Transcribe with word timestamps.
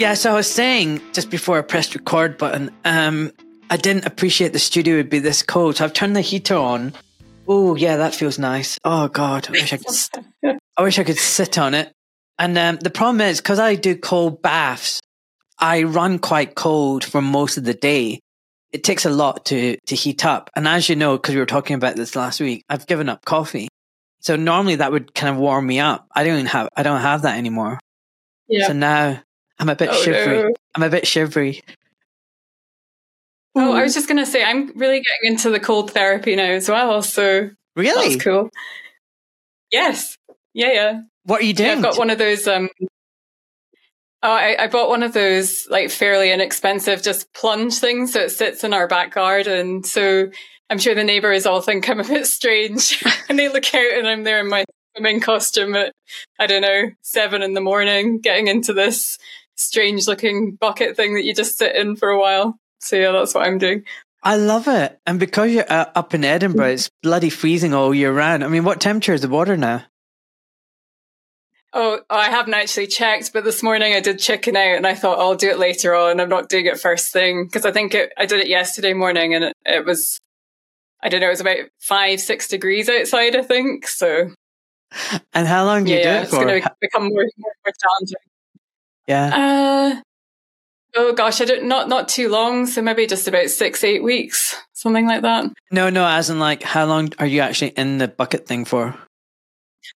Yeah, 0.00 0.14
so 0.14 0.30
I 0.30 0.34
was 0.34 0.50
saying 0.50 1.02
just 1.12 1.28
before 1.28 1.58
I 1.58 1.60
pressed 1.60 1.94
record 1.94 2.38
button, 2.38 2.70
um, 2.86 3.32
I 3.68 3.76
didn't 3.76 4.06
appreciate 4.06 4.54
the 4.54 4.58
studio 4.58 4.96
would 4.96 5.10
be 5.10 5.18
this 5.18 5.42
cold. 5.42 5.76
So 5.76 5.84
I've 5.84 5.92
turned 5.92 6.16
the 6.16 6.22
heater 6.22 6.56
on. 6.56 6.94
Oh 7.46 7.74
yeah, 7.74 7.98
that 7.98 8.14
feels 8.14 8.38
nice. 8.38 8.78
Oh 8.82 9.08
god, 9.08 9.48
I 9.48 9.50
wish 9.50 9.74
I 9.74 9.76
could. 9.76 10.58
I 10.78 10.82
wish 10.82 10.98
I 10.98 11.04
could 11.04 11.18
sit 11.18 11.58
on 11.58 11.74
it. 11.74 11.92
And 12.38 12.56
um, 12.56 12.76
the 12.76 12.88
problem 12.88 13.20
is 13.20 13.42
because 13.42 13.58
I 13.58 13.74
do 13.74 13.94
cold 13.94 14.40
baths, 14.40 15.02
I 15.58 15.82
run 15.82 16.18
quite 16.18 16.54
cold 16.54 17.04
for 17.04 17.20
most 17.20 17.58
of 17.58 17.64
the 17.64 17.74
day. 17.74 18.20
It 18.72 18.84
takes 18.84 19.04
a 19.04 19.10
lot 19.10 19.44
to 19.46 19.76
to 19.86 19.94
heat 19.94 20.24
up. 20.24 20.48
And 20.56 20.66
as 20.66 20.88
you 20.88 20.96
know, 20.96 21.18
because 21.18 21.34
we 21.34 21.40
were 21.42 21.44
talking 21.46 21.76
about 21.76 21.96
this 21.96 22.16
last 22.16 22.40
week, 22.40 22.64
I've 22.70 22.86
given 22.86 23.10
up 23.10 23.26
coffee. 23.26 23.68
So 24.20 24.34
normally 24.36 24.76
that 24.76 24.92
would 24.92 25.12
kind 25.14 25.34
of 25.34 25.38
warm 25.38 25.66
me 25.66 25.78
up. 25.78 26.06
I 26.16 26.24
don't 26.24 26.46
have 26.46 26.70
I 26.74 26.84
don't 26.84 27.02
have 27.02 27.20
that 27.22 27.36
anymore. 27.36 27.78
Yeah. 28.48 28.66
So 28.68 28.72
now 28.72 29.20
I'm 29.60 29.68
a 29.68 29.76
bit 29.76 29.90
oh, 29.90 30.02
shivery. 30.02 30.42
No. 30.42 30.54
I'm 30.74 30.82
a 30.82 30.88
bit 30.88 31.06
shivery. 31.06 31.62
Oh, 33.54 33.72
I 33.72 33.82
was 33.82 33.94
just 33.94 34.08
gonna 34.08 34.26
say 34.26 34.42
I'm 34.42 34.68
really 34.76 35.02
getting 35.02 35.32
into 35.32 35.50
the 35.50 35.60
cold 35.60 35.92
therapy 35.92 36.34
now 36.34 36.44
as 36.50 36.68
well. 36.68 37.02
So 37.02 37.50
really, 37.76 38.14
that's 38.14 38.24
cool. 38.24 38.48
Yes, 39.70 40.16
yeah, 40.54 40.72
yeah. 40.72 41.00
What 41.24 41.42
are 41.42 41.44
you 41.44 41.52
doing? 41.52 41.68
Yeah, 41.68 41.76
I've 41.76 41.82
got 41.82 41.98
one 41.98 42.10
of 42.10 42.18
those. 42.18 42.48
Um, 42.48 42.70
oh, 44.22 44.32
I, 44.32 44.64
I 44.64 44.66
bought 44.68 44.88
one 44.88 45.02
of 45.02 45.12
those 45.12 45.66
like 45.68 45.90
fairly 45.90 46.32
inexpensive 46.32 47.02
just 47.02 47.32
plunge 47.34 47.78
things, 47.78 48.14
so 48.14 48.20
it 48.20 48.30
sits 48.30 48.64
in 48.64 48.72
our 48.72 48.88
back 48.88 49.12
garden. 49.12 49.84
So 49.84 50.30
I'm 50.70 50.78
sure 50.78 50.94
the 50.94 51.04
neighbours 51.04 51.44
all 51.44 51.60
think 51.60 51.88
I'm 51.90 52.00
a 52.00 52.04
bit 52.04 52.26
strange, 52.26 53.04
and 53.28 53.38
they 53.38 53.48
look 53.48 53.74
out 53.74 53.92
and 53.92 54.08
I'm 54.08 54.22
there 54.22 54.40
in 54.40 54.48
my 54.48 54.64
swimming 54.94 55.20
costume 55.20 55.74
at 55.74 55.92
I 56.38 56.46
don't 56.46 56.62
know 56.62 56.90
seven 57.02 57.42
in 57.42 57.54
the 57.54 57.60
morning, 57.60 58.20
getting 58.20 58.46
into 58.46 58.72
this 58.72 59.18
strange 59.60 60.06
looking 60.06 60.56
bucket 60.60 60.96
thing 60.96 61.14
that 61.14 61.24
you 61.24 61.34
just 61.34 61.58
sit 61.58 61.76
in 61.76 61.96
for 61.96 62.08
a 62.08 62.18
while. 62.18 62.58
So 62.80 62.96
yeah, 62.96 63.12
that's 63.12 63.34
what 63.34 63.46
I'm 63.46 63.58
doing. 63.58 63.84
I 64.22 64.36
love 64.36 64.68
it. 64.68 64.98
And 65.06 65.18
because 65.18 65.52
you're 65.52 65.70
uh, 65.70 65.90
up 65.94 66.14
in 66.14 66.24
Edinburgh, 66.24 66.72
it's 66.72 66.90
bloody 67.02 67.30
freezing 67.30 67.72
all 67.72 67.94
year 67.94 68.12
round. 68.12 68.44
I 68.44 68.48
mean, 68.48 68.64
what 68.64 68.80
temperature 68.80 69.14
is 69.14 69.22
the 69.22 69.28
water 69.28 69.56
now? 69.56 69.84
Oh, 71.72 72.00
I 72.10 72.30
haven't 72.30 72.54
actually 72.54 72.88
checked, 72.88 73.32
but 73.32 73.44
this 73.44 73.62
morning 73.62 73.94
I 73.94 74.00
did 74.00 74.18
chicken 74.18 74.56
out 74.56 74.76
and 74.76 74.86
I 74.86 74.94
thought 74.94 75.18
oh, 75.18 75.30
I'll 75.30 75.36
do 75.36 75.50
it 75.50 75.58
later 75.58 75.94
on. 75.94 76.20
I'm 76.20 76.28
not 76.28 76.48
doing 76.48 76.66
it 76.66 76.80
first 76.80 77.12
thing 77.12 77.44
because 77.44 77.64
I 77.64 77.70
think 77.70 77.94
it, 77.94 78.12
I 78.18 78.26
did 78.26 78.40
it 78.40 78.48
yesterday 78.48 78.92
morning 78.92 79.34
and 79.34 79.44
it, 79.44 79.56
it 79.64 79.86
was, 79.86 80.18
I 81.02 81.08
don't 81.08 81.20
know, 81.20 81.28
it 81.28 81.30
was 81.30 81.40
about 81.40 81.58
five, 81.78 82.20
six 82.20 82.48
degrees 82.48 82.88
outside, 82.88 83.36
I 83.36 83.42
think. 83.42 83.86
So. 83.86 84.30
And 85.32 85.46
how 85.46 85.64
long 85.64 85.84
do 85.84 85.92
you 85.92 85.98
yeah, 85.98 86.02
do 86.02 86.10
it 86.10 86.22
it's 86.22 86.30
for? 86.30 86.36
It's 86.36 86.44
going 86.44 86.62
to 86.62 86.76
become 86.80 87.02
more, 87.04 87.24
more, 87.38 87.52
more 87.64 87.72
challenging. 87.80 88.29
Yeah. 89.06 89.96
Uh, 89.96 90.00
oh 90.96 91.12
gosh, 91.12 91.40
I 91.40 91.44
don't 91.44 91.64
not 91.64 91.88
not 91.88 92.08
too 92.08 92.28
long. 92.28 92.66
So 92.66 92.82
maybe 92.82 93.06
just 93.06 93.28
about 93.28 93.50
six, 93.50 93.82
eight 93.84 94.02
weeks, 94.02 94.56
something 94.72 95.06
like 95.06 95.22
that. 95.22 95.46
No, 95.70 95.90
no, 95.90 96.06
as 96.06 96.30
in 96.30 96.38
like 96.38 96.62
how 96.62 96.86
long 96.86 97.12
are 97.18 97.26
you 97.26 97.40
actually 97.40 97.70
in 97.70 97.98
the 97.98 98.08
bucket 98.08 98.46
thing 98.46 98.64
for? 98.64 98.94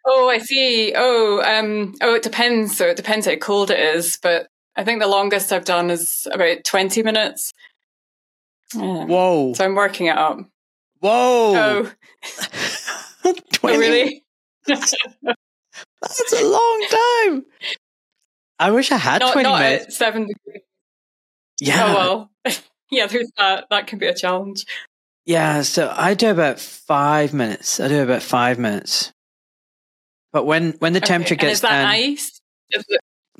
Oh, 0.05 0.29
I 0.29 0.39
see. 0.39 0.93
Oh, 0.97 1.43
um, 1.43 1.95
oh, 2.01 2.15
it 2.15 2.23
depends. 2.23 2.77
So 2.77 2.87
it 2.87 2.97
depends 2.97 3.27
how 3.27 3.37
cold 3.37 3.71
it 3.71 3.81
is, 3.81 4.19
but 4.23 4.47
I 4.77 4.85
think 4.85 5.01
the 5.01 5.09
longest 5.09 5.53
I've 5.53 5.65
done 5.65 5.91
is 5.91 6.27
about 6.33 6.65
twenty 6.65 7.03
minutes. 7.03 7.53
Yeah. 8.75 9.05
Whoa! 9.05 9.55
So 9.55 9.65
I'm 9.65 9.75
working 9.75 10.07
it 10.07 10.17
up. 10.17 10.39
Whoa! 11.01 11.55
Oh, 11.57 11.93
oh 13.25 13.35
really? 13.63 14.25
That's 14.67 16.33
a 16.33 16.45
long 16.45 16.87
time. 16.91 17.45
I 18.61 18.71
wish 18.71 18.93
I 18.93 18.99
had 18.99 19.21
not, 19.21 19.33
20 19.33 19.49
not 19.49 19.61
minutes. 19.61 19.97
seven 19.97 20.27
degrees. 20.27 20.63
Yeah. 21.61 21.87
Oh, 21.87 21.95
well. 21.95 22.31
yeah, 22.91 23.07
there's 23.07 23.31
that. 23.39 23.67
That 23.71 23.87
can 23.87 23.99
be 23.99 24.07
a 24.07 24.15
challenge. 24.15 24.67
Yeah, 25.25 25.63
so 25.63 25.93
I 25.95 26.15
do 26.15 26.31
about 26.31 26.61
five 26.61 27.33
minutes. 27.33 27.81
I 27.81 27.89
do 27.89 28.03
about 28.03 28.23
five 28.23 28.59
minutes. 28.59 29.13
But 30.33 30.45
when, 30.45 30.73
when 30.79 30.93
the 30.93 30.99
okay. 30.99 31.07
temperature 31.07 31.35
gets 31.35 31.55
is 31.55 31.61
that 31.63 31.71
down, 31.71 31.87
ice? 31.87 32.41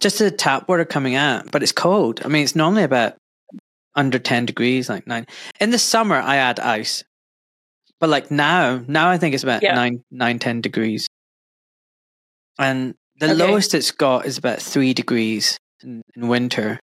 just 0.01 0.19
the 0.19 0.31
tap 0.31 0.69
water 0.69 0.85
coming 0.85 1.15
out, 1.15 1.51
but 1.51 1.63
it's 1.63 1.73
cold. 1.73 2.21
I 2.25 2.29
mean, 2.29 2.43
it's 2.43 2.57
normally 2.57 2.83
about 2.83 3.17
under 3.95 4.19
10 4.19 4.47
degrees, 4.47 4.89
like 4.89 5.07
nine. 5.07 5.27
In 5.61 5.71
the 5.71 5.79
summer, 5.79 6.17
I 6.17 6.37
add 6.37 6.59
ice. 6.59 7.05
But 8.01 8.09
like 8.09 8.31
now, 8.31 8.83
now 8.89 9.11
I 9.11 9.19
think 9.19 9.35
it's 9.35 9.45
about 9.45 9.63
yeah. 9.63 9.75
nine, 9.75 10.03
nine, 10.11 10.39
10 10.39 10.63
degrees. 10.63 11.07
And 12.59 12.95
the 13.21 13.27
okay. 13.27 13.35
lowest 13.35 13.75
it's 13.75 13.91
got 13.91 14.27
is 14.27 14.39
about 14.39 14.61
three 14.61 14.95
degrees 14.95 15.59
in, 15.83 16.03
in, 16.17 16.29
winter. 16.29 16.81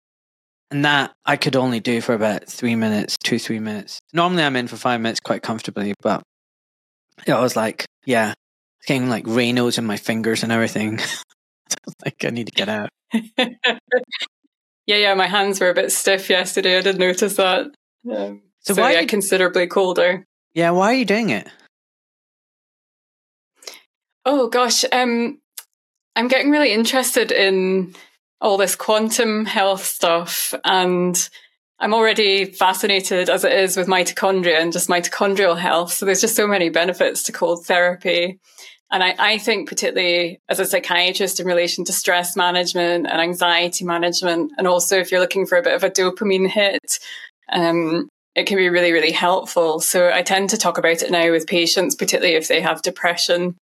And 0.70 0.84
that 0.84 1.12
I 1.26 1.36
could 1.36 1.56
only 1.56 1.80
do 1.80 2.00
for 2.00 2.14
about 2.14 2.46
three 2.46 2.76
minutes, 2.76 3.16
two, 3.22 3.40
three 3.40 3.58
minutes. 3.58 3.98
Normally 4.12 4.44
I'm 4.44 4.54
in 4.54 4.68
for 4.68 4.76
five 4.76 5.00
minutes 5.00 5.18
quite 5.18 5.42
comfortably, 5.42 5.94
but 6.00 6.22
it 7.26 7.32
was 7.32 7.56
like, 7.56 7.84
yeah, 8.06 8.34
getting 8.86 9.08
like 9.08 9.24
Raynaud's 9.24 9.78
in 9.78 9.84
my 9.84 9.96
fingers 9.96 10.44
and 10.44 10.52
everything. 10.52 11.00
like 12.04 12.24
I 12.24 12.30
need 12.30 12.46
to 12.46 12.52
get 12.52 12.68
out. 12.68 12.88
yeah, 13.36 13.56
yeah, 14.86 15.14
my 15.14 15.26
hands 15.26 15.60
were 15.60 15.70
a 15.70 15.74
bit 15.74 15.90
stiff 15.90 16.30
yesterday. 16.30 16.78
I 16.78 16.82
did 16.82 17.00
notice 17.00 17.34
that. 17.34 17.66
Um, 18.08 18.42
so, 18.60 18.74
so 18.74 18.80
why 18.80 18.92
yeah, 18.92 19.00
you... 19.00 19.08
considerably 19.08 19.66
colder. 19.66 20.24
Yeah, 20.54 20.70
why 20.70 20.92
are 20.92 20.96
you 20.96 21.04
doing 21.04 21.30
it? 21.30 21.48
Oh 24.24 24.48
gosh, 24.48 24.84
um, 24.92 25.40
I'm 26.16 26.28
getting 26.28 26.50
really 26.50 26.72
interested 26.72 27.32
in 27.32 27.94
all 28.40 28.56
this 28.56 28.74
quantum 28.74 29.44
health 29.44 29.84
stuff 29.84 30.54
and 30.64 31.28
I'm 31.78 31.94
already 31.94 32.44
fascinated 32.44 33.30
as 33.30 33.44
it 33.44 33.52
is 33.52 33.76
with 33.76 33.86
mitochondria 33.86 34.60
and 34.60 34.72
just 34.72 34.88
mitochondrial 34.88 35.58
health. 35.58 35.92
So 35.92 36.04
there's 36.04 36.20
just 36.20 36.36
so 36.36 36.46
many 36.46 36.68
benefits 36.68 37.22
to 37.24 37.32
cold 37.32 37.64
therapy. 37.64 38.38
And 38.90 39.02
I, 39.02 39.14
I 39.18 39.38
think 39.38 39.68
particularly 39.68 40.40
as 40.48 40.58
a 40.58 40.66
psychiatrist 40.66 41.40
in 41.40 41.46
relation 41.46 41.84
to 41.84 41.92
stress 41.92 42.36
management 42.36 43.06
and 43.06 43.20
anxiety 43.20 43.84
management, 43.84 44.52
and 44.58 44.66
also 44.66 44.98
if 44.98 45.10
you're 45.10 45.20
looking 45.20 45.46
for 45.46 45.56
a 45.56 45.62
bit 45.62 45.74
of 45.74 45.84
a 45.84 45.90
dopamine 45.90 46.48
hit, 46.48 46.98
um, 47.50 48.08
it 48.34 48.46
can 48.46 48.56
be 48.56 48.68
really, 48.68 48.92
really 48.92 49.12
helpful. 49.12 49.80
So 49.80 50.10
I 50.12 50.22
tend 50.22 50.50
to 50.50 50.58
talk 50.58 50.76
about 50.76 51.02
it 51.02 51.10
now 51.10 51.30
with 51.30 51.46
patients, 51.46 51.94
particularly 51.94 52.34
if 52.34 52.48
they 52.48 52.60
have 52.60 52.82
depression 52.82 53.56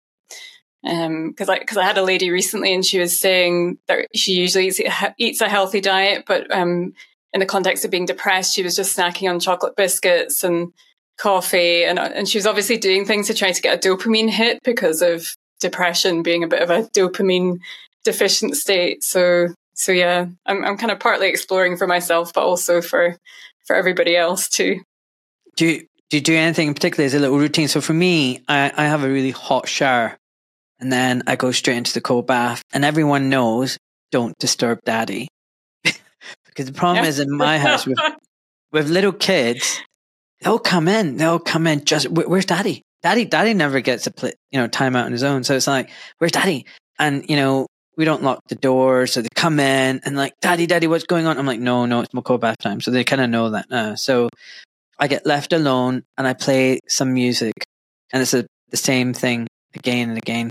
um, 0.86 1.34
cause 1.34 1.50
I, 1.50 1.60
cause 1.60 1.78
I 1.78 1.84
had 1.84 1.98
a 1.98 2.04
lady 2.04 2.30
recently 2.30 2.74
and 2.74 2.86
she 2.86 3.00
was 3.00 3.20
saying 3.20 3.78
that 3.88 4.08
she 4.14 4.34
usually 4.34 4.68
eats, 4.68 4.82
eats 5.18 5.42
a 5.42 5.50
healthy 5.50 5.82
diet, 5.82 6.26
but, 6.28 6.50
um, 6.56 6.94
in 7.34 7.40
the 7.40 7.46
context 7.46 7.84
of 7.84 7.92
being 7.92 8.06
depressed, 8.06 8.56
she 8.56 8.64
was 8.64 8.78
just 8.78 8.98
snacking 8.98 9.30
on 9.30 9.42
chocolate 9.42 9.76
biscuits 9.76 10.42
and 10.42 10.72
coffee. 11.18 11.84
And, 11.84 12.00
and 12.00 12.30
she 12.30 12.38
was 12.38 12.48
obviously 12.48 12.78
doing 12.78 13.04
things 13.04 13.28
to 13.28 13.34
try 13.34 13.52
to 13.52 13.62
get 13.62 13.86
a 13.86 13.90
dopamine 13.90 14.30
hit 14.30 14.64
because 14.64 15.02
of 15.02 15.36
depression 15.60 16.24
being 16.24 16.46
a 16.46 16.48
bit 16.48 16.62
of 16.62 16.70
a 16.70 16.84
dopamine 16.92 17.60
deficient 18.06 18.56
state. 18.56 19.04
So, 19.04 19.50
so 19.74 19.92
yeah, 19.92 20.28
I'm, 20.46 20.64
I'm 20.64 20.78
kind 20.78 20.92
of 20.92 21.00
partly 21.02 21.28
exploring 21.28 21.76
for 21.76 21.88
myself, 21.88 22.34
but 22.34 22.46
also 22.46 22.82
for, 22.82 23.18
for 23.66 23.76
everybody 23.76 24.16
else 24.16 24.48
too. 24.48 24.80
Do 25.58 25.66
you, 25.66 25.80
do 26.10 26.18
you 26.18 26.22
do 26.22 26.36
anything 26.36 26.70
in 26.70 26.74
particular 26.74 27.06
as 27.06 27.14
a 27.16 27.20
little 27.20 27.38
routine? 27.38 27.68
So 27.68 27.82
for 27.82 27.94
me, 27.94 28.44
I, 28.48 28.72
I 28.78 28.86
have 28.86 29.04
a 29.04 29.10
really 29.10 29.32
hot 29.32 29.68
shower 29.68 30.18
and 30.80 30.92
then 30.92 31.24
I 31.28 31.36
go 31.36 31.52
straight 31.52 31.78
into 31.78 31.94
the 31.94 32.02
cold 32.02 32.28
bath. 32.28 32.62
And 32.74 32.84
everyone 32.84 33.30
knows 33.30 33.78
don't 34.12 34.38
disturb 34.40 34.80
daddy. 34.86 35.28
because 35.84 36.66
the 36.66 36.74
problem 36.74 37.06
is 37.06 37.20
in 37.20 37.32
my 37.32 37.58
house 37.58 37.86
with, 37.86 37.98
with 38.72 38.90
little 38.90 39.14
kids, 39.14 39.82
they'll 40.42 40.60
come 40.60 40.88
in, 40.88 41.18
they'll 41.18 41.40
come 41.40 41.68
in 41.68 41.86
just, 41.86 42.10
where's 42.10 42.46
daddy? 42.46 42.82
Daddy, 43.04 43.26
daddy 43.26 43.54
never 43.54 43.82
gets 43.82 44.08
a 44.08 44.12
play, 44.12 44.34
you 44.52 44.60
know, 44.60 44.68
time 44.68 44.96
out 44.96 45.06
on 45.06 45.12
his 45.12 45.24
own. 45.24 45.44
So 45.44 45.56
it's 45.56 45.68
like, 45.68 45.92
where's 46.18 46.32
daddy? 46.32 46.66
And, 46.98 47.30
you 47.30 47.36
know, 47.36 47.68
we 47.98 48.06
don't 48.06 48.24
lock 48.24 48.42
the 48.48 48.56
door. 48.56 49.08
So 49.08 49.22
they 49.22 49.30
come 49.36 49.60
in 49.60 50.02
and 50.04 50.18
like, 50.18 50.34
daddy, 50.42 50.66
daddy, 50.66 50.88
what's 50.88 51.06
going 51.06 51.28
on? 51.28 51.38
I'm 51.38 51.46
like, 51.46 51.60
no, 51.60 51.86
no, 51.86 52.02
it's 52.02 52.14
my 52.14 52.22
cold 52.22 52.42
bath 52.42 52.58
time. 52.58 52.82
So 52.82 52.92
they 52.92 53.04
kind 53.04 53.22
of 53.22 53.30
know 53.30 53.52
that 53.52 53.70
now. 53.70 53.96
So 53.96 54.30
I 55.00 55.08
get 55.08 55.26
left 55.26 55.54
alone 55.54 56.04
and 56.18 56.28
I 56.28 56.34
play 56.34 56.80
some 56.88 57.14
music 57.14 57.54
and 58.12 58.22
it's 58.22 58.34
a, 58.34 58.46
the 58.72 58.78
same 58.78 59.14
thing 59.14 59.48
again 59.76 60.10
and 60.10 60.18
again. 60.18 60.50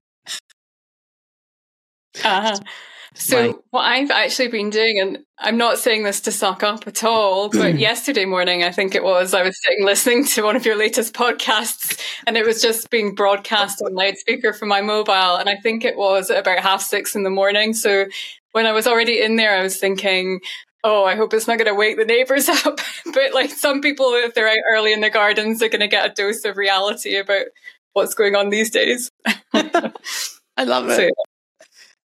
Uh-huh. 2.23 2.59
So 3.17 3.63
what 3.71 3.83
I've 3.83 4.11
actually 4.11 4.49
been 4.49 4.71
doing, 4.71 4.99
and 5.01 5.19
I'm 5.39 5.57
not 5.57 5.79
saying 5.79 6.03
this 6.03 6.21
to 6.23 6.33
suck 6.33 6.65
up 6.65 6.87
at 6.89 7.05
all, 7.05 7.49
but 7.49 7.79
yesterday 7.79 8.25
morning, 8.25 8.65
I 8.65 8.73
think 8.73 8.97
it 8.97 9.05
was, 9.05 9.35
I 9.35 9.43
was 9.43 9.57
sitting 9.65 9.85
listening 9.85 10.25
to 10.25 10.43
one 10.43 10.57
of 10.57 10.67
your 10.67 10.77
latest 10.77 11.15
podcasts 11.15 12.01
and 12.27 12.37
it 12.37 12.45
was 12.45 12.61
just 12.61 12.91
being 12.91 13.15
broadcast 13.15 13.81
on 13.83 13.95
loudspeaker 13.95 14.53
from 14.53 14.69
my 14.69 14.81
mobile. 14.81 15.37
And 15.37 15.49
I 15.49 15.55
think 15.55 15.85
it 15.85 15.97
was 15.97 16.29
about 16.29 16.59
half 16.59 16.83
six 16.83 17.15
in 17.15 17.23
the 17.23 17.31
morning. 17.31 17.73
So 17.73 18.07
when 18.51 18.67
I 18.67 18.73
was 18.73 18.87
already 18.87 19.23
in 19.23 19.37
there, 19.37 19.57
I 19.57 19.63
was 19.63 19.77
thinking, 19.77 20.41
oh, 20.83 21.05
I 21.05 21.15
hope 21.15 21.33
it's 21.35 21.47
not 21.47 21.59
going 21.59 21.69
to 21.69 21.75
wake 21.75 21.97
the 21.97 22.05
neighbors 22.05 22.49
up. 22.67 22.81
but 23.13 23.33
like 23.33 23.51
some 23.51 23.81
people, 23.81 24.07
if 24.11 24.35
they're 24.35 24.49
out 24.49 24.57
early 24.73 24.93
in 24.93 25.01
the 25.01 25.11
gardens, 25.11 25.61
they're 25.61 25.69
going 25.69 25.81
to 25.81 25.89
get 25.89 26.11
a 26.11 26.15
dose 26.15 26.45
of 26.45 26.57
reality 26.57 27.17
about 27.17 27.47
what's 27.93 28.15
going 28.15 28.35
on 28.35 28.51
these 28.51 28.71
days. 28.71 29.09
I 29.55 30.65
love 30.65 30.89
it. 30.89 30.97
So, 30.97 31.11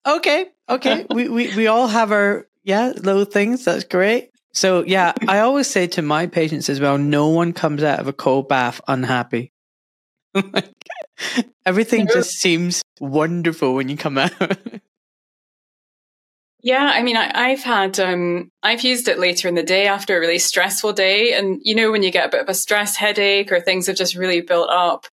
Okay, 0.06 0.48
okay. 0.70 1.06
we, 1.14 1.30
we 1.30 1.56
we 1.56 1.68
all 1.68 1.88
have 1.88 2.12
our 2.12 2.48
yeah, 2.64 2.94
little 2.96 3.26
things. 3.26 3.66
That's 3.66 3.84
great. 3.84 4.32
So 4.54 4.84
yeah, 4.86 5.14
I 5.28 5.40
always 5.40 5.68
say 5.68 5.88
to 5.88 6.02
my 6.02 6.28
patients 6.28 6.70
as 6.70 6.80
well, 6.80 6.98
no 6.98 7.30
one 7.30 7.54
comes 7.54 7.84
out 7.84 8.00
of 8.00 8.08
a 8.08 8.14
cold 8.14 8.48
bath 8.48 8.82
unhappy. 8.88 9.52
Everything 11.66 12.08
just 12.08 12.32
seems 12.32 12.82
wonderful 13.00 13.74
when 13.74 13.90
you 13.90 13.96
come 13.98 14.18
out. 14.18 14.34
Yeah, 16.66 16.92
I 16.96 17.04
mean, 17.04 17.16
I, 17.16 17.50
have 17.50 17.62
had, 17.62 18.00
um, 18.00 18.50
I've 18.64 18.82
used 18.82 19.08
it 19.08 19.20
later 19.20 19.48
in 19.48 19.54
the 19.54 19.62
day 19.62 19.86
after 19.86 20.18
a 20.18 20.20
really 20.20 20.40
stressful 20.40 20.94
day. 20.94 21.32
And, 21.34 21.62
you 21.64 21.76
know, 21.76 21.92
when 21.92 22.02
you 22.02 22.10
get 22.10 22.26
a 22.26 22.32
bit 22.32 22.42
of 22.42 22.50
a 22.50 22.56
stress 22.56 22.96
headache 22.96 23.52
or 23.52 23.62
things 23.62 23.86
have 23.86 23.96
just 23.96 24.16
really 24.16 24.42
built 24.42 24.72
up 24.72 25.06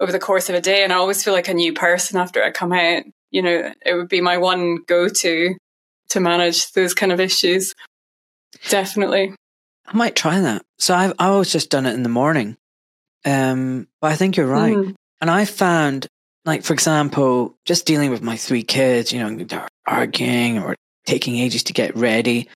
over 0.00 0.10
the 0.10 0.18
course 0.18 0.48
of 0.48 0.56
a 0.56 0.60
day, 0.60 0.82
and 0.82 0.92
I 0.92 0.96
always 0.96 1.22
feel 1.22 1.32
like 1.32 1.46
a 1.46 1.54
new 1.54 1.72
person 1.74 2.18
after 2.18 2.42
I 2.42 2.50
come 2.50 2.72
out, 2.72 3.04
you 3.30 3.42
know, 3.42 3.72
it 3.84 3.94
would 3.94 4.08
be 4.08 4.20
my 4.20 4.38
one 4.38 4.78
go 4.86 5.08
to 5.08 5.56
to 6.10 6.20
manage 6.20 6.72
those 6.72 6.94
kind 6.94 7.12
of 7.12 7.20
issues. 7.20 7.74
Definitely. 8.68 9.34
I 9.86 9.96
might 9.96 10.16
try 10.16 10.40
that. 10.40 10.62
So 10.78 10.94
I've, 10.94 11.12
I've 11.18 11.30
always 11.30 11.52
just 11.52 11.70
done 11.70 11.86
it 11.86 11.94
in 11.94 12.02
the 12.02 12.08
morning. 12.08 12.56
Um, 13.24 13.88
but 14.00 14.12
I 14.12 14.16
think 14.16 14.36
you're 14.36 14.46
right. 14.46 14.76
Mm. 14.76 14.94
And 15.20 15.30
I 15.30 15.44
found, 15.44 16.06
like, 16.44 16.62
for 16.62 16.72
example, 16.72 17.54
just 17.64 17.86
dealing 17.86 18.10
with 18.10 18.22
my 18.22 18.36
three 18.36 18.62
kids, 18.62 19.12
you 19.12 19.20
know, 19.20 19.44
they're 19.44 19.68
arguing 19.86 20.58
or 20.58 20.74
taking 21.06 21.36
ages 21.36 21.64
to 21.64 21.72
get 21.72 21.96
ready. 21.96 22.48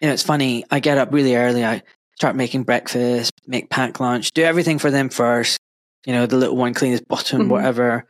You 0.00 0.08
know, 0.08 0.12
it's 0.12 0.22
funny. 0.22 0.64
I 0.70 0.80
get 0.80 0.98
up 0.98 1.12
really 1.12 1.36
early. 1.36 1.64
I 1.64 1.82
start 2.16 2.36
making 2.36 2.64
breakfast, 2.64 3.32
make 3.46 3.70
pack 3.70 4.00
lunch, 4.00 4.32
do 4.32 4.42
everything 4.42 4.78
for 4.78 4.90
them 4.90 5.08
first. 5.08 5.58
You 6.06 6.12
know, 6.14 6.26
the 6.26 6.36
little 6.36 6.56
one 6.56 6.74
clean 6.74 6.92
his 6.92 7.00
bottom, 7.00 7.42
mm-hmm. 7.42 7.50
whatever. 7.50 8.06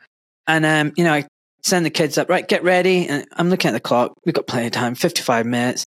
And, 0.46 0.64
um, 0.64 0.92
you 0.96 1.04
know, 1.04 1.12
I 1.12 1.26
send 1.62 1.86
the 1.86 1.90
kids 1.90 2.18
up, 2.18 2.28
right, 2.28 2.46
get 2.46 2.62
ready. 2.62 3.06
And 3.08 3.26
I'm 3.32 3.50
looking 3.50 3.68
at 3.68 3.72
the 3.72 3.80
clock. 3.80 4.14
We've 4.24 4.34
got 4.34 4.46
plenty 4.46 4.66
of 4.66 4.72
time, 4.72 4.94
55 4.94 5.46
minutes. 5.46 5.84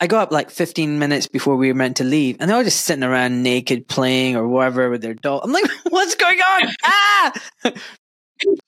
I 0.00 0.06
go 0.06 0.18
up 0.18 0.30
like 0.30 0.50
15 0.50 0.98
minutes 0.98 1.26
before 1.26 1.56
we 1.56 1.68
were 1.68 1.74
meant 1.74 1.96
to 1.96 2.04
leave, 2.04 2.36
and 2.38 2.48
they're 2.48 2.56
all 2.56 2.64
just 2.64 2.84
sitting 2.84 3.02
around 3.02 3.42
naked 3.42 3.88
playing 3.88 4.36
or 4.36 4.46
whatever 4.46 4.90
with 4.90 5.02
their 5.02 5.14
doll. 5.14 5.40
I'm 5.42 5.50
like, 5.50 5.68
what's 5.88 6.14
going 6.14 6.38
on? 6.38 6.74
ah! 6.84 7.32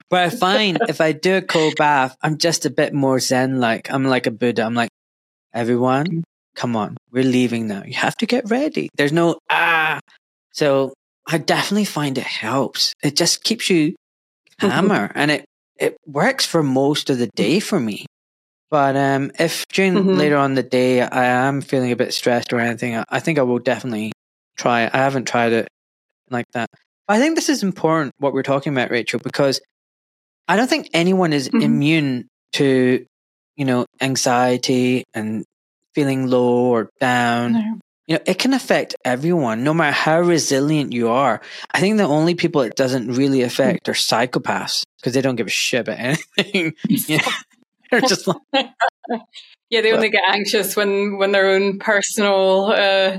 but 0.09 0.21
I 0.21 0.31
find 0.31 0.79
if 0.89 1.01
I 1.01 1.13
do 1.13 1.37
a 1.37 1.43
cold 1.43 1.77
bath, 1.77 2.17
I'm 2.21 2.39
just 2.39 2.67
a 2.67 2.71
bit 2.71 2.93
more 2.93 3.21
zen 3.21 3.61
like. 3.61 3.93
I'm 3.93 4.05
like 4.05 4.27
a 4.27 4.33
Buddha. 4.33 4.63
I'm 4.65 4.75
like, 4.75 4.91
everyone, 5.55 6.25
come 6.57 6.75
on, 6.75 6.97
we're 7.13 7.23
leaving 7.23 7.69
now. 7.69 7.85
You 7.85 7.95
have 7.95 8.17
to 8.17 8.27
get 8.27 8.51
ready. 8.51 8.89
There's 8.97 9.13
no 9.13 9.39
ah. 9.51 10.01
So 10.53 10.95
I 11.29 11.39
definitely 11.39 11.85
find 11.85 12.19
it 12.19 12.25
helps. 12.25 12.93
It 13.05 13.15
just 13.15 13.45
keeps 13.45 13.71
you 13.71 13.95
hammer 14.59 15.13
and 15.15 15.31
it, 15.31 15.45
it 15.81 15.97
works 16.07 16.47
for 16.47 16.63
most 16.63 17.11
of 17.11 17.19
the 17.19 17.29
day 17.35 17.59
for 17.59 17.81
me. 17.81 18.07
But 18.71 18.97
um, 18.97 19.33
if 19.39 19.67
during 19.69 19.95
mm-hmm. 19.95 20.11
later 20.11 20.37
on 20.37 20.55
the 20.55 20.63
day 20.63 21.01
I 21.03 21.25
am 21.25 21.61
feeling 21.61 21.91
a 21.91 21.97
bit 21.97 22.15
stressed 22.15 22.53
or 22.53 22.61
anything, 22.61 23.03
I 23.09 23.19
think 23.19 23.39
I 23.39 23.43
will 23.43 23.59
definitely 23.59 24.13
try 24.57 24.83
it. 24.83 24.95
I 24.95 24.99
haven't 24.99 25.27
tried 25.27 25.53
it 25.53 25.69
like 26.29 26.47
that. 26.53 26.69
But 27.09 27.17
I 27.17 27.19
think 27.19 27.35
this 27.35 27.49
is 27.49 27.65
important 27.65 28.15
what 28.19 28.33
we're 28.33 28.45
talking 28.45 28.73
about, 28.73 28.93
Rachel, 28.93 29.19
because 29.19 29.61
I 30.47 30.57
don't 30.57 30.69
think 30.69 30.89
anyone 30.93 31.33
is 31.33 31.49
mm-hmm. 31.49 31.63
immune 31.63 32.29
to, 32.53 33.05
you 33.57 33.65
know, 33.65 33.87
anxiety 34.01 35.03
and 35.15 35.45
feeling 35.95 36.29
low 36.29 36.67
or 36.67 36.91
down. 37.01 37.53
No. 37.55 37.80
You 38.11 38.17
know, 38.17 38.23
it 38.27 38.41
can 38.41 38.55
affect 38.55 38.97
everyone, 39.05 39.63
no 39.63 39.73
matter 39.73 39.93
how 39.93 40.21
resilient 40.21 40.93
you 40.93 41.11
are. 41.11 41.41
I 41.71 41.79
think 41.79 41.97
the 41.97 42.03
only 42.03 42.35
people 42.35 42.61
it 42.63 42.75
doesn't 42.75 43.07
really 43.13 43.43
affect 43.43 43.89
are 43.89 43.93
psychopaths 43.93 44.83
because 44.97 45.15
they 45.15 45.21
don't 45.21 45.37
give 45.37 45.47
a 45.47 45.51
shit 45.51 45.87
about 45.87 46.01
anything. 46.37 46.75
They're 47.93 48.01
just 48.01 48.27
like, 48.27 48.37
yeah, 49.71 49.81
they 49.81 49.93
only 49.93 50.11
get 50.11 50.25
anxious 50.29 50.75
when 50.75 51.19
when 51.19 51.31
their 51.31 51.51
own 51.51 51.79
personal 51.79 52.73
uh, 52.73 53.19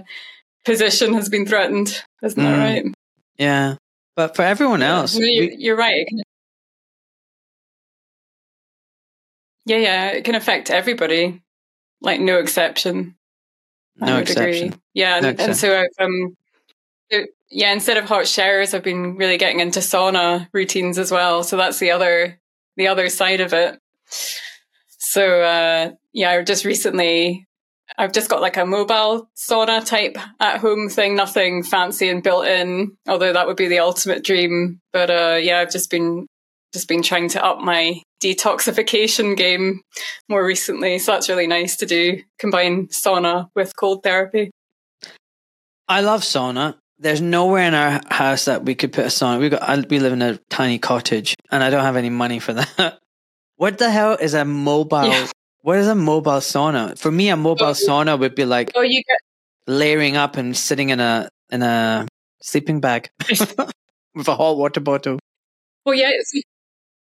position 0.65 1.13
has 1.13 1.29
been 1.29 1.45
threatened. 1.45 2.03
Isn't 2.21 2.43
mm, 2.43 2.45
that 2.45 2.57
right? 2.57 2.85
Yeah, 3.37 3.75
but 4.17 4.35
for 4.35 4.41
everyone 4.41 4.81
else, 4.81 5.17
yeah. 5.17 5.25
you're, 5.25 5.51
you're 5.51 5.77
right. 5.77 6.05
Yeah, 9.65 9.77
yeah, 9.77 10.07
it 10.09 10.25
can 10.25 10.35
affect 10.35 10.69
everybody, 10.69 11.41
like 12.01 12.19
no 12.19 12.39
exception. 12.39 13.15
No 14.01 14.17
exception. 14.17 14.67
Agree. 14.67 14.79
Yeah, 14.93 15.19
no 15.19 15.29
and, 15.29 15.39
and, 15.39 15.55
so 15.55 15.85
um, 15.99 16.35
yeah, 17.49 17.71
instead 17.71 17.97
of 17.97 18.05
hot 18.05 18.27
showers, 18.27 18.73
I've 18.73 18.83
been 18.83 19.15
really 19.17 19.37
getting 19.37 19.59
into 19.59 19.79
sauna 19.79 20.47
routines 20.53 20.97
as 20.97 21.11
well. 21.11 21.43
So 21.43 21.57
that's 21.57 21.79
the 21.79 21.91
other 21.91 22.39
the 22.77 22.87
other 22.87 23.09
side 23.09 23.41
of 23.41 23.53
it. 23.53 23.79
So 24.97 25.41
uh, 25.41 25.91
yeah, 26.13 26.31
I 26.31 26.41
just 26.43 26.65
recently 26.65 27.47
I've 27.97 28.13
just 28.13 28.29
got 28.29 28.41
like 28.41 28.57
a 28.57 28.65
mobile 28.65 29.29
sauna 29.35 29.85
type 29.85 30.17
at 30.39 30.59
home 30.59 30.89
thing, 30.89 31.15
nothing 31.15 31.63
fancy 31.63 32.09
and 32.09 32.23
built 32.23 32.47
in, 32.47 32.97
although 33.07 33.33
that 33.33 33.47
would 33.47 33.57
be 33.57 33.67
the 33.67 33.79
ultimate 33.79 34.23
dream. 34.23 34.79
But 34.93 35.09
uh, 35.09 35.37
yeah, 35.41 35.59
I've 35.59 35.71
just 35.71 35.91
been 35.91 36.27
just 36.73 36.87
been 36.87 37.01
trying 37.01 37.29
to 37.29 37.43
up 37.43 37.59
my 37.59 38.01
detoxification 38.23 39.35
game 39.35 39.81
more 40.29 40.45
recently. 40.45 40.99
So 40.99 41.11
that's 41.11 41.29
really 41.29 41.47
nice 41.47 41.75
to 41.77 41.85
do, 41.85 42.21
combine 42.39 42.87
sauna 42.87 43.49
with 43.55 43.75
cold 43.75 44.03
therapy. 44.03 44.51
I 45.87 46.01
love 46.01 46.21
sauna. 46.21 46.75
There's 46.99 47.19
nowhere 47.19 47.63
in 47.63 47.73
our 47.73 47.99
house 48.09 48.45
that 48.45 48.63
we 48.63 48.75
could 48.75 48.93
put 48.93 49.05
a 49.05 49.09
sauna. 49.09 49.39
We 49.39 49.49
got 49.49 49.89
we 49.89 49.99
live 49.99 50.13
in 50.13 50.21
a 50.21 50.37
tiny 50.49 50.77
cottage, 50.77 51.35
and 51.49 51.63
I 51.63 51.69
don't 51.69 51.83
have 51.83 51.95
any 51.95 52.09
money 52.09 52.39
for 52.39 52.53
that. 52.53 52.99
What 53.61 53.77
the 53.77 53.91
hell 53.91 54.17
is 54.19 54.33
a 54.33 54.43
mobile? 54.43 55.05
Yeah. 55.05 55.27
What 55.61 55.77
is 55.77 55.87
a 55.87 55.93
mobile 55.93 56.41
sauna? 56.41 56.97
For 56.97 57.11
me, 57.11 57.29
a 57.29 57.37
mobile 57.37 57.67
oh, 57.67 57.73
sauna 57.73 58.17
would 58.17 58.33
be 58.33 58.43
like 58.43 58.71
oh, 58.73 58.81
you 58.81 59.03
get- 59.03 59.19
layering 59.67 60.17
up 60.17 60.35
and 60.35 60.57
sitting 60.57 60.89
in 60.89 60.99
a 60.99 61.29
in 61.51 61.61
a 61.61 62.07
sleeping 62.41 62.79
bag 62.81 63.11
with 63.29 64.27
a 64.27 64.35
hot 64.35 64.57
water 64.57 64.79
bottle. 64.79 65.19
Well, 65.85 65.93
yeah. 65.93 66.09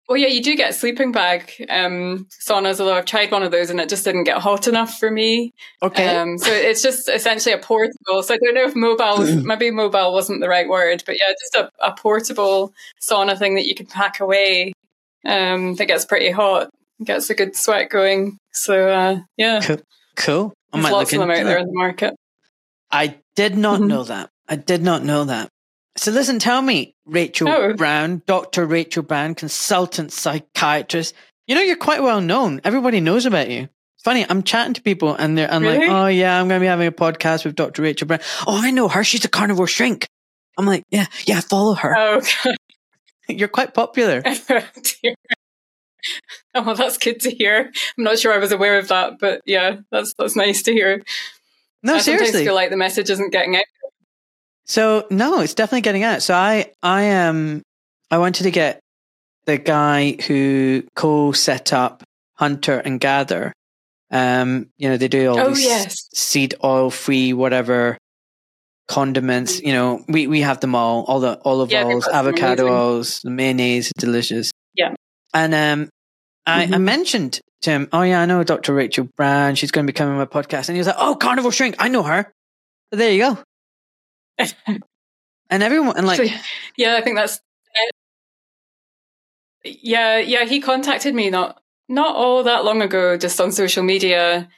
Well, 0.07 0.17
yeah, 0.17 0.27
you 0.27 0.41
do 0.41 0.55
get 0.55 0.73
sleeping 0.73 1.11
bag 1.11 1.51
um, 1.69 2.27
saunas, 2.29 2.79
although 2.79 2.95
I've 2.95 3.05
tried 3.05 3.29
one 3.29 3.43
of 3.43 3.51
those 3.51 3.69
and 3.69 3.79
it 3.81 3.89
just 3.89 4.05
didn't 4.05 4.23
get 4.23 4.37
hot 4.37 4.67
enough 4.67 4.97
for 4.97 5.11
me. 5.11 5.53
Okay. 5.83 6.15
Um, 6.15 6.37
so 6.37 6.49
it's 6.49 6.81
just 6.81 7.09
essentially 7.09 7.53
a 7.53 7.57
portable. 7.57 8.23
So 8.23 8.33
I 8.33 8.37
don't 8.37 8.55
know 8.55 8.65
if 8.65 8.75
mobile, 8.75 9.25
maybe 9.43 9.69
mobile 9.69 10.13
wasn't 10.13 10.39
the 10.39 10.47
right 10.47 10.69
word, 10.69 11.03
but 11.05 11.17
yeah, 11.19 11.33
just 11.33 11.55
a, 11.55 11.69
a 11.85 11.93
portable 11.93 12.73
sauna 13.01 13.37
thing 13.37 13.55
that 13.55 13.65
you 13.65 13.75
can 13.75 13.85
pack 13.85 14.21
away 14.21 14.71
um, 15.25 15.75
that 15.75 15.87
gets 15.87 16.05
pretty 16.05 16.31
hot, 16.31 16.69
gets 17.03 17.29
a 17.29 17.35
good 17.35 17.55
sweat 17.55 17.89
going. 17.89 18.37
So 18.51 18.89
uh, 18.89 19.19
yeah, 19.35 19.59
cool. 19.61 19.81
cool. 20.15 20.53
I 20.71 20.81
There's 20.81 20.91
lots 20.91 21.13
of 21.13 21.19
them 21.19 21.31
out 21.31 21.43
there 21.43 21.57
in 21.57 21.67
the 21.67 21.73
market. 21.73 22.15
I 22.89 23.17
did 23.35 23.57
not 23.57 23.81
know 23.81 24.03
that. 24.03 24.29
I 24.47 24.55
did 24.55 24.83
not 24.83 25.03
know 25.03 25.25
that. 25.25 25.49
So 25.97 26.11
listen, 26.11 26.39
tell 26.39 26.61
me, 26.61 26.95
Rachel 27.05 27.49
oh. 27.49 27.73
Brown, 27.73 28.21
Dr. 28.25 28.65
Rachel 28.65 29.03
Brown, 29.03 29.35
consultant 29.35 30.11
psychiatrist. 30.11 31.13
You 31.47 31.55
know, 31.55 31.61
you're 31.61 31.75
quite 31.75 32.03
well 32.03 32.21
known. 32.21 32.61
Everybody 32.63 32.99
knows 32.99 33.25
about 33.25 33.49
you. 33.49 33.63
It's 33.95 34.03
funny. 34.03 34.25
I'm 34.29 34.43
chatting 34.43 34.75
to 34.75 34.81
people 34.81 35.15
and 35.15 35.37
they're, 35.37 35.51
I'm 35.51 35.63
really? 35.63 35.87
like, 35.87 35.89
oh 35.89 36.07
yeah, 36.07 36.39
I'm 36.39 36.47
going 36.47 36.59
to 36.59 36.63
be 36.63 36.67
having 36.67 36.87
a 36.87 36.91
podcast 36.91 37.45
with 37.45 37.55
Dr. 37.55 37.81
Rachel 37.81 38.07
Brown. 38.07 38.19
Oh, 38.45 38.61
I 38.61 38.71
know 38.71 38.87
her. 38.87 39.03
She's 39.03 39.25
a 39.25 39.29
carnivore 39.29 39.67
shrink. 39.67 40.07
I'm 40.57 40.65
like, 40.65 40.83
yeah, 40.89 41.07
yeah, 41.25 41.39
follow 41.39 41.73
her. 41.73 41.95
Oh, 41.97 42.17
okay. 42.17 42.55
You're 43.29 43.47
quite 43.47 43.73
popular. 43.73 44.23
Oh, 46.55 46.61
oh, 46.61 46.63
well, 46.63 46.75
that's 46.75 46.97
good 46.97 47.19
to 47.21 47.31
hear. 47.31 47.71
I'm 47.97 48.03
not 48.03 48.17
sure 48.17 48.31
I 48.31 48.37
was 48.37 48.53
aware 48.53 48.77
of 48.77 48.87
that, 48.87 49.19
but 49.19 49.41
yeah, 49.45 49.77
that's 49.91 50.13
that's 50.17 50.37
nice 50.37 50.61
to 50.63 50.71
hear. 50.71 51.03
No, 51.83 51.95
I 51.95 51.99
seriously. 51.99 52.45
feel 52.45 52.55
like 52.55 52.69
the 52.69 52.77
message 52.77 53.09
isn't 53.09 53.31
getting 53.31 53.55
out. 53.55 53.63
So 54.67 55.07
no, 55.09 55.41
it's 55.41 55.53
definitely 55.53 55.81
getting 55.81 56.03
out. 56.03 56.21
So 56.21 56.33
I 56.33 56.71
I 56.83 57.03
am 57.03 57.35
um, 57.35 57.61
I 58.11 58.17
wanted 58.17 58.43
to 58.43 58.51
get 58.51 58.79
the 59.45 59.57
guy 59.57 60.11
who 60.27 60.83
co-set 60.95 61.73
up 61.73 62.03
Hunter 62.35 62.77
and 62.77 62.99
Gather. 62.99 63.53
Um, 64.11 64.69
you 64.77 64.89
know, 64.89 64.97
they 64.97 65.07
do 65.07 65.29
all 65.29 65.39
oh, 65.39 65.49
these 65.49 65.65
yes. 65.65 66.09
seed 66.13 66.55
oil 66.63 66.89
free 66.89 67.33
whatever 67.33 67.97
condiments. 68.87 69.61
You 69.61 69.73
know, 69.73 70.03
we, 70.07 70.27
we 70.27 70.41
have 70.41 70.59
them 70.59 70.75
all, 70.75 71.03
all 71.03 71.19
the 71.19 71.39
olive 71.43 71.71
yeah, 71.71 71.85
oils, 71.85 72.07
avocado 72.07 72.67
oils, 72.67 73.21
the 73.21 73.29
mayonnaise, 73.29 73.91
delicious. 73.97 74.51
Yeah. 74.75 74.95
And 75.33 75.53
um, 75.53 75.89
I, 76.45 76.65
mm-hmm. 76.65 76.73
I, 76.73 76.77
mentioned 76.77 77.41
to 77.61 77.69
him, 77.69 77.89
oh 77.91 78.01
yeah, 78.01 78.21
I 78.21 78.25
know 78.25 78.43
Dr. 78.43 78.73
Rachel 78.73 79.09
Brown, 79.17 79.55
She's 79.55 79.71
going 79.71 79.85
to 79.85 79.91
be 79.91 79.95
coming 79.95 80.13
on 80.13 80.19
my 80.19 80.25
podcast. 80.25 80.69
And 80.69 80.75
he 80.75 80.79
was 80.79 80.87
like, 80.87 80.95
oh, 80.97 81.15
carnivore 81.15 81.51
Shrink. 81.51 81.75
I 81.79 81.89
know 81.89 82.03
her. 82.03 82.31
So 82.91 82.97
there 82.97 83.11
you 83.11 83.19
go. 83.19 83.37
and 85.49 85.63
everyone, 85.63 85.97
and 85.97 86.07
like, 86.07 86.17
so, 86.17 86.35
yeah, 86.75 86.95
I 86.95 87.01
think 87.01 87.17
that's, 87.17 87.39
yeah, 89.63 90.19
yeah. 90.19 90.45
He 90.45 90.61
contacted 90.61 91.13
me 91.13 91.29
not, 91.29 91.61
not 91.89 92.15
all 92.15 92.43
that 92.43 92.65
long 92.65 92.81
ago, 92.81 93.17
just 93.17 93.39
on 93.41 93.51
social 93.51 93.83
media 93.83 94.49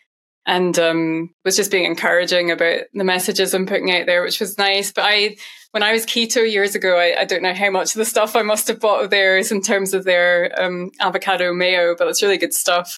and 0.50 0.80
um, 0.80 1.30
was 1.46 1.56
just 1.56 1.70
being 1.70 1.86
encouraging 1.86 2.50
about 2.50 2.82
the 2.94 3.04
messages 3.04 3.54
I'm 3.54 3.68
putting 3.68 3.92
out 3.92 4.08
there, 4.08 4.24
which 4.24 4.40
was 4.40 4.58
nice. 4.58 4.92
But 4.92 5.06
I, 5.06 5.38
when 5.72 5.84
I 5.84 5.92
was 5.92 6.08
keto 6.08 6.50
years 6.50 6.74
ago, 6.74 6.98
I, 6.98 7.22
I 7.22 7.26
don't 7.26 7.44
know 7.44 7.54
how 7.54 7.70
much 7.70 7.94
of 7.94 8.00
the 8.00 8.06
stuff 8.06 8.36
I 8.36 8.42
must 8.42 8.68
have 8.68 8.80
bought 8.80 9.04
of 9.04 9.12
theirs 9.12 9.52
in 9.52 9.62
terms 9.62 9.94
of 9.94 10.06
their 10.06 10.60
um, 10.60 10.90
avocado 11.00 11.54
mayo, 11.54 11.96
but 11.96 12.08
it's 12.08 12.24
really 12.24 12.40
good 12.40 12.56
stuff. 12.56 12.98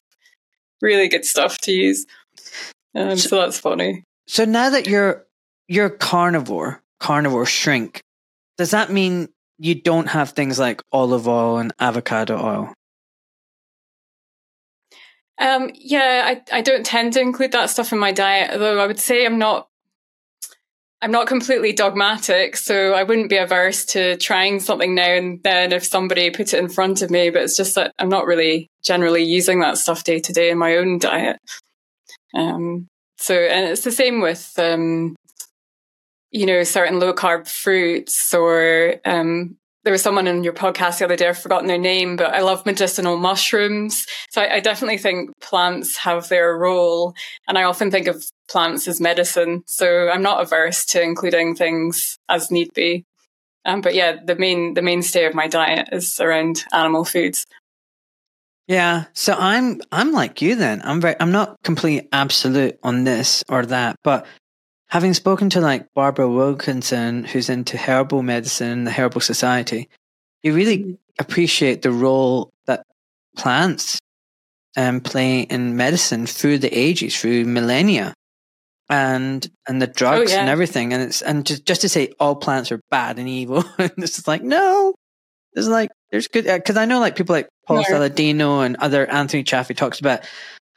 Really 0.81 1.09
good 1.09 1.25
stuff 1.25 1.57
to 1.59 1.73
use. 1.73 2.05
Um, 2.95 3.17
so, 3.17 3.27
so 3.27 3.35
that's 3.41 3.59
funny. 3.59 4.05
So 4.27 4.45
now 4.45 4.69
that 4.69 4.87
you're 4.87 5.25
you're 5.71 5.89
carnivore, 5.89 6.81
carnivore 6.99 7.45
shrink, 7.45 8.01
does 8.57 8.71
that 8.71 8.91
mean 8.91 9.29
you 9.57 9.73
don't 9.73 10.07
have 10.07 10.31
things 10.31 10.59
like 10.59 10.81
olive 10.91 11.29
oil 11.29 11.59
and 11.59 11.71
avocado 11.79 12.37
oil? 12.37 12.73
Um, 15.39 15.71
yeah, 15.73 16.23
I, 16.25 16.57
I 16.57 16.61
don't 16.61 16.85
tend 16.85 17.13
to 17.13 17.21
include 17.21 17.53
that 17.53 17.69
stuff 17.69 17.93
in 17.93 17.99
my 17.99 18.11
diet, 18.11 18.51
although 18.51 18.81
I 18.81 18.85
would 18.85 18.99
say 18.99 19.25
I'm 19.25 19.39
not 19.39 19.67
I'm 21.01 21.11
not 21.11 21.25
completely 21.25 21.71
dogmatic, 21.71 22.57
so 22.57 22.93
I 22.93 23.03
wouldn't 23.03 23.29
be 23.29 23.37
averse 23.37 23.85
to 23.85 24.17
trying 24.17 24.59
something 24.59 24.93
now 24.93 25.13
and 25.13 25.41
then 25.41 25.71
if 25.71 25.85
somebody 25.85 26.29
put 26.31 26.53
it 26.53 26.59
in 26.59 26.67
front 26.69 27.01
of 27.01 27.09
me, 27.09 27.29
but 27.29 27.43
it's 27.43 27.57
just 27.57 27.75
that 27.75 27.93
I'm 27.97 28.09
not 28.09 28.25
really 28.25 28.67
generally 28.83 29.23
using 29.23 29.61
that 29.61 29.77
stuff 29.77 30.03
day 30.03 30.19
to 30.19 30.33
day 30.33 30.51
in 30.51 30.59
my 30.59 30.75
own 30.75 30.99
diet. 30.99 31.37
Um, 32.35 32.87
so, 33.17 33.35
and 33.35 33.69
it's 33.69 33.83
the 33.83 33.91
same 33.91 34.19
with, 34.19 34.53
um, 34.57 35.15
you 36.31 36.45
know, 36.45 36.63
certain 36.63 36.99
low 36.99 37.13
carb 37.13 37.47
fruits 37.47 38.33
or, 38.33 38.95
um, 39.05 39.57
there 39.83 39.91
was 39.91 40.01
someone 40.01 40.27
in 40.27 40.43
your 40.43 40.53
podcast 40.53 40.99
the 40.99 41.05
other 41.05 41.15
day, 41.15 41.29
I've 41.29 41.37
forgotten 41.39 41.67
their 41.67 41.77
name, 41.77 42.15
but 42.15 42.33
I 42.33 42.41
love 42.41 42.65
medicinal 42.65 43.17
mushrooms. 43.17 44.05
So 44.29 44.41
I, 44.41 44.55
I, 44.55 44.59
definitely 44.59 44.99
think 44.99 45.31
plants 45.41 45.97
have 45.97 46.29
their 46.29 46.55
role. 46.55 47.15
And 47.47 47.57
I 47.57 47.63
often 47.63 47.89
think 47.89 48.07
of 48.07 48.23
plants 48.47 48.87
as 48.87 49.01
medicine. 49.01 49.63
So 49.65 50.09
I'm 50.09 50.21
not 50.21 50.41
averse 50.41 50.85
to 50.87 51.01
including 51.01 51.55
things 51.55 52.17
as 52.29 52.51
need 52.51 52.69
be. 52.75 53.05
Um, 53.65 53.81
but 53.81 53.95
yeah, 53.95 54.17
the 54.23 54.35
main, 54.35 54.75
the 54.75 54.81
mainstay 54.81 55.25
of 55.25 55.33
my 55.33 55.47
diet 55.47 55.89
is 55.91 56.19
around 56.19 56.63
animal 56.71 57.05
foods. 57.05 57.45
Yeah. 58.67 59.05
So 59.13 59.33
I'm, 59.33 59.81
I'm 59.91 60.11
like 60.11 60.41
you 60.41 60.55
then. 60.55 60.81
I'm 60.83 61.01
very, 61.01 61.15
I'm 61.19 61.31
not 61.31 61.57
completely 61.63 62.07
absolute 62.11 62.77
on 62.83 63.03
this 63.03 63.43
or 63.49 63.65
that, 63.65 63.95
but 64.03 64.25
having 64.91 65.13
spoken 65.13 65.49
to 65.49 65.61
like 65.61 65.93
Barbara 65.93 66.29
Wilkinson, 66.29 67.23
who's 67.23 67.49
into 67.49 67.77
herbal 67.77 68.23
medicine, 68.23 68.83
the 68.83 68.91
Herbal 68.91 69.21
Society, 69.21 69.89
you 70.43 70.53
really 70.53 70.77
mm-hmm. 70.79 70.93
appreciate 71.17 71.81
the 71.81 71.91
role 71.91 72.51
that 72.65 72.83
plants 73.37 73.99
um, 74.75 74.99
play 74.99 75.41
in 75.41 75.77
medicine 75.77 76.27
through 76.27 76.59
the 76.59 76.77
ages, 76.77 77.19
through 77.19 77.45
millennia, 77.45 78.13
and 78.89 79.49
and 79.67 79.81
the 79.81 79.89
oh, 79.89 79.93
drugs 79.93 80.31
oh, 80.31 80.35
yeah. 80.35 80.41
and 80.41 80.49
everything. 80.49 80.93
And 80.93 81.03
it's 81.03 81.21
and 81.21 81.45
just 81.45 81.65
just 81.65 81.81
to 81.81 81.89
say 81.89 82.13
all 82.19 82.35
plants 82.35 82.71
are 82.71 82.81
bad 82.89 83.17
and 83.17 83.29
evil, 83.29 83.63
it's 83.79 84.27
like 84.27 84.43
no, 84.43 84.93
there's 85.53 85.69
like 85.69 85.89
there's 86.11 86.27
good 86.27 86.45
because 86.45 86.77
uh, 86.77 86.81
I 86.81 86.85
know 86.85 86.99
like 86.99 87.15
people 87.15 87.33
like 87.33 87.47
Paul 87.65 87.81
yeah. 87.81 87.87
Saladino 87.87 88.65
and 88.65 88.75
other 88.77 89.09
Anthony 89.09 89.43
Chaffee 89.43 89.73
talks 89.73 90.01
about 90.01 90.21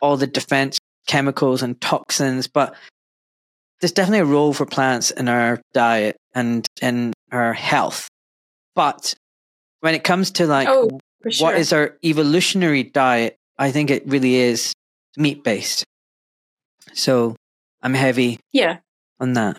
all 0.00 0.16
the 0.16 0.26
defense 0.28 0.78
chemicals 1.08 1.62
and 1.62 1.80
toxins, 1.80 2.46
but 2.46 2.74
there's 3.84 3.92
definitely 3.92 4.20
a 4.20 4.24
role 4.24 4.54
for 4.54 4.64
plants 4.64 5.10
in 5.10 5.28
our 5.28 5.60
diet 5.74 6.16
and 6.34 6.66
in 6.80 7.12
our 7.30 7.52
health. 7.52 8.08
But 8.74 9.14
when 9.80 9.94
it 9.94 10.02
comes 10.02 10.30
to 10.30 10.46
like 10.46 10.68
oh, 10.70 10.98
sure. 11.28 11.48
what 11.48 11.58
is 11.58 11.70
our 11.70 11.98
evolutionary 12.02 12.82
diet, 12.82 13.36
I 13.58 13.72
think 13.72 13.90
it 13.90 14.06
really 14.06 14.36
is 14.36 14.72
meat 15.18 15.44
based. 15.44 15.84
So 16.94 17.36
I'm 17.82 17.92
heavy 17.92 18.40
yeah. 18.54 18.78
on 19.20 19.34
that. 19.34 19.58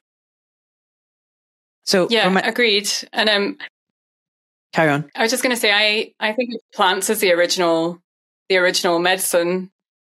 So 1.84 2.08
Yeah, 2.10 2.28
my- 2.30 2.42
agreed. 2.42 2.90
And 3.14 3.30
um 3.30 3.58
carry 4.74 4.90
on. 4.90 5.08
I 5.16 5.22
was 5.22 5.30
just 5.30 5.44
gonna 5.44 5.56
say 5.56 5.72
I, 5.72 6.14
I 6.20 6.34
think 6.34 6.50
plants 6.74 7.12
is 7.12 7.20
the 7.20 7.32
original 7.32 8.02
the 8.50 8.58
original 8.58 8.98
medicine, 8.98 9.70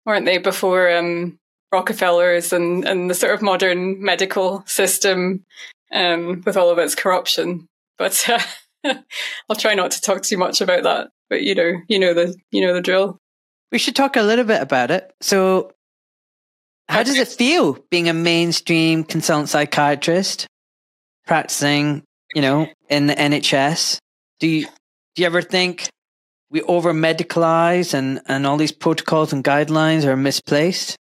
weren't 0.03 0.25
they, 0.25 0.39
before 0.39 0.91
um 0.97 1.38
Rockefellers 1.71 2.51
and, 2.51 2.85
and 2.85 3.09
the 3.09 3.13
sort 3.13 3.33
of 3.33 3.41
modern 3.41 4.01
medical 4.03 4.63
system 4.65 5.45
um, 5.93 6.41
with 6.45 6.57
all 6.57 6.69
of 6.69 6.77
its 6.77 6.95
corruption. 6.95 7.67
But 7.97 8.27
uh, 8.27 8.39
I'll 9.49 9.55
try 9.55 9.75
not 9.75 9.91
to 9.91 10.01
talk 10.01 10.23
too 10.23 10.37
much 10.37 10.61
about 10.61 10.83
that. 10.83 11.09
But 11.29 11.43
you 11.43 11.53
know, 11.55 11.73
you 11.87 11.99
know 11.99 12.13
the 12.13 12.35
you 12.51 12.61
know 12.61 12.73
the 12.73 12.81
drill. 12.81 13.17
We 13.71 13.77
should 13.77 13.95
talk 13.95 14.15
a 14.15 14.21
little 14.21 14.45
bit 14.45 14.61
about 14.61 14.89
it. 14.89 15.13
So, 15.21 15.71
how 16.87 17.03
does 17.03 17.17
it 17.17 17.27
feel 17.27 17.77
being 17.91 18.09
a 18.09 18.13
mainstream 18.13 19.03
consultant 19.03 19.49
psychiatrist 19.49 20.47
practicing, 21.27 22.03
you 22.33 22.41
know, 22.41 22.67
in 22.89 23.05
the 23.05 23.13
NHS? 23.13 23.99
Do 24.39 24.47
you 24.47 24.65
do 25.15 25.21
you 25.21 25.25
ever 25.27 25.41
think 25.41 25.89
we 26.49 26.61
over 26.63 26.93
medicalize 26.93 27.93
and, 27.93 28.21
and 28.25 28.47
all 28.47 28.57
these 28.57 28.71
protocols 28.71 29.33
and 29.33 29.43
guidelines 29.43 30.05
are 30.05 30.17
misplaced? 30.17 30.95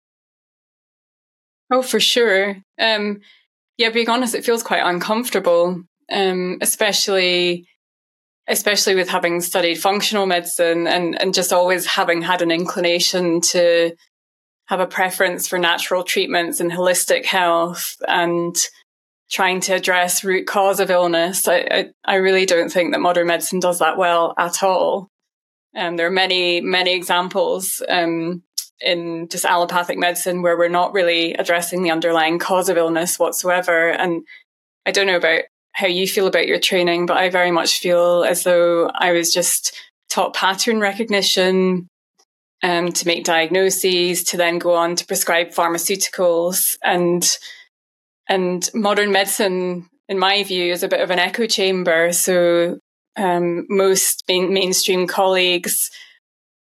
Oh, 1.70 1.82
for 1.82 2.00
sure. 2.00 2.56
Um, 2.78 3.20
yeah, 3.76 3.90
being 3.90 4.08
honest, 4.08 4.34
it 4.34 4.44
feels 4.44 4.62
quite 4.62 4.82
uncomfortable, 4.84 5.82
um, 6.10 6.58
especially 6.60 7.66
especially 8.46 8.94
with 8.94 9.08
having 9.08 9.40
studied 9.40 9.76
functional 9.76 10.26
medicine 10.26 10.86
and, 10.86 11.20
and 11.20 11.32
just 11.32 11.52
always 11.52 11.86
having 11.86 12.20
had 12.20 12.42
an 12.42 12.50
inclination 12.50 13.40
to 13.40 13.96
have 14.66 14.80
a 14.80 14.86
preference 14.86 15.48
for 15.48 15.58
natural 15.58 16.02
treatments 16.02 16.60
and 16.60 16.70
holistic 16.70 17.24
health 17.24 17.96
and 18.06 18.56
trying 19.30 19.60
to 19.60 19.74
address 19.74 20.24
root 20.24 20.46
cause 20.46 20.78
of 20.78 20.90
illness. 20.90 21.48
I, 21.48 21.56
I, 21.70 21.86
I 22.04 22.14
really 22.16 22.46
don't 22.46 22.70
think 22.70 22.92
that 22.92 23.00
modern 23.00 23.26
medicine 23.26 23.60
does 23.60 23.78
that 23.78 23.96
well 23.96 24.34
at 24.38 24.62
all. 24.62 25.08
Um, 25.74 25.96
there 25.96 26.06
are 26.06 26.10
many, 26.10 26.60
many 26.60 26.94
examples 26.94 27.82
um, 27.88 28.42
in 28.80 29.28
just 29.28 29.44
allopathic 29.44 29.98
medicine 29.98 30.42
where 30.42 30.56
we're 30.56 30.68
not 30.68 30.92
really 30.92 31.34
addressing 31.34 31.82
the 31.82 31.90
underlying 31.90 32.38
cause 32.38 32.68
of 32.68 32.76
illness 32.76 33.18
whatsoever. 33.18 33.90
And 33.90 34.24
I 34.86 34.90
don't 34.90 35.06
know 35.06 35.16
about 35.16 35.42
how 35.72 35.86
you 35.86 36.06
feel 36.06 36.26
about 36.26 36.46
your 36.46 36.60
training, 36.60 37.06
but 37.06 37.16
I 37.16 37.30
very 37.30 37.50
much 37.50 37.78
feel 37.78 38.24
as 38.24 38.44
though 38.44 38.90
I 38.94 39.12
was 39.12 39.32
just 39.32 39.74
taught 40.08 40.34
pattern 40.34 40.80
recognition 40.80 41.88
um, 42.62 42.92
to 42.92 43.06
make 43.06 43.24
diagnoses, 43.24 44.24
to 44.24 44.36
then 44.36 44.58
go 44.58 44.74
on 44.74 44.96
to 44.96 45.06
prescribe 45.06 45.48
pharmaceuticals 45.48 46.76
and 46.82 47.28
and 48.26 48.70
modern 48.72 49.12
medicine, 49.12 49.86
in 50.08 50.18
my 50.18 50.42
view, 50.44 50.72
is 50.72 50.82
a 50.82 50.88
bit 50.88 51.00
of 51.00 51.10
an 51.10 51.18
echo 51.18 51.46
chamber. 51.46 52.10
So 52.12 52.78
um, 53.16 53.66
most 53.68 54.24
main, 54.28 54.54
mainstream 54.54 55.06
colleagues 55.06 55.90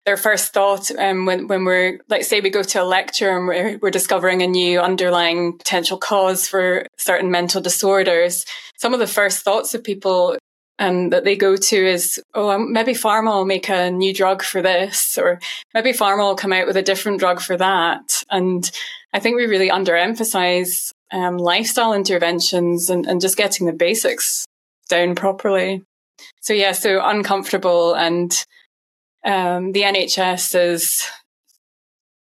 their 0.08 0.16
first 0.16 0.54
thought 0.54 0.90
um, 0.98 1.26
when, 1.26 1.48
when 1.50 1.66
we're, 1.66 2.00
let's 2.08 2.30
say 2.30 2.40
we 2.40 2.50
go 2.50 2.64
to 2.64 2.82
a 2.82 2.86
lecture 2.86 3.38
and 3.38 3.46
we're, 3.46 3.78
we're 3.82 3.92
discovering 3.92 4.42
a 4.42 4.48
new 4.48 4.80
underlying 4.80 5.58
potential 5.58 5.98
cause 5.98 6.48
for 6.48 6.86
certain 6.98 7.30
mental 7.30 7.60
disorders. 7.60 8.46
Some 8.78 8.94
of 8.94 9.02
the 9.02 9.06
first 9.06 9.44
thoughts 9.44 9.74
of 9.74 9.84
people 9.84 10.38
um, 10.80 11.10
that 11.10 11.26
they 11.26 11.36
go 11.36 11.58
to 11.58 11.76
is, 11.76 12.24
oh, 12.34 12.52
um, 12.52 12.72
maybe 12.72 12.94
pharma 12.94 13.34
will 13.34 13.46
make 13.46 13.68
a 13.68 13.92
new 13.92 14.14
drug 14.14 14.44
for 14.44 14.62
this, 14.62 15.18
or 15.18 15.42
maybe 15.74 15.92
pharma 15.92 16.20
will 16.20 16.38
come 16.38 16.54
out 16.54 16.68
with 16.68 16.78
a 16.78 16.82
different 16.82 17.20
drug 17.20 17.42
for 17.42 17.58
that. 17.58 18.24
And 18.30 18.72
I 19.12 19.20
think 19.20 19.36
we 19.36 19.46
really 19.46 19.70
underemphasize 19.70 20.94
um, 21.12 21.38
lifestyle 21.38 21.94
interventions 21.94 22.90
and, 22.90 23.06
and 23.06 23.20
just 23.20 23.36
getting 23.36 23.68
the 23.68 23.74
basics 23.74 24.46
down 24.88 25.16
properly. 25.16 25.84
So 26.40 26.54
yeah, 26.54 26.72
so 26.72 27.02
uncomfortable 27.04 27.94
and 27.94 28.34
um, 29.28 29.74
the 29.74 29.82
NHS 29.82 30.72
is 30.72 31.04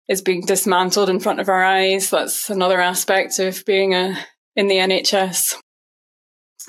is 0.08 0.22
being 0.22 0.42
dismantled 0.42 1.10
in 1.10 1.20
front 1.20 1.40
of 1.40 1.50
our 1.50 1.64
eyes. 1.64 2.10
That's 2.10 2.50
another 2.50 2.80
aspect 2.80 3.40
of 3.40 3.64
being 3.66 3.94
a 3.94 4.18
in 4.56 4.68
the 4.68 4.76
NHS 4.76 5.56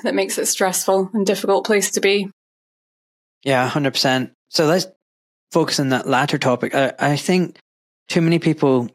that 0.03 0.15
makes 0.15 0.39
it 0.39 0.47
stressful 0.47 1.11
and 1.15 1.25
difficult 1.25 1.65
place 1.65 1.93
to 1.93 2.01
be. 2.01 2.29
Yeah, 3.45 3.67
hundred 3.69 3.93
percent. 3.93 4.33
So 4.49 4.67
let's 4.67 4.87
focus 5.53 5.79
on 5.79 5.91
that 5.91 6.09
latter 6.09 6.39
topic. 6.39 6.75
I, 6.75 6.93
I 6.99 7.17
think 7.17 7.59
too 8.09 8.21
many 8.21 8.39
people, 8.39 8.89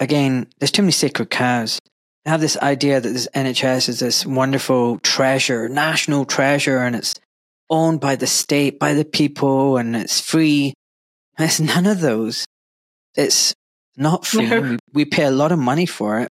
again, 0.00 0.48
there's 0.58 0.72
too 0.72 0.82
many 0.82 0.92
sacred 0.92 1.30
cows. 1.30 1.78
Have 2.24 2.40
this 2.40 2.56
idea 2.56 3.00
that 3.00 3.08
this 3.08 3.28
NHS 3.34 3.88
is 3.88 4.00
this 4.00 4.24
wonderful 4.24 4.98
treasure, 5.00 5.68
national 5.68 6.24
treasure, 6.24 6.78
and 6.78 6.94
it's 6.96 7.14
owned 7.70 8.00
by 8.00 8.16
the 8.16 8.26
state, 8.26 8.78
by 8.78 8.94
the 8.94 9.04
people, 9.04 9.76
and 9.76 9.96
it's 9.96 10.20
free. 10.20 10.74
And 11.36 11.48
it's 11.48 11.60
none 11.60 11.86
of 11.86 12.00
those. 12.00 12.44
It's 13.14 13.54
not 13.96 14.26
free. 14.26 14.48
No. 14.48 14.60
We, 14.60 14.78
we 14.92 15.04
pay 15.04 15.24
a 15.24 15.30
lot 15.30 15.52
of 15.52 15.58
money 15.58 15.86
for 15.86 16.20
it. 16.20 16.28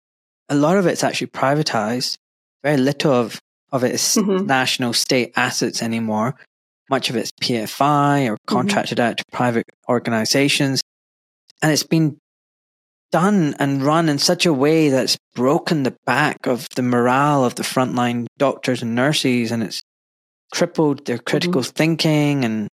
A 0.50 0.56
lot 0.56 0.78
of 0.78 0.88
it's 0.88 1.04
actually 1.04 1.28
privatized. 1.28 2.16
Very 2.64 2.78
little 2.78 3.14
of, 3.14 3.40
of 3.72 3.84
it 3.84 3.94
is 3.94 4.02
mm-hmm. 4.02 4.46
national 4.46 4.94
state 4.94 5.32
assets 5.36 5.82
anymore. 5.82 6.36
Much 6.90 7.10
of 7.10 7.16
it's 7.16 7.32
PFI 7.42 8.28
or 8.28 8.34
mm-hmm. 8.34 8.36
contracted 8.48 8.98
mm-hmm. 8.98 9.10
out 9.10 9.18
to 9.18 9.24
private 9.32 9.66
organizations. 9.88 10.82
And 11.62 11.72
it's 11.72 11.84
been 11.84 12.18
done 13.12 13.56
and 13.60 13.84
run 13.84 14.10
in 14.10 14.20
such 14.20 14.46
a 14.46 14.54
way 14.54 14.90
that's 14.90 15.18
broken 15.36 15.84
the 15.84 15.96
back 16.06 16.46
of 16.46 16.68
the 16.76 16.82
morale 16.82 17.44
of 17.44 17.56
the 17.56 17.64
frontline 17.64 18.28
doctors 18.38 18.82
and 18.82 18.96
nurses. 18.96 19.52
And 19.52 19.64
it's 19.64 19.82
crippled 20.52 21.06
their 21.06 21.18
critical 21.18 21.62
mm-hmm. 21.62 21.74
thinking 21.74 22.46
and 22.46 22.68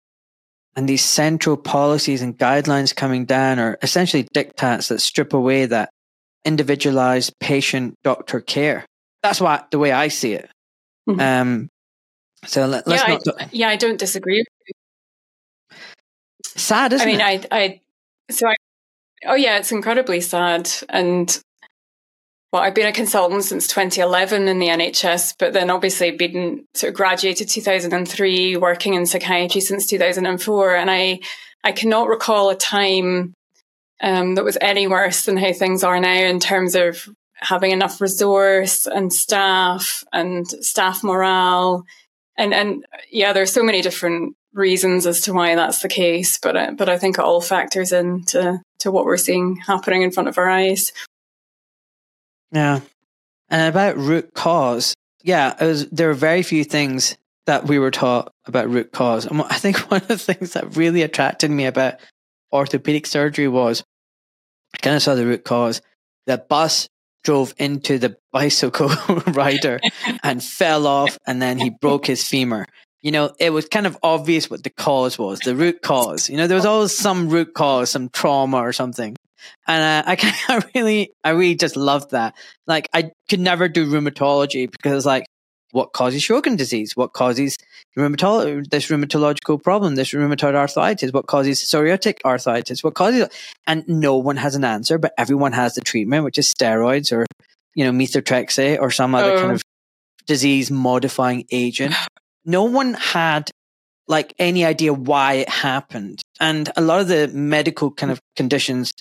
and 0.76 0.90
these 0.90 1.04
central 1.04 1.56
policies 1.56 2.22
and 2.22 2.38
guidelines 2.38 2.96
coming 2.96 3.26
down 3.26 3.60
are 3.60 3.78
essentially 3.84 4.24
diktats 4.36 4.88
that 4.90 5.02
strip 5.02 5.34
away 5.34 5.68
that 5.68 5.90
individualized 6.46 7.34
patient 7.40 7.96
doctor 8.04 8.42
care. 8.42 8.86
That's 9.22 9.40
what 9.40 9.70
the 9.70 9.78
way 9.78 9.92
I 9.92 10.08
see 10.08 10.34
it. 10.34 10.50
Mm-hmm. 11.08 11.20
Um, 11.20 11.70
so 12.46 12.66
let, 12.66 12.88
us 12.88 13.02
yeah, 13.08 13.14
not. 13.14 13.42
I, 13.42 13.50
yeah, 13.52 13.70
I 13.70 13.76
don't 13.76 14.00
disagree. 14.00 14.44
Sad, 16.44 16.94
isn't 16.94 17.08
it? 17.08 17.12
I 17.12 17.14
mean, 17.14 17.40
it? 17.40 17.48
I, 17.52 17.58
I, 17.58 17.82
so 18.32 18.48
I, 18.48 18.56
oh 19.28 19.36
yeah, 19.36 19.58
it's 19.58 19.72
incredibly 19.72 20.22
sad. 20.22 20.70
And 20.90 21.40
well, 22.54 22.62
I've 22.62 22.76
been 22.76 22.88
a 22.88 22.94
consultant 22.94 23.44
since 23.44 23.68
2011 23.68 24.48
in 24.48 24.60
the 24.60 24.68
NHS, 24.68 25.34
but 25.40 25.54
then 25.54 25.72
obviously 25.72 26.12
been 26.12 26.66
sort 26.76 26.92
of 26.92 26.96
graduated 26.96 27.50
2003, 27.50 28.58
working 28.58 28.94
in 28.94 29.08
psychiatry 29.08 29.60
since 29.60 29.88
2004. 29.88 30.76
And 30.76 30.92
I, 30.92 31.20
I 31.64 31.72
cannot 31.72 32.10
recall 32.10 32.52
a 32.52 32.56
time 32.56 33.34
um, 34.02 34.36
that 34.36 34.44
was 34.44 34.60
any 34.62 34.86
worse 34.86 35.26
than 35.26 35.36
how 35.36 35.52
things 35.52 35.84
are 35.84 36.00
now 36.00 36.14
in 36.14 36.40
terms 36.40 36.76
of 36.76 37.10
having 37.38 37.72
enough 37.72 38.00
resource 38.00 38.86
and 38.86 39.12
staff 39.12 40.04
and 40.14 40.48
staff 40.48 41.04
morale. 41.04 41.86
And, 42.38 42.54
and 42.54 42.86
yeah, 43.12 43.34
there's 43.34 43.52
so 43.52 43.64
many 43.64 43.82
different 43.82 44.36
reasons 44.54 45.08
as 45.08 45.22
to 45.22 45.34
why 45.34 45.56
that's 45.56 45.80
the 45.80 45.90
case, 45.90 46.38
but, 46.38 46.56
uh, 46.56 46.72
but 46.78 46.88
I 46.88 47.00
think 47.00 47.18
it 47.18 47.24
all 47.24 47.42
factors 47.42 47.92
into 47.92 48.62
to 48.78 48.92
what 48.92 49.06
we're 49.06 49.18
seeing 49.18 49.56
happening 49.56 50.04
in 50.04 50.12
front 50.12 50.30
of 50.30 50.38
our 50.38 50.48
eyes. 50.48 50.92
Yeah. 52.54 52.80
And 53.50 53.70
about 53.70 53.98
root 53.98 54.34
cause, 54.34 54.94
yeah, 55.24 55.62
was, 55.64 55.90
there 55.90 56.10
are 56.10 56.16
very 56.16 56.44
few 56.44 56.64
things 56.64 57.18
that 57.46 57.66
we 57.66 57.80
were 57.80 57.92
taught 57.92 58.32
about 58.46 58.70
root 58.70 58.92
cause. 58.92 59.26
And 59.26 59.42
I 59.42 59.58
think 59.58 59.78
one 59.92 60.02
of 60.02 60.08
the 60.08 60.18
things 60.18 60.54
that 60.54 60.78
really 60.78 61.02
attracted 61.02 61.52
me 61.52 61.66
about 61.66 61.96
orthopedic 62.52 63.08
surgery 63.08 63.48
was 63.48 63.84
I 64.74 64.78
kind 64.78 64.96
of 64.96 65.02
saw 65.02 65.16
the 65.16 65.26
root 65.26 65.44
cause. 65.44 65.82
The 66.26 66.38
bus 66.38 66.88
drove 67.24 67.54
into 67.58 67.98
the 67.98 68.18
bicycle 68.32 68.90
rider 69.28 69.80
and 70.24 70.44
fell 70.44 70.88
off, 70.88 71.18
and 71.28 71.42
then 71.42 71.58
he 71.58 71.70
broke 71.70 72.06
his 72.06 72.26
femur. 72.26 72.66
You 73.02 73.12
know, 73.12 73.34
it 73.38 73.50
was 73.50 73.66
kind 73.66 73.86
of 73.86 73.98
obvious 74.02 74.50
what 74.50 74.64
the 74.64 74.70
cause 74.70 75.20
was, 75.20 75.40
the 75.40 75.56
root 75.56 75.82
cause. 75.82 76.30
You 76.30 76.38
know, 76.38 76.48
there 76.48 76.56
was 76.56 76.66
always 76.66 76.98
some 76.98 77.28
root 77.28 77.54
cause, 77.54 77.92
some 77.92 78.08
trauma 78.10 78.58
or 78.58 78.72
something. 78.72 79.16
And 79.68 80.06
uh, 80.08 80.10
I, 80.10 80.36
I 80.50 80.62
really, 80.76 81.12
I 81.24 81.32
really 81.32 81.56
just 81.56 81.76
loved 81.76 82.12
that. 82.12 82.36
Like, 82.68 82.90
I 82.94 83.12
could 83.30 83.40
never 83.40 83.68
do 83.68 83.90
rheumatology 83.90 84.70
because, 84.70 85.06
like, 85.06 85.26
what 85.72 85.92
causes 85.92 86.22
Sjogren 86.22 86.56
disease? 86.56 86.96
What 86.96 87.14
causes 87.14 87.58
rheumatolo- 87.98 88.70
this 88.70 88.90
rheumatological 88.90 89.62
problem, 89.62 89.96
this 89.96 90.12
rheumatoid 90.12 90.54
arthritis? 90.56 91.12
What 91.12 91.26
causes 91.26 91.62
psoriatic 91.62 92.20
arthritis? 92.24 92.84
What 92.84 92.94
causes, 92.94 93.28
and 93.66 93.84
no 93.88 94.18
one 94.18 94.38
has 94.38 94.56
an 94.56 94.64
answer, 94.64 95.00
but 95.00 95.14
everyone 95.18 95.54
has 95.54 95.74
the 95.74 95.82
treatment, 95.82 96.26
which 96.26 96.38
is 96.38 96.54
steroids 96.54 97.12
or, 97.12 97.26
you 97.74 97.84
know, 97.84 97.92
methotrexate 97.92 98.80
or 98.80 98.92
some 98.92 99.16
other 99.16 99.36
kind 99.38 99.52
oh. 99.52 99.56
of 99.56 99.62
disease 100.26 100.72
modifying 100.72 101.46
agent. 101.52 101.96
No 102.46 102.66
one 102.66 102.96
had 102.96 103.50
like 104.10 104.34
any 104.38 104.66
idea 104.66 104.94
why 104.94 105.36
it 105.36 105.50
happened. 105.50 106.22
And 106.40 106.70
a 106.76 106.82
lot 106.82 107.00
of 107.00 107.08
the 107.08 107.30
medical 107.30 107.90
kind 107.90 108.12
of 108.12 108.20
conditions 108.36 108.94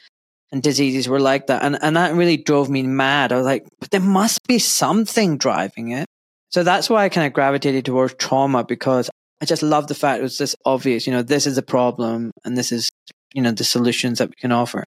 and 0.52 0.62
diseases 0.62 1.09
were 1.09 1.18
like 1.18 1.47
that. 1.47 1.64
And, 1.64 1.78
and 1.82 1.97
that 1.97 2.14
really 2.14 2.37
drove 2.37 2.68
me 2.68 2.82
mad. 2.82 3.32
I 3.32 3.37
was 3.37 3.47
like, 3.47 3.66
but 3.80 3.90
there 3.90 4.00
must 4.00 4.47
be 4.47 4.59
something 4.59 5.38
driving 5.38 5.92
it. 5.92 6.06
So 6.50 6.62
that's 6.62 6.90
why 6.90 7.04
I 7.04 7.09
kind 7.09 7.26
of 7.26 7.32
gravitated 7.32 7.87
towards 7.87 8.14
trauma 8.14 8.62
because 8.62 9.09
I 9.40 9.47
just 9.47 9.62
love 9.62 9.88
the 9.88 9.94
fact 9.94 10.21
it 10.21 10.23
was 10.23 10.37
just 10.37 10.54
obvious, 10.66 11.06
you 11.06 11.12
know, 11.12 11.23
this 11.23 11.47
is 11.47 11.56
a 11.56 11.62
problem 11.62 12.30
and 12.44 12.56
this 12.56 12.71
is, 12.71 12.90
you 13.32 13.40
know, 13.40 13.50
the 13.50 13.64
solutions 13.64 14.18
that 14.18 14.28
we 14.28 14.34
can 14.38 14.52
offer. 14.52 14.84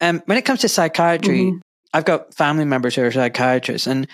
And 0.00 0.18
um, 0.18 0.22
when 0.26 0.36
it 0.36 0.44
comes 0.44 0.60
to 0.62 0.68
psychiatry, 0.68 1.42
mm-hmm. 1.42 1.58
I've 1.94 2.04
got 2.04 2.34
family 2.34 2.64
members 2.64 2.96
who 2.96 3.04
are 3.04 3.12
psychiatrists 3.12 3.86
and 3.86 4.08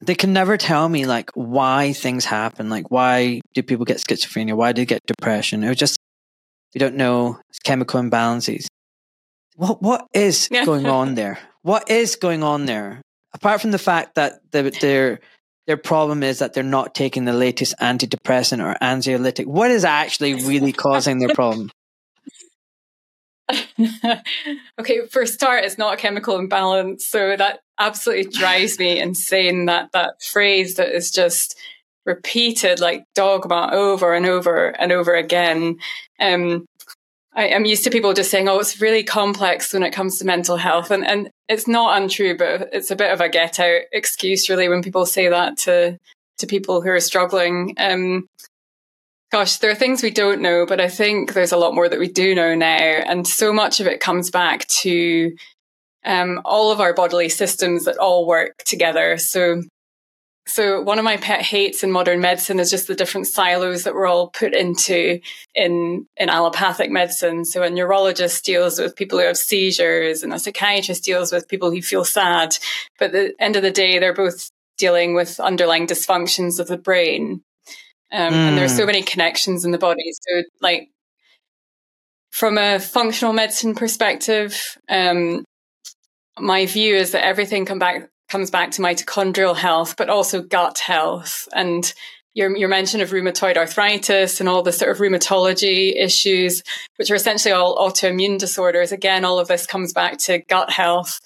they 0.00 0.16
can 0.16 0.32
never 0.32 0.56
tell 0.56 0.88
me 0.88 1.06
like 1.06 1.30
why 1.34 1.92
things 1.92 2.24
happen. 2.24 2.68
Like 2.68 2.90
why 2.90 3.40
do 3.54 3.62
people 3.62 3.84
get 3.84 3.98
schizophrenia? 3.98 4.54
Why 4.54 4.72
do 4.72 4.82
they 4.82 4.86
get 4.86 5.06
depression? 5.06 5.62
It 5.62 5.68
was 5.68 5.78
just, 5.78 5.96
we 6.74 6.80
don't 6.80 6.96
know. 6.96 7.38
It's 7.50 7.60
chemical 7.60 8.00
imbalances. 8.00 8.66
What, 9.62 9.80
what 9.80 10.08
is 10.12 10.48
going 10.64 10.86
on 10.86 11.14
there? 11.14 11.38
What 11.62 11.88
is 11.88 12.16
going 12.16 12.42
on 12.42 12.66
there? 12.66 13.00
Apart 13.32 13.60
from 13.60 13.70
the 13.70 13.78
fact 13.78 14.16
that 14.16 14.40
they're 14.50 15.20
their 15.68 15.76
problem 15.76 16.24
is 16.24 16.40
that 16.40 16.54
they're 16.54 16.64
not 16.64 16.92
taking 16.92 17.24
the 17.24 17.32
latest 17.32 17.76
antidepressant 17.80 18.60
or 18.60 18.76
anxiolytic. 18.82 19.46
What 19.46 19.70
is 19.70 19.84
actually 19.84 20.34
really 20.34 20.72
causing 20.72 21.20
their 21.20 21.32
problem? 21.32 21.70
okay, 24.80 25.06
for 25.08 25.22
a 25.22 25.26
start, 25.28 25.64
it's 25.64 25.78
not 25.78 25.94
a 25.94 25.96
chemical 25.96 26.36
imbalance. 26.36 27.06
So 27.06 27.36
that 27.36 27.60
absolutely 27.78 28.32
drives 28.32 28.80
me 28.80 28.98
insane 28.98 29.66
that 29.66 29.92
that 29.92 30.20
phrase 30.20 30.74
that 30.74 30.88
is 30.88 31.12
just 31.12 31.56
repeated 32.04 32.80
like 32.80 33.04
dogma 33.14 33.70
over 33.72 34.12
and 34.12 34.26
over 34.26 34.70
and 34.70 34.90
over 34.90 35.14
again. 35.14 35.78
Um, 36.18 36.66
I, 37.34 37.46
am 37.46 37.64
used 37.64 37.84
to 37.84 37.90
people 37.90 38.12
just 38.12 38.30
saying, 38.30 38.48
"Oh, 38.48 38.58
it's 38.58 38.80
really 38.80 39.02
complex 39.02 39.72
when 39.72 39.82
it 39.82 39.92
comes 39.92 40.18
to 40.18 40.26
mental 40.26 40.56
health," 40.56 40.90
and 40.90 41.06
and 41.06 41.30
it's 41.48 41.66
not 41.66 42.00
untrue, 42.00 42.36
but 42.36 42.68
it's 42.72 42.90
a 42.90 42.96
bit 42.96 43.12
of 43.12 43.20
a 43.20 43.28
get 43.28 43.58
out 43.58 43.82
excuse, 43.92 44.48
really, 44.48 44.68
when 44.68 44.82
people 44.82 45.06
say 45.06 45.28
that 45.28 45.56
to 45.58 45.98
to 46.38 46.46
people 46.46 46.82
who 46.82 46.90
are 46.90 47.00
struggling. 47.00 47.74
Um, 47.78 48.26
gosh, 49.30 49.58
there 49.58 49.70
are 49.70 49.74
things 49.74 50.02
we 50.02 50.10
don't 50.10 50.42
know, 50.42 50.66
but 50.66 50.80
I 50.80 50.88
think 50.88 51.32
there's 51.32 51.52
a 51.52 51.56
lot 51.56 51.74
more 51.74 51.88
that 51.88 51.98
we 51.98 52.08
do 52.08 52.34
know 52.34 52.54
now, 52.54 52.76
and 52.76 53.26
so 53.26 53.52
much 53.52 53.80
of 53.80 53.86
it 53.86 54.00
comes 54.00 54.30
back 54.30 54.66
to 54.82 55.34
um, 56.04 56.40
all 56.44 56.72
of 56.72 56.80
our 56.80 56.92
bodily 56.94 57.28
systems 57.28 57.84
that 57.84 57.98
all 57.98 58.26
work 58.26 58.54
together. 58.66 59.16
So 59.18 59.62
so 60.46 60.82
one 60.82 60.98
of 60.98 61.04
my 61.04 61.16
pet 61.16 61.42
hates 61.42 61.84
in 61.84 61.92
modern 61.92 62.20
medicine 62.20 62.58
is 62.58 62.70
just 62.70 62.88
the 62.88 62.96
different 62.96 63.28
silos 63.28 63.84
that 63.84 63.94
we're 63.94 64.06
all 64.06 64.28
put 64.28 64.54
into 64.54 65.20
in 65.54 66.06
in 66.16 66.28
allopathic 66.28 66.90
medicine. 66.90 67.44
So 67.44 67.62
a 67.62 67.70
neurologist 67.70 68.44
deals 68.44 68.78
with 68.78 68.96
people 68.96 69.18
who 69.18 69.26
have 69.26 69.36
seizures, 69.36 70.22
and 70.22 70.32
a 70.32 70.38
psychiatrist 70.38 71.04
deals 71.04 71.32
with 71.32 71.48
people 71.48 71.70
who 71.70 71.80
feel 71.80 72.04
sad. 72.04 72.56
But 72.98 73.06
at 73.06 73.12
the 73.12 73.34
end 73.38 73.56
of 73.56 73.62
the 73.62 73.70
day, 73.70 73.98
they're 73.98 74.14
both 74.14 74.50
dealing 74.78 75.14
with 75.14 75.38
underlying 75.38 75.86
dysfunctions 75.86 76.58
of 76.58 76.66
the 76.66 76.78
brain. 76.78 77.42
Um, 78.10 78.32
mm. 78.32 78.48
And 78.48 78.58
there's 78.58 78.76
so 78.76 78.82
hmm. 78.82 78.88
many 78.88 79.02
connections 79.02 79.64
in 79.64 79.70
the 79.70 79.78
body. 79.78 80.12
So, 80.12 80.42
like 80.60 80.88
from 82.30 82.58
a 82.58 82.80
functional 82.80 83.32
medicine 83.32 83.74
perspective, 83.74 84.76
um, 84.88 85.44
my 86.38 86.66
view 86.66 86.96
is 86.96 87.12
that 87.12 87.24
everything 87.24 87.64
come 87.64 87.78
back 87.78 88.08
comes 88.32 88.50
back 88.50 88.70
to 88.72 88.82
mitochondrial 88.82 89.54
health, 89.54 89.94
but 89.98 90.08
also 90.08 90.40
gut 90.40 90.78
health. 90.78 91.46
And 91.54 91.92
your, 92.32 92.56
your 92.56 92.70
mention 92.70 93.02
of 93.02 93.10
rheumatoid 93.10 93.58
arthritis 93.58 94.40
and 94.40 94.48
all 94.48 94.62
the 94.62 94.72
sort 94.72 94.90
of 94.90 94.96
rheumatology 94.96 95.94
issues, 95.94 96.62
which 96.96 97.10
are 97.10 97.14
essentially 97.14 97.52
all 97.52 97.76
autoimmune 97.76 98.38
disorders. 98.38 98.90
Again, 98.90 99.26
all 99.26 99.38
of 99.38 99.48
this 99.48 99.66
comes 99.66 99.92
back 99.92 100.16
to 100.20 100.38
gut 100.48 100.70
health 100.70 101.20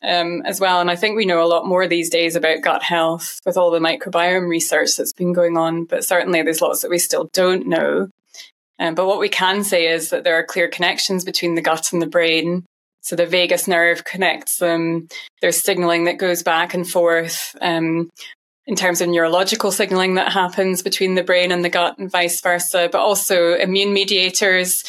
um, 0.00 0.42
as 0.46 0.60
well. 0.60 0.80
And 0.80 0.92
I 0.92 0.96
think 0.96 1.16
we 1.16 1.26
know 1.26 1.44
a 1.44 1.50
lot 1.50 1.66
more 1.66 1.88
these 1.88 2.08
days 2.08 2.36
about 2.36 2.62
gut 2.62 2.84
health 2.84 3.40
with 3.44 3.56
all 3.56 3.72
the 3.72 3.80
microbiome 3.80 4.48
research 4.48 4.96
that's 4.96 5.12
been 5.12 5.32
going 5.32 5.56
on. 5.56 5.86
But 5.86 6.04
certainly 6.04 6.42
there's 6.42 6.62
lots 6.62 6.82
that 6.82 6.90
we 6.90 6.98
still 6.98 7.28
don't 7.32 7.66
know. 7.66 8.08
Um, 8.78 8.94
but 8.94 9.06
what 9.06 9.18
we 9.18 9.28
can 9.28 9.64
say 9.64 9.88
is 9.88 10.10
that 10.10 10.22
there 10.22 10.38
are 10.38 10.46
clear 10.46 10.68
connections 10.68 11.24
between 11.24 11.56
the 11.56 11.62
gut 11.62 11.92
and 11.92 12.00
the 12.00 12.06
brain. 12.06 12.64
So 13.04 13.16
the 13.16 13.26
vagus 13.26 13.68
nerve 13.68 14.02
connects 14.04 14.56
them. 14.56 15.08
There's 15.42 15.60
signaling 15.60 16.04
that 16.04 16.16
goes 16.16 16.42
back 16.42 16.72
and 16.72 16.88
forth 16.88 17.54
um, 17.60 18.08
in 18.66 18.76
terms 18.76 19.02
of 19.02 19.10
neurological 19.10 19.70
signaling 19.70 20.14
that 20.14 20.32
happens 20.32 20.80
between 20.80 21.14
the 21.14 21.22
brain 21.22 21.52
and 21.52 21.62
the 21.62 21.68
gut 21.68 21.98
and 21.98 22.10
vice 22.10 22.40
versa, 22.40 22.88
but 22.90 23.00
also 23.00 23.56
immune 23.56 23.92
mediators, 23.92 24.84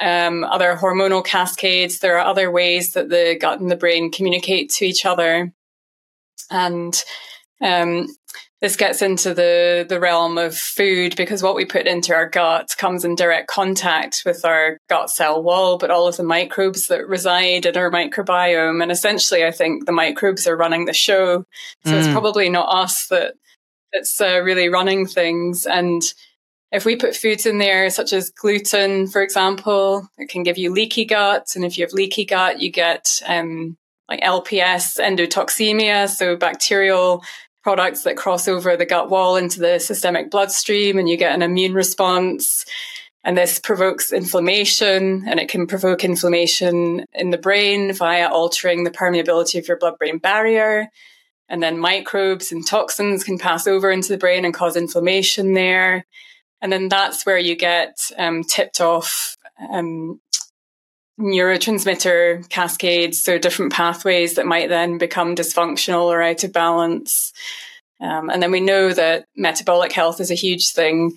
um, 0.00 0.42
other 0.42 0.74
hormonal 0.74 1.24
cascades. 1.24 2.00
There 2.00 2.18
are 2.18 2.26
other 2.26 2.50
ways 2.50 2.94
that 2.94 3.08
the 3.08 3.38
gut 3.40 3.60
and 3.60 3.70
the 3.70 3.76
brain 3.76 4.10
communicate 4.10 4.70
to 4.72 4.84
each 4.84 5.06
other. 5.06 5.52
And 6.50 7.00
um, 7.60 8.08
this 8.60 8.76
gets 8.76 9.00
into 9.00 9.32
the, 9.32 9.86
the 9.88 9.98
realm 9.98 10.36
of 10.36 10.54
food 10.54 11.16
because 11.16 11.42
what 11.42 11.54
we 11.54 11.64
put 11.64 11.86
into 11.86 12.14
our 12.14 12.28
gut 12.28 12.74
comes 12.76 13.04
in 13.04 13.14
direct 13.14 13.48
contact 13.48 14.22
with 14.26 14.44
our 14.44 14.78
gut 14.88 15.08
cell 15.08 15.42
wall, 15.42 15.78
but 15.78 15.90
all 15.90 16.06
of 16.06 16.18
the 16.18 16.22
microbes 16.22 16.88
that 16.88 17.08
reside 17.08 17.64
in 17.64 17.76
our 17.76 17.90
microbiome. 17.90 18.82
And 18.82 18.92
essentially, 18.92 19.46
I 19.46 19.50
think 19.50 19.86
the 19.86 19.92
microbes 19.92 20.46
are 20.46 20.56
running 20.56 20.84
the 20.84 20.92
show. 20.92 21.44
So 21.86 21.92
mm. 21.92 21.98
it's 21.98 22.12
probably 22.12 22.50
not 22.50 22.68
us 22.68 23.06
that 23.06 23.34
that's 23.94 24.20
uh, 24.20 24.40
really 24.42 24.68
running 24.68 25.06
things. 25.06 25.64
And 25.64 26.02
if 26.70 26.84
we 26.84 26.96
put 26.96 27.16
foods 27.16 27.46
in 27.46 27.58
there, 27.58 27.88
such 27.88 28.12
as 28.12 28.30
gluten, 28.30 29.06
for 29.06 29.22
example, 29.22 30.06
it 30.18 30.28
can 30.28 30.42
give 30.42 30.58
you 30.58 30.70
leaky 30.70 31.06
gut. 31.06 31.48
And 31.56 31.64
if 31.64 31.78
you 31.78 31.84
have 31.84 31.94
leaky 31.94 32.26
gut, 32.26 32.60
you 32.60 32.70
get 32.70 33.22
um, 33.26 33.78
like 34.08 34.20
LPS 34.20 35.00
endotoxemia, 35.00 36.08
so 36.08 36.36
bacterial 36.36 37.22
products 37.62 38.02
that 38.02 38.16
cross 38.16 38.48
over 38.48 38.76
the 38.76 38.86
gut 38.86 39.10
wall 39.10 39.36
into 39.36 39.60
the 39.60 39.78
systemic 39.78 40.30
bloodstream 40.30 40.98
and 40.98 41.08
you 41.08 41.16
get 41.16 41.34
an 41.34 41.42
immune 41.42 41.74
response. 41.74 42.64
And 43.22 43.36
this 43.36 43.58
provokes 43.58 44.12
inflammation 44.12 45.24
and 45.28 45.38
it 45.38 45.50
can 45.50 45.66
provoke 45.66 46.04
inflammation 46.04 47.04
in 47.12 47.30
the 47.30 47.38
brain 47.38 47.92
via 47.92 48.28
altering 48.28 48.84
the 48.84 48.90
permeability 48.90 49.58
of 49.58 49.68
your 49.68 49.76
blood 49.76 49.98
brain 49.98 50.18
barrier. 50.18 50.88
And 51.48 51.62
then 51.62 51.78
microbes 51.78 52.52
and 52.52 52.66
toxins 52.66 53.24
can 53.24 53.36
pass 53.36 53.66
over 53.66 53.90
into 53.90 54.08
the 54.08 54.18
brain 54.18 54.44
and 54.44 54.54
cause 54.54 54.76
inflammation 54.76 55.52
there. 55.52 56.06
And 56.62 56.72
then 56.72 56.88
that's 56.88 57.26
where 57.26 57.38
you 57.38 57.56
get 57.56 57.98
um, 58.16 58.42
tipped 58.42 58.80
off 58.80 59.36
um, 59.70 60.20
neurotransmitter 61.20 62.48
cascades, 62.48 63.22
so 63.22 63.38
different 63.38 63.72
pathways 63.72 64.34
that 64.34 64.46
might 64.46 64.68
then 64.68 64.98
become 64.98 65.34
dysfunctional 65.34 66.04
or 66.04 66.22
out 66.22 66.44
of 66.44 66.52
balance. 66.52 67.32
Um, 68.00 68.30
and 68.30 68.42
then 68.42 68.50
we 68.50 68.60
know 68.60 68.92
that 68.92 69.26
metabolic 69.36 69.92
health 69.92 70.20
is 70.20 70.30
a 70.30 70.34
huge 70.34 70.70
thing 70.70 71.12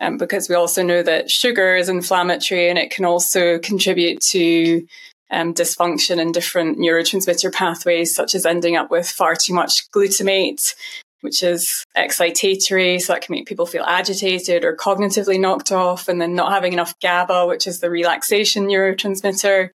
um, 0.00 0.18
because 0.18 0.48
we 0.48 0.54
also 0.54 0.82
know 0.82 1.02
that 1.02 1.30
sugar 1.30 1.76
is 1.76 1.88
inflammatory 1.88 2.68
and 2.68 2.78
it 2.78 2.90
can 2.90 3.04
also 3.04 3.58
contribute 3.58 4.20
to 4.20 4.86
um, 5.30 5.54
dysfunction 5.54 6.18
in 6.18 6.32
different 6.32 6.78
neurotransmitter 6.78 7.52
pathways, 7.52 8.14
such 8.14 8.34
as 8.34 8.44
ending 8.44 8.76
up 8.76 8.90
with 8.90 9.08
far 9.08 9.34
too 9.34 9.54
much 9.54 9.90
glutamate, 9.90 10.74
which 11.24 11.42
is 11.42 11.84
excitatory. 11.96 13.00
So 13.00 13.12
that 13.12 13.22
can 13.22 13.34
make 13.34 13.46
people 13.46 13.66
feel 13.66 13.84
agitated 13.84 14.64
or 14.64 14.76
cognitively 14.76 15.40
knocked 15.40 15.72
off, 15.72 16.06
and 16.06 16.20
then 16.20 16.34
not 16.34 16.52
having 16.52 16.72
enough 16.72 16.98
GABA, 17.00 17.46
which 17.46 17.66
is 17.66 17.80
the 17.80 17.90
relaxation 17.90 18.66
neurotransmitter. 18.66 19.70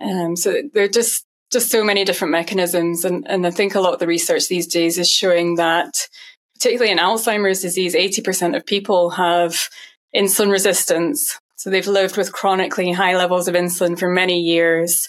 Um, 0.00 0.34
so 0.34 0.62
there 0.72 0.84
are 0.84 0.88
just 0.88 1.24
just 1.50 1.70
so 1.70 1.82
many 1.82 2.04
different 2.04 2.32
mechanisms. 2.32 3.04
And, 3.04 3.26
and 3.28 3.46
I 3.46 3.50
think 3.50 3.74
a 3.74 3.80
lot 3.80 3.94
of 3.94 4.00
the 4.00 4.06
research 4.06 4.48
these 4.48 4.66
days 4.66 4.98
is 4.98 5.10
showing 5.10 5.54
that, 5.56 6.08
particularly 6.54 6.92
in 6.92 6.98
Alzheimer's 6.98 7.62
disease, 7.62 7.94
80% 7.94 8.56
of 8.56 8.66
people 8.66 9.10
have 9.10 9.68
insulin 10.14 10.50
resistance. 10.50 11.38
So 11.56 11.70
they've 11.70 11.86
lived 11.86 12.16
with 12.16 12.32
chronically 12.32 12.92
high 12.92 13.16
levels 13.16 13.48
of 13.48 13.54
insulin 13.54 13.98
for 13.98 14.08
many 14.08 14.40
years. 14.40 15.08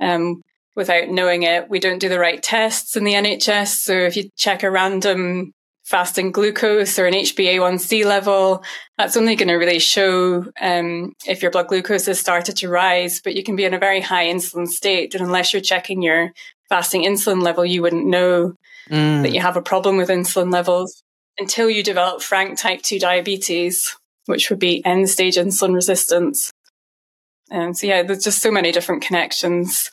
Um, 0.00 0.42
without 0.78 1.08
knowing 1.08 1.42
it, 1.42 1.68
we 1.68 1.80
don't 1.80 1.98
do 1.98 2.08
the 2.08 2.20
right 2.20 2.40
tests 2.40 2.96
in 2.96 3.02
the 3.02 3.14
NHS. 3.14 3.80
So 3.82 3.92
if 3.92 4.16
you 4.16 4.30
check 4.36 4.62
a 4.62 4.70
random 4.70 5.52
fasting 5.84 6.30
glucose 6.30 6.98
or 7.00 7.06
an 7.06 7.14
HbA1c 7.14 8.04
level, 8.04 8.62
that's 8.96 9.16
only 9.16 9.34
going 9.34 9.48
to 9.48 9.54
really 9.54 9.80
show 9.80 10.44
um, 10.60 11.14
if 11.26 11.42
your 11.42 11.50
blood 11.50 11.66
glucose 11.66 12.06
has 12.06 12.20
started 12.20 12.56
to 12.58 12.68
rise. 12.68 13.20
But 13.20 13.34
you 13.34 13.42
can 13.42 13.56
be 13.56 13.64
in 13.64 13.74
a 13.74 13.78
very 13.78 14.00
high 14.00 14.26
insulin 14.26 14.68
state, 14.68 15.14
and 15.14 15.24
unless 15.24 15.52
you're 15.52 15.60
checking 15.60 16.00
your 16.00 16.30
fasting 16.68 17.02
insulin 17.02 17.42
level, 17.42 17.66
you 17.66 17.82
wouldn't 17.82 18.06
know 18.06 18.54
mm. 18.88 19.22
that 19.22 19.32
you 19.32 19.40
have 19.40 19.56
a 19.56 19.62
problem 19.62 19.96
with 19.96 20.10
insulin 20.10 20.52
levels 20.52 21.02
until 21.38 21.68
you 21.68 21.82
develop 21.82 22.22
frank 22.22 22.56
type 22.56 22.82
2 22.82 23.00
diabetes, 23.00 23.96
which 24.26 24.48
would 24.48 24.60
be 24.60 24.84
end 24.84 25.10
stage 25.10 25.34
insulin 25.34 25.74
resistance. 25.74 26.52
And 27.50 27.76
so, 27.76 27.88
yeah, 27.88 28.04
there's 28.04 28.22
just 28.22 28.42
so 28.42 28.52
many 28.52 28.70
different 28.70 29.02
connections. 29.02 29.90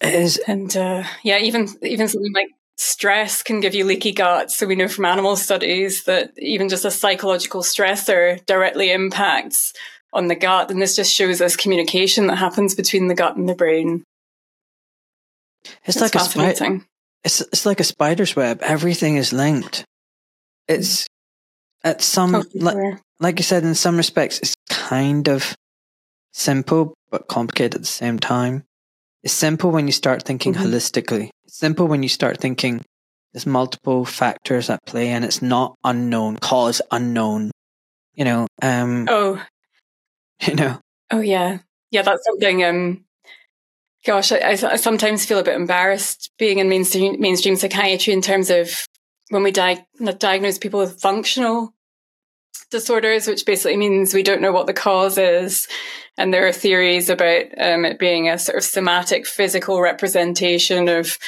Is 0.00 0.38
and 0.46 0.74
uh, 0.76 1.02
yeah, 1.22 1.38
even 1.38 1.68
even 1.82 2.08
something 2.08 2.32
like 2.32 2.48
stress 2.76 3.42
can 3.42 3.60
give 3.60 3.74
you 3.74 3.84
leaky 3.84 4.12
gut. 4.12 4.50
So 4.50 4.66
we 4.66 4.76
know 4.76 4.88
from 4.88 5.04
animal 5.04 5.36
studies 5.36 6.04
that 6.04 6.32
even 6.38 6.68
just 6.68 6.84
a 6.84 6.90
psychological 6.90 7.62
stressor 7.62 8.44
directly 8.46 8.92
impacts 8.92 9.72
on 10.12 10.28
the 10.28 10.36
gut. 10.36 10.70
And 10.70 10.80
this 10.80 10.94
just 10.94 11.12
shows 11.12 11.40
us 11.40 11.56
communication 11.56 12.28
that 12.28 12.36
happens 12.36 12.74
between 12.74 13.08
the 13.08 13.14
gut 13.14 13.36
and 13.36 13.48
the 13.48 13.54
brain. 13.54 14.04
It's, 15.84 15.96
it's 15.96 16.00
like 16.00 16.14
a 16.14 16.20
spider. 16.20 16.80
It's 17.24 17.40
it's 17.40 17.66
like 17.66 17.80
a 17.80 17.84
spider's 17.84 18.36
web. 18.36 18.62
Everything 18.62 19.16
is 19.16 19.32
linked. 19.32 19.84
It's 20.68 21.08
at 21.82 22.02
some 22.02 22.34
oh, 22.36 22.44
like, 22.54 22.98
like 23.18 23.38
you 23.38 23.42
said, 23.42 23.64
in 23.64 23.74
some 23.74 23.96
respects, 23.96 24.38
it's 24.38 24.54
kind 24.68 25.28
of 25.28 25.56
simple 26.32 26.94
but 27.10 27.26
complicated 27.26 27.74
at 27.74 27.80
the 27.80 27.86
same 27.86 28.18
time. 28.18 28.64
It's 29.22 29.34
simple 29.34 29.70
when 29.70 29.86
you 29.86 29.92
start 29.92 30.22
thinking 30.22 30.54
mm-hmm. 30.54 30.64
holistically. 30.64 31.30
It's 31.44 31.58
simple 31.58 31.86
when 31.86 32.02
you 32.02 32.08
start 32.08 32.40
thinking 32.40 32.84
there's 33.32 33.46
multiple 33.46 34.04
factors 34.04 34.70
at 34.70 34.84
play 34.86 35.08
and 35.08 35.24
it's 35.24 35.42
not 35.42 35.74
unknown, 35.84 36.36
cause 36.36 36.80
unknown. 36.90 37.50
You 38.14 38.24
know, 38.24 38.46
um 38.62 39.06
Oh. 39.08 39.42
You 40.46 40.54
know. 40.54 40.78
Oh 41.10 41.20
yeah. 41.20 41.58
Yeah, 41.90 42.02
that's 42.02 42.24
something 42.24 42.64
um 42.64 43.04
gosh, 44.04 44.32
I, 44.32 44.50
I, 44.50 44.76
sometimes 44.76 45.26
feel 45.26 45.38
a 45.38 45.44
bit 45.44 45.56
embarrassed 45.56 46.30
being 46.38 46.58
in 46.58 46.68
mainstream 46.68 47.20
mainstream 47.20 47.56
psychiatry 47.56 48.12
in 48.12 48.22
terms 48.22 48.50
of 48.50 48.86
when 49.30 49.42
we 49.42 49.50
di- 49.50 49.84
diagnose 50.18 50.58
people 50.58 50.80
with 50.80 51.00
functional 51.00 51.74
disorders, 52.70 53.26
which 53.26 53.46
basically 53.46 53.76
means 53.76 54.12
we 54.12 54.22
don't 54.22 54.42
know 54.42 54.52
what 54.52 54.66
the 54.66 54.72
cause 54.72 55.18
is. 55.18 55.68
And 56.16 56.32
there 56.34 56.46
are 56.46 56.52
theories 56.52 57.08
about 57.08 57.46
um, 57.58 57.84
it 57.84 57.98
being 57.98 58.28
a 58.28 58.38
sort 58.38 58.58
of 58.58 58.64
somatic 58.64 59.26
physical 59.26 59.80
representation 59.80 60.88
of 60.88 61.18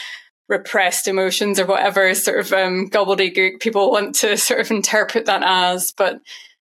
repressed 0.49 1.07
emotions 1.07 1.61
or 1.61 1.67
whatever 1.67 2.13
sort 2.15 2.41
of 2.41 2.53
um, 2.53 2.91
gobbledygook 2.91 3.61
people 3.61 3.93
want 3.93 4.17
to 4.17 4.37
sort 4.37 4.61
of 4.61 4.71
interpret 4.71 5.27
that 5.27 5.43
as. 5.45 5.93
But 5.93 6.21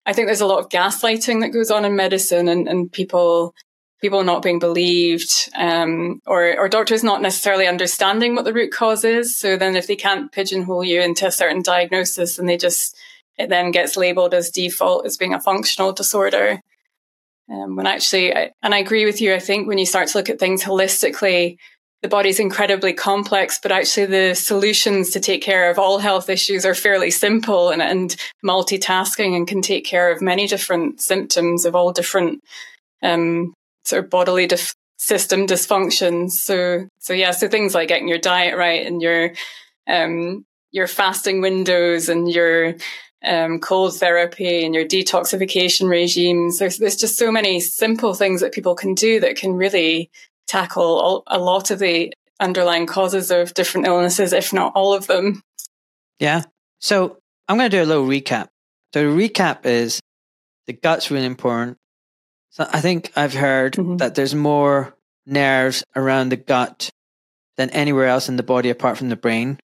I 0.05 0.13
think 0.13 0.27
there's 0.27 0.41
a 0.41 0.45
lot 0.45 0.59
of 0.59 0.69
gaslighting 0.69 1.41
that 1.41 1.53
goes 1.53 1.69
on 1.69 1.85
in 1.85 1.95
medicine 1.95 2.47
and, 2.47 2.67
and 2.67 2.91
people 2.91 3.53
people 4.01 4.23
not 4.25 4.41
being 4.41 4.59
believed 4.59 5.31
um, 5.55 6.21
or, 6.25 6.59
or 6.59 6.67
doctors 6.67 7.05
not 7.05 7.21
necessarily 7.21 7.67
understanding 7.67 8.35
what 8.35 8.43
the 8.43 8.51
root 8.51 8.69
cause 8.69 9.05
is. 9.05 9.37
So 9.37 9.55
then 9.55 9.77
if 9.77 9.87
they 9.87 9.95
can't 9.95 10.29
pigeonhole 10.29 10.83
you 10.83 11.01
into 11.01 11.25
a 11.25 11.31
certain 11.31 11.61
diagnosis 11.61 12.37
and 12.37 12.49
they 12.49 12.57
just 12.57 12.97
it 13.37 13.49
then 13.49 13.71
gets 13.71 13.97
labeled 13.97 14.33
as 14.33 14.51
default 14.51 15.05
as 15.05 15.17
being 15.17 15.33
a 15.33 15.41
functional 15.41 15.91
disorder. 15.91 16.59
Um, 17.51 17.75
when 17.75 17.87
actually, 17.87 18.35
I, 18.35 18.51
and 18.61 18.73
I 18.73 18.79
agree 18.79 19.05
with 19.05 19.21
you, 19.21 19.33
I 19.33 19.39
think 19.39 19.67
when 19.67 19.77
you 19.77 19.85
start 19.85 20.07
to 20.09 20.17
look 20.17 20.29
at 20.29 20.39
things 20.39 20.63
holistically, 20.63 21.57
the 22.01 22.09
body's 22.09 22.39
incredibly 22.39 22.93
complex, 22.93 23.59
but 23.63 23.71
actually 23.71 24.07
the 24.07 24.35
solutions 24.35 25.11
to 25.11 25.21
take 25.21 25.41
care 25.41 25.71
of 25.71 25.79
all 25.79 25.99
health 25.99 26.29
issues 26.29 26.65
are 26.65 26.75
fairly 26.75 27.09
simple 27.09 27.69
and, 27.69 27.81
and 27.81 28.17
multitasking 28.45 29.35
and 29.35 29.47
can 29.47 29.61
take 29.61 29.85
care 29.85 30.11
of 30.11 30.21
many 30.21 30.45
different 30.45 30.99
symptoms 30.99 31.65
of 31.65 31.75
all 31.75 31.93
different 31.93 32.41
um, 33.01 33.53
sort 33.85 34.03
of 34.03 34.09
bodily 34.09 34.47
dif- 34.47 34.75
system 34.97 35.47
dysfunctions. 35.47 36.31
So, 36.31 36.87
so 36.99 37.13
yeah, 37.13 37.31
so 37.31 37.47
things 37.47 37.73
like 37.73 37.87
getting 37.87 38.09
your 38.09 38.19
diet 38.19 38.57
right 38.57 38.85
and 38.85 39.01
your 39.01 39.31
um, 39.87 40.45
your 40.71 40.87
fasting 40.87 41.39
windows 41.41 42.09
and 42.09 42.29
your 42.29 42.75
um, 43.23 43.59
cold 43.59 43.95
therapy 43.97 44.65
and 44.65 44.75
your 44.75 44.85
detoxification 44.85 45.89
regimes. 45.89 46.59
There's, 46.59 46.77
there's 46.77 46.95
just 46.95 47.17
so 47.17 47.31
many 47.31 47.59
simple 47.59 48.13
things 48.13 48.41
that 48.41 48.53
people 48.53 48.75
can 48.75 48.93
do 48.93 49.19
that 49.19 49.35
can 49.35 49.53
really 49.53 50.11
tackle 50.47 50.99
all, 50.99 51.23
a 51.27 51.39
lot 51.39 51.71
of 51.71 51.79
the 51.79 52.13
underlying 52.39 52.85
causes 52.85 53.31
of 53.31 53.53
different 53.53 53.87
illnesses, 53.87 54.33
if 54.33 54.51
not 54.51 54.73
all 54.75 54.93
of 54.93 55.07
them. 55.07 55.41
Yeah. 56.19 56.43
So 56.79 57.17
I'm 57.47 57.57
going 57.57 57.69
to 57.69 57.77
do 57.77 57.83
a 57.83 57.85
little 57.85 58.05
recap. 58.05 58.47
So 58.93 59.09
the 59.09 59.29
recap 59.29 59.65
is 59.65 59.99
the 60.67 60.73
gut's 60.73 61.09
really 61.09 61.25
important. 61.25 61.77
So 62.51 62.67
I 62.71 62.81
think 62.81 63.11
I've 63.15 63.33
heard 63.33 63.73
mm-hmm. 63.73 63.97
that 63.97 64.15
there's 64.15 64.35
more 64.35 64.95
nerves 65.25 65.83
around 65.95 66.29
the 66.29 66.37
gut 66.37 66.89
than 67.57 67.69
anywhere 67.69 68.07
else 68.07 68.29
in 68.29 68.35
the 68.35 68.43
body 68.43 68.69
apart 68.69 68.97
from 68.97 69.09
the 69.09 69.15
brain 69.15 69.59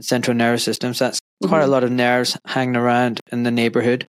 central 0.00 0.36
nervous 0.36 0.64
system. 0.64 0.94
So 0.94 1.04
that's 1.06 1.20
quite 1.42 1.58
mm-hmm. 1.58 1.68
a 1.68 1.72
lot 1.72 1.84
of 1.84 1.90
nerves 1.90 2.36
hanging 2.46 2.76
around 2.76 3.20
in 3.30 3.42
the 3.42 3.50
neighborhood. 3.50 4.06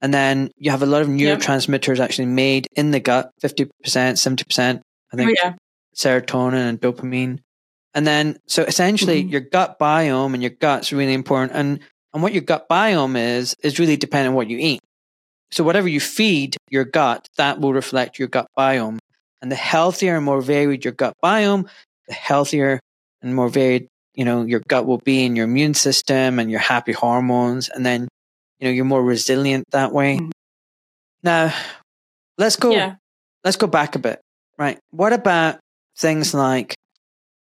And 0.00 0.12
then 0.12 0.50
you 0.56 0.70
have 0.70 0.82
a 0.82 0.86
lot 0.86 1.02
of 1.02 1.08
neurotransmitters 1.08 1.96
yep. 1.96 2.04
actually 2.04 2.26
made 2.26 2.66
in 2.76 2.90
the 2.90 3.00
gut 3.00 3.30
50%, 3.42 3.70
70%, 3.84 4.80
I 5.12 5.16
think, 5.16 5.30
oh, 5.30 5.34
yeah. 5.42 5.54
serotonin 5.96 6.68
and 6.68 6.80
dopamine. 6.80 7.38
And 7.94 8.06
then, 8.06 8.36
so 8.46 8.64
essentially, 8.64 9.22
mm-hmm. 9.22 9.30
your 9.30 9.40
gut 9.40 9.78
biome 9.78 10.34
and 10.34 10.42
your 10.42 10.50
gut's 10.50 10.92
really 10.92 11.14
important. 11.14 11.52
And, 11.52 11.80
and 12.12 12.22
what 12.22 12.32
your 12.32 12.42
gut 12.42 12.68
biome 12.68 13.16
is, 13.16 13.54
is 13.62 13.78
really 13.78 13.96
dependent 13.96 14.30
on 14.30 14.34
what 14.34 14.50
you 14.50 14.58
eat. 14.58 14.80
So, 15.52 15.62
whatever 15.62 15.86
you 15.86 16.00
feed 16.00 16.56
your 16.68 16.84
gut, 16.84 17.28
that 17.36 17.60
will 17.60 17.72
reflect 17.72 18.18
your 18.18 18.28
gut 18.28 18.48
biome. 18.58 18.98
And 19.40 19.52
the 19.52 19.56
healthier 19.56 20.16
and 20.16 20.24
more 20.24 20.40
varied 20.40 20.84
your 20.84 20.92
gut 20.92 21.14
biome, 21.22 21.68
the 22.08 22.14
healthier 22.14 22.80
and 23.22 23.34
more 23.34 23.48
varied 23.48 23.88
you 24.14 24.24
know, 24.24 24.44
your 24.44 24.60
gut 24.68 24.86
will 24.86 24.98
be 24.98 25.24
in 25.24 25.36
your 25.36 25.44
immune 25.44 25.74
system 25.74 26.38
and 26.38 26.50
your 26.50 26.60
happy 26.60 26.92
hormones. 26.92 27.68
And 27.68 27.84
then, 27.84 28.08
you 28.58 28.68
know, 28.68 28.70
you're 28.70 28.84
more 28.84 29.02
resilient 29.02 29.64
that 29.70 29.92
way. 29.92 30.16
Mm-hmm. 30.16 30.30
Now, 31.22 31.54
let's 32.38 32.56
go, 32.56 32.70
yeah. 32.70 32.96
let's 33.44 33.56
go 33.56 33.66
back 33.66 33.96
a 33.96 33.98
bit, 33.98 34.20
right? 34.58 34.78
What 34.90 35.12
about 35.12 35.58
things 35.96 36.34
like 36.34 36.74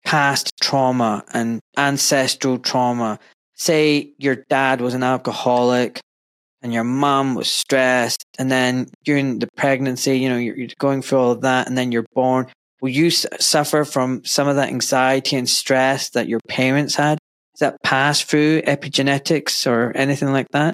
past 0.06 0.52
trauma 0.62 1.24
and 1.34 1.60
ancestral 1.78 2.60
trauma? 2.60 3.20
Say 3.56 4.14
your 4.18 4.36
dad 4.50 4.82
was 4.82 4.94
an 4.94 5.04
alcoholic 5.04 6.00
and 6.62 6.74
your 6.74 6.84
mom 6.84 7.36
was 7.36 7.50
stressed 7.50 8.24
and 8.38 8.52
then 8.52 8.90
during 9.06 9.40
the 9.40 9.48
pregnancy, 9.56 10.20
you 10.20 10.30
know, 10.30 10.38
you're, 10.38 10.56
you're 10.58 10.70
going 10.78 11.02
through 11.02 11.20
all 11.20 11.32
of 11.32 11.42
that 11.42 11.68
and 11.68 11.78
then 11.78 11.92
you're 11.92 12.06
born 12.14 12.48
will 12.82 12.90
you 12.90 13.10
suffer 13.12 13.84
from 13.84 14.24
some 14.26 14.48
of 14.48 14.56
that 14.56 14.70
anxiety 14.70 15.36
and 15.36 15.50
stress 15.50 16.10
that 16.12 16.28
your 16.28 16.40
parents 16.48 16.96
had? 16.96 17.18
Is 17.56 17.60
that 17.60 17.82
passed 17.84 18.26
through 18.26 18.62
epigenetics 18.62 19.68
or 19.68 19.92
anything 19.96 20.32
like 20.32 20.48
that? 20.52 20.74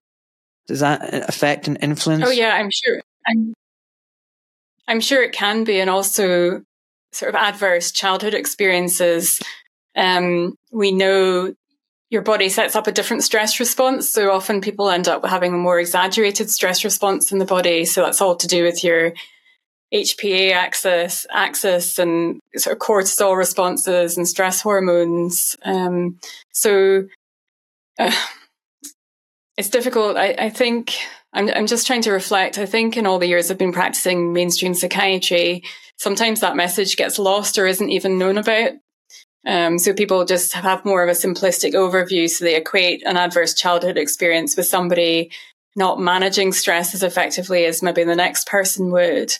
Does 0.67 0.81
that 0.81 1.29
affect 1.29 1.67
and 1.67 1.77
influence? 1.81 2.25
Oh 2.25 2.31
yeah, 2.31 2.55
I'm 2.55 2.69
sure. 2.71 3.01
I'm, 3.27 3.53
I'm 4.87 4.99
sure 4.99 5.23
it 5.23 5.31
can 5.31 5.63
be, 5.63 5.79
and 5.79 5.89
also 5.89 6.61
sort 7.11 7.29
of 7.29 7.35
adverse 7.35 7.91
childhood 7.91 8.33
experiences. 8.33 9.41
Um, 9.95 10.55
we 10.71 10.91
know 10.91 11.53
your 12.09 12.21
body 12.21 12.49
sets 12.49 12.75
up 12.75 12.87
a 12.87 12.91
different 12.91 13.23
stress 13.23 13.59
response. 13.59 14.11
So 14.11 14.31
often 14.31 14.61
people 14.61 14.89
end 14.89 15.07
up 15.07 15.25
having 15.25 15.53
a 15.53 15.57
more 15.57 15.79
exaggerated 15.79 16.49
stress 16.49 16.83
response 16.83 17.31
in 17.31 17.39
the 17.39 17.45
body. 17.45 17.85
So 17.85 18.03
that's 18.03 18.21
all 18.21 18.35
to 18.35 18.47
do 18.47 18.63
with 18.63 18.83
your 18.83 19.13
HPA 19.93 20.51
axis, 20.51 21.25
axis 21.31 21.99
and 21.99 22.39
sort 22.55 22.75
of 22.75 22.79
cortisol 22.79 23.37
responses 23.37 24.17
and 24.17 24.27
stress 24.27 24.61
hormones. 24.61 25.55
Um, 25.63 26.19
so 26.51 27.05
uh, 27.99 28.11
it's 29.57 29.69
difficult. 29.69 30.17
I, 30.17 30.35
I 30.37 30.49
think 30.49 30.95
I'm, 31.33 31.49
I'm 31.49 31.67
just 31.67 31.87
trying 31.87 32.01
to 32.03 32.11
reflect. 32.11 32.57
I 32.57 32.65
think 32.65 32.97
in 32.97 33.05
all 33.05 33.19
the 33.19 33.27
years 33.27 33.49
I've 33.49 33.57
been 33.57 33.73
practicing 33.73 34.33
mainstream 34.33 34.73
psychiatry, 34.73 35.63
sometimes 35.97 36.39
that 36.39 36.55
message 36.55 36.97
gets 36.97 37.19
lost 37.19 37.57
or 37.57 37.67
isn't 37.67 37.89
even 37.89 38.17
known 38.17 38.37
about. 38.37 38.71
Um, 39.45 39.77
so 39.77 39.93
people 39.93 40.25
just 40.25 40.53
have 40.53 40.85
more 40.85 41.03
of 41.03 41.09
a 41.09 41.11
simplistic 41.11 41.73
overview. 41.73 42.27
So 42.29 42.43
they 42.43 42.55
equate 42.55 43.05
an 43.05 43.15
adverse 43.15 43.53
childhood 43.53 43.97
experience 43.97 44.57
with 44.57 44.65
somebody 44.65 45.31
not 45.75 45.99
managing 45.99 46.53
stress 46.53 46.95
as 46.95 47.03
effectively 47.03 47.65
as 47.65 47.83
maybe 47.83 48.03
the 48.03 48.15
next 48.15 48.47
person 48.47 48.91
would. 48.91 49.33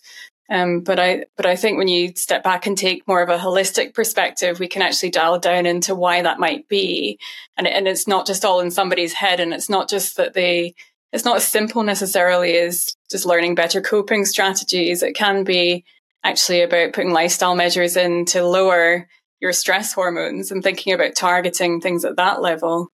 Um, 0.50 0.82
but 0.82 1.00
I, 1.00 1.26
but 1.38 1.46
I 1.46 1.56
think 1.56 1.78
when 1.78 1.88
you 1.88 2.14
step 2.16 2.44
back 2.44 2.68
and 2.68 2.78
take 2.78 3.08
more 3.08 3.24
of 3.24 3.30
a 3.30 3.38
holistic 3.38 3.94
perspective, 3.94 4.60
we 4.60 4.68
can 4.68 4.84
actually 4.84 5.10
dial 5.10 5.40
down 5.40 5.66
into 5.66 5.96
why 5.96 6.22
that 6.22 6.40
might 6.40 6.68
be. 6.68 7.20
And, 7.58 7.68
and 7.68 7.88
it's 7.88 8.08
not 8.08 8.28
just 8.28 8.46
all 8.46 8.60
in 8.60 8.70
somebody's 8.70 9.14
head. 9.14 9.40
And 9.40 9.54
it's 9.54 9.70
not 9.70 9.90
just 9.90 10.18
that 10.18 10.34
they, 10.34 10.76
it's 11.12 11.26
not 11.26 11.38
as 11.38 11.48
simple 11.48 11.82
necessarily 11.82 12.58
as 12.58 12.96
just 13.10 13.26
learning 13.26 13.56
better 13.56 13.82
coping 13.82 14.26
strategies. 14.26 15.02
It 15.02 15.14
can 15.14 15.44
be 15.44 15.84
actually 16.24 16.62
about 16.62 16.94
putting 16.94 17.12
lifestyle 17.12 17.56
measures 17.56 17.98
in 17.98 18.26
to 18.26 18.46
lower 18.46 19.08
your 19.40 19.54
stress 19.54 19.94
hormones 19.94 20.52
and 20.52 20.64
thinking 20.64 20.94
about 20.94 21.16
targeting 21.16 21.82
things 21.82 22.06
at 22.06 22.18
that 22.18 22.42
level. 22.42 22.90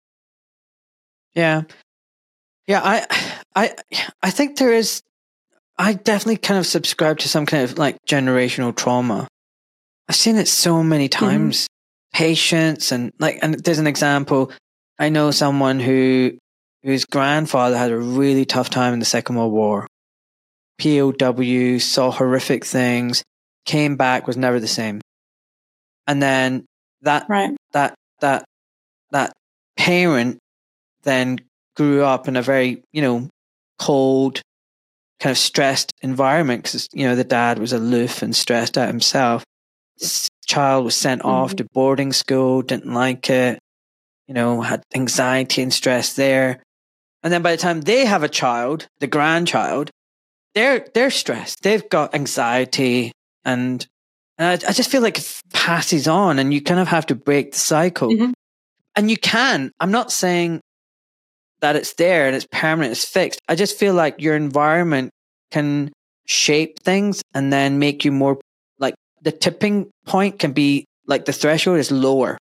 Yeah. 1.35 1.63
Yeah, 2.67 2.83
I 2.85 3.35
I 3.57 3.75
I 4.23 4.31
think 4.31 4.57
there 4.57 4.73
is 4.73 5.03
I 5.81 5.95
definitely 5.95 6.37
kind 6.37 6.59
of 6.59 6.67
subscribe 6.67 7.19
to 7.19 7.29
some 7.29 7.47
kind 7.47 7.65
of 7.65 7.79
like 7.79 7.97
generational 8.07 8.75
trauma. 8.75 9.27
I've 10.09 10.17
seen 10.17 10.37
it 10.37 10.49
so 10.49 10.83
many 10.83 11.09
mm-hmm. 11.09 11.25
times. 11.25 11.63
Mm-hmm. 11.63 11.67
Patients 12.13 12.91
and 12.91 13.13
like 13.21 13.39
and 13.41 13.55
there's 13.55 13.79
an 13.79 13.87
example. 13.87 14.53
I 14.99 15.11
know 15.11 15.31
someone 15.31 15.79
who 15.79 16.33
whose 16.83 17.05
grandfather 17.05 17.77
had 17.79 17.93
a 17.93 17.97
really 17.97 18.45
tough 18.45 18.69
time 18.69 18.93
in 18.93 18.99
the 18.99 19.05
Second 19.05 19.37
World 19.37 19.53
War. 19.53 19.87
POW, 20.81 21.79
saw 21.79 22.11
horrific 22.11 22.65
things, 22.65 23.23
came 23.65 23.97
back, 23.97 24.27
was 24.27 24.37
never 24.37 24.59
the 24.59 24.67
same 24.67 25.01
and 26.11 26.21
then 26.21 26.67
that 27.03 27.27
right. 27.29 27.57
that 27.73 27.95
that 28.21 28.45
that 29.13 29.33
parent 29.77 30.39
then 31.05 31.39
grew 31.77 32.03
up 32.03 32.27
in 32.27 32.35
a 32.35 32.43
very 32.43 32.83
you 32.93 33.01
know 33.01 33.29
cold 33.79 34.43
kind 35.21 35.31
of 35.31 35.39
stressed 35.39 35.93
environment 36.03 36.63
because 36.63 36.89
you 36.93 37.07
know 37.07 37.15
the 37.15 37.25
dad 37.25 37.59
was 37.59 37.73
aloof 37.73 38.23
and 38.23 38.35
stressed 38.35 38.77
out 38.79 38.89
himself 38.89 39.45
this 39.99 40.29
child 40.47 40.85
was 40.85 40.97
sent 40.97 41.21
mm-hmm. 41.21 41.31
off 41.31 41.55
to 41.57 41.67
boarding 41.73 42.13
school 42.13 42.63
didn't 42.63 42.93
like 42.93 43.29
it 43.31 43.59
you 44.27 44.35
know 44.35 44.61
had 44.61 44.83
anxiety 44.95 45.63
and 45.63 45.73
stress 45.73 46.15
there 46.15 46.63
and 47.23 47.33
then 47.33 47.43
by 47.43 47.53
the 47.53 47.59
time 47.59 47.83
they 47.83 48.07
have 48.07 48.23
a 48.23 48.29
child 48.29 48.87
the 49.01 49.07
grandchild 49.07 49.91
they're 50.55 50.87
they're 50.95 51.11
stressed 51.11 51.63
they've 51.63 51.89
got 51.91 52.15
anxiety 52.15 53.13
and 53.45 53.87
and 54.41 54.49
I, 54.49 54.71
I, 54.71 54.73
just 54.73 54.91
feel 54.91 55.03
like 55.03 55.19
it 55.19 55.43
passes 55.53 56.09
on 56.09 56.39
and 56.39 56.53
you 56.55 56.63
kind 56.63 56.81
of 56.81 56.89
have 56.89 57.05
to 57.07 57.15
break 57.15 57.53
the 57.53 57.59
cycle. 57.59 58.09
Mm-hmm. 58.09 58.33
And 58.97 59.11
you 59.11 59.19
can. 59.19 59.71
I'm 59.79 59.91
not 59.91 60.11
saying 60.11 60.63
that 61.61 61.77
it's 61.77 61.95
there 61.95 62.27
and 62.27 62.37
it's 62.37 62.47
permanent, 62.51 62.93
it's 62.93 63.05
fixed. 63.05 63.41
I 63.49 63.55
just 63.55 63.79
feel 63.79 63.95
like 63.95 64.21
your 64.21 64.37
environment 64.37 65.11
can 65.51 65.93
shape 66.27 66.81
things 66.81 67.23
and 67.35 67.53
then 67.53 67.79
make 67.79 68.05
you 68.05 68.13
more 68.13 68.41
like 68.79 68.95
the 69.23 69.33
tipping 69.33 69.91
point 70.07 70.39
can 70.39 70.53
be 70.53 70.85
like 71.07 71.25
the 71.25 71.33
threshold 71.33 71.79
is 71.79 71.91
lower. 71.91 72.39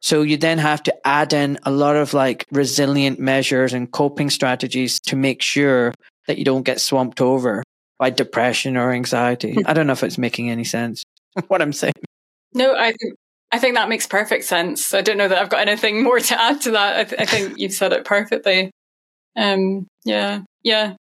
So 0.00 0.22
you 0.22 0.36
then 0.36 0.58
have 0.58 0.82
to 0.84 1.06
add 1.06 1.32
in 1.32 1.58
a 1.64 1.70
lot 1.70 1.96
of 1.96 2.14
like 2.14 2.44
resilient 2.50 3.18
measures 3.18 3.72
and 3.72 3.90
coping 3.90 4.30
strategies 4.30 5.00
to 5.00 5.16
make 5.16 5.42
sure 5.42 5.92
that 6.26 6.38
you 6.38 6.44
don't 6.44 6.62
get 6.62 6.80
swamped 6.80 7.20
over 7.20 7.62
by 7.98 8.10
depression 8.10 8.76
or 8.76 8.92
anxiety. 8.92 9.56
I 9.66 9.72
don't 9.72 9.86
know 9.86 9.92
if 9.92 10.02
it's 10.02 10.18
making 10.18 10.50
any 10.50 10.64
sense. 10.64 11.02
what 11.48 11.62
I'm 11.62 11.72
saying. 11.72 11.94
No, 12.54 12.74
I 12.74 12.92
think 12.92 13.14
I 13.56 13.58
think 13.58 13.74
that 13.76 13.88
makes 13.88 14.06
perfect 14.06 14.44
sense. 14.44 14.92
I 14.92 15.00
don't 15.00 15.16
know 15.16 15.28
that 15.28 15.38
I've 15.38 15.48
got 15.48 15.66
anything 15.66 16.02
more 16.02 16.20
to 16.20 16.38
add 16.38 16.60
to 16.60 16.72
that. 16.72 16.96
I, 16.98 17.04
th- 17.04 17.20
I 17.22 17.24
think 17.24 17.54
you've 17.56 17.72
said 17.72 17.94
it 17.94 18.04
perfectly. 18.04 18.70
Um, 19.34 19.86
yeah, 20.04 20.42
yeah. 20.62 20.96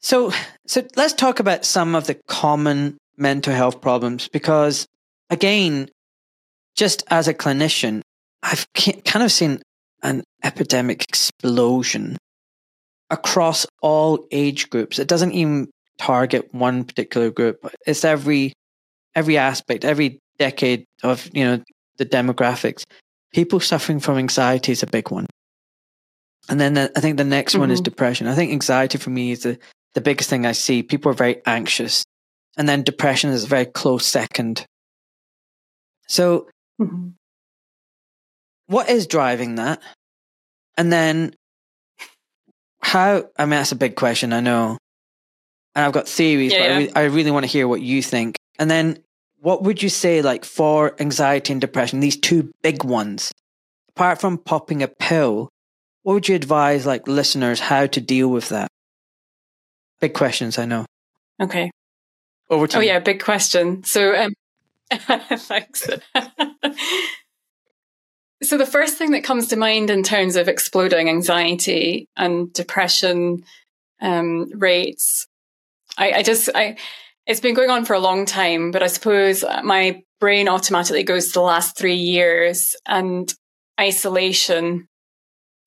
So, 0.00 0.32
so 0.66 0.82
let's 0.96 1.12
talk 1.12 1.40
about 1.40 1.66
some 1.66 1.94
of 1.94 2.06
the 2.06 2.18
common 2.26 2.96
mental 3.18 3.52
health 3.52 3.82
problems 3.82 4.28
because, 4.28 4.86
again, 5.28 5.90
just 6.74 7.02
as 7.10 7.28
a 7.28 7.34
clinician, 7.34 8.00
I've 8.42 8.64
kind 9.04 9.22
of 9.22 9.30
seen 9.30 9.60
an 10.02 10.24
epidemic 10.42 11.02
explosion 11.02 12.16
across 13.10 13.66
all 13.82 14.26
age 14.30 14.70
groups. 14.70 14.98
It 14.98 15.06
doesn't 15.06 15.32
even 15.32 15.68
target 15.98 16.54
one 16.54 16.84
particular 16.84 17.30
group. 17.30 17.70
It's 17.86 18.06
every 18.06 18.54
every 19.14 19.36
aspect, 19.36 19.84
every 19.84 20.18
decade 20.38 20.86
of 21.02 21.28
you 21.32 21.44
know 21.44 21.62
the 21.98 22.06
demographics, 22.06 22.84
people 23.32 23.60
suffering 23.60 24.00
from 24.00 24.18
anxiety 24.18 24.72
is 24.72 24.82
a 24.82 24.86
big 24.86 25.10
one. 25.10 25.26
And 26.48 26.60
then 26.60 26.74
the, 26.74 26.92
I 26.96 27.00
think 27.00 27.16
the 27.16 27.24
next 27.24 27.52
mm-hmm. 27.52 27.60
one 27.60 27.70
is 27.70 27.78
mm-hmm. 27.78 27.84
depression. 27.84 28.26
I 28.26 28.34
think 28.34 28.52
anxiety 28.52 28.98
for 28.98 29.10
me 29.10 29.32
is 29.32 29.44
the, 29.44 29.58
the 29.94 30.00
biggest 30.00 30.28
thing 30.28 30.46
I 30.46 30.52
see. 30.52 30.82
People 30.82 31.10
are 31.10 31.14
very 31.14 31.40
anxious. 31.46 32.04
And 32.56 32.68
then 32.68 32.82
depression 32.82 33.30
is 33.30 33.44
a 33.44 33.48
very 33.48 33.64
close 33.64 34.04
second. 34.06 34.66
So, 36.08 36.48
mm-hmm. 36.80 37.10
what 38.66 38.90
is 38.90 39.06
driving 39.06 39.54
that? 39.54 39.80
And 40.76 40.92
then, 40.92 41.34
how? 42.82 43.24
I 43.38 43.44
mean, 43.44 43.50
that's 43.50 43.72
a 43.72 43.76
big 43.76 43.96
question, 43.96 44.32
I 44.32 44.40
know. 44.40 44.76
And 45.74 45.86
I've 45.86 45.92
got 45.92 46.08
theories, 46.08 46.52
yeah, 46.52 46.58
but 46.58 46.68
yeah. 46.68 46.74
I, 46.74 46.78
re- 46.78 46.92
I 46.96 47.02
really 47.04 47.30
want 47.30 47.44
to 47.44 47.50
hear 47.50 47.66
what 47.66 47.80
you 47.80 48.02
think. 48.02 48.36
And 48.58 48.70
then 48.70 48.98
what 49.42 49.64
would 49.64 49.82
you 49.82 49.88
say, 49.88 50.22
like 50.22 50.44
for 50.44 50.94
anxiety 51.00 51.52
and 51.52 51.60
depression, 51.60 51.98
these 51.98 52.16
two 52.16 52.54
big 52.62 52.84
ones, 52.84 53.32
apart 53.88 54.20
from 54.20 54.38
popping 54.38 54.84
a 54.84 54.88
pill, 54.88 55.48
what 56.04 56.14
would 56.14 56.28
you 56.28 56.36
advise 56.36 56.86
like 56.86 57.08
listeners 57.08 57.58
how 57.58 57.86
to 57.86 58.00
deal 58.00 58.28
with 58.28 58.50
that? 58.50 58.68
Big 60.00 60.14
questions, 60.14 60.58
I 60.58 60.64
know. 60.66 60.86
Okay. 61.40 61.72
Over 62.50 62.68
to 62.68 62.76
you. 62.76 62.78
Oh, 62.78 62.82
you. 62.82 62.88
yeah, 62.90 63.00
big 63.00 63.20
question. 63.20 63.82
So, 63.82 64.14
um, 64.14 64.32
thanks. 64.92 65.88
so, 68.44 68.56
the 68.56 68.66
first 68.66 68.96
thing 68.96 69.10
that 69.10 69.24
comes 69.24 69.48
to 69.48 69.56
mind 69.56 69.90
in 69.90 70.04
terms 70.04 70.36
of 70.36 70.46
exploding 70.46 71.08
anxiety 71.08 72.06
and 72.16 72.52
depression 72.52 73.42
um, 74.00 74.50
rates, 74.54 75.26
I, 75.98 76.12
I 76.12 76.22
just, 76.22 76.48
I, 76.54 76.76
it's 77.26 77.40
been 77.40 77.54
going 77.54 77.70
on 77.70 77.84
for 77.84 77.94
a 77.94 78.00
long 78.00 78.26
time, 78.26 78.70
but 78.70 78.82
I 78.82 78.88
suppose 78.88 79.44
my 79.62 80.02
brain 80.20 80.48
automatically 80.48 81.02
goes 81.02 81.28
to 81.28 81.32
the 81.34 81.40
last 81.40 81.76
three 81.76 81.94
years 81.96 82.74
and 82.86 83.32
isolation. 83.80 84.88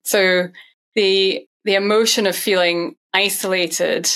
So 0.04 0.48
the 0.94 1.46
the 1.64 1.74
emotion 1.74 2.26
of 2.26 2.36
feeling 2.36 2.94
isolated 3.12 4.08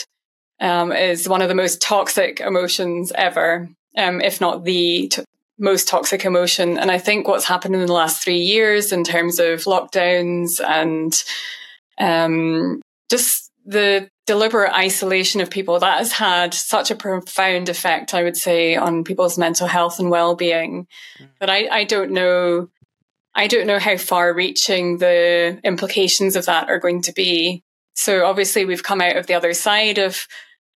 um, 0.60 0.92
is 0.92 1.28
one 1.28 1.42
of 1.42 1.48
the 1.48 1.54
most 1.54 1.82
toxic 1.82 2.40
emotions 2.40 3.12
ever, 3.14 3.68
um, 3.96 4.20
if 4.20 4.40
not 4.40 4.64
the 4.64 5.08
t- 5.08 5.24
most 5.58 5.88
toxic 5.88 6.24
emotion. 6.24 6.78
And 6.78 6.90
I 6.90 6.98
think 6.98 7.26
what's 7.26 7.44
happened 7.44 7.74
in 7.74 7.84
the 7.84 7.92
last 7.92 8.22
three 8.22 8.38
years 8.38 8.92
in 8.92 9.02
terms 9.02 9.38
of 9.40 9.64
lockdowns 9.64 10.60
and 10.64 11.22
um, 11.98 12.80
just 13.10 13.50
the 13.66 14.08
deliberate 14.30 14.72
isolation 14.72 15.40
of 15.40 15.50
people 15.50 15.80
that 15.80 15.98
has 15.98 16.12
had 16.12 16.54
such 16.54 16.92
a 16.92 16.94
profound 16.94 17.68
effect, 17.68 18.14
I 18.14 18.22
would 18.22 18.36
say, 18.36 18.76
on 18.76 19.02
people's 19.02 19.36
mental 19.36 19.66
health 19.66 19.98
and 19.98 20.08
well-being. 20.08 20.86
Mm. 21.18 21.28
But 21.40 21.50
I, 21.50 21.66
I 21.80 21.82
don't 21.82 22.12
know, 22.12 22.68
I 23.34 23.48
don't 23.48 23.66
know 23.66 23.80
how 23.80 23.96
far-reaching 23.96 24.98
the 24.98 25.58
implications 25.64 26.36
of 26.36 26.46
that 26.46 26.68
are 26.68 26.78
going 26.78 27.02
to 27.02 27.12
be. 27.12 27.64
So 27.96 28.24
obviously, 28.24 28.64
we've 28.64 28.84
come 28.84 29.00
out 29.00 29.16
of 29.16 29.26
the 29.26 29.34
other 29.34 29.52
side 29.52 29.98
of 29.98 30.28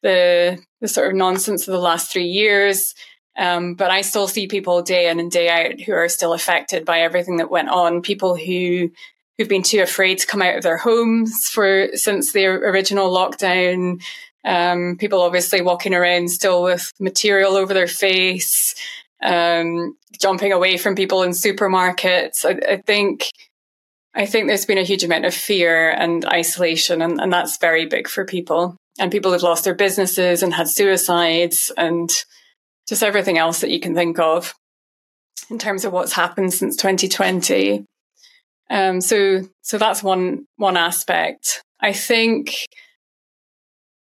the 0.02 0.58
the 0.80 0.88
sort 0.88 1.08
of 1.08 1.14
nonsense 1.14 1.68
of 1.68 1.72
the 1.72 1.78
last 1.90 2.10
three 2.10 2.28
years. 2.28 2.94
Um, 3.36 3.74
but 3.74 3.90
I 3.90 4.00
still 4.00 4.28
see 4.28 4.46
people 4.46 4.80
day 4.80 5.10
in 5.10 5.20
and 5.20 5.30
day 5.30 5.48
out 5.50 5.78
who 5.78 5.92
are 5.92 6.08
still 6.08 6.32
affected 6.32 6.86
by 6.86 7.00
everything 7.00 7.36
that 7.36 7.50
went 7.50 7.68
on. 7.68 8.00
People 8.00 8.34
who 8.34 8.90
who've 9.42 9.48
been 9.48 9.64
too 9.64 9.82
afraid 9.82 10.18
to 10.18 10.26
come 10.26 10.40
out 10.40 10.56
of 10.56 10.62
their 10.62 10.76
homes 10.76 11.48
for 11.48 11.88
since 11.94 12.32
the 12.32 12.46
original 12.46 13.10
lockdown. 13.10 14.00
Um, 14.44 14.96
people 14.98 15.20
obviously 15.20 15.60
walking 15.60 15.94
around 15.94 16.30
still 16.30 16.62
with 16.62 16.92
material 17.00 17.56
over 17.56 17.74
their 17.74 17.88
face, 17.88 18.76
um, 19.20 19.96
jumping 20.20 20.52
away 20.52 20.76
from 20.76 20.94
people 20.94 21.24
in 21.24 21.30
supermarkets. 21.30 22.44
I, 22.44 22.74
I, 22.74 22.76
think, 22.76 23.30
I 24.14 24.26
think 24.26 24.46
there's 24.46 24.66
been 24.66 24.78
a 24.78 24.84
huge 24.84 25.02
amount 25.02 25.26
of 25.26 25.34
fear 25.34 25.90
and 25.90 26.24
isolation, 26.24 27.02
and, 27.02 27.20
and 27.20 27.32
that's 27.32 27.58
very 27.58 27.86
big 27.86 28.06
for 28.06 28.24
people. 28.24 28.76
And 29.00 29.10
people 29.10 29.32
have 29.32 29.42
lost 29.42 29.64
their 29.64 29.74
businesses 29.74 30.44
and 30.44 30.54
had 30.54 30.68
suicides 30.68 31.72
and 31.76 32.10
just 32.88 33.02
everything 33.02 33.38
else 33.38 33.60
that 33.60 33.70
you 33.70 33.80
can 33.80 33.94
think 33.94 34.20
of 34.20 34.54
in 35.50 35.58
terms 35.58 35.84
of 35.84 35.92
what's 35.92 36.12
happened 36.12 36.52
since 36.52 36.76
2020. 36.76 37.84
Um, 38.72 39.02
so, 39.02 39.42
so 39.60 39.76
that's 39.76 40.02
one 40.02 40.46
one 40.56 40.78
aspect. 40.78 41.62
I 41.78 41.92
think 41.92 42.54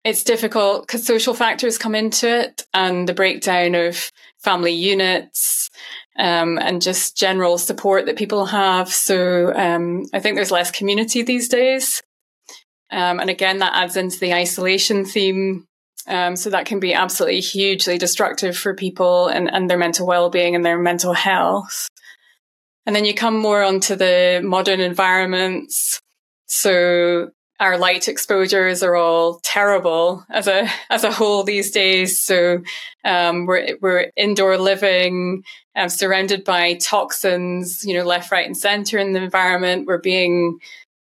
it's 0.03 0.25
difficult 0.25 0.87
because 0.87 1.05
social 1.05 1.35
factors 1.35 1.79
come 1.79 1.95
into 1.95 2.27
it 2.29 2.65
and 2.73 3.09
the 3.09 3.13
breakdown 3.13 3.75
of 3.75 4.11
family 4.39 4.73
units 4.73 5.69
um, 6.17 6.59
and 6.59 6.81
just 6.81 7.19
general 7.19 7.59
support 7.59 8.07
that 8.07 8.17
people 8.17 8.47
have. 8.47 8.89
So 8.89 9.53
um, 9.55 10.05
I 10.15 10.21
think 10.21 10.37
there's 10.37 10.53
less 10.53 10.71
community 10.71 11.23
these 11.23 11.49
days. 11.49 12.03
Um, 12.91 13.19
and 13.21 13.29
again, 13.29 13.59
that 13.59 13.75
adds 13.75 13.97
into 13.97 14.19
the 14.21 14.33
isolation 14.33 15.05
theme. 15.05 15.67
Um, 16.09 16.37
so 16.37 16.51
that 16.51 16.67
can 16.67 16.79
be 16.79 16.95
absolutely 16.95 17.41
hugely 17.41 17.99
destructive 17.99 18.57
for 18.57 18.75
people 18.75 19.27
and, 19.27 19.53
and 19.53 19.69
their 19.69 19.77
mental 19.77 20.07
well-being 20.07 20.55
and 20.55 20.65
their 20.65 20.79
mental 20.79 21.15
health. 21.15 21.89
And 22.87 22.95
then 22.95 23.05
you 23.05 23.15
come 23.15 23.37
more 23.37 23.63
onto 23.63 23.97
the 23.97 24.41
modern 24.45 24.81
environments. 24.81 26.01
So 26.47 27.31
our 27.59 27.79
light 27.79 28.07
exposures 28.09 28.83
are 28.83 28.95
all 28.95 29.41
terrible 29.43 30.25
as 30.31 30.47
a 30.47 30.69
as 30.91 31.05
a 31.05 31.13
whole 31.13 31.43
these 31.43 31.71
days. 31.71 32.21
So 32.21 32.63
um, 33.05 33.47
we're 33.47 33.77
we're 33.81 34.13
indoor 34.17 34.59
living, 34.59 35.43
um, 35.75 35.89
surrounded 35.89 36.45
by 36.45 36.75
toxins, 36.75 37.83
you 37.85 37.95
know, 37.95 38.05
left, 38.05 38.31
right, 38.31 38.47
and 38.47 38.57
center 38.57 38.99
in 38.99 39.13
the 39.13 39.23
environment. 39.23 39.87
We're 39.87 39.99
being 39.99 40.59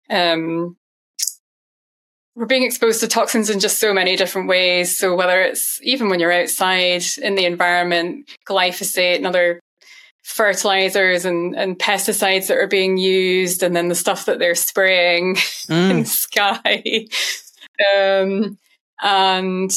um, 0.10 0.78
we're 2.36 2.46
being 2.46 2.64
exposed 2.64 3.00
to 3.02 3.08
toxins 3.08 3.50
in 3.50 3.60
just 3.60 3.80
so 3.80 3.94
many 3.94 4.16
different 4.16 4.48
ways. 4.48 4.98
So 4.98 5.16
whether 5.16 5.42
it's 5.42 5.80
even 5.84 6.10
when 6.10 6.20
you're 6.20 6.32
outside 6.32 7.04
in 7.22 7.36
the 7.36 7.46
environment, 7.46 8.30
glyphosate 8.48 9.18
and 9.18 9.28
other 9.28 9.60
fertilizers 10.24 11.26
and, 11.26 11.56
and 11.56 11.78
pesticides 11.78 12.48
that 12.48 12.58
are 12.58 12.68
being 12.68 12.98
used 12.98 13.62
and 13.62 13.76
then 13.76 13.90
the 13.90 13.96
stuff 13.96 14.26
that 14.26 14.40
they're 14.40 14.56
spraying 14.56 15.36
mm. 15.70 15.90
in 15.90 16.00
the 16.00 16.06
sky. 16.06 17.08
Um, 17.96 18.58
and 19.02 19.72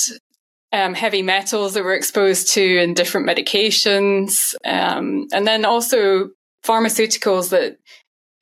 um, 0.72 0.94
heavy 0.94 1.22
metals 1.22 1.74
that 1.74 1.84
we're 1.84 1.94
exposed 1.94 2.52
to 2.54 2.78
in 2.78 2.94
different 2.94 3.28
medications. 3.28 4.54
Um, 4.64 5.26
and 5.32 5.46
then 5.46 5.64
also 5.64 6.30
pharmaceuticals 6.64 7.50
that 7.50 7.78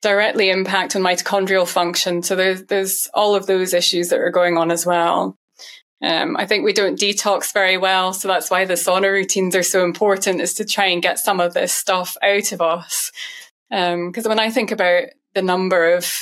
directly 0.03 0.51
impact 0.51 0.95
on 0.95 1.03
mitochondrial 1.03 1.67
function. 1.67 2.23
So 2.23 2.37
there's, 2.37 2.65
there's 2.65 3.09
all 3.15 3.35
of 3.35 3.47
those 3.47 3.73
issues 3.73 4.11
that 4.11 4.21
are 4.21 4.31
going 4.31 4.59
on 4.59 4.71
as 4.71 4.85
well. 4.85 5.37
Um, 6.05 6.37
I 6.37 6.45
think 6.45 6.65
we 6.65 6.75
don't 6.75 7.01
detox 7.01 7.53
very 7.53 7.79
well. 7.79 8.13
So 8.13 8.29
that's 8.29 8.51
why 8.51 8.67
the 8.67 8.75
sauna 8.75 9.11
routines 9.11 9.57
are 9.57 9.63
so 9.63 9.85
important 9.85 10.43
is 10.43 10.53
to 10.55 10.65
try 10.65 10.87
and 10.87 11.01
get 11.01 11.19
some 11.19 11.41
of 11.41 11.55
this 11.55 11.73
stuff 11.73 12.17
out 12.23 12.53
of 12.53 12.61
us. 12.61 13.11
Because 13.71 14.27
um, 14.27 14.29
when 14.29 14.39
I 14.39 14.51
think 14.51 14.71
about 14.71 15.05
the 15.35 15.43
number 15.43 15.95
of 15.95 16.13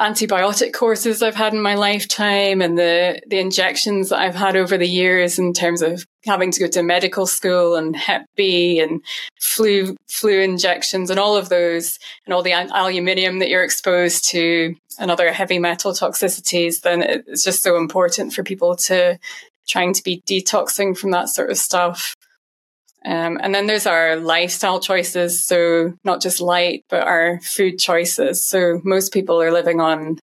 antibiotic 0.00 0.74
courses 0.74 1.22
I've 1.22 1.36
had 1.36 1.54
in 1.54 1.62
my 1.62 1.74
lifetime 1.74 2.60
and 2.60 2.76
the, 2.76 3.20
the 3.28 3.38
injections 3.38 4.10
that 4.10 4.18
I've 4.18 4.34
had 4.34 4.56
over 4.56 4.76
the 4.76 4.88
years 4.88 5.38
in 5.38 5.52
terms 5.52 5.80
of 5.80 6.04
having 6.26 6.50
to 6.50 6.60
go 6.60 6.66
to 6.66 6.82
medical 6.82 7.26
school 7.26 7.76
and 7.76 7.96
Hep 7.96 8.26
B 8.36 8.80
and 8.80 9.00
flu, 9.40 9.96
flu 10.08 10.40
injections 10.40 11.08
and 11.08 11.18
all 11.18 11.36
of 11.36 11.48
those 11.48 11.98
and 12.26 12.34
all 12.34 12.42
the 12.42 12.52
aluminium 12.52 13.38
that 13.38 13.48
you're 13.48 13.64
exposed 13.64 14.28
to 14.30 14.74
and 14.98 15.10
other 15.10 15.32
heavy 15.32 15.58
metal 15.58 15.92
toxicities, 15.92 16.80
then 16.80 17.02
it's 17.02 17.44
just 17.44 17.62
so 17.62 17.76
important 17.76 18.32
for 18.32 18.42
people 18.42 18.76
to 18.76 19.18
trying 19.68 19.92
to 19.92 20.02
be 20.02 20.22
detoxing 20.26 20.96
from 20.96 21.10
that 21.10 21.28
sort 21.28 21.50
of 21.50 21.58
stuff. 21.58 22.14
Um, 23.04 23.38
and 23.40 23.54
then 23.54 23.66
there's 23.66 23.86
our 23.86 24.16
lifestyle 24.16 24.80
choices. 24.80 25.44
So 25.44 25.94
not 26.04 26.20
just 26.20 26.40
light, 26.40 26.84
but 26.88 27.06
our 27.06 27.40
food 27.40 27.78
choices. 27.78 28.44
So 28.44 28.80
most 28.84 29.12
people 29.12 29.40
are 29.40 29.52
living 29.52 29.80
on 29.80 30.18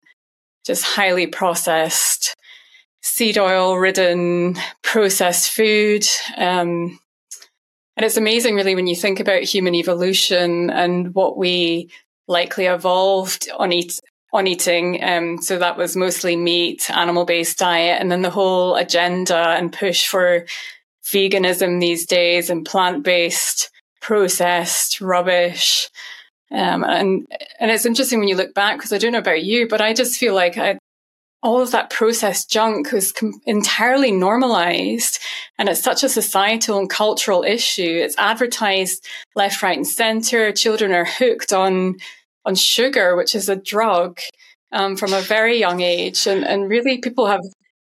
just 0.65 0.85
highly 0.85 1.27
processed, 1.27 2.35
seed 3.03 3.39
oil 3.39 3.77
ridden, 3.77 4.57
processed 4.83 5.51
food. 5.53 6.05
Um, 6.37 6.99
and 7.97 8.07
it's 8.07 8.17
amazing, 8.17 8.55
really, 8.55 8.75
when 8.75 8.87
you 8.87 8.97
think 8.97 9.21
about 9.21 9.43
human 9.43 9.75
evolution 9.75 10.71
and 10.71 11.15
what 11.15 11.37
we 11.37 11.91
likely 12.27 12.67
evolved 12.67 13.49
on 13.59 13.73
eat 13.73 14.01
on 14.33 14.47
eating. 14.47 15.03
Um, 15.05 15.41
so 15.43 15.59
that 15.59 15.77
was 15.77 15.95
mostly 15.95 16.37
meat, 16.37 16.91
animal 16.91 17.25
based 17.25 17.59
diet, 17.59 18.01
and 18.01 18.11
then 18.11 18.23
the 18.23 18.31
whole 18.31 18.77
agenda 18.77 19.37
and 19.37 19.73
push 19.73 20.07
for 20.07 20.47
veganism 21.05 21.81
these 21.81 22.07
days 22.07 22.49
and 22.49 22.65
plant 22.65 23.03
based, 23.03 23.71
processed 24.01 25.01
rubbish. 25.01 25.91
Um, 26.51 26.85
and 26.85 27.27
and 27.61 27.71
it's 27.71 27.87
interesting 27.87 28.19
when 28.19 28.29
you 28.29 28.37
look 28.37 28.55
back 28.55 28.79
because 28.79 28.93
I 28.93 28.99
don't 28.99 29.13
know 29.13 29.19
about 29.19 29.45
you, 29.45 29.69
but 29.69 29.81
I 29.81 29.93
just 29.93 30.19
feel 30.19 30.35
like 30.35 30.57
I, 30.59 30.79
all 31.43 31.61
of 31.61 31.73
that 31.73 31.91
processed 31.91 32.51
junk 32.51 32.93
was 32.93 33.11
com- 33.11 33.41
entirely 33.47 34.13
normalized, 34.13 35.19
and 35.59 35.69
it's 35.69 35.83
such 35.83 36.05
a 36.05 36.09
societal 36.09 36.79
and 36.79 36.89
cultural 36.89 37.43
issue. 37.43 38.01
It's 38.03 38.17
advertised 38.19 39.07
left, 39.35 39.63
right, 39.63 39.77
and 39.77 39.87
center. 39.87 40.53
Children 40.53 40.93
are 40.93 41.07
hooked 41.07 41.53
on 41.53 41.97
on 42.45 42.55
sugar, 42.55 43.17
which 43.17 43.35
is 43.35 43.49
a 43.49 43.57
drug, 43.57 44.19
um, 44.73 44.97
from 44.97 45.13
a 45.13 45.21
very 45.21 45.59
young 45.59 45.81
age, 45.81 46.27
and 46.27 46.45
and 46.45 46.69
really 46.69 46.99
people 46.99 47.27
have 47.27 47.43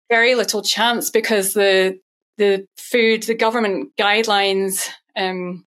very 0.09 0.35
little 0.35 0.61
chance 0.61 1.09
because 1.09 1.53
the 1.53 1.99
the 2.37 2.65
food, 2.77 3.23
the 3.23 3.33
government 3.33 3.91
guidelines, 3.97 4.87
um, 5.15 5.65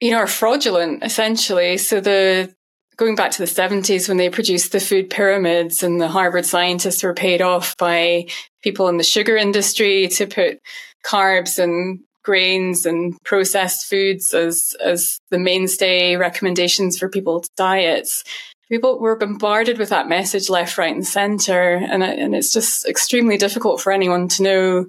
you 0.00 0.10
know, 0.10 0.18
are 0.18 0.26
fraudulent 0.26 1.02
essentially. 1.02 1.78
So 1.78 2.00
the 2.00 2.54
going 2.96 3.14
back 3.14 3.30
to 3.32 3.38
the 3.38 3.46
70s 3.46 4.08
when 4.08 4.18
they 4.18 4.28
produced 4.28 4.72
the 4.72 4.80
food 4.80 5.08
pyramids 5.08 5.82
and 5.82 6.00
the 6.00 6.08
Harvard 6.08 6.44
scientists 6.44 7.02
were 7.02 7.14
paid 7.14 7.40
off 7.40 7.76
by 7.78 8.26
people 8.62 8.88
in 8.88 8.98
the 8.98 9.02
sugar 9.02 9.36
industry 9.36 10.08
to 10.08 10.26
put 10.26 10.60
carbs 11.04 11.58
and 11.58 12.00
grains 12.22 12.86
and 12.86 13.16
processed 13.24 13.86
foods 13.86 14.32
as 14.34 14.74
as 14.82 15.18
the 15.30 15.38
mainstay 15.38 16.16
recommendations 16.16 16.98
for 16.98 17.08
people's 17.08 17.48
diets. 17.56 18.24
People 18.68 18.98
were 18.98 19.16
bombarded 19.16 19.78
with 19.78 19.90
that 19.90 20.08
message 20.08 20.48
left, 20.48 20.78
right, 20.78 20.94
and 20.94 21.06
center, 21.06 21.74
and 21.74 22.02
and 22.02 22.34
it's 22.34 22.52
just 22.52 22.86
extremely 22.86 23.36
difficult 23.36 23.80
for 23.80 23.92
anyone 23.92 24.28
to 24.28 24.42
know 24.42 24.86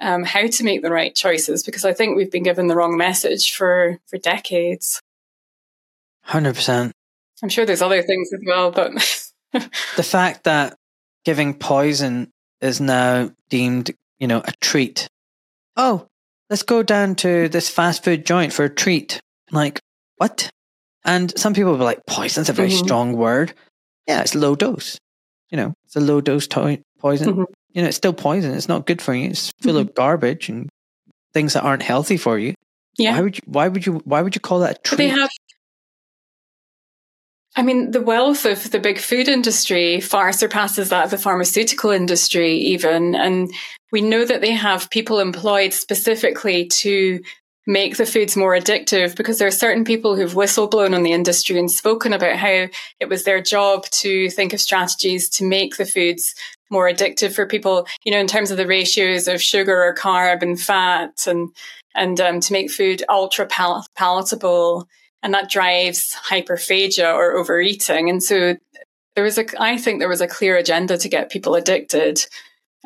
um, 0.00 0.24
how 0.24 0.46
to 0.46 0.64
make 0.64 0.82
the 0.82 0.90
right 0.90 1.14
choices 1.14 1.62
because 1.62 1.84
I 1.84 1.92
think 1.92 2.16
we've 2.16 2.30
been 2.30 2.42
given 2.42 2.66
the 2.66 2.76
wrong 2.76 2.96
message 2.96 3.54
for 3.54 3.98
for 4.06 4.18
decades. 4.18 5.00
Hundred 6.22 6.54
percent. 6.54 6.92
I'm 7.42 7.48
sure 7.48 7.66
there's 7.66 7.82
other 7.82 8.02
things 8.02 8.32
as 8.32 8.40
well, 8.46 8.70
but 8.70 8.92
the 9.52 10.02
fact 10.02 10.44
that 10.44 10.76
giving 11.24 11.54
poison 11.54 12.30
is 12.60 12.80
now 12.80 13.30
deemed, 13.48 13.90
you 14.18 14.26
know, 14.26 14.42
a 14.44 14.52
treat. 14.60 15.08
Oh, 15.76 16.06
let's 16.50 16.62
go 16.62 16.82
down 16.82 17.14
to 17.16 17.48
this 17.48 17.68
fast 17.68 18.04
food 18.04 18.26
joint 18.26 18.52
for 18.52 18.64
a 18.64 18.70
treat. 18.70 19.20
Like, 19.50 19.80
what? 20.16 20.50
And 21.04 21.36
some 21.38 21.54
people 21.54 21.72
will 21.72 21.78
be 21.78 21.84
like, 21.84 22.06
poison's 22.06 22.48
a 22.48 22.52
very 22.52 22.68
mm-hmm. 22.68 22.84
strong 22.84 23.12
word. 23.16 23.52
Yeah, 24.06 24.20
it's 24.20 24.34
low 24.34 24.54
dose. 24.54 24.98
You 25.50 25.56
know, 25.56 25.74
it's 25.84 25.96
a 25.96 26.00
low 26.00 26.20
dose 26.20 26.46
to- 26.48 26.82
poison. 26.98 27.34
Mm-hmm 27.34 27.44
you 27.74 27.82
know, 27.82 27.88
it's 27.88 27.96
still 27.96 28.12
poison. 28.12 28.54
It's 28.54 28.68
not 28.68 28.86
good 28.86 29.02
for 29.02 29.12
you. 29.12 29.30
It's 29.30 29.50
full 29.60 29.72
mm-hmm. 29.72 29.88
of 29.88 29.94
garbage 29.94 30.48
and 30.48 30.70
things 31.34 31.52
that 31.52 31.64
aren't 31.64 31.82
healthy 31.82 32.16
for 32.16 32.38
you. 32.38 32.54
Yeah. 32.96 33.14
Why 33.14 33.20
would 33.20 33.36
you? 33.36 33.42
Why 33.46 33.68
would 33.68 33.86
you? 33.86 33.92
Why 34.04 34.22
would 34.22 34.34
you 34.36 34.40
call 34.40 34.60
that 34.60 34.78
a 34.78 34.80
treat? 34.82 34.98
They 34.98 35.08
have. 35.08 35.28
I 37.56 37.62
mean, 37.62 37.92
the 37.92 38.02
wealth 38.02 38.44
of 38.46 38.70
the 38.70 38.80
big 38.80 38.98
food 38.98 39.28
industry 39.28 40.00
far 40.00 40.32
surpasses 40.32 40.88
that 40.88 41.04
of 41.04 41.10
the 41.10 41.18
pharmaceutical 41.18 41.90
industry, 41.90 42.54
even. 42.54 43.14
And 43.14 43.52
we 43.92 44.00
know 44.00 44.24
that 44.24 44.40
they 44.40 44.50
have 44.52 44.90
people 44.90 45.20
employed 45.20 45.72
specifically 45.72 46.66
to 46.66 47.20
make 47.66 47.96
the 47.96 48.06
foods 48.06 48.36
more 48.36 48.54
addictive 48.54 49.16
because 49.16 49.38
there 49.38 49.48
are 49.48 49.52
certain 49.52 49.84
people 49.84 50.16
who've 50.16 50.34
whistleblown 50.34 50.94
on 50.94 51.02
the 51.02 51.12
industry 51.12 51.58
and 51.58 51.70
spoken 51.70 52.12
about 52.12 52.36
how 52.36 52.66
it 53.00 53.08
was 53.08 53.24
their 53.24 53.40
job 53.40 53.84
to 53.86 54.28
think 54.30 54.52
of 54.52 54.60
strategies 54.60 55.30
to 55.30 55.44
make 55.44 55.76
the 55.76 55.86
foods 55.86 56.34
more 56.70 56.90
addictive 56.90 57.34
for 57.34 57.46
people, 57.46 57.86
you 58.04 58.12
know, 58.12 58.18
in 58.18 58.26
terms 58.26 58.50
of 58.50 58.56
the 58.56 58.66
ratios 58.66 59.28
of 59.28 59.40
sugar 59.40 59.82
or 59.82 59.94
carb 59.94 60.42
and 60.42 60.60
fat 60.60 61.26
and, 61.26 61.50
and 61.94 62.20
um, 62.20 62.40
to 62.40 62.52
make 62.52 62.70
food 62.70 63.02
ultra 63.08 63.46
pal- 63.46 63.86
palatable. 63.96 64.86
And 65.24 65.34
that 65.34 65.50
drives 65.50 66.14
hyperphagia 66.30 67.12
or 67.12 67.36
overeating. 67.36 68.10
And 68.10 68.22
so 68.22 68.56
there 69.16 69.24
was 69.24 69.38
a, 69.38 69.46
I 69.60 69.78
think 69.78 69.98
there 69.98 70.08
was 70.08 70.20
a 70.20 70.28
clear 70.28 70.56
agenda 70.56 70.98
to 70.98 71.08
get 71.08 71.30
people 71.30 71.54
addicted. 71.56 72.24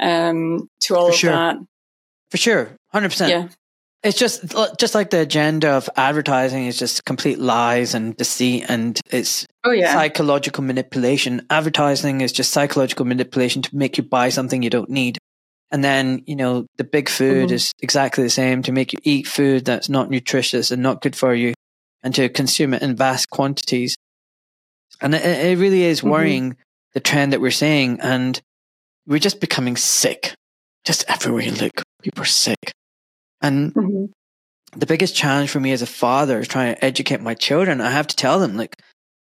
um, 0.01 0.68
to 0.82 0.95
all 0.97 1.07
For 1.09 1.12
of 1.12 1.18
sure. 1.18 1.30
that. 1.32 1.57
For 2.30 2.36
sure, 2.36 2.70
hundred 2.93 3.09
percent. 3.11 3.30
Yeah. 3.30 3.49
It's 4.05 4.16
just 4.16 4.45
just 4.78 4.95
like 4.95 5.11
the 5.11 5.18
agenda 5.20 5.70
of 5.70 5.91
advertising 5.97 6.66
is 6.66 6.78
just 6.78 7.05
complete 7.05 7.41
lies 7.41 7.95
and 7.95 8.16
deceit, 8.16 8.66
and 8.68 9.01
it's 9.11 9.45
Oh 9.64 9.72
yeah. 9.72 9.93
psychological 9.93 10.62
manipulation. 10.62 11.45
Advertising 11.51 12.20
is 12.20 12.30
just 12.30 12.53
psychological 12.53 13.05
manipulation 13.07 13.62
to 13.62 13.76
make 13.76 13.99
you 13.99 14.05
buy 14.05 14.28
something 14.28 14.62
you 14.62 14.70
don't 14.70 14.89
need. 14.91 15.18
And 15.72 15.82
then, 15.82 16.22
you 16.26 16.36
know, 16.36 16.66
the 16.76 16.84
big 16.84 17.09
food 17.09 17.49
Mhm. 17.49 17.53
is 17.53 17.72
exactly 17.80 18.22
the 18.22 18.30
same 18.30 18.62
to 18.62 18.72
make 18.72 18.93
you 18.93 19.01
eat 19.03 19.26
food 19.26 19.64
that's 19.64 19.89
not 19.89 20.09
nutritious 20.11 20.70
and 20.70 20.80
not 20.82 21.03
good 21.03 21.16
for 21.16 21.34
you 21.34 21.55
and 22.03 22.14
to 22.14 22.28
consume 22.28 22.74
it 22.74 22.82
in 22.82 22.96
vast 22.96 23.30
quantities. 23.30 23.96
And 25.01 25.14
it, 25.14 25.24
it 25.24 25.59
really 25.59 25.82
is 25.84 26.01
Mhm. 26.01 26.11
worrying 26.11 26.57
the 26.94 27.01
trend 27.01 27.32
that 27.32 27.40
we're 27.40 27.51
seeing. 27.51 28.01
And 28.01 28.40
we're 29.07 29.18
just 29.18 29.40
becoming 29.40 29.76
sick. 29.76 30.34
Just 30.84 31.05
everywhere 31.09 31.42
you 31.42 31.53
look, 31.53 31.82
people 32.03 32.22
are 32.22 32.26
sick. 32.26 32.72
And 33.40 33.72
Mhm. 33.74 34.11
the 34.76 34.86
biggest 34.86 35.14
challenge 35.14 35.51
for 35.51 35.61
me 35.61 35.72
as 35.72 35.82
a 35.82 35.86
father 35.86 36.40
is 36.40 36.49
trying 36.49 36.74
to 36.74 36.84
educate 36.84 37.20
my 37.20 37.34
children. 37.34 37.80
I 37.80 37.90
have 37.90 38.07
to 38.09 38.16
tell 38.16 38.38
them, 38.38 38.57
like, 38.57 38.76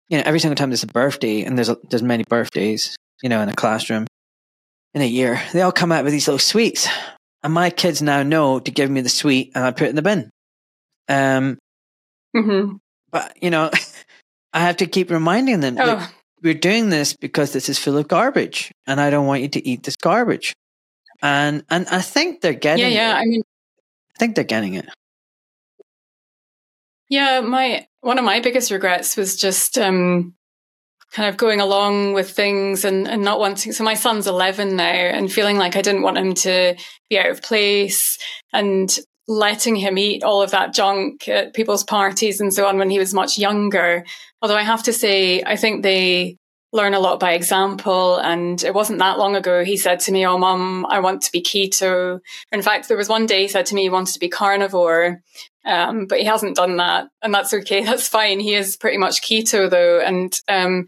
you 0.09 0.17
know, 0.19 0.25
every 0.27 0.41
single 0.41 0.57
time 0.57 0.71
there's 0.71 0.83
a 0.83 0.87
birthday, 0.89 1.43
and 1.43 1.57
there's 1.57 1.69
a, 1.69 1.77
there's 1.91 2.03
many 2.03 2.25
birthdays, 2.29 2.97
you 3.23 3.29
know, 3.29 3.41
in 3.41 3.49
a 3.49 3.55
classroom 3.55 4.07
in 4.95 5.03
a 5.03 5.07
year, 5.07 5.41
they 5.53 5.61
all 5.61 5.71
come 5.73 5.93
out 5.93 6.03
with 6.03 6.13
these 6.13 6.27
little 6.27 6.39
sweets, 6.39 6.89
and 7.43 7.53
my 7.53 7.69
kids 7.71 8.01
now 8.01 8.23
know 8.23 8.59
to 8.59 8.71
give 8.71 8.91
me 8.91 9.01
the 9.03 9.09
sweet, 9.11 9.53
and 9.55 9.65
I 9.65 9.71
put 9.71 9.83
it 9.83 9.91
in 9.91 9.97
the 9.97 10.03
bin. 10.03 10.31
Um, 11.09 11.59
Mhm. 12.37 12.79
but 13.11 13.37
you 13.43 13.51
know, 13.51 13.71
I 14.53 14.61
have 14.61 14.79
to 14.79 14.87
keep 14.87 15.11
reminding 15.11 15.61
them, 15.61 15.75
like, 15.77 15.87
Oh, 15.89 16.11
we're 16.43 16.55
doing 16.55 16.89
this 16.91 17.15
because 17.15 17.53
this 17.53 17.69
is 17.69 17.79
full 17.79 17.97
of 17.99 18.09
garbage, 18.09 18.73
and 18.87 19.01
I 19.01 19.11
don't 19.11 19.27
want 19.27 19.43
you 19.43 19.49
to 19.49 19.69
eat 19.69 19.83
this 19.83 19.97
garbage. 19.97 20.55
And 21.23 21.65
and 21.71 21.87
I 21.89 22.01
think 22.01 22.41
they're 22.41 22.53
getting 22.55 22.85
yeah, 22.85 22.91
yeah. 22.91 23.17
it. 23.17 23.21
I 23.21 23.25
mean, 23.25 23.43
I 24.15 24.19
think 24.19 24.35
they're 24.35 24.45
getting 24.45 24.75
it. 24.75 24.89
Yeah, 27.09 27.41
my 27.41 27.87
one 28.01 28.19
of 28.19 28.25
my 28.25 28.41
biggest 28.41 28.71
regrets 28.71 29.17
was 29.17 29.37
just 29.37 29.79
um, 29.79 30.35
kind 31.13 31.29
of 31.29 31.37
going 31.37 31.61
along 31.61 32.13
with 32.13 32.31
things 32.31 32.85
and, 32.85 33.09
and 33.09 33.23
not 33.23 33.41
wanting. 33.41 33.73
So 33.73 33.83
my 33.83 33.95
son's 33.95 34.27
eleven 34.27 34.77
now, 34.77 34.85
and 34.85 35.33
feeling 35.33 35.57
like 35.57 35.77
I 35.77 35.83
didn't 35.83 36.03
want 36.03 36.19
him 36.19 36.35
to 36.35 36.77
be 37.11 37.19
out 37.19 37.31
of 37.31 37.43
place, 37.43 38.19
and 38.53 38.97
letting 39.29 39.77
him 39.77 39.99
eat 39.99 40.25
all 40.25 40.43
of 40.43 40.51
that 40.51 40.75
junk 40.75 41.29
at 41.29 41.55
people's 41.55 41.85
parties 41.85 42.41
and 42.41 42.53
so 42.53 42.67
on 42.67 42.79
when 42.79 42.91
he 42.91 42.99
was 42.99 43.15
much 43.15 43.39
younger. 43.39 44.05
Although 44.41 44.57
I 44.57 44.63
have 44.63 44.83
to 44.85 44.93
say, 44.93 45.43
I 45.43 45.57
think 45.57 45.83
they 45.83 46.39
learn 46.73 46.95
a 46.95 47.01
lot 47.01 47.21
by 47.21 47.33
example. 47.33 48.17
And 48.17 48.63
it 48.63 48.75
wasn't 48.75 48.99
that 48.99 49.19
long 49.19 49.37
ago 49.37 49.65
he 49.65 49.77
said 49.77 50.01
to 50.01 50.13
me, 50.13 50.27
"Oh, 50.27 50.39
mum, 50.39 50.87
I 50.87 51.01
want 51.01 51.23
to 51.23 51.33
be 51.33 51.43
keto." 51.43 52.21
In 52.53 52.63
fact, 52.63 52.89
there 52.89 52.97
was 52.97 53.09
one 53.09 53.27
day 53.27 53.43
he 53.43 53.49
said 53.49 53.67
to 53.67 53.75
me 53.75 53.83
he 53.83 53.91
wanted 53.91 54.15
to 54.15 54.21
be 54.21 54.29
carnivore. 54.29 55.23
Um, 55.67 56.07
but 56.07 56.19
he 56.19 56.25
hasn't 56.25 56.57
done 56.57 56.79
that, 56.79 57.09
and 57.21 57.35
that's 57.35 57.53
okay. 57.53 57.85
That's 57.85 58.09
fine. 58.09 58.41
He 58.41 58.55
is 58.55 58.77
pretty 58.77 58.97
much 58.97 59.21
keto 59.21 59.69
though, 59.69 60.01
and 60.01 60.41
um, 60.49 60.87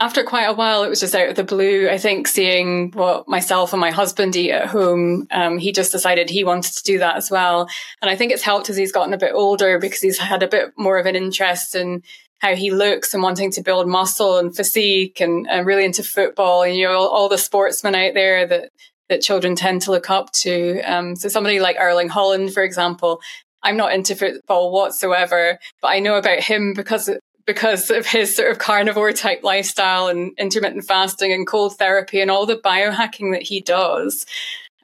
after 0.00 0.22
quite 0.22 0.44
a 0.44 0.52
while, 0.52 0.84
it 0.84 0.88
was 0.88 1.00
just 1.00 1.14
out 1.14 1.28
of 1.28 1.34
the 1.34 1.42
blue. 1.42 1.88
I 1.88 1.98
think 1.98 2.28
seeing 2.28 2.92
what 2.92 3.26
myself 3.26 3.72
and 3.72 3.80
my 3.80 3.90
husband 3.90 4.36
eat 4.36 4.52
at 4.52 4.68
home, 4.68 5.26
um, 5.32 5.58
he 5.58 5.72
just 5.72 5.90
decided 5.90 6.30
he 6.30 6.44
wanted 6.44 6.72
to 6.74 6.84
do 6.84 6.98
that 6.98 7.16
as 7.16 7.30
well. 7.30 7.68
And 8.00 8.08
I 8.08 8.14
think 8.14 8.30
it's 8.30 8.44
helped 8.44 8.70
as 8.70 8.76
he's 8.76 8.92
gotten 8.92 9.12
a 9.12 9.18
bit 9.18 9.32
older 9.34 9.78
because 9.78 10.00
he's 10.00 10.18
had 10.18 10.44
a 10.44 10.48
bit 10.48 10.72
more 10.76 10.98
of 10.98 11.06
an 11.06 11.16
interest 11.16 11.74
in 11.74 12.04
how 12.38 12.54
he 12.54 12.70
looks 12.70 13.12
and 13.12 13.22
wanting 13.24 13.50
to 13.50 13.62
build 13.62 13.88
muscle 13.88 14.38
and 14.38 14.54
physique 14.54 15.20
and, 15.20 15.48
and 15.50 15.66
really 15.66 15.84
into 15.84 16.04
football 16.04 16.62
and 16.62 16.76
you 16.76 16.86
know 16.86 16.96
all, 16.96 17.08
all 17.08 17.28
the 17.28 17.36
sportsmen 17.36 17.96
out 17.96 18.14
there 18.14 18.46
that 18.46 18.70
that 19.08 19.22
children 19.22 19.56
tend 19.56 19.82
to 19.82 19.90
look 19.90 20.10
up 20.10 20.30
to. 20.32 20.80
Um, 20.82 21.16
so 21.16 21.28
somebody 21.28 21.60
like 21.60 21.76
Erling 21.80 22.10
Haaland, 22.10 22.52
for 22.52 22.62
example, 22.62 23.20
I'm 23.62 23.76
not 23.76 23.92
into 23.92 24.14
football 24.14 24.70
whatsoever, 24.70 25.58
but 25.80 25.88
I 25.88 25.98
know 25.98 26.16
about 26.16 26.40
him 26.40 26.74
because 26.74 27.10
because 27.48 27.90
of 27.90 28.06
his 28.06 28.36
sort 28.36 28.50
of 28.50 28.58
carnivore 28.58 29.10
type 29.10 29.42
lifestyle 29.42 30.08
and 30.08 30.32
intermittent 30.38 30.84
fasting 30.84 31.32
and 31.32 31.46
cold 31.46 31.78
therapy 31.78 32.20
and 32.20 32.30
all 32.30 32.44
the 32.44 32.58
biohacking 32.58 33.32
that 33.32 33.40
he 33.40 33.62
does. 33.62 34.26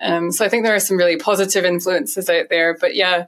Um, 0.00 0.32
so 0.32 0.46
I 0.46 0.48
think 0.48 0.64
there 0.64 0.74
are 0.74 0.80
some 0.80 0.96
really 0.96 1.18
positive 1.18 1.66
influences 1.66 2.30
out 2.30 2.46
there. 2.48 2.74
But 2.80 2.96
yeah, 2.96 3.26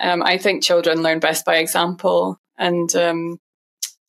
um, 0.00 0.22
I 0.22 0.38
think 0.38 0.62
children 0.62 1.02
learn 1.02 1.20
best 1.20 1.44
by 1.44 1.56
example. 1.56 2.40
And 2.56 2.94
um, 2.96 3.38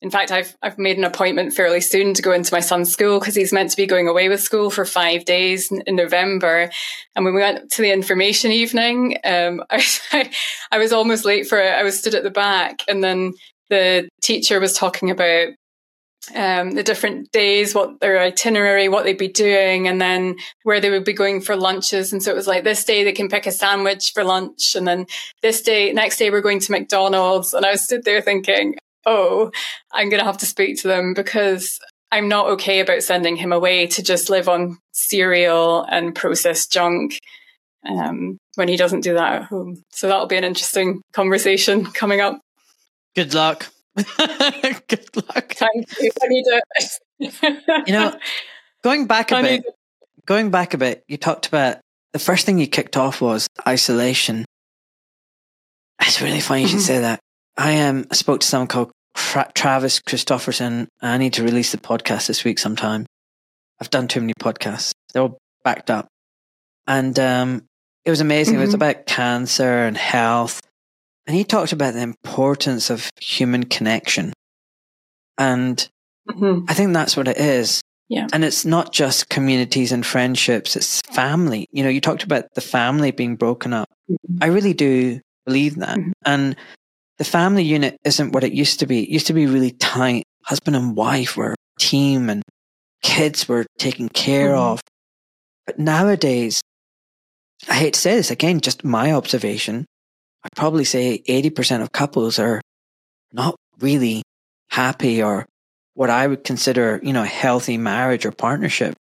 in 0.02 0.10
fact, 0.10 0.32
I've 0.32 0.56
I've 0.62 0.80
made 0.80 0.98
an 0.98 1.04
appointment 1.04 1.54
fairly 1.54 1.82
soon 1.82 2.14
to 2.14 2.22
go 2.22 2.32
into 2.32 2.54
my 2.54 2.62
son's 2.62 2.94
school 2.94 3.20
because 3.20 3.36
he's 3.36 3.52
meant 3.52 3.72
to 3.72 3.78
be 3.78 3.86
going 3.86 4.08
away 4.08 4.30
with 4.30 4.42
school 4.42 4.72
for 4.72 4.86
five 4.86 5.26
days 5.26 5.70
in, 5.70 5.98
November. 5.98 6.72
And 7.14 7.26
when 7.26 7.36
we 7.36 7.42
went 7.42 7.72
to 7.72 7.82
the 7.82 7.92
information 7.92 8.54
evening, 8.54 9.18
um, 9.26 9.66
I, 9.70 10.32
I 10.72 10.78
was 10.78 10.94
almost 10.94 11.26
late 11.26 11.46
for 11.46 11.60
it. 11.60 11.74
I 11.74 11.84
was 11.84 12.00
stood 12.00 12.16
at 12.16 12.24
the 12.24 12.32
back, 12.32 12.80
and 12.88 13.04
then 13.04 13.34
the 13.72 14.10
teacher 14.22 14.60
was 14.60 14.74
talking 14.74 15.10
about 15.10 15.48
um, 16.36 16.72
the 16.72 16.84
different 16.84 17.32
days, 17.32 17.74
what 17.74 18.00
their 18.00 18.20
itinerary, 18.20 18.90
what 18.90 19.06
they'd 19.06 19.18
be 19.18 19.28
doing, 19.28 19.88
and 19.88 20.00
then 20.00 20.36
where 20.64 20.80
they 20.80 20.92
would 20.92 21.06
be 21.06 21.14
going 21.14 21.42
for 21.42 21.56
lunches. 21.56 22.14
And 22.14 22.22
so 22.22 22.32
it 22.32 22.36
was 22.36 22.48
like 22.48 22.64
this 22.64 22.84
day 22.84 23.04
they 23.04 23.12
can 23.12 23.30
pick 23.30 23.48
a 23.48 23.52
sandwich 23.52 24.12
for 24.14 24.24
lunch, 24.24 24.76
and 24.76 24.88
then 24.88 25.08
this 25.42 25.62
day, 25.62 25.92
next 25.94 26.18
day 26.18 26.30
we're 26.30 26.42
going 26.42 26.60
to 26.60 26.72
McDonald's. 26.72 27.56
And 27.56 27.66
I 27.66 27.76
stood 27.76 28.04
there 28.04 28.22
thinking, 28.22 28.76
oh, 29.06 29.52
I'm 29.92 30.10
going 30.10 30.20
to 30.20 30.26
have 30.26 30.38
to 30.40 30.46
speak 30.46 30.80
to 30.82 30.88
them 30.88 31.16
because 31.16 31.80
I'm 32.12 32.28
not 32.28 32.48
okay 32.52 32.82
about 32.82 33.04
sending 33.04 33.38
him 33.38 33.52
away 33.52 33.88
to 33.88 34.04
just 34.04 34.30
live 34.30 34.48
on 34.48 34.78
cereal 34.92 35.84
and 35.90 36.14
processed 36.14 36.72
junk 36.72 37.18
um, 37.88 38.38
when 38.56 38.68
he 38.68 38.76
doesn't 38.76 39.02
do 39.02 39.14
that 39.16 39.34
at 39.34 39.44
home. 39.46 39.82
So 39.92 40.08
that'll 40.08 40.28
be 40.28 40.38
an 40.38 40.44
interesting 40.44 41.02
conversation 41.14 41.86
coming 41.94 42.20
up. 42.20 42.40
Good 43.16 43.34
luck. 43.34 43.68
Good 43.96 45.08
luck. 45.16 45.54
Thank 45.54 46.00
you. 46.00 46.12
I 46.22 46.28
need 46.28 46.46
it. 46.48 46.64
You 47.88 47.94
know, 47.94 48.18
going 48.84 49.06
back 49.06 49.32
a 49.32 49.36
I 49.38 49.42
bit, 49.44 49.64
going 50.26 50.50
back 50.50 50.74
a 50.74 50.78
bit, 50.78 51.04
you 51.08 51.18
talked 51.18 51.48
about 51.48 51.78
the 52.14 52.20
first 52.20 52.46
thing 52.46 52.58
you 52.58 52.66
kicked 52.68 52.98
off 52.98 53.22
was 53.22 53.48
isolation. 53.68 54.46
It's 56.02 56.22
really 56.22 56.40
funny 56.40 56.64
you 56.64 56.68
should 56.68 56.80
Mhm. 56.80 56.88
say 56.88 57.00
that. 57.00 57.20
I 57.58 57.80
um, 57.82 58.08
I 58.10 58.16
spoke 58.16 58.40
to 58.42 58.48
someone 58.48 58.68
called 58.68 58.92
Tra- 59.16 59.52
Travis 59.54 60.00
Christofferson. 60.00 60.88
I 61.02 61.18
need 61.20 61.34
to 61.34 61.44
release 61.44 61.72
the 61.72 61.78
podcast 61.78 62.26
this 62.28 62.44
week 62.44 62.58
sometime. 62.58 63.06
I've 63.80 63.90
done 63.92 64.08
too 64.08 64.22
many 64.22 64.34
podcasts. 64.34 64.94
They're 65.14 65.22
all 65.24 65.38
backed 65.64 65.92
up. 65.92 66.08
And 66.88 67.18
um, 67.20 67.66
it 68.06 68.10
was 68.10 68.22
amazing. 68.22 68.56
It 68.56 68.62
was 68.62 68.72
Mhm. 68.72 68.76
about 68.76 69.06
cancer 69.06 69.84
and 69.86 69.96
health. 69.96 70.60
And 71.32 71.38
he 71.38 71.46
talked 71.46 71.72
about 71.72 71.94
the 71.94 72.02
importance 72.02 72.90
of 72.90 73.10
human 73.22 73.64
connection. 73.64 74.34
And 75.38 75.88
Mhm. 76.30 76.66
I 76.68 76.74
think 76.74 76.92
that's 76.92 77.16
what 77.16 77.30
it 77.30 77.38
is. 77.38 77.80
Yeah. 78.10 78.28
And 78.34 78.44
it's 78.44 78.66
not 78.66 78.92
just 78.92 79.30
communities 79.30 79.94
and 79.94 80.06
friendships, 80.06 80.76
it's 80.76 81.00
family. 81.14 81.68
You 81.72 81.86
know, 81.86 81.90
you 81.90 82.02
talked 82.02 82.24
about 82.24 82.48
the 82.56 82.60
family 82.60 83.12
being 83.12 83.38
broken 83.38 83.72
up. 83.72 83.88
I 84.42 84.48
really 84.48 84.74
do 84.74 85.22
believe 85.46 85.76
that. 85.76 85.98
Mhm. 86.00 86.12
And 86.26 86.58
the 87.18 87.24
family 87.24 87.64
unit 87.64 87.96
isn't 88.04 88.34
what 88.34 88.44
it 88.44 88.52
used 88.52 88.82
to 88.82 88.86
be. 88.86 89.02
It 89.04 89.08
used 89.10 89.28
to 89.28 89.34
be 89.34 89.46
really 89.46 89.72
tight. 89.72 90.26
Husband 90.44 90.76
and 90.76 90.98
wife 90.98 91.38
were 91.38 91.54
a 91.54 91.80
team 91.80 92.30
and 92.30 92.44
kids 93.04 93.48
were 93.48 93.66
taken 93.80 94.10
care 94.10 94.50
Mhm. 94.50 94.60
of. 94.74 94.82
But 95.66 95.80
nowadays, 95.80 96.60
I 97.70 97.76
hate 97.76 97.94
to 97.94 98.00
say 98.02 98.16
this 98.18 98.32
again, 98.32 98.60
just 98.60 98.84
my 98.84 99.14
observation, 99.14 99.86
I'd 100.44 100.56
probably 100.56 100.86
say 100.86 101.22
80% 101.28 101.82
of 101.82 101.92
couples 101.92 102.40
are 102.40 102.62
not 103.34 103.56
really 103.80 104.24
happy 104.70 105.22
or 105.22 105.46
what 105.94 106.10
I 106.10 106.26
would 106.28 106.44
consider, 106.44 107.00
you 107.04 107.14
know, 107.14 107.24
a 107.24 107.28
healthy 107.28 107.78
marriage 107.78 108.26
or 108.26 108.32
partnership. 108.32 108.96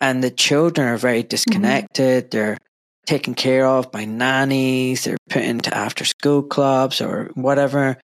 And 0.00 0.22
the 0.22 0.30
children 0.30 0.88
are 0.88 0.96
very 0.96 1.22
disconnected. 1.22 2.30
They're 2.30 2.58
taken 3.06 3.34
care 3.34 3.66
of 3.66 3.90
by 3.92 4.04
nannies. 4.04 5.04
They're 5.04 5.16
put 5.30 5.42
into 5.42 5.74
after 5.74 6.04
school 6.04 6.42
clubs 6.42 7.00
or 7.00 7.30
whatever. 7.34 7.96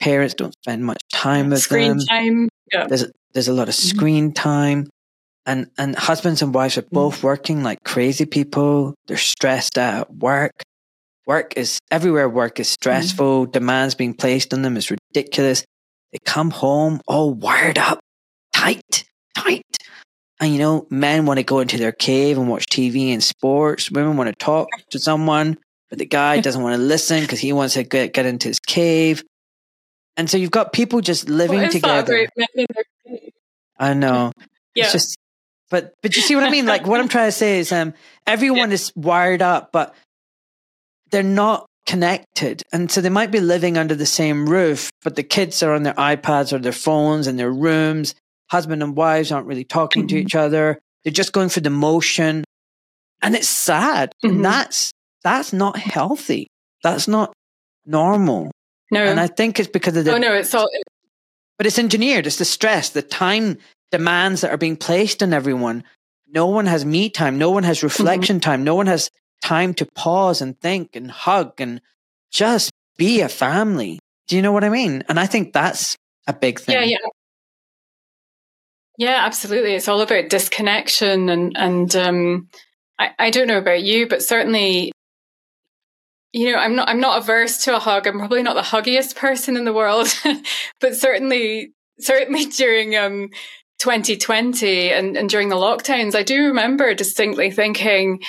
Parents 0.00 0.34
don't 0.34 0.54
spend 0.64 0.84
much 0.84 1.00
time 1.12 1.50
with 1.50 1.60
Screen 1.62 1.98
them. 1.98 2.06
time. 2.06 2.48
Yeah. 2.72 2.86
There's 2.86 3.04
there's 3.32 3.48
a 3.48 3.52
lot 3.52 3.68
of 3.68 3.74
Mhm. 3.74 3.94
screen 3.96 4.32
time, 4.32 4.88
and 5.46 5.70
and 5.78 5.94
husbands 5.96 6.42
and 6.42 6.52
wives 6.54 6.78
are 6.78 6.86
both 6.90 7.22
working 7.22 7.62
like 7.62 7.78
crazy 7.84 8.24
people. 8.26 8.94
They're 9.06 9.16
stressed 9.16 9.76
out 9.78 10.00
at 10.08 10.14
work. 10.16 10.52
Work 11.30 11.56
is 11.56 11.78
everywhere. 11.92 12.28
Work 12.28 12.58
is 12.58 12.68
stressful. 12.68 13.46
Demands 13.46 13.94
being 13.94 14.14
placed 14.14 14.52
on 14.52 14.62
them 14.62 14.76
is 14.76 14.90
ridiculous. 14.90 15.64
They 16.10 16.18
come 16.24 16.50
home 16.50 17.00
all 17.06 17.32
wired 17.32 17.78
up, 17.78 18.00
tight, 18.52 19.04
tight. 19.36 19.62
And 20.40 20.52
you 20.52 20.58
know, 20.58 20.88
men 20.90 21.26
want 21.26 21.38
to 21.38 21.44
go 21.44 21.60
into 21.60 21.76
their 21.76 21.92
cave 21.92 22.36
and 22.36 22.48
watch 22.48 22.66
TV 22.66 23.12
and 23.12 23.22
sports. 23.22 23.92
Women 23.92 24.16
want 24.16 24.26
to 24.26 24.34
talk 24.34 24.66
to 24.90 24.98
someone, 24.98 25.56
but 25.88 26.00
the 26.00 26.04
guy 26.04 26.40
doesn't 26.40 26.60
want 26.60 26.74
to 26.74 26.82
listen 26.82 27.20
because 27.20 27.38
he 27.38 27.52
wants 27.52 27.74
to 27.74 27.84
get, 27.84 28.12
get 28.12 28.26
into 28.26 28.48
his 28.48 28.58
cave. 28.58 29.22
And 30.16 30.28
so 30.28 30.36
you've 30.36 30.50
got 30.50 30.72
people 30.72 31.00
just 31.00 31.28
living 31.28 31.60
that 31.60 31.70
together. 31.70 32.24
about 32.24 32.32
men 32.36 32.48
in 32.56 32.66
their 32.74 32.84
cave? 33.06 33.32
I 33.78 33.94
know. 33.94 34.32
Yeah. 34.74 34.82
It's 34.82 34.92
just 34.94 35.16
but 35.70 35.94
but 36.02 36.16
you 36.16 36.22
see 36.22 36.34
what 36.34 36.42
I 36.42 36.50
mean? 36.50 36.66
Like 36.66 36.88
what 36.88 37.00
I'm 37.00 37.06
trying 37.06 37.28
to 37.28 37.32
say 37.32 37.60
is, 37.60 37.70
um, 37.70 37.94
everyone 38.26 38.70
yeah. 38.70 38.74
is 38.74 38.92
wired 38.96 39.42
up, 39.42 39.70
but 39.70 39.94
they're 41.10 41.22
not 41.22 41.66
connected, 41.86 42.62
and 42.72 42.90
so 42.90 43.00
they 43.00 43.08
might 43.08 43.30
be 43.30 43.40
living 43.40 43.76
under 43.76 43.94
the 43.94 44.06
same 44.06 44.48
roof, 44.48 44.90
but 45.02 45.16
the 45.16 45.22
kids 45.22 45.62
are 45.62 45.74
on 45.74 45.82
their 45.82 45.94
iPads 45.94 46.52
or 46.52 46.58
their 46.58 46.72
phones 46.72 47.26
in 47.26 47.36
their 47.36 47.52
rooms. 47.52 48.14
Husband 48.50 48.82
and 48.82 48.96
wives 48.96 49.30
aren't 49.32 49.46
really 49.46 49.64
talking 49.64 50.02
mm-hmm. 50.02 50.16
to 50.16 50.20
each 50.20 50.34
other. 50.34 50.78
They're 51.04 51.12
just 51.12 51.32
going 51.32 51.48
for 51.48 51.60
the 51.60 51.70
motion, 51.70 52.44
and 53.22 53.34
it's 53.34 53.48
sad. 53.48 54.12
Mm-hmm. 54.24 54.36
And 54.36 54.44
that's 54.44 54.92
that's 55.22 55.52
not 55.52 55.76
healthy. 55.76 56.46
That's 56.82 57.08
not 57.08 57.32
normal. 57.84 58.50
No, 58.90 59.04
and 59.04 59.20
I 59.20 59.26
think 59.26 59.60
it's 59.60 59.68
because 59.68 59.96
of 59.96 60.04
the. 60.04 60.14
Oh 60.14 60.18
no, 60.18 60.34
it's 60.34 60.54
all. 60.54 60.68
But 61.58 61.66
it's 61.66 61.78
engineered. 61.78 62.26
It's 62.26 62.36
the 62.38 62.44
stress, 62.44 62.90
the 62.90 63.02
time 63.02 63.58
demands 63.90 64.40
that 64.40 64.50
are 64.50 64.56
being 64.56 64.76
placed 64.76 65.22
on 65.22 65.32
everyone. 65.32 65.84
No 66.32 66.46
one 66.46 66.66
has 66.66 66.84
me 66.84 67.10
time. 67.10 67.38
No 67.38 67.50
one 67.50 67.64
has 67.64 67.78
mm-hmm. 67.78 67.86
reflection 67.86 68.36
mm-hmm. 68.36 68.50
time. 68.50 68.64
No 68.64 68.74
one 68.74 68.86
has 68.86 69.10
time 69.42 69.74
to 69.74 69.86
pause 69.86 70.40
and 70.40 70.58
think 70.60 70.96
and 70.96 71.10
hug 71.10 71.60
and 71.60 71.80
just 72.30 72.70
be 72.96 73.20
a 73.20 73.28
family. 73.28 73.98
Do 74.28 74.36
you 74.36 74.42
know 74.42 74.52
what 74.52 74.64
I 74.64 74.68
mean? 74.68 75.02
And 75.08 75.18
I 75.18 75.26
think 75.26 75.52
that's 75.52 75.96
a 76.26 76.32
big 76.32 76.60
thing. 76.60 76.74
Yeah, 76.74 76.84
yeah. 76.84 77.08
Yeah, 78.98 79.24
absolutely. 79.24 79.74
It's 79.74 79.88
all 79.88 80.02
about 80.02 80.28
disconnection 80.28 81.30
and 81.30 81.56
and 81.56 81.96
um 81.96 82.48
I, 82.98 83.10
I 83.18 83.30
don't 83.30 83.48
know 83.48 83.58
about 83.58 83.82
you, 83.82 84.06
but 84.06 84.22
certainly 84.22 84.92
you 86.32 86.52
know, 86.52 86.58
I'm 86.58 86.76
not 86.76 86.88
I'm 86.88 87.00
not 87.00 87.22
averse 87.22 87.64
to 87.64 87.74
a 87.74 87.80
hug. 87.80 88.06
I'm 88.06 88.18
probably 88.18 88.42
not 88.42 88.54
the 88.54 88.60
huggiest 88.60 89.16
person 89.16 89.56
in 89.56 89.64
the 89.64 89.72
world, 89.72 90.08
but 90.80 90.94
certainly 90.94 91.72
certainly 91.98 92.44
during 92.46 92.94
um 92.96 93.30
2020 93.80 94.92
and, 94.92 95.16
and 95.16 95.28
during 95.28 95.48
the 95.48 95.56
lockdowns, 95.56 96.14
I 96.14 96.22
do 96.22 96.48
remember 96.48 96.94
distinctly 96.94 97.50
thinking, 97.50 98.20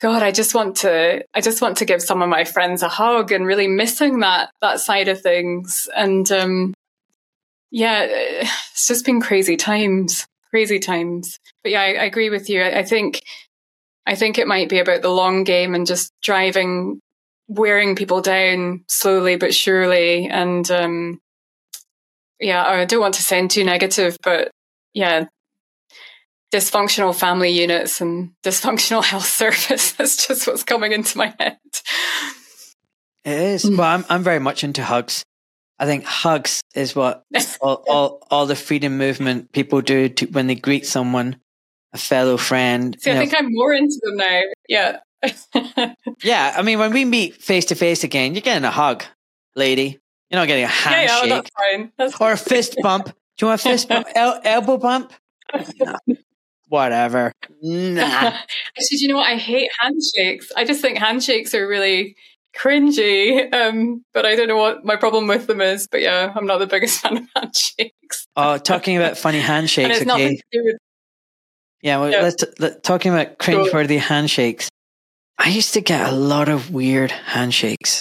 God, 0.00 0.22
I 0.22 0.30
just 0.30 0.54
want 0.54 0.76
to, 0.78 1.24
I 1.34 1.40
just 1.40 1.62
want 1.62 1.78
to 1.78 1.86
give 1.86 2.02
some 2.02 2.20
of 2.20 2.28
my 2.28 2.44
friends 2.44 2.82
a 2.82 2.88
hug 2.88 3.32
and 3.32 3.46
really 3.46 3.66
missing 3.66 4.20
that, 4.20 4.50
that 4.60 4.80
side 4.80 5.08
of 5.08 5.22
things. 5.22 5.88
And, 5.96 6.30
um, 6.30 6.74
yeah, 7.70 8.06
it's 8.06 8.86
just 8.86 9.06
been 9.06 9.22
crazy 9.22 9.56
times, 9.56 10.26
crazy 10.50 10.78
times. 10.78 11.38
But 11.62 11.72
yeah, 11.72 11.80
I, 11.80 11.94
I 11.94 12.04
agree 12.04 12.28
with 12.28 12.50
you. 12.50 12.62
I, 12.62 12.80
I 12.80 12.82
think, 12.82 13.22
I 14.04 14.14
think 14.16 14.38
it 14.38 14.46
might 14.46 14.68
be 14.68 14.80
about 14.80 15.00
the 15.00 15.08
long 15.08 15.44
game 15.44 15.74
and 15.74 15.86
just 15.86 16.12
driving, 16.22 17.00
wearing 17.48 17.96
people 17.96 18.20
down 18.20 18.84
slowly 18.88 19.36
but 19.36 19.54
surely. 19.54 20.28
And, 20.28 20.70
um, 20.70 21.20
yeah, 22.38 22.62
I 22.62 22.84
don't 22.84 23.00
want 23.00 23.14
to 23.14 23.22
sound 23.22 23.50
too 23.50 23.64
negative, 23.64 24.18
but 24.22 24.50
yeah, 24.92 25.24
dysfunctional 26.52 27.14
family 27.14 27.50
units 27.50 28.00
and 28.00 28.32
dysfunctional 28.42 29.04
health 29.12 29.26
service. 29.26 29.92
That's 29.92 30.26
just 30.26 30.46
what's 30.46 30.64
coming 30.64 30.92
into 30.92 31.18
my 31.18 31.34
head. 31.38 31.58
It 33.24 33.38
is. 33.40 33.64
Mm. 33.64 33.78
Well, 33.78 33.88
I'm 33.88 34.04
I'm 34.08 34.22
very 34.22 34.38
much 34.38 34.64
into 34.64 34.82
hugs. 34.82 35.24
I 35.78 35.84
think 35.84 36.04
hugs 36.04 36.62
is 36.74 36.96
what 36.96 37.24
all, 37.60 37.84
all, 37.88 38.26
all 38.30 38.46
the 38.46 38.56
freedom 38.56 38.96
movement 38.96 39.52
people 39.52 39.82
do 39.82 40.08
to, 40.08 40.26
when 40.26 40.46
they 40.46 40.54
greet 40.54 40.86
someone, 40.86 41.36
a 41.92 41.98
fellow 41.98 42.36
friend. 42.36 42.96
See, 43.00 43.10
I 43.10 43.14
know. 43.14 43.20
think 43.20 43.34
I'm 43.36 43.48
more 43.50 43.74
into 43.74 44.00
them 44.02 44.16
now. 44.16 44.40
Yeah. 44.68 44.98
yeah. 46.22 46.54
I 46.56 46.62
mean, 46.62 46.78
when 46.78 46.92
we 46.92 47.04
meet 47.04 47.42
face 47.42 47.66
to 47.66 47.74
face 47.74 48.04
again, 48.04 48.34
you're 48.34 48.42
getting 48.42 48.64
a 48.64 48.70
hug, 48.70 49.04
lady. 49.54 49.98
You're 50.30 50.40
not 50.40 50.48
getting 50.48 50.64
a 50.64 50.68
handshake 50.68 51.08
yeah, 51.08 51.24
yeah, 51.24 51.34
that's 51.34 51.50
fine. 51.50 51.92
That's 51.98 52.20
or 52.20 52.32
a 52.32 52.36
fist 52.36 52.76
bump. 52.82 53.06
Do 53.06 53.12
you 53.40 53.48
want 53.48 53.60
a 53.60 53.62
fist 53.62 53.88
bump? 53.88 54.08
El- 54.14 54.40
elbow 54.44 54.76
bump? 54.78 55.12
No. 55.78 55.96
Whatever. 56.68 57.32
Nah. 57.62 58.02
Actually, 58.04 58.42
do 58.90 58.98
you 58.98 59.08
know 59.08 59.16
what? 59.16 59.26
I 59.26 59.36
hate 59.36 59.70
handshakes. 59.80 60.52
I 60.56 60.64
just 60.64 60.82
think 60.82 60.98
handshakes 60.98 61.54
are 61.54 61.66
really 61.66 62.16
cringy. 62.56 63.52
Um, 63.52 64.04
but 64.12 64.26
I 64.26 64.36
don't 64.36 64.46
know 64.46 64.56
what 64.56 64.84
my 64.84 64.96
problem 64.96 65.26
with 65.26 65.46
them 65.46 65.60
is. 65.60 65.88
But 65.90 66.02
yeah, 66.02 66.32
I'm 66.34 66.46
not 66.46 66.58
the 66.58 66.66
biggest 66.66 67.00
fan 67.02 67.16
of 67.16 67.28
handshakes. 67.34 68.26
Oh, 68.36 68.58
talking 68.58 68.96
about 68.96 69.16
funny 69.16 69.40
handshakes. 69.40 70.02
okay. 70.02 70.40
With- 70.52 70.76
yeah, 71.82 71.98
well, 71.98 72.10
yeah. 72.10 72.22
let's 72.22 72.44
let, 72.58 72.82
talking 72.82 73.12
about 73.12 73.38
cringeworthy 73.38 73.98
handshakes. 73.98 74.68
I 75.38 75.48
used 75.48 75.74
to 75.74 75.80
get 75.80 76.08
a 76.08 76.12
lot 76.12 76.48
of 76.48 76.70
weird 76.70 77.10
handshakes, 77.10 78.00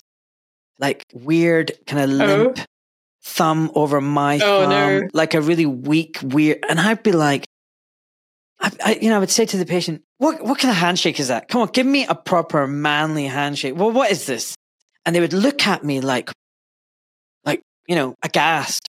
like 0.79 1.03
weird 1.13 1.71
kind 1.87 2.03
of 2.03 2.09
limp. 2.09 2.59
Oh 2.59 2.63
thumb 3.25 3.71
over 3.73 3.99
my 3.99 4.35
oh, 4.35 4.61
thumb, 4.61 4.69
no. 4.69 5.01
like 5.13 5.33
a 5.33 5.41
really 5.41 5.65
weak, 5.65 6.19
weird. 6.21 6.63
And 6.69 6.79
I'd 6.79 7.01
be 7.01 7.11
like, 7.11 7.45
I, 8.65 8.71
I, 8.83 8.99
you 8.99 9.09
know, 9.09 9.17
I 9.17 9.19
would 9.19 9.29
say 9.29 9.45
to 9.45 9.57
the 9.57 9.65
patient, 9.65 10.01
what, 10.17 10.43
what 10.43 10.57
kind 10.57 10.71
of 10.71 10.77
handshake 10.77 11.19
is 11.19 11.27
that? 11.27 11.47
Come 11.47 11.61
on, 11.61 11.67
give 11.67 11.85
me 11.85 12.07
a 12.07 12.15
proper 12.15 12.65
manly 12.65 13.27
handshake. 13.27 13.75
Well, 13.75 13.91
what 13.91 14.09
is 14.09 14.25
this? 14.25 14.55
And 15.05 15.15
they 15.15 15.19
would 15.19 15.33
look 15.33 15.67
at 15.67 15.83
me 15.83 16.01
like, 16.01 16.31
like, 17.45 17.61
you 17.87 17.95
know, 17.95 18.15
aghast. 18.23 18.89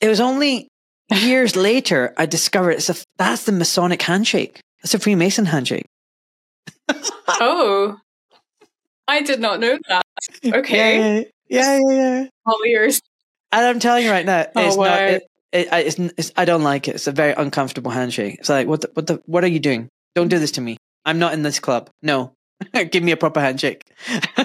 It 0.00 0.06
was 0.06 0.20
only 0.20 0.68
years 1.12 1.56
later 1.70 2.14
I 2.16 2.26
discovered 2.26 2.72
it's 2.72 2.88
a, 2.88 2.94
that's 3.16 3.44
the 3.44 3.52
Masonic 3.52 4.00
handshake. 4.00 4.60
That's 4.82 4.94
a 4.94 5.00
Freemason 5.00 5.46
handshake. 5.46 5.86
oh, 7.28 7.96
I 9.08 9.22
did 9.22 9.40
not 9.40 9.58
know 9.58 9.76
that. 9.88 10.02
Okay. 10.44 11.26
Yeah, 11.48 11.78
yeah, 11.78 11.78
yeah. 11.78 11.94
yeah. 11.94 12.26
All 12.46 12.58
ears. 12.66 13.00
And 13.50 13.64
I'm 13.64 13.80
telling 13.80 14.04
you 14.04 14.10
right 14.10 14.26
now, 14.26 14.46
oh, 14.54 14.66
it's 14.66 14.76
not. 14.76 15.00
It, 15.00 15.22
it, 15.52 15.68
it's, 15.72 15.98
it's, 15.98 16.32
I 16.36 16.44
don't 16.44 16.62
like 16.62 16.88
it. 16.88 16.96
It's 16.96 17.06
a 17.06 17.12
very 17.12 17.32
uncomfortable 17.32 17.90
handshake. 17.90 18.36
It's 18.38 18.48
like, 18.48 18.66
what 18.66 18.82
the, 18.82 18.90
what 18.94 19.06
the, 19.06 19.22
what 19.26 19.44
are 19.44 19.48
you 19.48 19.60
doing? 19.60 19.88
Don't 20.14 20.28
do 20.28 20.38
this 20.38 20.52
to 20.52 20.60
me. 20.60 20.76
I'm 21.04 21.18
not 21.18 21.32
in 21.32 21.42
this 21.42 21.58
club. 21.60 21.90
No, 22.02 22.32
give 22.90 23.02
me 23.02 23.12
a 23.12 23.16
proper 23.16 23.40
handshake. 23.40 23.82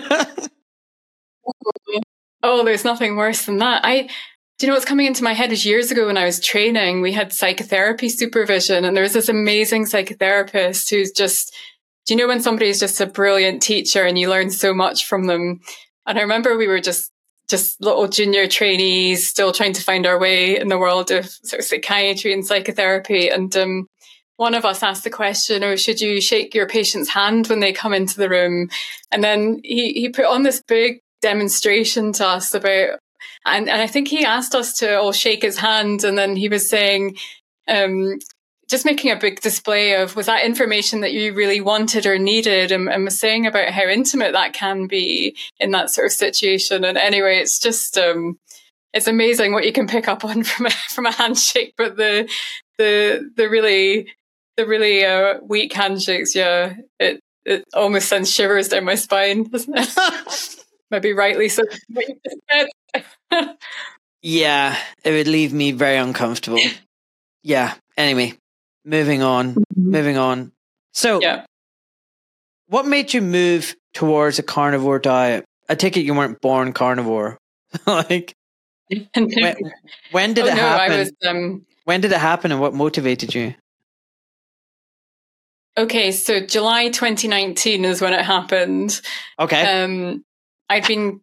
oh, 2.43 2.64
there's 2.64 2.86
nothing 2.86 3.16
worse 3.16 3.45
than 3.45 3.58
that. 3.58 3.84
I, 3.84 4.10
do 4.60 4.66
you 4.66 4.68
know 4.68 4.76
what's 4.76 4.86
coming 4.86 5.08
into 5.08 5.24
my 5.24 5.34
head 5.34 5.51
is 5.51 5.66
years 5.66 5.91
ago 5.91 6.06
when 6.06 6.18
I 6.18 6.26
was 6.26 6.39
training, 6.39 7.01
we 7.01 7.12
had 7.12 7.34
psychotherapy 7.34 8.08
supervision 8.08 8.86
and 8.86 8.95
there 8.95 9.04
was 9.04 9.14
this 9.14 9.30
amazing 9.30 9.86
psychotherapist 9.86 10.89
who's 10.89 11.12
just, 11.12 11.54
do 12.06 12.14
you 12.14 12.20
know 12.20 12.28
when 12.28 12.41
somebody 12.41 12.70
is 12.70 12.80
just 12.80 13.01
a 13.01 13.06
brilliant 13.06 13.62
teacher 13.62 14.04
and 14.04 14.18
you 14.18 14.30
learn 14.30 14.51
so 14.51 14.74
much 14.74 15.06
from 15.06 15.26
them? 15.26 15.60
And 16.06 16.18
I 16.18 16.22
remember 16.22 16.58
we 16.58 16.68
were 16.68 16.82
just 16.82 17.12
just 17.54 17.80
little 17.80 18.08
junior 18.08 18.47
trainees 18.47 19.30
still 19.30 19.51
trying 19.51 19.74
to 19.74 19.84
find 19.84 20.08
our 20.08 20.18
way 20.18 20.60
in 20.60 20.70
the 20.70 20.78
world 20.80 21.12
of 21.12 21.30
sort 21.30 21.60
of 21.60 21.66
psychiatry 21.66 22.34
and 22.34 22.43
psychotherapy. 22.43 23.30
And 23.30 23.56
um, 23.56 23.86
one 24.38 24.56
of 24.56 24.66
us 24.66 24.82
asked 24.82 25.04
the 25.04 25.12
question, 25.12 25.64
"Oh, 25.64 25.76
should 25.76 26.01
you 26.01 26.20
shake 26.20 26.56
your 26.56 26.68
patient's 26.68 27.10
hand 27.10 27.45
when 27.45 27.60
they 27.60 27.72
come 27.72 27.93
into 27.93 28.18
the 28.18 28.28
room?" 28.28 28.70
And 29.12 29.24
then 29.24 29.60
he 29.64 29.93
he 29.93 30.10
put 30.10 30.26
on 30.26 30.41
this 30.41 30.64
big 30.68 31.01
demonstration 31.22 32.12
to 32.14 32.28
us 32.28 32.56
about, 32.56 32.97
and 33.45 33.70
and 33.70 33.82
I 33.84 33.86
think 33.86 34.08
he 34.08 34.26
asked 34.26 34.56
us 34.56 34.74
to 34.80 34.99
all 34.99 35.12
shake 35.12 35.43
his 35.43 35.60
hand, 35.60 36.04
and 36.04 36.18
then 36.18 36.36
he 36.36 36.49
was 36.49 36.68
saying. 36.68 37.18
Um, 37.66 38.20
just 38.70 38.86
making 38.86 39.11
a 39.11 39.16
big 39.16 39.41
display 39.41 39.93
of 39.95 40.16
was 40.16 40.26
that 40.28 40.45
information 40.45 41.01
that 41.01 41.14
you 41.14 41.34
really 41.34 41.61
wanted 41.61 42.05
or 42.05 42.18
needed? 42.18 42.72
And, 42.72 42.89
and, 42.89 43.05
was 43.05 43.20
saying 43.20 43.45
about 43.45 43.70
how 43.70 43.88
intimate 43.88 44.34
that 44.34 44.53
can 44.53 44.88
be 44.88 45.36
in 45.59 45.72
that 45.72 45.89
sort 45.89 46.07
of 46.07 46.14
situation. 46.14 46.84
And 46.84 46.97
anyway 46.97 47.38
it's 47.38 47.59
just 47.59 47.97
um, 47.97 48.39
it's 48.93 49.07
amazing 49.07 49.53
what 49.53 49.66
you 49.66 49.74
can 49.74 49.88
pick 49.88 50.07
up 50.07 50.24
on 50.24 50.43
from 50.43 50.68
a, 50.68 50.72
from 50.72 51.05
a 51.05 51.11
handshake. 51.11 51.74
But 51.78 51.97
the 51.97 52.30
the 52.78 53.30
the 53.36 53.49
really 53.49 54.14
the 54.57 54.66
really 54.66 55.03
uh, 55.03 55.39
weak 55.41 55.74
handshakes 55.74 56.36
yeah 56.36 56.76
it 56.99 57.20
it 57.45 57.64
almost 57.74 58.07
sends 58.07 58.32
shivers 58.32 58.70
down 58.70 58.86
my 58.86 58.95
spine 58.95 59.43
doesn't 59.49 59.78
it? 59.78 60.66
Maybe 60.89 61.14
rightly 61.14 61.49
so. 61.49 61.64
Yeah 64.26 64.78
it 65.03 65.11
would 65.11 65.28
leave 65.28 65.51
me 65.51 65.74
very 65.74 65.97
uncomfortable. 65.97 66.59
Yeah 67.41 67.74
anyway 67.97 68.38
moving 68.86 69.21
on, 69.21 69.55
mm-hmm. 69.55 69.91
moving 69.91 70.17
on. 70.17 70.51
So, 70.93 71.21
yeah. 71.21 71.45
what 72.67 72.86
made 72.86 73.13
you 73.13 73.21
move 73.21 73.75
towards 73.93 74.39
a 74.39 74.43
carnivore 74.43 74.99
diet? 74.99 75.45
I 75.69 75.75
take 75.75 75.97
it 75.97 76.01
you 76.01 76.13
weren't 76.13 76.41
born 76.41 76.73
carnivore. 76.73 77.38
like, 77.88 78.34
when, 78.89 79.05
when, 80.11 80.34
did 80.34 80.45
oh, 80.45 80.47
it 80.47 80.55
no, 80.55 80.61
happen? 80.61 80.99
Was, 80.99 81.11
um, 81.25 81.65
when 81.86 82.01
did 82.01 82.11
it 82.11 82.19
happen, 82.19 82.51
and 82.51 82.61
what 82.61 82.73
motivated 82.73 83.34
you? 83.34 83.55
Okay, 85.75 86.11
so 86.11 86.45
July 86.45 86.89
2019 86.89 87.84
is 87.86 88.01
when 88.01 88.13
it 88.13 88.23
happened. 88.23 89.01
Okay. 89.39 89.84
Um, 89.84 90.23
I'd 90.69 90.88
been 90.88 91.19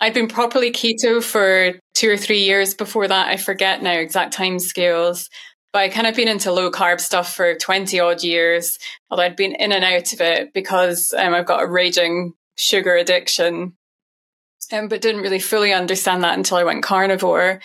I'd 0.00 0.14
been 0.14 0.28
properly 0.28 0.72
keto 0.72 1.22
for 1.22 1.78
two 1.94 2.10
or 2.10 2.16
three 2.16 2.40
years 2.40 2.74
before 2.74 3.06
that. 3.06 3.28
I 3.28 3.36
forget 3.36 3.82
now 3.82 3.92
exact 3.92 4.32
time 4.32 4.58
scales. 4.58 5.28
But 5.72 5.80
I 5.80 5.88
kind 5.88 6.06
of 6.06 6.14
been 6.14 6.28
into 6.28 6.52
low 6.52 6.70
carb 6.70 7.00
stuff 7.00 7.34
for 7.34 7.54
20 7.54 7.98
odd 7.98 8.22
years, 8.22 8.78
although 9.10 9.22
I'd 9.22 9.36
been 9.36 9.54
in 9.54 9.72
and 9.72 9.84
out 9.84 10.12
of 10.12 10.20
it 10.20 10.52
because 10.52 11.14
um, 11.16 11.32
I've 11.32 11.46
got 11.46 11.62
a 11.62 11.66
raging 11.66 12.34
sugar 12.56 12.94
addiction, 12.94 13.74
um, 14.70 14.88
but 14.88 15.00
didn't 15.00 15.22
really 15.22 15.38
fully 15.38 15.72
understand 15.72 16.24
that 16.24 16.36
until 16.36 16.58
I 16.58 16.64
went 16.64 16.82
carnivore. 16.82 17.60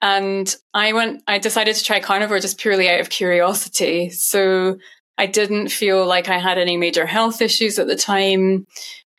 And 0.00 0.54
I 0.74 0.94
went, 0.94 1.22
I 1.28 1.38
decided 1.38 1.76
to 1.76 1.84
try 1.84 2.00
carnivore 2.00 2.40
just 2.40 2.58
purely 2.58 2.88
out 2.88 3.00
of 3.00 3.10
curiosity. 3.10 4.10
So 4.10 4.78
I 5.18 5.26
didn't 5.26 5.68
feel 5.68 6.06
like 6.06 6.28
I 6.28 6.38
had 6.38 6.58
any 6.58 6.76
major 6.76 7.06
health 7.06 7.40
issues 7.40 7.78
at 7.78 7.86
the 7.86 7.96
time. 7.96 8.66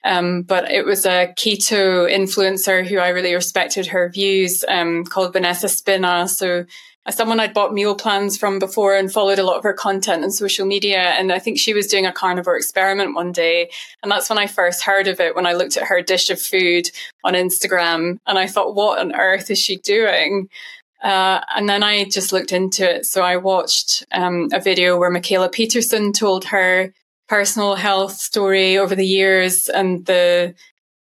Um, 0.04 0.42
but 0.42 0.70
it 0.70 0.86
was 0.86 1.06
a 1.06 1.34
keto 1.38 2.12
influencer 2.12 2.86
who 2.86 2.98
I 2.98 3.10
really 3.10 3.34
respected 3.34 3.88
her 3.88 4.10
views, 4.10 4.66
um, 4.68 5.06
called 5.06 5.32
Vanessa 5.32 5.70
Spina. 5.70 6.28
So 6.28 6.66
as 7.06 7.16
someone 7.16 7.39
I'd 7.39 7.54
bought 7.54 7.74
meal 7.74 7.95
plans 7.95 8.38
from 8.38 8.60
before 8.60 8.95
and 8.95 9.12
followed 9.12 9.39
a 9.39 9.43
lot 9.43 9.58
of 9.58 9.64
her 9.64 9.74
content 9.74 10.24
on 10.24 10.32
social 10.32 10.66
media. 10.66 10.99
And 10.99 11.34
I 11.34 11.39
think 11.39 11.60
she 11.60 11.74
was 11.74 11.88
doing 11.88 12.06
a 12.06 12.14
carnivore 12.14 12.56
experiment 12.56 13.14
one 13.14 13.32
day. 13.32 13.70
And 14.01 14.12
that's 14.12 14.30
when 14.30 14.38
I 14.38 14.47
first 14.47 14.84
heard 14.84 15.08
of 15.08 15.20
it, 15.20 15.36
when 15.36 15.45
I 15.45 15.54
looked 15.54 15.76
at 15.76 15.88
her 15.88 16.01
dish 16.01 16.30
of 16.30 16.41
food 16.41 16.89
on 17.24 17.34
Instagram. 17.34 18.20
And 18.26 18.39
I 18.39 18.47
thought, 18.47 18.76
what 18.76 18.99
on 18.99 19.14
earth 19.14 19.51
is 19.51 19.60
she 19.60 19.78
doing? 19.78 20.49
Uh, 21.04 21.41
and 21.54 21.68
then 21.68 21.84
I 21.84 22.06
just 22.06 22.32
looked 22.32 22.54
into 22.54 22.89
it. 22.89 23.06
So 23.06 23.22
I 23.22 23.36
watched 23.36 24.06
um, 24.14 24.47
a 24.54 24.62
video 24.62 24.97
where 24.97 25.12
Mikhaila 25.12 25.51
Peterson 25.51 26.14
told 26.14 26.45
her 26.45 26.93
personal 27.28 27.76
health 27.76 28.14
story 28.14 28.78
over 28.78 28.95
the 28.95 29.06
years 29.06 29.68
and 29.68 30.06
the 30.06 30.56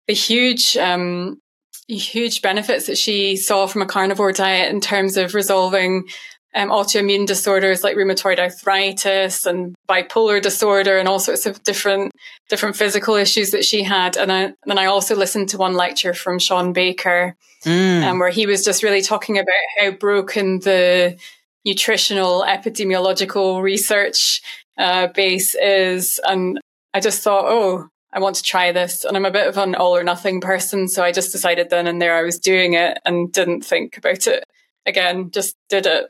the 0.07 0.15
huge 0.15 0.77
um, 0.77 1.41
huge 1.89 2.43
benefits 2.43 2.87
that 2.87 2.99
she 2.99 3.37
saw 3.37 3.67
from 3.67 3.83
a 3.83 3.87
carnivore 3.87 4.33
diet 4.33 4.73
in 4.73 4.81
terms 4.81 5.17
of 5.17 5.35
resolving 5.35 6.09
um, 6.55 6.71
autoimmune 6.71 7.27
disorders 7.27 7.85
like 7.85 7.97
rheumatoid 7.97 8.39
arthritis 8.39 9.45
and 9.45 9.75
bipolar 9.89 10.41
disorder 10.41 10.97
and 10.97 11.07
all 11.07 11.19
sorts 11.19 11.45
of 11.45 11.63
different 11.63 12.13
different 12.49 12.77
physical 12.77 13.15
issues 13.15 13.51
that 13.51 13.65
she 13.65 13.83
had. 13.83 14.17
And 14.17 14.33
I, 14.33 14.55
then 14.65 14.79
I 14.79 14.87
also 14.87 15.15
listened 15.15 15.51
to 15.51 15.59
one 15.59 15.75
lecture 15.75 16.15
from 16.15 16.39
Shawn 16.39 16.73
Baker, 16.73 17.37
mm. 17.65 18.03
um, 18.03 18.19
where 18.19 18.31
he 18.31 18.47
was 18.47 18.65
just 18.65 18.83
really 18.83 19.03
talking 19.03 19.37
about 19.39 19.55
how 19.79 19.91
broken 19.91 20.61
the 20.61 21.17
nutritional 21.65 22.43
epidemiological 22.43 23.61
research 23.61 24.41
uh, 24.79 25.09
base 25.09 25.55
is. 25.55 26.21
And 26.25 26.59
I 26.95 27.01
just 27.01 27.23
thought, 27.23 27.45
oh, 27.47 27.89
I 28.13 28.21
want 28.21 28.37
to 28.37 28.43
try 28.43 28.73
this. 28.73 29.05
And 29.05 29.17
I'm 29.17 29.27
a 29.27 29.31
bit 29.31 29.47
of 29.47 29.59
an 29.59 29.75
all 29.75 29.97
or 29.97 30.05
nothing 30.05 30.41
person. 30.41 30.89
So 30.89 31.03
I 31.03 31.13
just 31.13 31.33
decided 31.33 31.71
then 31.71 31.87
and 31.87 32.01
there 32.01 32.17
I 32.17 32.23
was 32.23 32.39
doing 32.39 32.75
it 32.75 32.99
and 33.05 33.33
didn't 33.33 33.63
think 33.63 33.99
about 33.99 34.27
it 34.27 34.45
again, 34.87 35.31
just 35.31 35.57
did 35.69 35.87
it. 35.87 36.07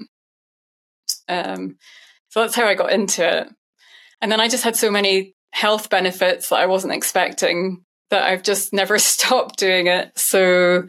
Um, 1.29 1.77
so 2.29 2.43
that's 2.43 2.55
how 2.55 2.67
I 2.67 2.75
got 2.75 2.93
into 2.93 3.27
it. 3.27 3.49
And 4.21 4.31
then 4.31 4.41
I 4.41 4.49
just 4.49 4.65
had 4.65 4.77
so 4.77 4.91
many 4.91 5.35
health 5.53 5.91
benefits 5.91 6.51
that 6.51 6.61
I 6.61 6.67
wasn't 6.67 6.93
expecting 6.93 7.85
that 8.11 8.25
I've 8.25 8.43
just 8.43 8.73
never 8.73 8.99
stopped 8.99 9.59
doing 9.59 9.87
it. 9.87 10.17
So, 10.19 10.87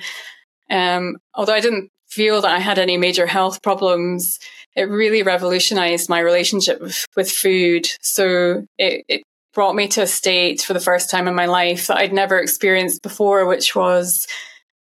um, 0.70 1.18
although 1.34 1.54
I 1.54 1.62
didn't 1.62 1.90
feel 2.10 2.42
that 2.42 2.52
I 2.52 2.60
had 2.60 2.80
any 2.80 2.98
major 2.98 3.26
health 3.26 3.62
problems, 3.62 4.40
it 4.76 4.84
really 4.84 5.24
revolutionized 5.24 6.10
my 6.10 6.20
relationship 6.20 6.82
with, 6.82 7.06
with 7.16 7.32
food. 7.32 7.88
So 8.02 8.66
it, 8.78 9.04
it 9.08 9.24
brought 9.58 9.76
me 9.76 9.88
to 9.88 10.04
a 10.04 10.08
state 10.08 10.62
for 10.62 10.74
the 10.74 10.80
first 10.80 11.10
time 11.10 11.28
in 11.28 11.34
my 11.34 11.48
life 11.48 11.88
that 11.88 11.98
I'd 11.98 12.14
never 12.14 12.38
experienced 12.38 13.02
before, 13.02 13.48
which 13.48 13.76
was 13.76 14.28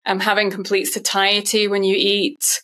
um, 0.06 0.20
having 0.20 0.52
complete 0.52 0.86
satiety 0.86 1.68
when 1.68 1.84
you 1.84 1.96
eat, 1.98 2.62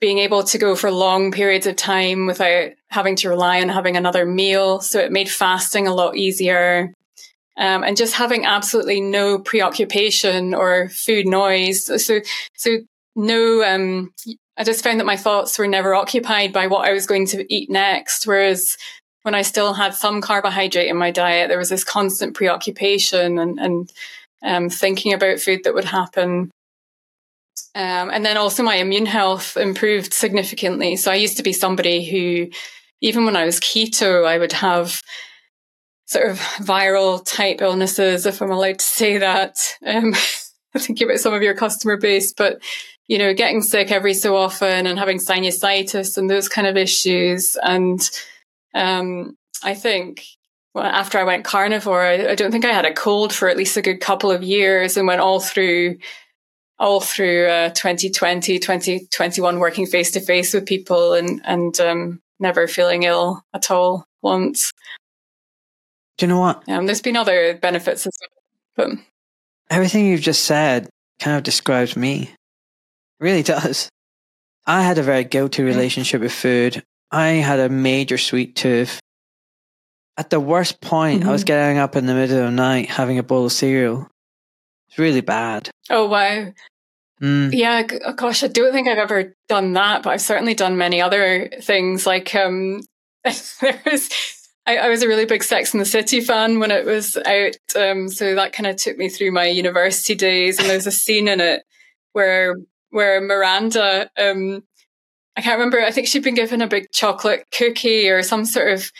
being 0.00 0.18
able 0.18 0.44
to 0.44 0.58
go 0.58 0.76
for 0.76 0.92
long 0.92 1.32
periods 1.32 1.66
of 1.66 1.74
time 1.74 2.26
without 2.26 2.70
having 2.88 3.16
to 3.16 3.28
rely 3.28 3.60
on 3.60 3.68
having 3.68 3.96
another 3.96 4.24
meal. 4.24 4.80
So 4.80 5.00
it 5.00 5.10
made 5.10 5.28
fasting 5.28 5.88
a 5.88 5.92
lot 5.94 6.16
easier. 6.16 6.94
Um, 7.56 7.82
and 7.82 7.96
just 7.96 8.14
having 8.14 8.46
absolutely 8.46 9.00
no 9.00 9.40
preoccupation 9.40 10.54
or 10.54 10.88
food 10.90 11.26
noise. 11.26 11.84
So, 12.06 12.20
so 12.54 12.78
no, 13.16 13.64
um, 13.64 14.14
I 14.56 14.62
just 14.62 14.84
found 14.84 15.00
that 15.00 15.04
my 15.04 15.16
thoughts 15.16 15.58
were 15.58 15.66
never 15.66 15.96
occupied 15.96 16.52
by 16.52 16.68
what 16.68 16.88
I 16.88 16.92
was 16.92 17.06
going 17.06 17.26
to 17.26 17.52
eat 17.52 17.68
next. 17.68 18.24
Whereas 18.24 18.76
when 19.22 19.34
I 19.34 19.42
still 19.42 19.74
had 19.74 19.94
some 19.94 20.20
carbohydrate 20.20 20.88
in 20.88 20.96
my 20.96 21.10
diet, 21.10 21.48
there 21.48 21.58
was 21.58 21.68
this 21.68 21.84
constant 21.84 22.34
preoccupation 22.34 23.38
and, 23.38 23.58
and 23.58 23.92
um, 24.42 24.70
thinking 24.70 25.12
about 25.12 25.40
food 25.40 25.64
that 25.64 25.74
would 25.74 25.84
happen. 25.84 26.50
Um, 27.74 28.10
and 28.10 28.24
then 28.24 28.36
also 28.36 28.62
my 28.62 28.76
immune 28.76 29.06
health 29.06 29.56
improved 29.56 30.14
significantly. 30.14 30.96
So 30.96 31.10
I 31.10 31.16
used 31.16 31.36
to 31.36 31.42
be 31.42 31.52
somebody 31.52 32.04
who, 32.04 32.50
even 33.00 33.24
when 33.24 33.36
I 33.36 33.44
was 33.44 33.60
keto, 33.60 34.26
I 34.26 34.38
would 34.38 34.52
have 34.52 35.00
sort 36.06 36.28
of 36.28 36.38
viral 36.38 37.24
type 37.24 37.60
illnesses, 37.60 38.26
if 38.26 38.40
I'm 38.42 38.50
allowed 38.50 38.78
to 38.80 38.84
say 38.84 39.18
that. 39.18 39.56
Um, 39.86 40.14
thinking 40.78 41.08
about 41.08 41.20
some 41.20 41.34
of 41.34 41.42
your 41.42 41.54
customer 41.54 41.96
base, 41.96 42.32
but 42.32 42.60
you 43.06 43.18
know, 43.18 43.34
getting 43.34 43.60
sick 43.60 43.90
every 43.90 44.14
so 44.14 44.36
often 44.36 44.86
and 44.86 44.98
having 44.98 45.18
sinusitis 45.18 46.16
and 46.16 46.30
those 46.30 46.48
kind 46.48 46.68
of 46.68 46.76
issues. 46.76 47.56
And 47.60 48.08
um, 48.74 49.36
I 49.62 49.74
think 49.74 50.24
well, 50.74 50.84
after 50.84 51.18
I 51.18 51.24
went 51.24 51.44
carnivore, 51.44 52.02
I, 52.02 52.28
I, 52.28 52.34
don't 52.34 52.52
think 52.52 52.64
I 52.64 52.72
had 52.72 52.84
a 52.84 52.94
cold 52.94 53.32
for 53.32 53.48
at 53.48 53.56
least 53.56 53.76
a 53.76 53.82
good 53.82 54.00
couple 54.00 54.30
of 54.30 54.42
years 54.42 54.96
and 54.96 55.06
went 55.06 55.20
all 55.20 55.40
through 55.40 55.98
all 56.78 57.00
through 57.00 57.46
uh, 57.46 57.68
2020, 57.70 58.58
2021 58.58 59.58
working 59.58 59.86
face 59.86 60.12
to 60.12 60.20
face 60.20 60.54
with 60.54 60.64
people 60.64 61.12
and, 61.12 61.42
and 61.44 61.78
um, 61.78 62.20
never 62.38 62.66
feeling 62.66 63.02
ill 63.02 63.42
at 63.52 63.70
all 63.70 64.06
once. 64.22 64.72
Do 66.16 66.24
you 66.24 66.28
know 66.28 66.40
what? 66.40 66.66
Um, 66.68 66.86
there's 66.86 67.02
been 67.02 67.16
other 67.16 67.54
benefits 67.54 68.06
as 68.06 68.18
well. 68.76 68.88
But... 68.88 68.98
Everything 69.68 70.06
you've 70.06 70.22
just 70.22 70.46
said 70.46 70.88
kind 71.18 71.36
of 71.36 71.42
describes 71.42 71.96
me. 71.96 72.22
It 72.22 72.30
really 73.20 73.42
does. 73.42 73.90
I 74.66 74.82
had 74.82 74.98
a 74.98 75.02
very 75.02 75.24
guilty 75.24 75.62
relationship 75.62 76.22
with 76.22 76.32
food. 76.32 76.82
I 77.10 77.28
had 77.28 77.58
a 77.58 77.68
major 77.68 78.18
sweet 78.18 78.56
tooth. 78.56 79.00
At 80.16 80.30
the 80.30 80.40
worst 80.40 80.80
point, 80.80 81.20
mm-hmm. 81.20 81.28
I 81.28 81.32
was 81.32 81.42
mm-hmm. 81.42 81.46
getting 81.46 81.78
up 81.78 81.96
in 81.96 82.06
the 82.06 82.14
middle 82.14 82.38
of 82.38 82.44
the 82.44 82.50
night 82.50 82.90
having 82.90 83.18
a 83.18 83.22
bowl 83.22 83.46
of 83.46 83.52
cereal. 83.52 84.08
It's 84.88 84.98
really 84.98 85.20
bad. 85.20 85.70
Oh, 85.88 86.08
wow. 86.08 86.52
Mm. 87.22 87.50
Yeah, 87.52 87.86
oh 88.04 88.12
gosh, 88.14 88.42
I 88.42 88.48
don't 88.48 88.72
think 88.72 88.88
I've 88.88 88.98
ever 88.98 89.34
done 89.48 89.74
that, 89.74 90.02
but 90.02 90.10
I've 90.10 90.20
certainly 90.22 90.54
done 90.54 90.78
many 90.78 91.02
other 91.02 91.50
things. 91.60 92.06
Like, 92.06 92.34
um, 92.34 92.80
there 93.60 93.80
was, 93.84 94.08
I, 94.66 94.78
I, 94.78 94.88
was 94.88 95.02
a 95.02 95.08
really 95.08 95.26
big 95.26 95.44
Sex 95.44 95.74
and 95.74 95.80
the 95.80 95.86
City 95.86 96.22
fan 96.22 96.58
when 96.58 96.70
it 96.70 96.86
was 96.86 97.16
out. 97.16 97.56
Um, 97.76 98.08
so 98.08 98.34
that 98.34 98.54
kind 98.54 98.66
of 98.66 98.76
took 98.76 98.96
me 98.96 99.10
through 99.10 99.32
my 99.32 99.46
university 99.46 100.14
days. 100.14 100.58
And 100.58 100.68
there's 100.68 100.86
a 100.86 100.92
scene 100.92 101.28
in 101.28 101.40
it 101.40 101.62
where, 102.12 102.56
where 102.88 103.20
Miranda, 103.20 104.10
um, 104.18 104.62
I 105.40 105.42
can't 105.42 105.58
remember, 105.58 105.80
I 105.80 105.90
think 105.90 106.06
she'd 106.06 106.22
been 106.22 106.34
given 106.34 106.60
a 106.60 106.66
big 106.66 106.92
chocolate 106.92 107.46
cookie 107.50 108.10
or 108.10 108.22
some 108.22 108.44
sort 108.44 108.74
of 108.74 108.92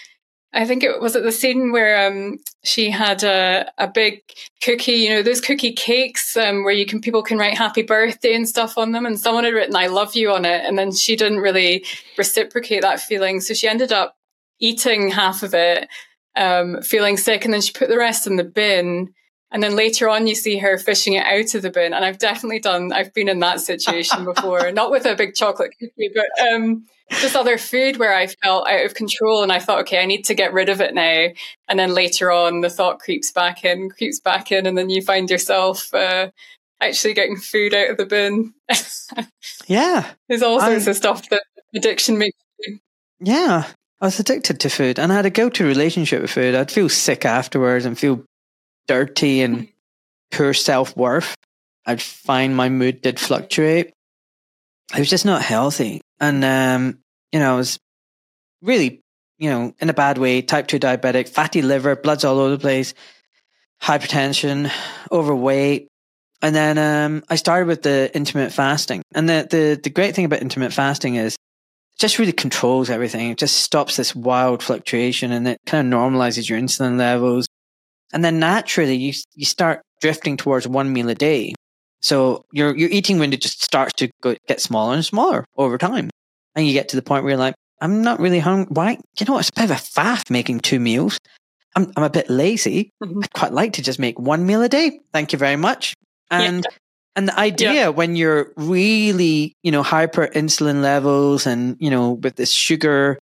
I 0.55 0.65
think 0.65 0.83
it 0.83 0.99
was 0.99 1.15
at 1.15 1.23
the 1.23 1.33
scene 1.33 1.71
where 1.71 2.09
um, 2.09 2.39
she 2.65 2.91
had 2.91 3.23
a, 3.23 3.71
a 3.77 3.87
big 3.87 4.23
cookie, 4.65 4.93
you 4.93 5.11
know, 5.11 5.23
those 5.23 5.43
cookie 5.43 5.73
cakes 5.73 6.35
um, 6.35 6.65
where 6.65 6.73
you 6.73 6.87
can 6.87 7.03
people 7.03 7.23
can 7.23 7.37
write 7.37 7.59
happy 7.59 7.83
birthday 7.83 8.35
and 8.35 8.49
stuff 8.49 8.79
on 8.79 8.93
them, 8.93 9.05
and 9.05 9.21
someone 9.21 9.45
had 9.45 9.53
written 9.53 9.77
"I 9.77 9.87
love 9.89 10.17
you" 10.17 10.33
on 10.33 10.45
it, 10.47 10.65
and 10.65 10.77
then 10.77 10.93
she 10.93 11.15
didn't 11.15 11.39
really 11.39 11.85
reciprocate 12.19 12.83
that 12.83 13.01
feeling, 13.01 13.41
so 13.41 13.55
she 13.55 13.69
ended 13.69 13.93
up 13.93 14.17
eating 14.59 15.11
half 15.11 15.45
of 15.45 15.55
it, 15.55 15.89
um, 16.35 16.83
feeling 16.83 17.17
sick, 17.17 17.45
and 17.45 17.55
then 17.55 17.61
she 17.61 17.73
put 17.73 17.89
the 17.89 17.99
rest 17.99 18.27
in 18.27 18.35
the 18.35 18.43
bin. 18.43 19.15
And 19.53 19.63
then 19.63 19.75
later 19.75 20.09
on, 20.09 20.27
you 20.27 20.35
see 20.35 20.59
her 20.59 20.79
fishing 20.79 21.15
it 21.15 21.27
out 21.27 21.55
of 21.55 21.63
the 21.63 21.71
bin. 21.71 21.93
And 21.93 22.05
I've 22.05 22.19
definitely 22.19 22.61
done, 22.61 22.93
I've 22.93 23.13
been 23.13 23.29
in 23.29 23.41
that 23.41 23.61
situation 23.61 24.25
before, 24.25 24.71
not 24.73 24.91
with 24.91 25.07
a 25.07 25.17
big 25.17 25.35
chocolate 25.35 25.73
cookie, 25.79 26.11
but 26.15 26.49
um, 26.53 26.87
just 27.11 27.35
other 27.35 27.59
food 27.59 27.97
where 27.97 28.15
I 28.15 28.29
felt 28.29 28.69
out 28.69 28.85
of 28.85 28.95
control 28.95 29.43
and 29.43 29.51
I 29.51 29.59
thought, 29.59 29.81
okay, 29.81 30.01
I 30.01 30.07
need 30.07 30.25
to 30.27 30.35
get 30.35 30.53
rid 30.53 30.69
of 30.69 30.81
it 30.81 30.95
now. 30.95 31.27
And 31.69 31.79
then 31.79 31.95
later 31.95 32.31
on, 32.31 32.61
the 32.61 32.71
thought 32.71 33.01
creeps 33.01 33.33
back 33.33 33.65
in, 33.65 33.91
creeps 33.91 34.21
back 34.21 34.53
in, 34.53 34.67
and 34.67 34.79
then 34.79 34.89
you 34.89 35.03
find 35.03 35.29
yourself 35.29 35.93
uh, 35.93 36.31
actually 36.81 37.15
getting 37.15 37.37
food 37.37 37.75
out 37.75 37.91
of 37.91 37.97
the 37.97 38.07
bin. 38.07 38.55
yeah. 39.67 40.13
There's 40.29 40.43
all 40.43 40.61
sorts 40.61 40.87
I, 40.87 40.91
of 40.91 40.97
stuff 40.97 41.29
that 41.31 41.43
addiction 41.75 42.19
makes 42.19 42.39
you. 42.61 42.79
Yeah. 43.19 43.67
I 44.01 44.07
was 44.07 44.19
addicted 44.19 44.61
to 44.61 44.71
food 44.71 44.99
and 44.99 45.13
I 45.13 45.17
had 45.17 45.27
a 45.27 45.31
go 45.31 45.51
to 45.51 45.65
relationship 45.65 46.23
with 46.23 46.31
food. 46.31 46.55
I'd 46.55 46.71
feel 46.71 46.89
sick 46.89 47.27
afterwards 47.27 47.85
and 47.85 47.99
feel 47.99 48.25
dirty 48.91 49.41
and 49.41 49.69
poor 50.33 50.53
self 50.53 50.97
worth. 50.97 51.37
I'd 51.87 52.03
find 52.03 52.57
my 52.57 52.69
mood 52.69 53.03
did 53.03 53.21
fluctuate. 53.21 53.93
It 54.93 54.99
was 54.99 55.09
just 55.09 55.25
not 55.25 55.43
healthy. 55.43 56.01
And, 56.19 56.45
um, 56.45 56.99
you 57.31 57.39
know, 57.39 57.55
I 57.55 57.57
was 57.57 57.79
really, 58.63 59.01
you 59.39 59.49
know, 59.49 59.73
in 59.79 59.91
a 59.91 59.95
bad 59.95 60.19
way, 60.19 60.43
type 60.43 60.67
2 60.67 60.81
diabetic, 60.81 61.29
fatty 61.29 61.63
liver, 61.63 61.95
blood's 61.95 62.25
all 62.25 62.41
over 62.41 62.51
the 62.51 62.59
place, 62.59 62.93
hypertension, 63.81 64.73
overweight. 65.13 65.87
And 66.43 66.53
then 66.53 66.77
um, 66.77 67.23
I 67.29 67.37
started 67.37 67.69
with 67.69 67.83
the 67.83 68.11
intermittent 68.13 68.55
fasting. 68.55 69.03
And 69.15 69.29
the, 69.29 69.47
the, 69.49 69.81
the 69.81 69.91
great 69.91 70.17
thing 70.17 70.25
about 70.25 70.41
intermittent 70.41 70.75
fasting 70.75 71.15
is 71.15 71.35
it 71.35 71.99
just 72.01 72.19
really 72.19 72.33
controls 72.33 72.91
everything. 72.91 73.31
It 73.31 73.39
just 73.39 73.59
stops 73.59 73.97
this 73.97 74.17
wild 74.17 74.65
fluctuation 74.65 75.31
and 75.31 75.47
it 75.47 75.59
kind 75.65 75.87
of 75.87 75.97
normalizes 75.97 76.49
your 76.49 76.59
insulin 76.59 76.99
levels. 76.99 77.47
And 78.13 78.25
then 78.25 78.39
naturally 78.39 78.97
you, 78.97 79.13
you 79.35 79.45
start 79.45 79.83
drifting 80.01 80.37
towards 80.37 80.67
one 80.67 80.93
meal 80.93 81.09
a 81.09 81.15
day. 81.15 81.55
So 82.03 82.45
your 82.53 82.77
your 82.77 82.89
eating 82.89 83.19
window 83.19 83.37
just 83.37 83.63
starts 83.63 83.93
to 83.95 84.11
go, 84.23 84.35
get 84.49 84.61
smaller 84.61 84.95
and 84.95 85.05
smaller 85.05 85.45
over 85.57 85.77
time, 85.77 86.09
and 86.55 86.67
you 86.67 86.73
get 86.73 86.89
to 86.91 86.97
the 86.97 87.03
point 87.03 87.25
where 87.25 87.33
you're 87.33 87.39
like, 87.39 87.55
I'm 87.81 88.03
not 88.03 88.21
really 88.21 88.39
hungry. 88.39 88.69
Why? 88.71 88.99
You 89.19 89.27
know, 89.27 89.39
it's 89.39 89.51
a 89.51 89.53
bit 89.53 89.65
of 89.65 89.71
a 89.73 89.75
faff 89.75 90.31
making 90.31 90.61
two 90.61 90.81
meals. 90.81 91.19
I'm 91.77 91.93
I'm 91.97 92.03
a 92.03 92.11
bit 92.11 92.31
lazy. 92.31 92.91
Mm-hmm. 93.03 93.21
I'd 93.23 93.33
quite 93.33 93.53
like 93.53 93.75
to 93.75 93.83
just 93.83 93.99
make 93.99 94.19
one 94.19 94.47
meal 94.47 94.63
a 94.63 94.69
day. 94.69 95.01
Thank 95.13 95.33
you 95.33 95.39
very 95.39 95.57
much. 95.57 95.95
And 96.31 96.65
yeah. 96.65 96.77
and 97.17 97.29
the 97.29 97.39
idea 97.39 97.73
yeah. 97.73 97.89
when 97.89 98.17
you're 98.17 98.53
really 98.57 99.55
you 99.63 99.71
know 99.71 99.83
hyper 99.83 100.29
insulin 100.29 100.83
levels 100.83 101.47
and 101.47 101.77
you 101.81 101.91
know 101.91 102.13
with 102.13 102.37
this 102.37 102.53
sugar 102.53 103.19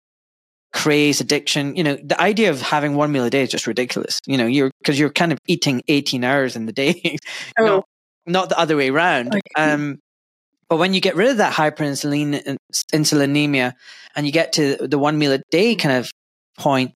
craze 0.76 1.22
addiction 1.22 1.74
you 1.74 1.84
know 1.84 1.96
the 1.96 2.20
idea 2.20 2.50
of 2.50 2.62
having 2.62 2.96
one 2.96 3.10
meal 3.10 3.24
a 3.24 3.30
day 3.30 3.44
is 3.44 3.50
just 3.50 3.66
ridiculous. 3.66 4.20
You 4.28 4.38
know 4.38 4.46
you're 4.46 4.72
because 4.80 5.00
you're 5.00 5.10
kind 5.10 5.32
of 5.32 5.40
eating 5.48 5.82
18 5.88 6.24
hours 6.24 6.58
in 6.58 6.66
the 6.66 6.74
day 6.74 7.18
oh. 7.60 7.66
know, 7.66 7.84
not 8.26 8.50
the 8.50 8.60
other 8.60 8.76
way 8.76 8.90
around. 8.90 9.30
Okay. 9.30 9.42
um 9.56 10.00
but 10.68 10.78
when 10.78 10.94
you 10.94 11.00
get 11.00 11.16
rid 11.16 11.30
of 11.30 11.38
that 11.38 11.54
hyperinsulin 11.54 12.58
insulinemia 12.94 13.74
and 14.16 14.26
you 14.26 14.34
get 14.34 14.52
to 14.54 14.76
the 14.86 15.00
one 15.00 15.18
meal 15.18 15.32
a 15.32 15.40
day 15.50 15.76
kind 15.76 15.96
of 15.96 16.12
point 16.60 16.92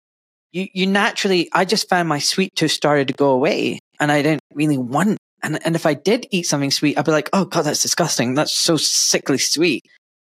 you 0.51 0.67
you 0.75 0.87
naturally 0.87 1.49
i 1.53 1.65
just 1.65 1.89
found 1.89 2.09
my 2.09 2.19
sweet 2.19 2.55
tooth 2.57 2.73
started 2.73 3.07
to 3.07 3.15
go 3.15 3.31
away 3.31 3.79
and 4.01 4.11
i 4.11 4.23
didn't 4.23 4.43
really 4.55 4.79
want 4.79 5.19
and 5.43 5.65
and 5.65 5.77
if 5.77 5.87
i 5.87 5.95
did 5.95 6.27
eat 6.33 6.47
something 6.47 6.73
sweet 6.73 6.99
i'd 6.99 7.05
be 7.05 7.13
like 7.13 7.31
oh 7.33 7.45
god 7.45 7.63
that's 7.63 7.83
disgusting. 7.83 8.35
That's 8.35 8.53
so 8.53 8.77
sickly 8.77 9.39
sweet. 9.39 9.85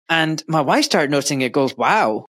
And 0.10 0.44
my 0.48 0.62
wife 0.62 0.86
started 0.86 1.10
noticing 1.10 1.42
it 1.42 1.54
goes 1.54 1.76
wow 1.76 2.26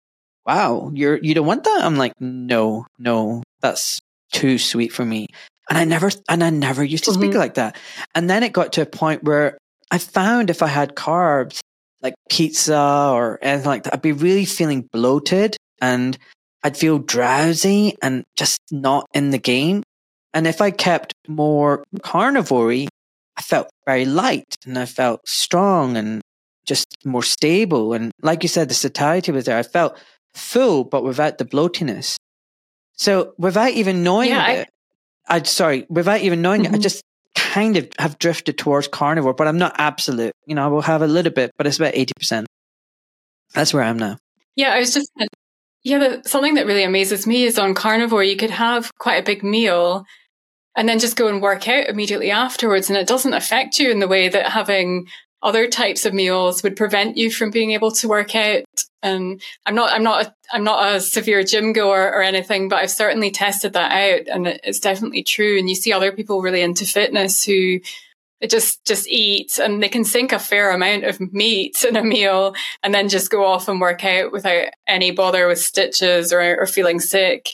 wow, 0.46 0.90
you're, 0.94 1.18
you 1.18 1.34
don't 1.34 1.46
want 1.46 1.64
that? 1.64 1.84
I'm 1.84 1.96
like, 1.96 2.12
no, 2.20 2.86
no, 2.98 3.42
that's 3.60 3.98
too 4.32 4.58
sweet 4.58 4.92
for 4.92 5.04
me. 5.04 5.26
And 5.68 5.78
I 5.78 5.84
never, 5.84 6.10
and 6.28 6.42
I 6.42 6.50
never 6.50 6.82
used 6.82 7.04
to 7.04 7.10
mm-hmm. 7.10 7.20
speak 7.20 7.34
like 7.34 7.54
that. 7.54 7.76
And 8.14 8.28
then 8.28 8.42
it 8.42 8.52
got 8.52 8.72
to 8.74 8.82
a 8.82 8.86
point 8.86 9.22
where 9.22 9.58
I 9.90 9.98
found 9.98 10.50
if 10.50 10.62
I 10.62 10.66
had 10.68 10.94
carbs, 10.94 11.60
like 12.02 12.14
pizza 12.28 13.10
or 13.12 13.38
anything 13.42 13.68
like 13.68 13.82
that, 13.84 13.94
I'd 13.94 14.02
be 14.02 14.12
really 14.12 14.44
feeling 14.44 14.88
bloated 14.92 15.56
and 15.80 16.16
I'd 16.62 16.76
feel 16.76 16.98
drowsy 16.98 17.96
and 18.02 18.24
just 18.36 18.60
not 18.70 19.06
in 19.14 19.30
the 19.30 19.38
game. 19.38 19.82
And 20.32 20.46
if 20.46 20.60
I 20.60 20.70
kept 20.70 21.12
more 21.28 21.84
carnivory, 21.98 22.88
I 23.36 23.42
felt 23.42 23.70
very 23.86 24.04
light 24.04 24.54
and 24.66 24.78
I 24.78 24.86
felt 24.86 25.26
strong 25.26 25.96
and 25.96 26.20
just 26.64 26.86
more 27.04 27.22
stable. 27.22 27.94
And 27.94 28.12
like 28.22 28.42
you 28.42 28.48
said, 28.48 28.68
the 28.68 28.74
satiety 28.74 29.32
was 29.32 29.46
there. 29.46 29.58
I 29.58 29.62
felt 29.62 29.98
full, 30.34 30.84
but 30.84 31.04
without 31.04 31.38
the 31.38 31.44
bloatiness. 31.44 32.16
So 32.94 33.34
without 33.38 33.70
even 33.72 34.02
knowing 34.02 34.30
yeah, 34.30 34.50
it, 34.50 34.70
I, 35.26 35.36
I 35.36 35.42
sorry, 35.42 35.86
without 35.88 36.20
even 36.20 36.42
knowing 36.42 36.62
mm-hmm. 36.62 36.74
it, 36.74 36.76
I 36.76 36.78
mm-hmm. 36.78 36.82
just 36.82 37.02
kind 37.34 37.76
of 37.76 37.88
have 37.98 38.18
drifted 38.18 38.58
towards 38.58 38.88
carnivore, 38.88 39.34
but 39.34 39.48
I'm 39.48 39.58
not 39.58 39.74
absolute. 39.78 40.32
You 40.46 40.54
know, 40.54 40.64
I 40.64 40.68
will 40.68 40.82
have 40.82 41.02
a 41.02 41.06
little 41.06 41.32
bit, 41.32 41.50
but 41.56 41.66
it's 41.66 41.78
about 41.78 41.94
80%. 41.94 42.44
That's 43.54 43.74
where 43.74 43.82
I 43.82 43.88
am 43.88 43.98
now. 43.98 44.18
Yeah, 44.56 44.72
I 44.74 44.78
was 44.78 44.92
just, 44.92 45.10
yeah, 45.82 45.98
the, 45.98 46.28
something 46.28 46.54
that 46.54 46.66
really 46.66 46.84
amazes 46.84 47.26
me 47.26 47.44
is 47.44 47.58
on 47.58 47.74
carnivore, 47.74 48.22
you 48.22 48.36
could 48.36 48.50
have 48.50 48.90
quite 48.98 49.16
a 49.16 49.24
big 49.24 49.42
meal 49.42 50.04
and 50.76 50.88
then 50.88 50.98
just 50.98 51.16
go 51.16 51.28
and 51.28 51.42
work 51.42 51.68
out 51.68 51.88
immediately 51.88 52.30
afterwards. 52.30 52.88
And 52.88 52.98
it 52.98 53.08
doesn't 53.08 53.34
affect 53.34 53.78
you 53.78 53.90
in 53.90 53.98
the 53.98 54.08
way 54.08 54.28
that 54.28 54.52
having 54.52 55.06
other 55.42 55.68
types 55.68 56.04
of 56.04 56.14
meals 56.14 56.62
would 56.62 56.76
prevent 56.76 57.16
you 57.16 57.30
from 57.30 57.50
being 57.50 57.72
able 57.72 57.90
to 57.92 58.08
work 58.08 58.34
out. 58.34 58.64
And 59.02 59.40
I'm 59.64 59.74
not, 59.74 59.92
I'm 59.92 60.02
not, 60.02 60.26
a, 60.26 60.34
I'm 60.52 60.64
not 60.64 60.94
a 60.94 61.00
severe 61.00 61.42
gym 61.42 61.72
goer 61.72 62.12
or 62.12 62.22
anything, 62.22 62.68
but 62.68 62.80
I've 62.80 62.90
certainly 62.90 63.30
tested 63.30 63.72
that 63.72 63.92
out, 63.92 64.28
and 64.28 64.46
it's 64.46 64.80
definitely 64.80 65.22
true. 65.22 65.58
And 65.58 65.68
you 65.68 65.74
see 65.74 65.92
other 65.92 66.12
people 66.12 66.42
really 66.42 66.60
into 66.60 66.84
fitness 66.84 67.42
who 67.42 67.80
just 68.48 68.84
just 68.86 69.06
eat 69.06 69.58
and 69.58 69.82
they 69.82 69.88
can 69.88 70.04
sink 70.04 70.32
a 70.32 70.38
fair 70.38 70.70
amount 70.70 71.04
of 71.04 71.20
meat 71.32 71.84
in 71.84 71.96
a 71.96 72.02
meal 72.02 72.54
and 72.82 72.94
then 72.94 73.08
just 73.08 73.30
go 73.30 73.44
off 73.44 73.68
and 73.68 73.80
work 73.80 74.02
out 74.04 74.32
without 74.32 74.68
any 74.86 75.10
bother 75.10 75.46
with 75.46 75.58
stitches 75.58 76.32
or, 76.32 76.56
or 76.58 76.66
feeling 76.66 77.00
sick. 77.00 77.50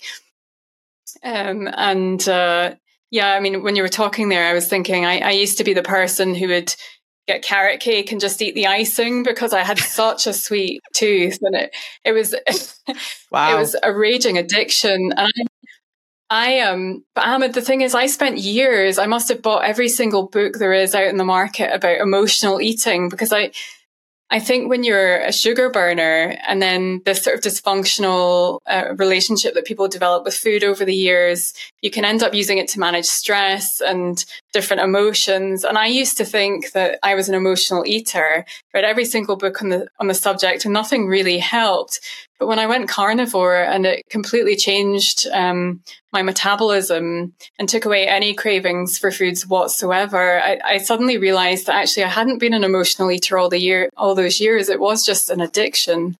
Um, 1.24 1.68
and 1.72 2.28
uh, 2.28 2.74
yeah, 3.10 3.32
I 3.32 3.40
mean, 3.40 3.62
when 3.62 3.76
you 3.76 3.82
were 3.82 3.88
talking 3.88 4.28
there, 4.28 4.48
I 4.48 4.52
was 4.52 4.68
thinking 4.68 5.04
I, 5.04 5.18
I 5.20 5.30
used 5.30 5.58
to 5.58 5.64
be 5.64 5.74
the 5.74 5.82
person 5.82 6.34
who 6.34 6.48
would 6.48 6.74
get 7.26 7.42
carrot 7.42 7.80
cake 7.80 8.12
and 8.12 8.20
just 8.20 8.40
eat 8.40 8.54
the 8.54 8.66
icing 8.66 9.22
because 9.22 9.52
I 9.52 9.62
had 9.62 9.78
such 9.98 10.26
a 10.26 10.32
sweet 10.32 10.80
tooth 10.94 11.38
and 11.42 11.54
it 11.54 11.76
it 12.04 12.12
was 12.12 12.34
wow. 13.30 13.54
it 13.54 13.58
was 13.58 13.76
a 13.82 13.92
raging 13.92 14.38
addiction 14.38 15.12
and 15.16 15.48
I, 16.30 16.58
I 16.58 16.60
um 16.60 17.04
but 17.14 17.24
Ahmed 17.24 17.54
the 17.54 17.62
thing 17.62 17.80
is 17.80 17.94
I 17.94 18.06
spent 18.06 18.38
years 18.38 18.98
I 18.98 19.06
must 19.06 19.28
have 19.28 19.42
bought 19.42 19.64
every 19.64 19.88
single 19.88 20.28
book 20.28 20.54
there 20.54 20.72
is 20.72 20.94
out 20.94 21.06
in 21.06 21.16
the 21.16 21.24
market 21.24 21.72
about 21.74 22.00
emotional 22.00 22.60
eating 22.60 23.08
because 23.08 23.32
I 23.32 23.52
I 24.28 24.40
think 24.40 24.68
when 24.68 24.82
you're 24.82 25.18
a 25.18 25.32
sugar 25.32 25.70
burner 25.70 26.36
and 26.48 26.60
then 26.60 27.00
this 27.04 27.22
sort 27.22 27.36
of 27.36 27.42
dysfunctional 27.42 28.58
uh, 28.66 28.94
relationship 28.96 29.54
that 29.54 29.64
people 29.64 29.86
develop 29.86 30.24
with 30.24 30.34
food 30.34 30.64
over 30.64 30.84
the 30.84 30.94
years, 30.94 31.54
you 31.80 31.92
can 31.92 32.04
end 32.04 32.24
up 32.24 32.34
using 32.34 32.58
it 32.58 32.66
to 32.68 32.80
manage 32.80 33.04
stress 33.04 33.80
and 33.80 34.24
different 34.52 34.82
emotions. 34.82 35.62
And 35.62 35.78
I 35.78 35.86
used 35.86 36.16
to 36.16 36.24
think 36.24 36.72
that 36.72 36.98
I 37.04 37.14
was 37.14 37.28
an 37.28 37.36
emotional 37.36 37.84
eater, 37.86 38.44
read 38.74 38.84
every 38.84 39.04
single 39.04 39.36
book 39.36 39.62
on 39.62 39.68
the, 39.68 39.86
on 40.00 40.08
the 40.08 40.14
subject 40.14 40.64
and 40.64 40.74
nothing 40.74 41.06
really 41.06 41.38
helped. 41.38 42.00
But 42.38 42.48
when 42.48 42.58
I 42.58 42.66
went 42.66 42.88
carnivore 42.88 43.62
and 43.62 43.86
it 43.86 44.04
completely 44.10 44.56
changed 44.56 45.26
um, 45.32 45.82
my 46.12 46.22
metabolism 46.22 47.32
and 47.58 47.68
took 47.68 47.86
away 47.86 48.06
any 48.06 48.34
cravings 48.34 48.98
for 48.98 49.10
foods 49.10 49.46
whatsoever, 49.46 50.40
I, 50.40 50.58
I, 50.64 50.78
suddenly 50.78 51.16
realized 51.16 51.66
that 51.66 51.76
actually 51.76 52.04
I 52.04 52.08
hadn't 52.08 52.38
been 52.38 52.52
an 52.52 52.64
emotional 52.64 53.10
eater 53.10 53.38
all 53.38 53.48
the 53.48 53.58
year, 53.58 53.88
all 53.96 54.14
those 54.14 54.38
years. 54.38 54.68
It 54.68 54.80
was 54.80 55.04
just 55.04 55.30
an 55.30 55.40
addiction 55.40 56.16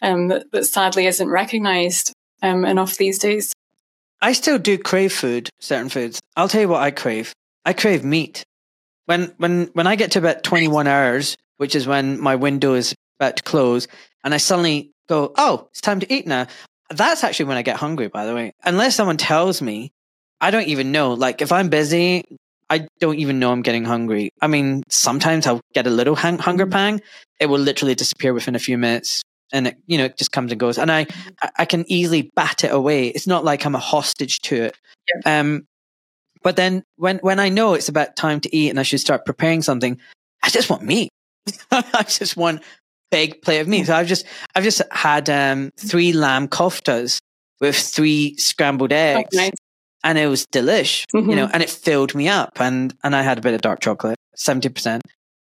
um, 0.00 0.28
that, 0.28 0.50
that, 0.52 0.64
sadly 0.64 1.06
isn't 1.06 1.28
recognized 1.28 2.12
um, 2.42 2.64
enough 2.64 2.96
these 2.96 3.18
days. 3.18 3.52
I 4.22 4.32
still 4.32 4.58
do 4.58 4.78
crave 4.78 5.12
food, 5.12 5.50
certain 5.60 5.90
foods. 5.90 6.20
I'll 6.34 6.48
tell 6.48 6.62
you 6.62 6.68
what 6.68 6.82
I 6.82 6.90
crave. 6.90 7.32
I 7.64 7.74
crave 7.74 8.04
meat. 8.04 8.42
When 9.04 9.34
when 9.36 9.66
when 9.74 9.86
I 9.86 9.96
get 9.96 10.12
to 10.12 10.18
about 10.18 10.42
twenty 10.42 10.68
one 10.68 10.86
hours, 10.86 11.36
which 11.58 11.74
is 11.74 11.86
when 11.86 12.20
my 12.20 12.34
window 12.34 12.74
is 12.74 12.94
about 13.18 13.36
to 13.36 13.42
close, 13.42 13.86
and 14.24 14.34
I 14.34 14.38
suddenly 14.38 14.92
go, 15.08 15.32
oh, 15.36 15.68
it's 15.70 15.80
time 15.80 16.00
to 16.00 16.12
eat 16.12 16.26
now. 16.26 16.46
That's 16.90 17.24
actually 17.24 17.46
when 17.46 17.56
I 17.56 17.62
get 17.62 17.76
hungry, 17.76 18.08
by 18.08 18.26
the 18.26 18.34
way. 18.34 18.52
Unless 18.64 18.94
someone 18.94 19.16
tells 19.16 19.60
me, 19.60 19.92
I 20.40 20.50
don't 20.50 20.68
even 20.68 20.92
know. 20.92 21.14
Like 21.14 21.42
if 21.42 21.52
I'm 21.52 21.68
busy, 21.68 22.24
I 22.70 22.86
don't 23.00 23.18
even 23.18 23.38
know 23.38 23.50
I'm 23.50 23.62
getting 23.62 23.84
hungry. 23.84 24.30
I 24.40 24.46
mean, 24.46 24.82
sometimes 24.88 25.46
I'll 25.46 25.60
get 25.74 25.86
a 25.86 25.90
little 25.90 26.14
hang- 26.14 26.38
hunger 26.38 26.64
mm-hmm. 26.64 26.72
pang. 26.72 27.00
It 27.40 27.46
will 27.46 27.58
literally 27.58 27.94
disappear 27.94 28.32
within 28.32 28.54
a 28.54 28.58
few 28.58 28.78
minutes 28.78 29.22
and 29.52 29.68
it, 29.68 29.76
you 29.86 29.98
know, 29.98 30.06
it 30.06 30.18
just 30.18 30.32
comes 30.32 30.52
and 30.52 30.60
goes. 30.60 30.78
And 30.78 30.92
I, 30.92 31.06
I 31.56 31.64
can 31.64 31.90
easily 31.90 32.30
bat 32.34 32.64
it 32.64 32.72
away. 32.72 33.08
It's 33.08 33.26
not 33.26 33.44
like 33.44 33.64
I'm 33.64 33.74
a 33.74 33.80
hostage 33.80 34.40
to 34.40 34.64
it. 34.64 34.76
Yeah. 35.24 35.40
Um, 35.40 35.66
but 36.42 36.56
then 36.56 36.84
when, 36.96 37.18
when 37.18 37.40
I 37.40 37.48
know 37.48 37.74
it's 37.74 37.88
about 37.88 38.16
time 38.16 38.40
to 38.40 38.54
eat 38.54 38.70
and 38.70 38.78
I 38.78 38.82
should 38.82 39.00
start 39.00 39.24
preparing 39.24 39.62
something, 39.62 39.98
I 40.42 40.50
just 40.50 40.70
want 40.70 40.82
meat. 40.82 41.10
I 41.70 42.04
just 42.06 42.36
want 42.36 42.62
big 43.10 43.42
plate 43.42 43.60
of 43.60 43.68
meat. 43.68 43.86
So 43.86 43.94
I've 43.94 44.06
just 44.06 44.24
I've 44.54 44.64
just 44.64 44.82
had 44.90 45.28
um, 45.30 45.70
three 45.78 46.12
lamb 46.12 46.48
koftas 46.48 47.18
with 47.60 47.76
three 47.76 48.36
scrambled 48.36 48.92
eggs, 48.92 49.34
nice. 49.34 49.52
and 50.04 50.18
it 50.18 50.26
was 50.26 50.46
delish. 50.46 51.04
Mm-hmm. 51.14 51.30
You 51.30 51.36
know, 51.36 51.50
and 51.52 51.62
it 51.62 51.70
filled 51.70 52.14
me 52.14 52.28
up, 52.28 52.60
and 52.60 52.94
and 53.02 53.14
I 53.14 53.22
had 53.22 53.38
a 53.38 53.40
bit 53.40 53.54
of 53.54 53.60
dark 53.60 53.80
chocolate, 53.80 54.18
seventy 54.34 54.68
percent. 54.68 55.02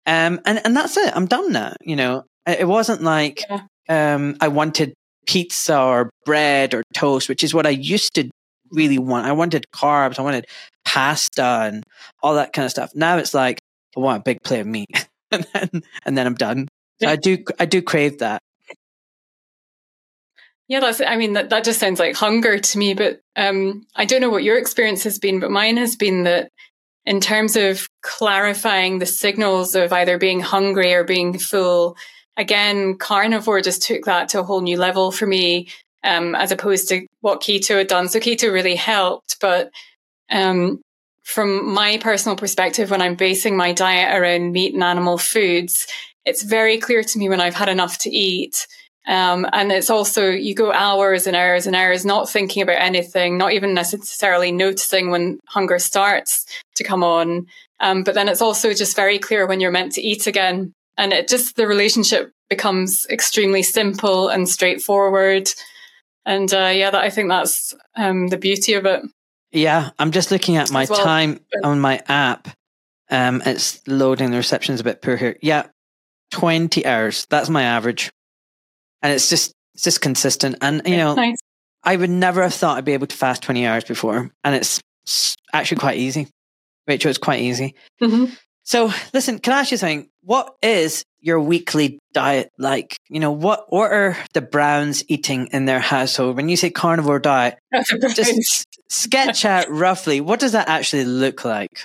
Um, 0.06 0.40
and 0.44 0.60
and 0.64 0.76
that's 0.76 0.96
it. 0.96 1.14
I'm 1.14 1.26
done 1.26 1.52
now. 1.52 1.74
You 1.80 1.96
know, 1.96 2.24
it 2.46 2.66
wasn't 2.66 3.02
like 3.02 3.42
yeah. 3.48 4.14
um, 4.14 4.36
I 4.40 4.48
wanted 4.48 4.94
pizza 5.26 5.78
or 5.80 6.10
bread 6.24 6.74
or 6.74 6.82
toast, 6.94 7.28
which 7.28 7.44
is 7.44 7.54
what 7.54 7.66
I 7.66 7.70
used 7.70 8.14
to 8.14 8.28
really 8.70 8.98
want. 8.98 9.26
I 9.26 9.32
wanted 9.32 9.64
carbs. 9.74 10.18
I 10.18 10.22
wanted 10.22 10.46
pasta 10.84 11.42
and 11.42 11.84
all 12.22 12.34
that 12.34 12.52
kind 12.52 12.64
of 12.64 12.70
stuff. 12.70 12.90
Now 12.94 13.18
it's 13.18 13.34
like 13.34 13.58
I 13.96 14.00
want 14.00 14.20
a 14.20 14.22
big 14.22 14.42
plate 14.42 14.60
of 14.60 14.66
meat, 14.66 15.08
and 15.30 15.46
then 15.52 15.82
and 16.04 16.18
then 16.18 16.26
I'm 16.26 16.34
done. 16.34 16.68
I 17.08 17.16
do, 17.16 17.38
I 17.58 17.64
do 17.66 17.82
crave 17.82 18.18
that. 18.18 18.40
Yeah, 20.68 20.80
that's. 20.80 21.02
I 21.02 21.16
mean, 21.16 21.34
that 21.34 21.50
that 21.50 21.64
just 21.64 21.80
sounds 21.80 22.00
like 22.00 22.16
hunger 22.16 22.58
to 22.58 22.78
me. 22.78 22.94
But 22.94 23.20
um, 23.36 23.84
I 23.94 24.06
don't 24.06 24.22
know 24.22 24.30
what 24.30 24.42
your 24.42 24.56
experience 24.56 25.04
has 25.04 25.18
been, 25.18 25.38
but 25.38 25.50
mine 25.50 25.76
has 25.76 25.96
been 25.96 26.24
that 26.24 26.48
in 27.04 27.20
terms 27.20 27.56
of 27.56 27.86
clarifying 28.02 28.98
the 28.98 29.04
signals 29.06 29.74
of 29.74 29.92
either 29.92 30.16
being 30.18 30.40
hungry 30.40 30.94
or 30.94 31.04
being 31.04 31.38
full. 31.38 31.96
Again, 32.38 32.96
carnivore 32.96 33.60
just 33.60 33.82
took 33.82 34.06
that 34.06 34.30
to 34.30 34.40
a 34.40 34.44
whole 34.44 34.62
new 34.62 34.78
level 34.78 35.12
for 35.12 35.26
me, 35.26 35.68
um, 36.04 36.34
as 36.34 36.52
opposed 36.52 36.88
to 36.88 37.06
what 37.20 37.42
keto 37.42 37.76
had 37.76 37.88
done. 37.88 38.08
So 38.08 38.18
keto 38.18 38.50
really 38.50 38.76
helped, 38.76 39.36
but 39.40 39.70
um, 40.30 40.80
from 41.22 41.74
my 41.74 41.98
personal 41.98 42.36
perspective, 42.36 42.90
when 42.90 43.02
I'm 43.02 43.16
basing 43.16 43.56
my 43.56 43.72
diet 43.72 44.18
around 44.18 44.52
meat 44.52 44.72
and 44.72 44.82
animal 44.82 45.18
foods, 45.18 45.86
it's 46.24 46.42
very 46.42 46.78
clear 46.78 47.02
to 47.02 47.18
me 47.18 47.28
when 47.28 47.40
I've 47.40 47.54
had 47.54 47.68
enough 47.68 47.98
to 47.98 48.10
eat 48.10 48.66
Um, 49.06 49.46
and 49.52 49.72
it's 49.72 49.90
also, 49.90 50.30
you 50.30 50.54
go 50.54 50.72
hours 50.72 51.26
and 51.26 51.36
hours 51.36 51.66
and 51.66 51.74
hours 51.74 52.04
not 52.04 52.30
thinking 52.30 52.62
about 52.62 52.80
anything, 52.80 53.36
not 53.36 53.52
even 53.52 53.74
necessarily 53.74 54.52
noticing 54.52 55.10
when 55.10 55.40
hunger 55.48 55.78
starts 55.78 56.46
to 56.76 56.84
come 56.84 57.02
on. 57.02 57.46
Um, 57.80 58.04
but 58.04 58.14
then 58.14 58.28
it's 58.28 58.42
also 58.42 58.72
just 58.72 58.94
very 58.94 59.18
clear 59.18 59.46
when 59.46 59.60
you're 59.60 59.72
meant 59.72 59.92
to 59.92 60.02
eat 60.02 60.26
again. 60.26 60.72
And 60.96 61.12
it 61.12 61.26
just, 61.26 61.56
the 61.56 61.66
relationship 61.66 62.30
becomes 62.48 63.06
extremely 63.10 63.62
simple 63.62 64.28
and 64.28 64.48
straightforward. 64.48 65.48
And 66.24 66.52
uh, 66.54 66.70
yeah, 66.72 66.90
that, 66.90 67.02
I 67.02 67.10
think 67.10 67.28
that's 67.28 67.74
um, 67.96 68.28
the 68.28 68.38
beauty 68.38 68.74
of 68.74 68.86
it. 68.86 69.02
Yeah, 69.50 69.90
I'm 69.98 70.12
just 70.12 70.30
looking 70.30 70.56
at 70.56 70.70
my 70.70 70.86
well, 70.88 71.04
time 71.04 71.40
on 71.64 71.80
my 71.80 72.00
app. 72.06 72.48
Um, 73.10 73.42
it's 73.44 73.86
loading. 73.88 74.30
The 74.30 74.36
reception's 74.36 74.80
a 74.80 74.84
bit 74.84 75.02
poor 75.02 75.16
here. 75.16 75.36
Yeah, 75.42 75.66
20 76.32 76.84
hours. 76.84 77.26
That's 77.30 77.48
my 77.48 77.62
average 77.62 78.10
and 79.02 79.12
it's 79.12 79.28
just 79.28 79.52
it's 79.74 79.84
just 79.84 80.00
consistent. 80.00 80.56
And 80.60 80.82
you 80.86 80.96
know, 80.96 81.14
nice. 81.14 81.38
I 81.82 81.96
would 81.96 82.10
never 82.10 82.42
have 82.42 82.54
thought 82.54 82.78
I'd 82.78 82.84
be 82.84 82.92
able 82.92 83.08
to 83.08 83.16
fast 83.16 83.42
twenty 83.42 83.66
hours 83.66 83.84
before, 83.84 84.30
and 84.44 84.54
it's 84.54 84.80
actually 85.52 85.78
quite 85.78 85.98
easy. 85.98 86.28
Rachel, 86.86 87.10
it's 87.10 87.18
quite 87.18 87.40
easy. 87.40 87.74
Mm-hmm. 88.00 88.32
So, 88.64 88.92
listen, 89.12 89.38
can 89.38 89.52
I 89.52 89.60
ask 89.60 89.70
you 89.72 89.76
something? 89.76 90.08
What 90.22 90.54
is 90.62 91.04
your 91.20 91.40
weekly 91.40 91.98
diet 92.12 92.50
like? 92.58 92.96
You 93.08 93.20
know, 93.20 93.32
what 93.32 93.66
what 93.72 93.90
are 93.90 94.16
the 94.34 94.40
Browns 94.40 95.04
eating 95.08 95.48
in 95.48 95.64
their 95.66 95.80
household? 95.80 96.36
When 96.36 96.48
you 96.48 96.56
say 96.56 96.70
carnivore 96.70 97.18
diet, 97.18 97.58
just 98.14 98.66
sketch 98.88 99.44
out 99.44 99.70
roughly 99.70 100.20
what 100.20 100.38
does 100.38 100.52
that 100.52 100.68
actually 100.68 101.04
look 101.04 101.44
like? 101.44 101.84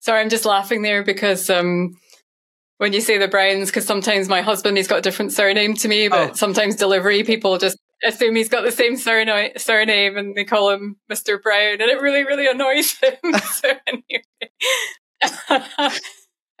Sorry, 0.00 0.20
I'm 0.20 0.28
just 0.28 0.44
laughing 0.44 0.82
there 0.82 1.02
because 1.02 1.48
um, 1.48 1.96
when 2.84 2.92
you 2.92 3.00
say 3.00 3.16
the 3.16 3.26
Browns, 3.26 3.70
because 3.70 3.86
sometimes 3.86 4.28
my 4.28 4.42
husband, 4.42 4.76
he's 4.76 4.86
got 4.86 4.98
a 4.98 5.00
different 5.00 5.32
surname 5.32 5.72
to 5.72 5.88
me, 5.88 6.08
but 6.08 6.30
oh. 6.30 6.32
sometimes 6.34 6.76
delivery 6.76 7.24
people 7.24 7.56
just 7.56 7.78
assume 8.04 8.36
he's 8.36 8.50
got 8.50 8.62
the 8.62 8.70
same 8.70 8.98
surname, 8.98 9.52
surname 9.56 10.18
and 10.18 10.34
they 10.34 10.44
call 10.44 10.68
him 10.68 10.96
Mr. 11.10 11.42
Brown, 11.42 11.80
and 11.80 11.90
it 11.90 12.02
really, 12.02 12.24
really 12.24 12.46
annoys 12.46 12.94
him. 13.02 13.32
so 13.52 13.70
anyway, 13.86 14.22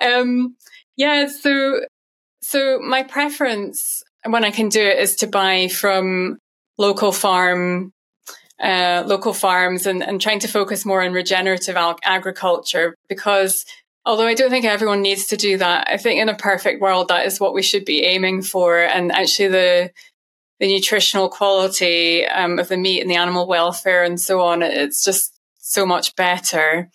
um, 0.00 0.56
yeah. 0.96 1.28
So, 1.28 1.80
so 2.40 2.78
my 2.78 3.02
preference 3.02 4.02
when 4.24 4.46
I 4.46 4.50
can 4.50 4.70
do 4.70 4.80
it 4.80 4.98
is 4.98 5.16
to 5.16 5.26
buy 5.26 5.68
from 5.68 6.38
local 6.78 7.12
farm, 7.12 7.92
uh, 8.62 9.04
local 9.06 9.34
farms, 9.34 9.84
and, 9.84 10.02
and 10.02 10.22
trying 10.22 10.40
to 10.40 10.48
focus 10.48 10.86
more 10.86 11.04
on 11.04 11.12
regenerative 11.12 11.76
agriculture 12.02 12.94
because 13.10 13.66
Although 14.06 14.26
I 14.26 14.34
don't 14.34 14.50
think 14.50 14.66
everyone 14.66 15.02
needs 15.02 15.26
to 15.26 15.36
do 15.36 15.56
that. 15.58 15.88
I 15.90 15.96
think 15.96 16.20
in 16.20 16.28
a 16.28 16.36
perfect 16.36 16.80
world, 16.80 17.08
that 17.08 17.26
is 17.26 17.40
what 17.40 17.54
we 17.54 17.62
should 17.62 17.84
be 17.84 18.02
aiming 18.02 18.42
for. 18.42 18.78
And 18.80 19.10
actually, 19.10 19.48
the 19.48 19.90
the 20.60 20.72
nutritional 20.72 21.28
quality 21.28 22.24
um, 22.26 22.58
of 22.58 22.68
the 22.68 22.76
meat 22.76 23.00
and 23.00 23.10
the 23.10 23.16
animal 23.16 23.46
welfare 23.46 24.04
and 24.04 24.20
so 24.20 24.40
on, 24.40 24.62
it's 24.62 25.04
just 25.04 25.38
so 25.58 25.84
much 25.84 26.14
better. 26.14 26.90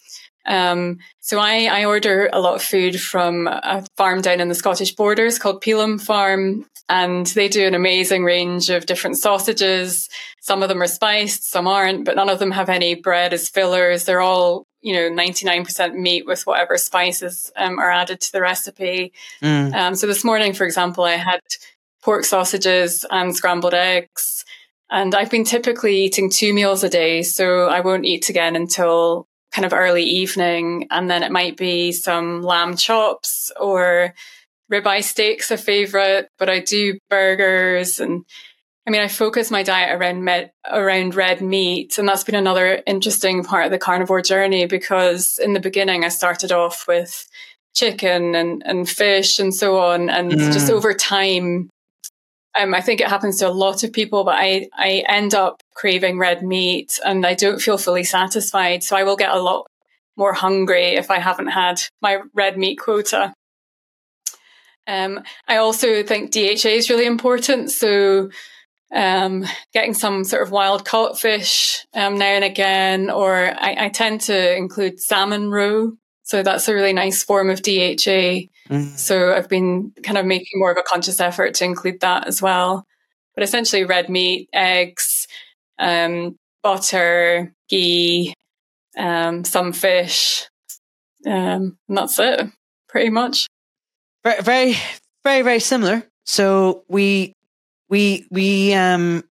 Um, 0.45 0.99
so 1.19 1.39
I, 1.39 1.65
I, 1.65 1.85
order 1.85 2.29
a 2.31 2.39
lot 2.39 2.55
of 2.55 2.63
food 2.63 2.99
from 2.99 3.47
a 3.47 3.85
farm 3.97 4.21
down 4.21 4.39
in 4.39 4.47
the 4.47 4.55
Scottish 4.55 4.95
borders 4.95 5.37
called 5.37 5.61
Peelham 5.61 6.01
Farm, 6.01 6.65
and 6.87 7.27
they 7.27 7.49
do 7.49 7.67
an 7.67 7.75
amazing 7.75 8.23
range 8.23 8.69
of 8.69 8.85
different 8.85 9.17
sausages. 9.17 10.09
Some 10.39 10.63
of 10.63 10.69
them 10.69 10.81
are 10.81 10.87
spiced, 10.87 11.49
some 11.49 11.67
aren't, 11.67 12.05
but 12.05 12.15
none 12.15 12.29
of 12.29 12.39
them 12.39 12.51
have 12.51 12.69
any 12.69 12.95
bread 12.95 13.33
as 13.33 13.49
fillers. 13.49 14.05
They're 14.05 14.21
all 14.21 14.65
you 14.81 14.93
know, 14.93 15.09
99% 15.09 15.95
meat 15.95 16.25
with 16.25 16.47
whatever 16.47 16.77
spices 16.77 17.51
um, 17.57 17.79
are 17.79 17.91
added 17.91 18.21
to 18.21 18.31
the 18.31 18.41
recipe. 18.41 19.11
Mm. 19.41 19.73
Um, 19.73 19.95
so 19.95 20.07
this 20.07 20.23
morning, 20.23 20.53
for 20.53 20.65
example, 20.65 21.03
I 21.03 21.15
had 21.15 21.41
pork 22.01 22.23
sausages 22.23 23.05
and 23.09 23.35
scrambled 23.35 23.73
eggs. 23.73 24.45
And 24.89 25.13
I've 25.13 25.29
been 25.29 25.43
typically 25.43 25.95
eating 25.97 26.29
two 26.29 26.53
meals 26.53 26.83
a 26.83 26.89
day. 26.89 27.21
So 27.21 27.67
I 27.67 27.81
won't 27.81 28.05
eat 28.05 28.29
again 28.29 28.55
until 28.55 29.27
kind 29.51 29.65
of 29.65 29.73
early 29.73 30.03
evening. 30.03 30.87
And 30.91 31.09
then 31.09 31.23
it 31.23 31.31
might 31.31 31.57
be 31.57 31.91
some 31.91 32.41
lamb 32.41 32.75
chops 32.75 33.51
or 33.59 34.13
ribeye 34.71 35.03
steaks, 35.03 35.51
a 35.51 35.57
favorite, 35.57 36.29
but 36.37 36.49
I 36.49 36.59
do 36.59 36.97
burgers 37.09 37.99
and 37.99 38.25
I 38.89 38.91
mean, 38.91 39.01
I 39.01 39.07
focus 39.07 39.51
my 39.51 39.61
diet 39.61 39.95
around 39.95 40.23
med- 40.23 40.51
around 40.65 41.13
red 41.13 41.41
meat, 41.41 41.99
and 41.99 42.07
that's 42.07 42.23
been 42.23 42.33
another 42.33 42.81
interesting 42.87 43.43
part 43.43 43.65
of 43.65 43.71
the 43.71 43.77
carnivore 43.77 44.23
journey 44.23 44.65
because 44.65 45.37
in 45.37 45.53
the 45.53 45.59
beginning 45.59 46.03
I 46.03 46.07
started 46.07 46.51
off 46.51 46.87
with 46.87 47.27
chicken 47.75 48.33
and, 48.33 48.63
and 48.65 48.89
fish 48.89 49.37
and 49.37 49.53
so 49.53 49.77
on, 49.77 50.09
and 50.09 50.31
mm. 50.31 50.51
just 50.51 50.71
over 50.71 50.91
time, 50.95 51.69
um, 52.57 52.73
I 52.73 52.81
think 52.81 53.01
it 53.01 53.07
happens 53.07 53.37
to 53.39 53.47
a 53.47 53.51
lot 53.51 53.83
of 53.83 53.93
people, 53.93 54.23
but 54.23 54.35
I 54.37 54.69
I 54.73 55.03
end 55.07 55.33
up 55.33 55.61
craving 55.75 56.17
red 56.17 56.43
meat, 56.43 56.99
and 57.05 57.25
I 57.25 57.33
don't 57.33 57.61
feel 57.61 57.77
fully 57.77 58.03
satisfied, 58.03 58.83
so 58.83 58.95
I 58.95 59.03
will 59.03 59.15
get 59.15 59.31
a 59.31 59.41
lot 59.41 59.67
more 60.17 60.33
hungry 60.33 60.95
if 60.95 61.11
I 61.11 61.19
haven't 61.19 61.47
had 61.47 61.81
my 62.01 62.19
red 62.33 62.57
meat 62.57 62.77
quota. 62.77 63.33
Um, 64.87 65.21
I 65.47 65.57
also 65.57 66.03
think 66.03 66.31
DHA 66.31 66.69
is 66.69 66.89
really 66.89 67.05
important, 67.05 67.71
so 67.71 68.29
um, 68.93 69.45
getting 69.71 69.93
some 69.93 70.23
sort 70.23 70.41
of 70.41 70.51
wild 70.51 70.83
caught 70.83 71.19
fish 71.19 71.85
um, 71.93 72.17
now 72.17 72.25
and 72.25 72.43
again, 72.43 73.09
or 73.11 73.35
I, 73.35 73.85
I, 73.85 73.89
tend 73.89 74.21
to 74.21 74.55
include 74.55 74.99
salmon 74.99 75.51
roe. 75.51 75.93
So 76.29 76.43
that's 76.43 76.67
a 76.67 76.75
really 76.75 76.93
nice 76.93 77.23
form 77.23 77.49
of 77.49 77.63
DHA. 77.63 78.45
Mm. 78.69 78.95
So 78.95 79.33
I've 79.33 79.49
been 79.49 79.91
kind 80.03 80.15
of 80.15 80.27
making 80.27 80.59
more 80.59 80.71
of 80.71 80.77
a 80.77 80.83
conscious 80.83 81.19
effort 81.19 81.55
to 81.55 81.65
include 81.65 82.01
that 82.01 82.27
as 82.27 82.39
well. 82.39 82.85
But 83.33 83.43
essentially, 83.43 83.83
red 83.83 84.09
meat, 84.09 84.47
eggs, 84.53 85.27
um, 85.79 86.37
butter, 86.61 87.51
ghee, 87.67 88.35
um, 88.95 89.43
some 89.43 89.73
fish, 89.73 90.47
um, 91.25 91.79
and 91.87 91.97
that's 91.97 92.19
it, 92.19 92.47
pretty 92.87 93.09
much. 93.09 93.47
Very, 94.23 94.43
very, 94.43 94.75
very, 95.23 95.41
very 95.41 95.59
similar. 95.59 96.03
So 96.27 96.83
we 96.89 97.33
we 97.89 98.27
we 98.29 98.75
um 98.75 99.23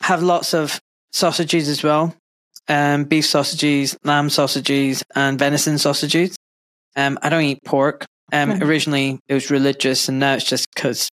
have 0.00 0.22
lots 0.22 0.54
of 0.54 0.80
sausages 1.12 1.68
as 1.68 1.82
well. 1.82 2.14
Um, 2.66 3.04
beef 3.04 3.26
sausages, 3.26 3.94
lamb 4.04 4.30
sausages, 4.30 5.04
and 5.14 5.38
venison 5.38 5.76
sausages. 5.76 6.34
Um, 6.96 7.18
I 7.22 7.28
don't 7.28 7.42
eat 7.42 7.62
pork. 7.64 8.06
Um, 8.32 8.62
originally 8.62 9.20
it 9.28 9.34
was 9.34 9.50
religious, 9.50 10.08
and 10.08 10.18
now 10.18 10.34
it's 10.34 10.44
just 10.44 10.66
because 10.74 11.08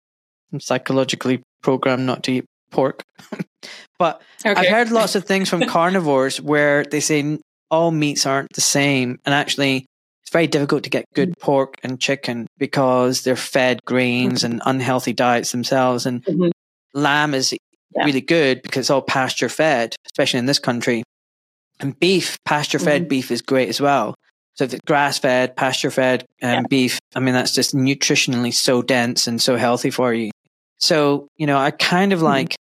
I'm 0.53 0.59
psychologically 0.59 1.41
programmed 1.61 2.05
not 2.05 2.23
to 2.23 2.32
eat 2.34 2.45
pork. 2.71 3.03
but 3.99 4.21
okay. 4.45 4.59
I've 4.59 4.67
heard 4.67 4.91
lots 4.91 5.15
of 5.15 5.25
things 5.25 5.49
from 5.49 5.61
carnivores 5.67 6.39
where 6.39 6.84
they 6.84 6.99
say 6.99 7.39
all 7.71 7.91
meats 7.91 8.25
aren't 8.25 8.53
the 8.53 8.61
same, 8.61 9.19
and 9.25 9.34
actually 9.34 9.86
it's 10.21 10.32
very 10.32 10.47
difficult 10.47 10.84
to 10.84 10.89
get 10.89 11.05
good 11.15 11.30
mm-hmm. 11.32 11.45
pork 11.45 11.75
and 11.84 11.99
chicken 11.99 12.45
because 12.57 13.23
they're 13.23 13.36
fed 13.36 13.80
grains 13.86 14.43
mm-hmm. 14.43 14.53
and 14.53 14.61
unhealthy 14.65 15.13
diets 15.13 15.51
themselves, 15.51 16.05
and 16.05 16.23
mm-hmm 16.23 16.49
lamb 16.93 17.34
is 17.34 17.53
yeah. 17.53 18.03
really 18.03 18.21
good 18.21 18.61
because 18.61 18.82
it's 18.82 18.89
all 18.89 19.01
pasture 19.01 19.49
fed, 19.49 19.95
especially 20.07 20.39
in 20.39 20.45
this 20.45 20.59
country. 20.59 21.03
And 21.80 21.97
beef, 21.99 22.38
pasture 22.45 22.80
fed 22.80 23.03
mm-hmm. 23.03 23.09
beef 23.09 23.32
is 23.32 23.41
great 23.41 23.69
as 23.69 23.80
well. 23.80 24.15
So 24.56 24.66
it's 24.66 24.76
grass 24.86 25.20
fed, 25.20 25.56
pasture 25.56 25.91
fed 25.91 26.26
um, 26.41 26.50
yeah. 26.50 26.62
beef, 26.70 27.00
I 27.16 27.20
mean, 27.20 27.34
that's 27.34 27.54
just 27.54 27.74
nutritionally 27.74 28.54
so 28.54 28.82
dense 28.82 29.28
and 29.28 29.41
so 29.41 29.56
healthy 29.56 29.89
for 29.89 30.14
you. 30.14 30.32
So, 30.80 31.28
you 31.38 31.47
know, 31.47 31.58
I 31.58 31.72
kind 31.72 32.14
of 32.14 32.20
mm-hmm. 32.20 32.26
like 32.26 32.56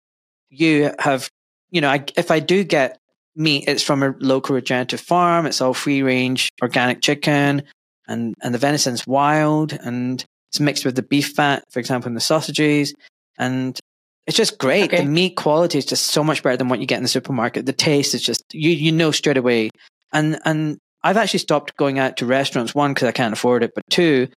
you 0.49 0.91
have, 0.99 1.29
you 1.71 1.81
know, 1.81 1.89
I, 1.89 2.03
if 2.15 2.29
I 2.29 2.39
do 2.39 2.63
get 2.63 2.97
meat, 3.35 3.65
it's 3.67 3.83
from 3.83 4.03
a 4.03 4.15
local 4.19 4.55
regenerative 4.55 5.01
farm. 5.01 5.45
It's 5.45 5.61
all 5.61 5.73
free 5.73 6.03
range 6.03 6.49
organic 6.61 7.01
chicken 7.01 7.63
and, 8.07 8.35
and 8.41 8.53
the 8.53 8.59
venison's 8.59 9.05
wild 9.07 9.73
and 9.73 10.23
it's 10.49 10.59
mixed 10.59 10.85
with 10.85 10.95
the 10.95 11.03
beef 11.03 11.33
fat, 11.33 11.63
for 11.71 11.79
example, 11.79 12.07
in 12.07 12.15
the 12.15 12.21
sausages. 12.21 12.93
And 13.37 13.79
it's 14.27 14.37
just 14.37 14.57
great. 14.57 14.85
Okay. 14.85 15.03
The 15.03 15.09
meat 15.09 15.35
quality 15.35 15.77
is 15.77 15.85
just 15.85 16.07
so 16.07 16.23
much 16.23 16.43
better 16.43 16.57
than 16.57 16.67
what 16.67 16.79
you 16.79 16.85
get 16.85 16.97
in 16.97 17.03
the 17.03 17.09
supermarket. 17.09 17.65
The 17.65 17.73
taste 17.73 18.13
is 18.13 18.21
just 18.21 18.43
you 18.53 18.71
you 18.71 18.91
know 18.91 19.11
straight 19.11 19.37
away. 19.37 19.69
And 20.11 20.39
and 20.43 20.77
I've 21.03 21.17
actually 21.17 21.39
stopped 21.39 21.77
going 21.77 21.99
out 21.99 22.17
to 22.17 22.25
restaurants. 22.25 22.75
One 22.75 22.93
because 22.93 23.07
I 23.07 23.11
can't 23.11 23.33
afford 23.33 23.63
it, 23.63 23.71
but 23.75 23.83
two, 23.89 24.27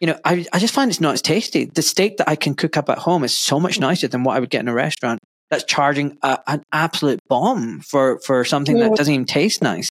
you 0.00 0.06
know, 0.06 0.18
I 0.24 0.46
I 0.52 0.58
just 0.58 0.74
find 0.74 0.90
it's 0.90 1.00
not 1.00 1.14
as 1.14 1.22
tasty. 1.22 1.66
The 1.66 1.82
steak 1.82 2.18
that 2.18 2.28
I 2.28 2.36
can 2.36 2.54
cook 2.54 2.76
up 2.76 2.88
at 2.88 2.98
home 2.98 3.24
is 3.24 3.36
so 3.36 3.58
much 3.58 3.80
nicer 3.80 4.08
than 4.08 4.24
what 4.24 4.36
I 4.36 4.40
would 4.40 4.50
get 4.50 4.60
in 4.60 4.68
a 4.68 4.74
restaurant. 4.74 5.20
That's 5.50 5.64
charging 5.64 6.18
a, 6.22 6.38
an 6.46 6.62
absolute 6.72 7.20
bomb 7.28 7.80
for 7.80 8.20
for 8.20 8.44
something 8.44 8.76
yeah. 8.76 8.88
that 8.88 8.96
doesn't 8.96 9.12
even 9.12 9.26
taste 9.26 9.62
nice. 9.62 9.88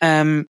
Um, 0.00 0.46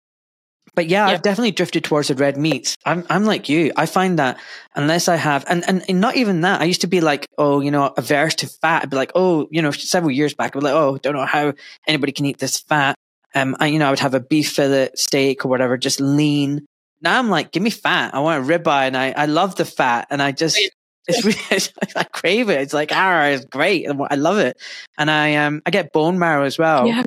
but 0.76 0.88
yeah, 0.88 1.06
I've 1.06 1.22
definitely 1.22 1.52
drifted 1.52 1.84
towards 1.84 2.08
the 2.08 2.16
red 2.16 2.38
meats. 2.38 2.76
I'm 2.86 3.06
I'm 3.10 3.26
like 3.26 3.48
you. 3.48 3.72
I 3.76 3.86
find 3.86 4.18
that 4.20 4.40
unless 4.76 5.08
I 5.08 5.18
have 5.18 5.46
and, 5.48 5.64
and, 5.68 5.84
and 5.88 6.02
not 6.02 6.16
even 6.16 6.42
that, 6.42 6.62
I 6.62 6.64
used 6.64 6.82
to 6.82 6.88
be 6.88 7.00
like, 7.00 7.28
oh, 7.38 7.60
you 7.60 7.70
know, 7.70 7.94
averse 7.96 8.36
to 8.36 8.48
fat. 8.48 8.84
I'd 8.84 8.90
be 8.90 8.96
like, 8.96 9.12
oh, 9.14 9.48
you 9.52 9.62
know, 9.62 9.72
several 9.72 10.12
years 10.12 10.34
back, 10.34 10.56
I'd 10.56 10.60
be 10.60 10.66
like, 10.66 10.74
oh, 10.74 10.98
don't 10.98 11.14
know 11.14 11.26
how 11.26 11.54
anybody 11.88 12.12
can 12.12 12.26
eat 12.26 12.40
this 12.40 12.60
fat. 12.60 12.96
Um, 13.36 13.56
I, 13.60 13.68
you 13.68 13.80
know, 13.80 13.88
I 13.88 13.90
would 13.90 14.00
have 14.00 14.14
a 14.14 14.20
beef 14.20 14.52
fillet 14.54 14.90
steak 14.96 15.46
or 15.46 15.50
whatever, 15.50 15.78
just 15.78 16.00
lean. 16.00 16.66
Now 17.02 17.20
I'm 17.20 17.30
like, 17.30 17.52
give 17.52 17.64
me 17.64 17.70
fat. 17.70 18.14
I 18.14 18.20
want 18.20 18.44
a 18.44 18.48
ribeye 18.48 18.88
and 18.88 18.96
I, 18.98 19.12
I 19.16 19.26
love 19.26 19.56
the 19.56 19.66
fat 19.66 20.08
and 20.10 20.22
I 20.22 20.32
just 20.32 20.58
It's 21.08 21.26
really, 21.26 21.86
I 21.98 22.06
crave 22.06 22.50
it. 22.50 22.62
It's 22.62 22.74
like, 22.74 22.92
ah, 22.94 23.26
it's 23.26 23.44
great. 23.44 23.86
I 23.90 24.16
love 24.16 24.38
it. 24.38 24.56
And 24.98 25.12
I, 25.12 25.36
um, 25.36 25.62
I 25.66 25.70
get 25.70 25.92
bone 25.92 26.18
marrow 26.18 26.46
as 26.46 26.58
well. 26.58 26.88
Yeah. 26.88 27.04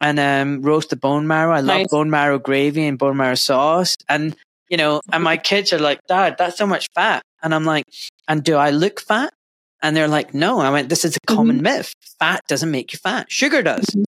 And, 0.00 0.18
um, 0.18 0.62
roast 0.62 0.88
the 0.88 0.96
bone 0.96 1.26
marrow. 1.26 1.52
I 1.52 1.60
love 1.60 1.80
Nice. 1.80 1.88
bone 1.88 2.08
marrow 2.08 2.38
gravy 2.38 2.86
and 2.86 2.98
bone 2.98 3.18
marrow 3.18 3.34
sauce. 3.34 3.94
And, 4.08 4.34
you 4.70 4.78
know, 4.78 5.02
and 5.12 5.22
my 5.22 5.36
kids 5.36 5.70
are 5.74 5.78
like, 5.78 6.00
dad, 6.08 6.36
that's 6.38 6.56
so 6.56 6.66
much 6.66 6.86
fat. 6.94 7.22
And 7.42 7.54
I'm 7.54 7.66
like, 7.66 7.84
and 8.26 8.42
do 8.42 8.56
I 8.56 8.70
look 8.70 9.00
fat? 9.00 9.34
And 9.82 9.94
they're 9.94 10.08
like, 10.08 10.32
no. 10.32 10.58
I 10.60 10.70
went, 10.70 10.88
this 10.88 11.04
is 11.04 11.16
a 11.16 11.20
Mm-hmm. 11.20 11.36
common 11.36 11.60
myth. 11.62 11.92
Fat 12.18 12.40
doesn't 12.48 12.70
make 12.70 12.94
you 12.94 12.98
fat. 12.98 13.30
Sugar 13.30 13.60
does. 13.62 13.84
Mhm. 13.84 14.04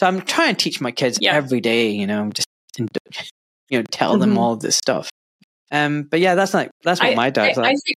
So 0.00 0.06
I'm 0.06 0.22
trying 0.22 0.56
to 0.56 0.64
teach 0.64 0.80
my 0.80 0.92
kids 0.92 1.18
Yeah. 1.20 1.34
every 1.34 1.60
day, 1.60 1.90
you 1.90 2.06
know, 2.06 2.30
just, 2.32 2.48
you 2.78 2.88
know, 3.78 3.82
tell 3.82 4.16
them 4.16 4.32
Mhm. 4.32 4.38
all 4.38 4.54
of 4.54 4.60
this 4.60 4.76
stuff. 4.76 5.10
Um, 5.70 6.04
but 6.04 6.20
yeah, 6.20 6.34
that's 6.34 6.54
like, 6.54 6.70
that's 6.82 7.00
what 7.00 7.10
I- 7.10 7.14
my 7.14 7.28
dad's 7.28 7.58
I, 7.58 7.60
like. 7.60 7.72
I 7.72 7.76
think, 7.76 7.96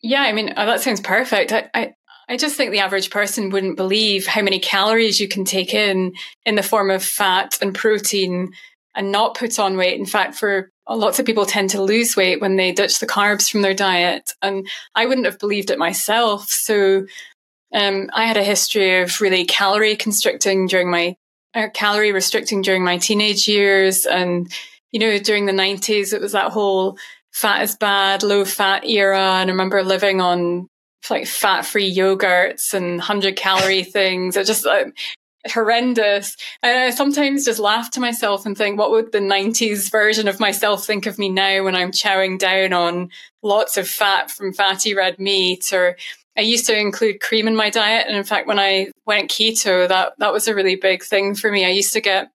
yeah, 0.00 0.22
I 0.22 0.32
mean, 0.32 0.54
uh, 0.56 0.64
that 0.66 0.80
sounds 0.80 1.00
perfect. 1.00 1.52
I, 1.52 1.68
I, 1.74 1.94
I 2.28 2.36
just 2.36 2.56
think 2.56 2.70
the 2.70 2.78
average 2.78 3.10
person 3.10 3.50
wouldn't 3.50 3.76
believe 3.76 4.28
how 4.28 4.42
many 4.42 4.60
calories 4.60 5.18
you 5.18 5.26
can 5.26 5.44
take 5.44 5.74
in 5.74 6.12
in 6.46 6.54
the 6.54 6.62
form 6.62 6.88
of 6.88 7.02
fat 7.04 7.58
and 7.60 7.74
protein 7.74 8.52
and 8.94 9.10
not 9.10 9.36
put 9.36 9.58
on 9.58 9.76
weight. 9.76 9.98
In 9.98 10.06
fact, 10.06 10.36
for 10.36 10.70
lots 10.88 11.18
of 11.18 11.26
people 11.26 11.46
tend 11.46 11.70
to 11.70 11.82
lose 11.82 12.14
weight 12.16 12.40
when 12.40 12.54
they 12.54 12.70
ditch 12.70 13.00
the 13.00 13.08
carbs 13.08 13.50
from 13.50 13.62
their 13.62 13.74
diet. 13.74 14.30
And 14.40 14.68
I 14.94 15.06
wouldn't 15.06 15.26
have 15.26 15.40
believed 15.40 15.70
it 15.70 15.78
myself. 15.80 16.48
So 16.48 17.06
um, 17.74 18.08
I 18.12 18.26
had 18.26 18.36
a 18.36 18.44
history 18.44 19.02
of 19.02 19.20
really 19.20 19.44
calorie 19.44 19.96
constricting 19.96 20.66
during 20.66 20.90
my 20.90 21.16
uh, 21.54 21.68
calorie 21.74 22.12
restricting 22.12 22.62
during 22.62 22.84
my 22.84 22.98
teenage 22.98 23.48
years. 23.48 24.06
And, 24.06 24.50
you 24.92 25.00
know, 25.00 25.18
during 25.18 25.46
the 25.46 25.52
90s, 25.52 26.12
it 26.12 26.20
was 26.20 26.32
that 26.32 26.52
whole 26.52 26.96
fat 27.32 27.62
is 27.62 27.76
bad, 27.76 28.22
low 28.22 28.44
fat 28.44 28.86
era. 28.86 29.18
And 29.18 29.50
I 29.50 29.52
remember 29.52 29.82
living 29.82 30.20
on 30.20 30.68
like 31.10 31.26
fat 31.26 31.66
free 31.66 31.94
yogurts 31.94 32.72
and 32.74 32.96
100 32.96 33.36
calorie 33.36 33.82
things. 33.84 34.36
It 34.36 34.46
just 34.46 34.66
uh, 34.66 34.84
horrendous. 35.52 36.36
And 36.62 36.78
I 36.78 36.90
sometimes 36.90 37.44
just 37.44 37.58
laugh 37.58 37.90
to 37.92 38.00
myself 38.00 38.46
and 38.46 38.56
think, 38.56 38.78
what 38.78 38.92
would 38.92 39.10
the 39.10 39.18
90s 39.18 39.90
version 39.90 40.28
of 40.28 40.40
myself 40.40 40.86
think 40.86 41.06
of 41.06 41.18
me 41.18 41.28
now 41.28 41.64
when 41.64 41.74
I'm 41.74 41.90
chowing 41.90 42.38
down 42.38 42.72
on 42.72 43.10
lots 43.42 43.76
of 43.76 43.88
fat 43.88 44.30
from 44.30 44.52
fatty 44.52 44.94
red 44.94 45.18
meat 45.18 45.72
or 45.72 45.96
I 46.36 46.40
used 46.40 46.66
to 46.66 46.76
include 46.78 47.20
cream 47.20 47.46
in 47.46 47.54
my 47.56 47.70
diet. 47.70 48.06
And 48.08 48.16
in 48.16 48.24
fact, 48.24 48.46
when 48.46 48.58
I 48.58 48.88
went 49.06 49.30
keto, 49.30 49.86
that, 49.88 50.14
that 50.18 50.32
was 50.32 50.48
a 50.48 50.54
really 50.54 50.76
big 50.76 51.02
thing 51.04 51.34
for 51.34 51.50
me. 51.50 51.64
I 51.64 51.68
used 51.70 51.92
to 51.92 52.00
get 52.00 52.30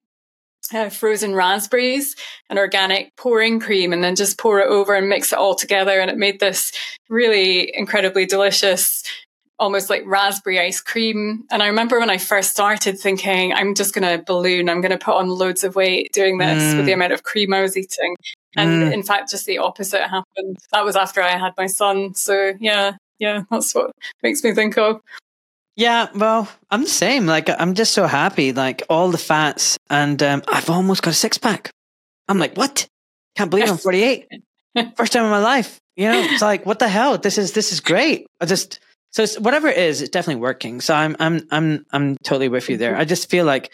uh, 0.73 0.89
frozen 0.89 1.33
raspberries 1.35 2.15
and 2.49 2.59
organic 2.59 3.15
pouring 3.17 3.59
cream 3.59 3.91
and 3.91 4.03
then 4.03 4.15
just 4.15 4.37
pour 4.37 4.59
it 4.59 4.67
over 4.67 4.93
and 4.95 5.09
mix 5.09 5.33
it 5.33 5.39
all 5.39 5.55
together. 5.55 5.99
And 5.99 6.09
it 6.09 6.17
made 6.17 6.39
this 6.39 6.71
really 7.09 7.71
incredibly 7.75 8.25
delicious, 8.25 9.03
almost 9.57 9.89
like 9.89 10.03
raspberry 10.05 10.59
ice 10.59 10.79
cream. 10.79 11.43
And 11.51 11.61
I 11.63 11.67
remember 11.67 11.99
when 11.99 12.09
I 12.09 12.17
first 12.19 12.51
started 12.51 12.97
thinking, 12.99 13.51
I'm 13.53 13.73
just 13.75 13.93
going 13.93 14.07
to 14.07 14.23
balloon, 14.23 14.69
I'm 14.69 14.79
going 14.81 14.91
to 14.97 15.03
put 15.03 15.15
on 15.15 15.27
loads 15.27 15.63
of 15.63 15.75
weight 15.75 16.13
doing 16.13 16.37
this 16.37 16.73
Mm. 16.73 16.77
with 16.77 16.85
the 16.85 16.93
amount 16.93 17.13
of 17.13 17.23
cream 17.23 17.53
I 17.53 17.61
was 17.61 17.75
eating. 17.75 18.15
And 18.55 18.83
Mm. 18.83 18.93
in 18.93 19.03
fact, 19.03 19.31
just 19.31 19.45
the 19.45 19.57
opposite 19.57 20.03
happened. 20.03 20.57
That 20.71 20.85
was 20.85 20.95
after 20.95 21.21
I 21.21 21.37
had 21.37 21.53
my 21.57 21.67
son. 21.67 22.13
So 22.13 22.53
yeah, 22.59 22.93
yeah, 23.19 23.43
that's 23.51 23.73
what 23.75 23.91
makes 24.23 24.43
me 24.43 24.53
think 24.53 24.77
of. 24.77 25.01
Yeah, 25.75 26.07
well, 26.13 26.49
I'm 26.69 26.83
the 26.83 26.89
same. 26.89 27.25
Like, 27.25 27.49
I'm 27.49 27.73
just 27.73 27.93
so 27.93 28.05
happy. 28.05 28.51
Like, 28.51 28.83
all 28.89 29.11
the 29.11 29.17
fats, 29.17 29.77
and 29.89 30.21
um, 30.21 30.43
I've 30.47 30.69
almost 30.69 31.03
got 31.03 31.11
a 31.11 31.13
six 31.13 31.37
pack. 31.37 31.71
I'm 32.27 32.37
like, 32.37 32.57
what? 32.57 32.87
Can't 33.35 33.49
believe 33.49 33.69
I'm 33.69 33.77
48. 33.77 34.27
First 34.95 35.13
time 35.13 35.23
in 35.23 35.31
my 35.31 35.39
life. 35.39 35.79
You 35.95 36.09
know, 36.09 36.19
it's 36.19 36.41
like, 36.41 36.65
what 36.65 36.79
the 36.79 36.87
hell? 36.87 37.17
This 37.17 37.37
is 37.37 37.53
this 37.53 37.71
is 37.73 37.79
great. 37.79 38.25
I 38.39 38.45
just 38.45 38.79
so 39.11 39.23
it's, 39.23 39.39
whatever 39.39 39.67
it 39.67 39.77
is, 39.77 40.01
it's 40.01 40.11
definitely 40.11 40.41
working. 40.41 40.81
So 40.81 40.93
I'm 40.93 41.15
I'm 41.19 41.47
I'm 41.51 41.85
I'm 41.91 42.17
totally 42.23 42.49
with 42.49 42.69
you 42.69 42.77
there. 42.77 42.95
I 42.95 43.05
just 43.05 43.29
feel 43.29 43.45
like 43.45 43.71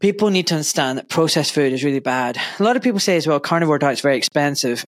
people 0.00 0.30
need 0.30 0.46
to 0.48 0.54
understand 0.54 0.98
that 0.98 1.08
processed 1.08 1.52
food 1.52 1.72
is 1.72 1.84
really 1.84 2.00
bad. 2.00 2.38
A 2.58 2.62
lot 2.62 2.76
of 2.76 2.82
people 2.82 3.00
say 3.00 3.16
as 3.16 3.26
well, 3.26 3.40
carnivore 3.40 3.78
diet's 3.78 4.00
very 4.00 4.16
expensive. 4.16 4.84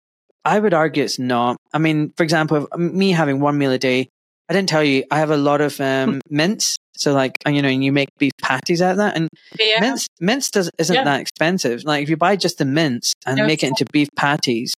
I 0.47 0.59
would 0.59 0.73
argue 0.73 1.03
it's 1.05 1.19
not. 1.19 1.57
I 1.75 1.79
mean, 1.79 2.13
for 2.17 2.23
example, 2.23 2.69
me 2.79 3.11
having 3.11 3.41
one 3.41 3.59
meal 3.59 3.73
a 3.73 3.79
day, 3.79 4.09
I 4.49 4.53
didn't 4.53 4.69
tell 4.69 4.85
you, 4.85 5.05
I 5.11 5.19
have 5.19 5.31
a 5.31 5.37
lot 5.37 5.61
of 5.61 5.79
um, 5.81 6.21
mince. 6.31 6.77
So, 6.97 7.13
like, 7.13 7.37
you 7.47 7.61
know, 7.61 7.69
and 7.69 7.85
you 7.85 7.93
make 7.93 8.09
beef 8.19 8.33
patties 8.41 8.81
out 8.81 8.93
of 8.93 8.97
that. 8.99 9.17
And 9.17 9.29
Yeah. 9.59 9.81
mince, 9.81 10.07
mince 10.21 10.51
does, 10.51 10.71
isn't 10.79 10.95
Yeah. 10.95 11.05
that 11.05 11.21
expensive. 11.21 11.83
Like, 11.85 12.03
if 12.05 12.09
you 12.09 12.17
buy 12.17 12.37
just 12.37 12.57
the 12.59 12.65
mince 12.65 13.13
and 13.27 13.37
No, 13.39 13.47
make 13.47 13.63
it 13.63 13.67
into 13.69 13.85
beef 13.93 14.09
patties 14.17 14.73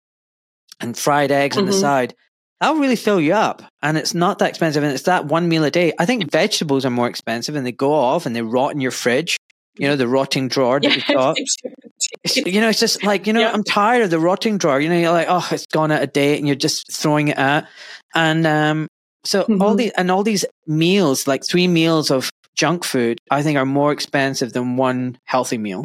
and 0.80 0.96
fried 0.96 1.30
eggs 1.30 1.56
on 1.56 1.66
the 1.66 1.72
Mhm. 1.72 1.80
side, 1.80 2.14
that'll 2.60 2.80
really 2.80 2.96
fill 2.96 3.20
you 3.20 3.34
up. 3.34 3.62
And 3.82 3.96
it's 3.98 4.14
not 4.14 4.38
that 4.40 4.48
expensive. 4.48 4.82
And 4.82 4.92
it's 4.92 5.04
that 5.04 5.26
one 5.26 5.48
meal 5.48 5.62
a 5.64 5.70
day. 5.70 5.92
I 5.98 6.06
think 6.06 6.30
vegetables 6.32 6.84
are 6.84 6.90
more 6.90 7.08
expensive 7.08 7.54
and 7.54 7.64
they 7.66 7.72
go 7.72 7.92
off 7.92 8.26
and 8.26 8.34
they 8.34 8.42
rot 8.42 8.72
in 8.72 8.80
your 8.80 8.90
fridge. 8.90 9.36
You 9.76 9.86
know, 9.86 9.94
the 9.96 10.08
rotting 10.08 10.48
drawer 10.48 10.80
that 10.80 10.88
Yeah, 10.88 10.94
you've 10.96 11.06
got. 11.16 11.36
You 12.34 12.60
know, 12.60 12.68
it's 12.68 12.80
just 12.80 13.02
like, 13.04 13.26
you 13.26 13.32
know, 13.32 13.40
Yeah. 13.40 13.52
I'm 13.52 13.64
tired 13.64 14.02
of 14.02 14.10
the 14.10 14.18
rotting 14.18 14.58
drawer. 14.58 14.80
You 14.80 14.88
know, 14.88 14.98
you're 14.98 15.12
like, 15.12 15.26
oh, 15.28 15.46
it's 15.50 15.66
gone 15.66 15.90
out 15.92 16.02
of 16.02 16.12
date 16.12 16.38
and 16.38 16.46
you're 16.46 16.56
just 16.56 16.92
throwing 16.92 17.28
it 17.28 17.38
out. 17.38 17.64
And 18.14 18.46
um, 18.46 18.88
so 19.24 19.42
all 19.42 19.74
Mhm. 19.74 19.76
these 19.78 19.92
and 19.96 20.10
all 20.10 20.22
these 20.22 20.44
meals, 20.66 21.26
like 21.26 21.44
three 21.46 21.68
meals 21.68 22.10
of 22.10 22.30
junk 22.54 22.84
food, 22.84 23.18
I 23.30 23.42
think 23.42 23.56
are 23.56 23.66
more 23.66 23.92
expensive 23.92 24.52
than 24.52 24.76
one 24.76 25.18
healthy 25.24 25.58
meal. 25.58 25.84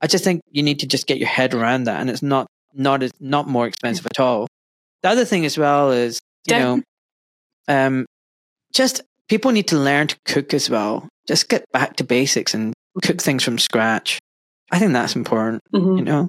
I 0.00 0.06
just 0.06 0.24
think 0.24 0.40
you 0.50 0.62
need 0.62 0.80
to 0.80 0.86
just 0.86 1.06
get 1.06 1.18
your 1.18 1.28
head 1.28 1.54
around 1.54 1.84
that 1.84 2.00
and 2.00 2.08
it's 2.10 2.22
not 2.22 2.46
not 2.72 3.02
as 3.02 3.12
not 3.20 3.46
more 3.48 3.66
expensive 3.66 4.06
at 4.06 4.18
all. 4.18 4.46
The 5.02 5.08
other 5.10 5.24
thing 5.24 5.44
as 5.44 5.56
well 5.58 5.92
is, 5.92 6.18
you 6.46 6.58
know, 6.58 6.82
um 7.68 8.06
just 8.72 9.02
people 9.28 9.52
need 9.52 9.68
to 9.68 9.76
learn 9.78 10.08
to 10.08 10.16
cook 10.24 10.52
as 10.54 10.68
well. 10.68 11.08
Just 11.28 11.48
get 11.48 11.64
back 11.72 11.96
to 11.96 12.04
basics 12.04 12.54
and 12.54 12.72
cook 13.02 13.20
things 13.22 13.42
from 13.42 13.58
scratch. 13.58 14.18
I 14.72 14.78
think 14.78 14.92
that's 14.92 15.14
important, 15.16 15.62
Mhm. 15.74 15.98
you 15.98 16.04
know. 16.04 16.28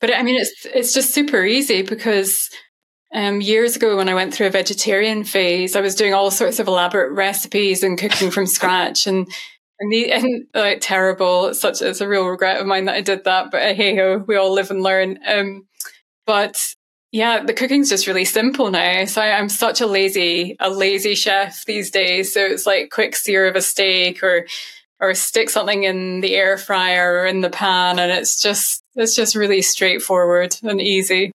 But 0.00 0.14
I 0.14 0.22
mean, 0.22 0.36
it's 0.40 0.66
it's 0.74 0.92
just 0.94 1.12
super 1.12 1.44
easy 1.44 1.82
because 1.82 2.48
um, 3.14 3.40
years 3.40 3.74
ago 3.74 3.96
when 3.96 4.08
I 4.08 4.14
went 4.14 4.34
through 4.34 4.48
a 4.48 4.50
vegetarian 4.50 5.24
phase, 5.24 5.74
I 5.74 5.80
was 5.80 5.94
doing 5.94 6.14
all 6.14 6.30
sorts 6.30 6.58
of 6.58 6.68
elaborate 6.68 7.12
recipes 7.12 7.82
and 7.82 7.98
cooking 7.98 8.30
from 8.30 8.46
scratch, 8.46 9.06
and 9.06 9.26
and 9.80 9.92
the 9.92 10.12
and 10.12 10.44
like 10.54 10.78
terrible. 10.80 11.46
It's 11.48 11.60
such 11.60 11.82
it's 11.82 12.00
a 12.00 12.08
real 12.08 12.26
regret 12.26 12.60
of 12.60 12.66
mine 12.66 12.84
that 12.84 12.94
I 12.96 13.00
did 13.00 13.24
that. 13.24 13.50
But 13.50 13.62
uh, 13.62 13.74
hey 13.74 13.96
ho, 13.96 14.24
we 14.26 14.36
all 14.36 14.52
live 14.52 14.70
and 14.70 14.82
learn. 14.82 15.18
Um, 15.26 15.66
but 16.26 16.60
yeah, 17.10 17.42
the 17.42 17.54
cooking's 17.54 17.88
just 17.88 18.06
really 18.06 18.26
simple 18.26 18.70
now. 18.70 19.06
So 19.06 19.22
I, 19.22 19.38
I'm 19.38 19.48
such 19.48 19.80
a 19.80 19.86
lazy 19.86 20.56
a 20.60 20.68
lazy 20.70 21.14
chef 21.14 21.64
these 21.64 21.90
days. 21.90 22.32
So 22.34 22.44
it's 22.44 22.66
like 22.66 22.90
quick 22.90 23.16
sear 23.16 23.46
of 23.46 23.56
a 23.56 23.62
steak 23.62 24.22
or 24.22 24.46
or 25.00 25.14
stick 25.14 25.48
something 25.50 25.84
in 25.84 26.20
the 26.20 26.34
air 26.34 26.56
fryer 26.58 27.20
or 27.20 27.26
in 27.26 27.40
the 27.40 27.50
pan 27.50 27.98
and 27.98 28.10
it's 28.12 28.40
just 28.40 28.82
it's 28.96 29.14
just 29.14 29.34
really 29.36 29.62
straightforward 29.62 30.56
and 30.62 30.80
easy 30.80 31.30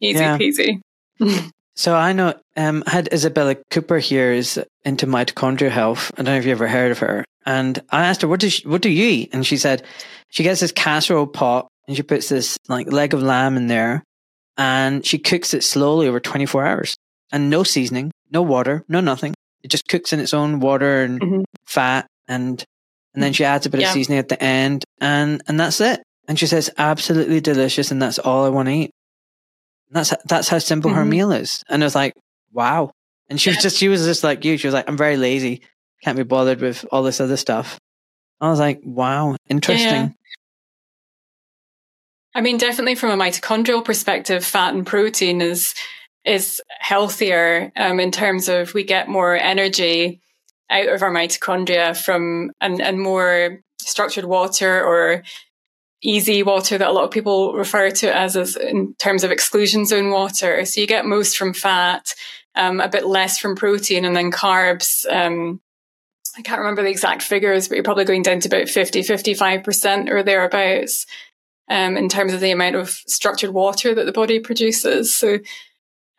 easy 0.00 0.18
Yeah. 0.20 0.38
peasy 0.38 0.80
So 1.76 1.96
I 1.96 2.12
know 2.12 2.34
um 2.56 2.84
I 2.86 2.90
had 2.90 3.12
Isabella 3.12 3.56
Cooper 3.70 3.98
here 3.98 4.30
is 4.32 4.60
into 4.84 5.06
mitochondrial 5.08 5.70
health. 5.70 6.12
I 6.14 6.22
don't 6.22 6.26
know 6.34 6.38
if 6.38 6.44
you 6.44 6.52
ever 6.52 6.68
heard 6.68 6.92
of 6.92 6.98
her. 7.00 7.24
And 7.46 7.80
I 7.90 8.04
asked 8.06 8.22
her, 8.22 8.28
what 8.28 8.38
does 8.40 8.60
what 8.60 8.80
do 8.80 8.88
you 8.88 9.04
eat? 9.08 9.30
And 9.32 9.44
she 9.44 9.56
said 9.56 9.82
she 10.30 10.44
gets 10.44 10.60
this 10.60 10.70
casserole 10.70 11.26
pot 11.26 11.66
and 11.88 11.96
she 11.96 12.04
puts 12.04 12.28
this 12.28 12.56
like 12.68 12.92
leg 12.92 13.12
of 13.12 13.22
lamb 13.24 13.56
in 13.56 13.66
there 13.66 14.04
and 14.56 15.04
she 15.04 15.18
cooks 15.18 15.52
it 15.52 15.64
slowly 15.64 16.06
over 16.06 16.20
24 16.20 16.64
hours 16.64 16.94
and 17.32 17.50
no 17.50 17.64
seasoning, 17.64 18.12
no 18.30 18.42
water, 18.42 18.84
no 18.88 19.00
nothing. 19.00 19.34
It 19.64 19.68
just 19.68 19.88
cooks 19.88 20.12
in 20.12 20.20
its 20.20 20.32
own 20.32 20.60
water 20.60 21.02
and 21.02 21.20
Mhm. 21.20 21.44
fat 21.66 22.06
and 22.28 22.62
and 23.14 23.22
then 23.22 23.32
she 23.32 23.44
adds 23.44 23.66
a 23.66 23.70
bit 23.70 23.80
Yeah. 23.80 23.88
of 23.88 23.92
seasoning 23.94 24.18
at 24.18 24.28
the 24.28 24.42
end 24.42 24.84
and 25.00 25.42
and 25.48 25.58
that's 25.58 25.80
it. 25.80 26.02
And 26.28 26.38
she 26.38 26.46
says 26.46 26.70
absolutely 26.78 27.40
delicious 27.40 27.90
and 27.90 28.00
that's 28.02 28.18
all 28.18 28.44
I 28.44 28.48
want 28.48 28.68
to 28.68 28.74
eat. 28.74 28.90
And 29.88 29.96
that's 29.96 30.12
that's 30.26 30.48
how 30.48 30.58
simple 30.58 30.92
her 30.92 31.04
Mhm. 31.04 31.08
meal 31.08 31.32
is. 31.32 31.62
And 31.68 31.82
I 31.82 31.86
was 31.86 31.94
like, 31.94 32.14
wow. 32.52 32.90
And 33.28 33.40
she 33.40 33.50
was 33.50 33.58
just 33.62 33.76
she 33.78 33.88
was 33.88 34.04
just 34.04 34.24
like 34.24 34.44
you. 34.44 34.56
She 34.56 34.66
was 34.66 34.74
like, 34.74 34.88
I'm 34.88 34.96
very 34.96 35.16
lazy. 35.16 35.62
Can't 36.02 36.16
be 36.16 36.22
bothered 36.24 36.60
with 36.60 36.84
all 36.92 37.02
this 37.02 37.20
other 37.20 37.36
stuff. 37.36 37.78
I 38.40 38.50
was 38.50 38.58
like, 38.58 38.80
wow, 38.84 39.36
interesting. 39.48 40.14
i 42.34 42.40
mean 42.40 42.58
definitely 42.58 42.94
from 42.96 43.10
a 43.10 43.22
mitochondrial 43.22 43.84
perspective 43.84 44.44
fat 44.44 44.74
and 44.74 44.86
protein 44.86 45.40
is 45.40 45.72
is 46.24 46.60
healthier 46.80 47.70
um, 47.76 48.00
in 48.00 48.10
terms 48.10 48.48
of 48.48 48.74
we 48.74 48.82
get 48.82 49.08
more 49.08 49.36
energy 49.36 50.20
out 50.74 50.88
of 50.88 51.02
our 51.02 51.12
mitochondria 51.12 51.96
from 51.96 52.50
and, 52.60 52.80
and 52.82 53.00
more 53.00 53.60
structured 53.80 54.24
water 54.24 54.84
or 54.84 55.22
EZ 56.04 56.44
water 56.44 56.76
that 56.76 56.88
a 56.88 56.92
lot 56.92 57.04
of 57.04 57.10
people 57.10 57.54
refer 57.54 57.90
to 57.90 58.14
as, 58.14 58.36
as 58.36 58.56
in 58.56 58.94
terms 58.98 59.24
of 59.24 59.30
exclusion 59.30 59.86
zone 59.86 60.10
water. 60.10 60.64
So 60.64 60.80
you 60.80 60.86
get 60.86 61.06
most 61.06 61.38
from 61.38 61.54
fat, 61.54 62.14
um, 62.54 62.80
a 62.80 62.88
bit 62.88 63.06
less 63.06 63.38
from 63.38 63.56
protein, 63.56 64.04
and 64.04 64.14
then 64.14 64.30
carbs. 64.30 65.10
Um, 65.10 65.60
I 66.36 66.42
can't 66.42 66.58
remember 66.58 66.82
the 66.82 66.90
exact 66.90 67.22
figures, 67.22 67.68
but 67.68 67.76
you're 67.76 67.84
probably 67.84 68.04
going 68.04 68.22
down 68.22 68.40
to 68.40 68.48
about 68.48 68.68
50, 68.68 69.00
55% 69.00 70.10
or 70.10 70.22
thereabouts 70.22 71.06
um, 71.70 71.96
in 71.96 72.08
terms 72.08 72.34
of 72.34 72.40
the 72.40 72.50
amount 72.50 72.76
of 72.76 72.90
structured 72.90 73.50
water 73.50 73.94
that 73.94 74.04
the 74.04 74.12
body 74.12 74.40
produces. 74.40 75.14
So 75.14 75.38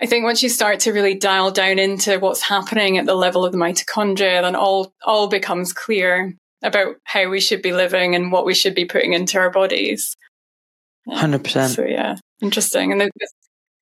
I 0.02 0.08
think 0.08 0.26
once 0.26 0.44
you 0.44 0.50
start 0.50 0.82
to 0.82 0.92
really 0.92 1.16
dial 1.16 1.52
down 1.52 1.80
into 1.80 2.20
what's 2.20 2.42
happening 2.42 2.98
at 2.98 3.06
the 3.06 3.16
level 3.16 3.46
of 3.46 3.54
the 3.54 3.58
mitochondria, 3.58 4.42
then 4.42 4.56
all 4.56 4.94
all 5.04 5.28
becomes 5.28 5.72
clear 5.72 6.36
about 6.64 6.96
how 7.04 7.30
we 7.30 7.40
should 7.40 7.62
be 7.62 7.72
living 7.72 8.16
and 8.16 8.32
what 8.32 8.46
we 8.46 8.54
should 8.54 8.76
be 8.76 8.86
putting 8.86 9.14
into 9.14 9.38
our 9.38 9.50
bodies. 9.50 10.18
Hundred 11.10 11.44
percent. 11.44 11.74
So 11.74 11.86
yeah, 11.86 12.16
interesting. 12.42 12.92
And 12.92 13.02
there's, 13.02 13.12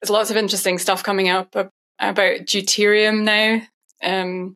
there's, 0.01 0.09
lots 0.09 0.29
of 0.29 0.37
interesting 0.37 0.77
stuff 0.77 1.03
coming 1.03 1.29
up 1.29 1.55
about 1.55 2.41
deuterium 2.41 3.23
now. 3.23 3.61
Um, 4.03 4.55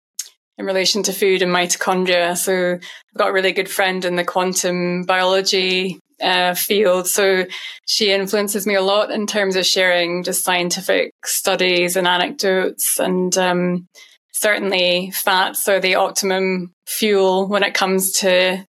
in 0.58 0.66
relation 0.66 1.04
to 1.04 1.14
food 1.14 1.42
and 1.42 1.54
mitochondria. 1.54 2.36
So 2.36 2.74
I've 2.74 3.18
got 3.18 3.30
a 3.30 3.34
really 3.34 3.52
good 3.52 3.70
friend 3.70 4.04
in 4.04 4.16
the 4.16 4.24
quantum 4.24 5.04
biology 5.04 6.00
uh, 6.22 6.54
field. 6.54 7.08
So 7.08 7.46
she 7.86 8.12
influences 8.12 8.66
me 8.66 8.76
a 8.76 8.82
lot 8.82 9.12
in 9.12 9.28
terms 9.28 9.56
of 9.56 9.66
sharing 9.66 10.24
just 10.24 10.44
scientific 10.44 11.14
studies 11.26 11.96
and 11.96 12.08
anecdotes. 12.08 13.00
And 13.00 13.38
um, 13.38 13.88
certainly, 14.32 15.12
fats 15.12 15.68
are 15.68 15.80
the 15.80 15.96
optimum 15.96 16.74
fuel 16.86 17.48
when 17.48 17.64
it 17.64 17.74
comes 17.74 18.12
to 18.20 18.66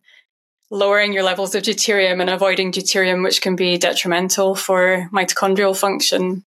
lowering 0.71 1.13
your 1.13 1.23
levels 1.23 1.55
of 1.55 1.63
deuterium 1.63 2.21
and 2.21 2.29
avoiding 2.29 2.73
deuterium, 2.73 3.25
which 3.25 3.41
can 3.41 3.57
be 3.57 3.79
detrimental 3.79 4.55
for 4.55 5.09
mitochondrial 5.13 5.79
function. 5.79 6.45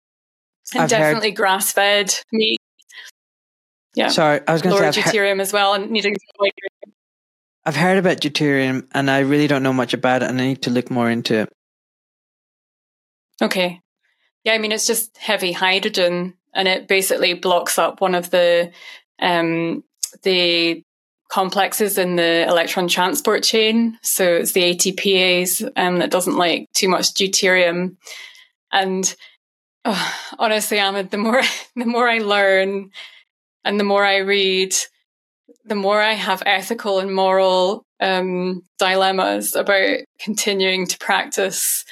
And 0.73 0.83
I've 0.83 0.89
definitely 0.89 1.29
heard... 1.29 1.37
grass 1.37 1.71
fed 1.73 2.13
meat. 2.31 2.59
Yeah. 3.93 4.09
Sorry, 4.09 4.41
I 4.47 4.53
was 4.53 4.61
going 4.61 4.75
to 4.75 4.93
say 4.93 5.01
deuterium 5.01 5.35
he- 5.35 5.41
as 5.41 5.53
well 5.53 5.73
and 5.73 5.91
needing 5.91 6.13
to 6.13 6.19
avoid 6.35 6.51
I've 7.65 7.75
heard 7.75 7.97
about 7.97 8.17
deuterium 8.17 8.87
and 8.93 9.09
I 9.09 9.19
really 9.19 9.47
don't 9.47 9.63
know 9.63 9.73
much 9.73 9.93
about 9.93 10.21
it 10.21 10.29
and 10.29 10.39
I 10.39 10.45
need 10.45 10.61
to 10.63 10.69
look 10.69 10.91
more 10.91 11.09
into 11.09 11.41
it. 11.41 11.53
Okay. 13.41 13.81
Yeah, 14.43 14.53
I 14.53 14.59
mean, 14.59 14.71
it's 14.71 14.85
just 14.85 15.17
heavy 15.17 15.51
hydrogen 15.51 16.35
and 16.53 16.67
it 16.67 16.87
basically 16.87 17.33
blocks 17.33 17.79
up 17.79 18.01
one 18.01 18.13
of 18.13 18.29
the, 18.29 18.71
um, 19.19 19.83
the 20.21 20.83
complexes 21.29 21.97
in 21.97 22.15
the 22.15 22.47
electron 22.47 22.87
transport 22.87 23.43
chain. 23.43 23.97
So 24.03 24.35
it's 24.35 24.51
the 24.51 24.75
ATPase 24.75 25.69
um, 25.75 25.99
that 25.99 26.11
doesn't 26.11 26.37
like 26.37 26.71
too 26.73 26.87
much 26.87 27.13
deuterium. 27.15 27.97
And 28.71 29.15
oh, 29.85 30.15
honestly, 30.37 30.79
Ahmed, 30.79 31.09
the 31.09 31.17
more, 31.17 31.41
the 31.75 31.85
more 31.85 32.07
I 32.07 32.19
learn 32.19 32.91
and 33.63 33.79
the 33.79 33.83
more 33.83 34.05
I 34.05 34.17
read, 34.17 34.75
the 35.63 35.75
more 35.75 36.01
I 36.01 36.13
have 36.13 36.43
ethical 36.45 36.99
and 36.99 37.13
moral 37.13 37.85
um, 37.99 38.61
dilemmas 38.77 39.55
about 39.55 39.99
continuing 40.19 40.87
to 40.87 40.97
practice 40.97 41.85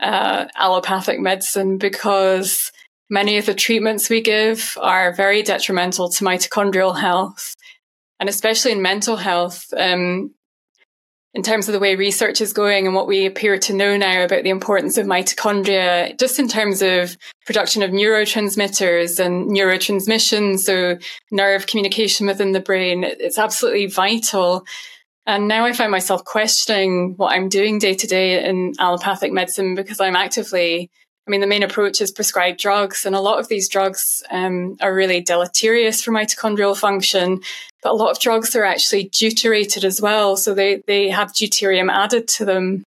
uh, 0.00 0.46
allopathic 0.56 1.18
medicine 1.18 1.78
because 1.78 2.70
many 3.10 3.38
of 3.38 3.46
the 3.46 3.54
treatments 3.54 4.08
we 4.08 4.20
give 4.20 4.76
are 4.80 5.14
very 5.14 5.42
detrimental 5.42 6.08
to 6.10 6.24
mitochondrial 6.24 6.98
health. 6.98 7.54
And 8.20 8.28
especially 8.28 8.72
in 8.72 8.82
mental 8.82 9.16
health, 9.16 9.64
um, 9.76 10.34
in 11.34 11.42
terms 11.42 11.68
of 11.68 11.72
the 11.72 11.78
way 11.78 11.94
research 11.94 12.40
is 12.40 12.52
going 12.52 12.86
and 12.86 12.94
what 12.94 13.06
we 13.06 13.26
appear 13.26 13.58
to 13.58 13.74
know 13.74 13.96
now 13.96 14.24
about 14.24 14.44
the 14.44 14.50
importance 14.50 14.96
of 14.96 15.06
mitochondria, 15.06 16.18
just 16.18 16.38
in 16.38 16.48
terms 16.48 16.80
of 16.80 17.16
production 17.44 17.82
of 17.82 17.90
neurotransmitters 17.90 19.24
and 19.24 19.50
neurotransmission, 19.50 20.58
so 20.58 20.98
nerve 21.30 21.66
communication 21.66 22.26
within 22.26 22.52
the 22.52 22.60
brain, 22.60 23.04
it's 23.04 23.38
absolutely 23.38 23.86
vital. 23.86 24.64
And 25.26 25.46
now 25.46 25.66
I 25.66 25.74
find 25.74 25.90
myself 25.90 26.24
questioning 26.24 27.14
what 27.18 27.32
I'm 27.32 27.50
doing 27.50 27.78
day 27.78 27.94
to 27.94 28.06
day 28.06 28.42
in 28.42 28.72
allopathic 28.78 29.30
medicine 29.30 29.74
because 29.74 30.00
I'm 30.00 30.16
actively 30.16 30.90
I 31.28 31.30
mean, 31.30 31.42
the 31.42 31.46
main 31.46 31.62
approach 31.62 32.00
is 32.00 32.10
prescribed 32.10 32.58
drugs, 32.58 33.04
and 33.04 33.14
a 33.14 33.20
lot 33.20 33.38
of 33.38 33.48
these 33.48 33.68
drugs 33.68 34.22
um, 34.30 34.78
are 34.80 34.94
really 34.94 35.20
deleterious 35.20 36.02
for 36.02 36.10
mitochondrial 36.10 36.74
function. 36.74 37.42
But 37.82 37.92
a 37.92 37.96
lot 37.96 38.10
of 38.10 38.18
drugs 38.18 38.56
are 38.56 38.64
actually 38.64 39.10
deuterated 39.12 39.84
as 39.84 40.00
well, 40.00 40.38
so 40.38 40.54
they 40.54 40.82
they 40.86 41.10
have 41.10 41.34
deuterium 41.34 41.92
added 41.92 42.28
to 42.28 42.46
them. 42.46 42.82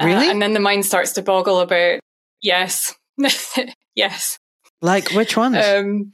Uh, 0.00 0.06
really? 0.06 0.28
Uh, 0.28 0.30
and 0.30 0.40
then 0.40 0.52
the 0.52 0.60
mind 0.60 0.86
starts 0.86 1.10
to 1.14 1.22
boggle 1.22 1.58
about 1.58 1.98
yes, 2.40 2.94
yes. 3.96 4.38
Like 4.80 5.10
which 5.10 5.36
ones? 5.36 5.56
Um, 5.56 6.12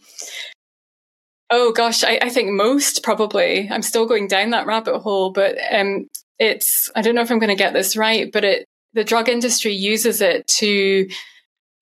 oh 1.51 1.71
gosh, 1.73 2.03
I, 2.03 2.19
I, 2.23 2.31
think 2.31 2.51
most 2.51 3.03
probably. 3.03 3.69
I'm 3.71 3.83
still 3.83 4.07
going 4.07 4.27
down 4.27 4.51
that 4.51 4.67
rabbit 4.67 5.01
hole, 5.01 5.33
but 5.33 5.55
um, 5.71 6.09
it's 6.39 6.91
I 6.97 7.03
don't 7.03 7.15
know 7.15 7.21
if 7.21 7.31
I'm 7.31 7.39
going 7.39 7.55
to 7.55 7.63
get 7.63 7.75
this 7.75 7.95
right, 7.95 8.33
but 8.33 8.43
it 8.43 8.67
the 8.97 9.05
drug 9.05 9.29
industry 9.29 9.75
uses 9.75 10.21
it 10.21 10.49
to 10.49 11.09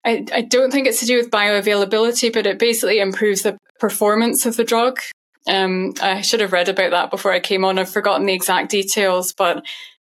I, 0.04 0.26
I 0.32 0.42
don't 0.42 0.70
think 0.70 0.86
it's 0.86 1.00
to 1.00 1.06
do 1.06 1.16
with 1.16 1.30
bioavailability, 1.30 2.30
but 2.30 2.46
it 2.46 2.58
basically 2.58 3.00
improves 3.00 3.40
the 3.40 3.56
performance 3.78 4.44
of 4.44 4.56
the 4.56 4.64
drug. 4.64 5.00
Um, 5.46 5.94
I 6.02 6.20
should 6.20 6.40
have 6.40 6.52
read 6.52 6.68
about 6.68 6.90
that 6.90 7.10
before 7.10 7.32
I 7.32 7.40
came 7.40 7.64
on. 7.64 7.78
I've 7.78 7.88
forgotten 7.88 8.26
the 8.26 8.34
exact 8.34 8.70
details, 8.70 9.32
but 9.32 9.64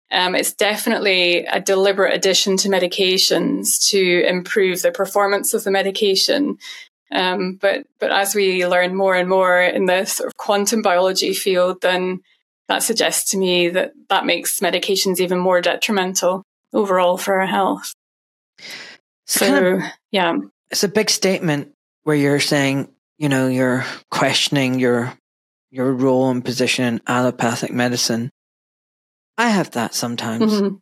um, 0.09 0.35
it's 0.35 0.53
definitely 0.53 1.45
a 1.45 1.59
deliberate 1.59 2.13
addition 2.13 2.55
to 2.57 2.69
medications 2.69 3.89
to 3.89 4.25
improve 4.25 4.81
the 4.81 4.91
performance 4.91 5.53
of 5.53 5.65
the 5.65 5.71
medication. 5.71 6.57
Um, 7.11 7.57
but 7.59 7.85
but 7.99 8.11
as 8.11 8.33
we 8.33 8.65
learn 8.65 8.95
more 8.95 9.15
and 9.15 9.27
more 9.27 9.61
in 9.61 9.87
the 9.87 10.05
sort 10.05 10.27
of 10.27 10.37
quantum 10.37 10.81
biology 10.81 11.33
field, 11.33 11.81
then 11.81 12.21
that 12.69 12.83
suggests 12.83 13.31
to 13.31 13.37
me 13.37 13.69
that 13.69 13.91
that 14.07 14.25
makes 14.25 14.61
medications 14.61 15.19
even 15.19 15.39
more 15.39 15.59
detrimental 15.59 16.45
overall 16.73 17.17
for 17.17 17.39
our 17.39 17.47
health. 17.47 17.93
So, 19.25 19.47
kind 19.47 19.65
of, 19.65 19.81
yeah. 20.11 20.37
It's 20.69 20.83
a 20.83 20.87
big 20.87 21.09
statement 21.09 21.73
where 22.03 22.15
you're 22.15 22.39
saying, 22.39 22.89
you 23.17 23.29
know, 23.29 23.47
you're 23.47 23.85
questioning 24.09 24.79
your 24.79 25.13
your 25.69 25.93
role 25.93 26.29
and 26.29 26.43
position 26.43 26.85
in 26.85 27.01
allopathic 27.07 27.71
medicine. 27.71 28.29
I 29.37 29.49
have 29.49 29.71
that 29.71 29.95
sometimes. 29.95 30.53
Mm-hmm. 30.53 30.75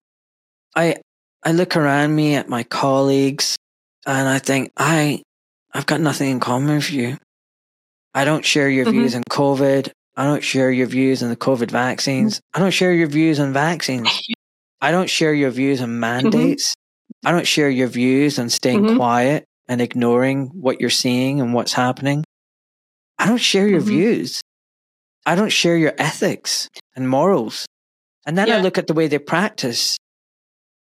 I 0.76 0.98
I 1.44 1.52
look 1.52 1.76
around 1.76 2.16
me 2.16 2.36
at 2.36 2.50
my 2.50 2.64
colleagues 2.64 3.56
and 4.06 4.28
I 4.28 4.40
think 4.40 4.72
I 4.76 5.22
I've 5.74 5.86
got 5.86 6.02
nothing 6.02 6.32
in 6.32 6.40
common 6.40 6.76
with 6.76 6.92
you. 6.92 7.18
I 8.14 8.26
don't 8.26 8.44
share 8.44 8.70
your 8.70 8.86
mm-hmm. 8.86 9.00
views 9.00 9.16
on 9.16 9.24
COVID. 9.30 9.92
I 10.16 10.26
don't 10.26 10.44
share 10.44 10.72
your 10.72 10.88
views 10.88 11.24
on 11.24 11.30
the 11.30 11.36
COVID 11.36 11.72
vaccines. 11.72 12.42
I 12.54 12.60
don't 12.60 12.72
share 12.72 12.94
your 12.94 13.08
views 13.08 13.40
on 13.40 13.54
vaccines. 13.54 14.10
I 14.82 14.92
don't 14.92 15.10
share 15.10 15.34
your 15.34 15.52
views 15.52 15.82
on 15.82 15.90
mm-hmm. 15.90 16.00
mandates. 16.00 16.74
Mm-hmm. 16.74 17.28
I 17.28 17.32
don't 17.32 17.48
share 17.48 17.70
your 17.70 17.88
views 17.88 18.40
on 18.40 18.50
staying 18.50 18.84
mm-hmm. 18.84 18.98
quiet 18.98 19.46
and 19.68 19.82
ignoring 19.82 20.48
what 20.54 20.80
you're 20.80 20.90
seeing 20.90 21.42
and 21.42 21.54
what's 21.54 21.74
happening. 21.74 22.24
I 23.18 23.28
don't 23.28 23.38
share 23.38 23.68
your 23.68 23.82
mm-hmm. 23.82 23.90
views. 23.90 24.42
I 25.26 25.36
don't 25.36 25.52
share 25.52 25.78
your 25.78 25.94
ethics 25.98 26.70
and 26.96 27.10
morals. 27.10 27.66
And 28.26 28.38
then 28.38 28.48
yeah. 28.48 28.58
I 28.58 28.62
look 28.62 28.78
at 28.78 28.88
the 28.88 28.94
way 28.94 29.08
they 29.08 29.20
practice 29.20 29.98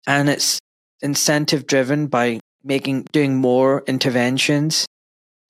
and 0.06 0.30
it's 0.30 0.60
incentive 1.02 1.68
driven 1.68 2.08
by 2.08 2.40
making, 2.64 3.08
doing 3.12 3.36
more 3.36 3.84
interventions, 3.88 4.86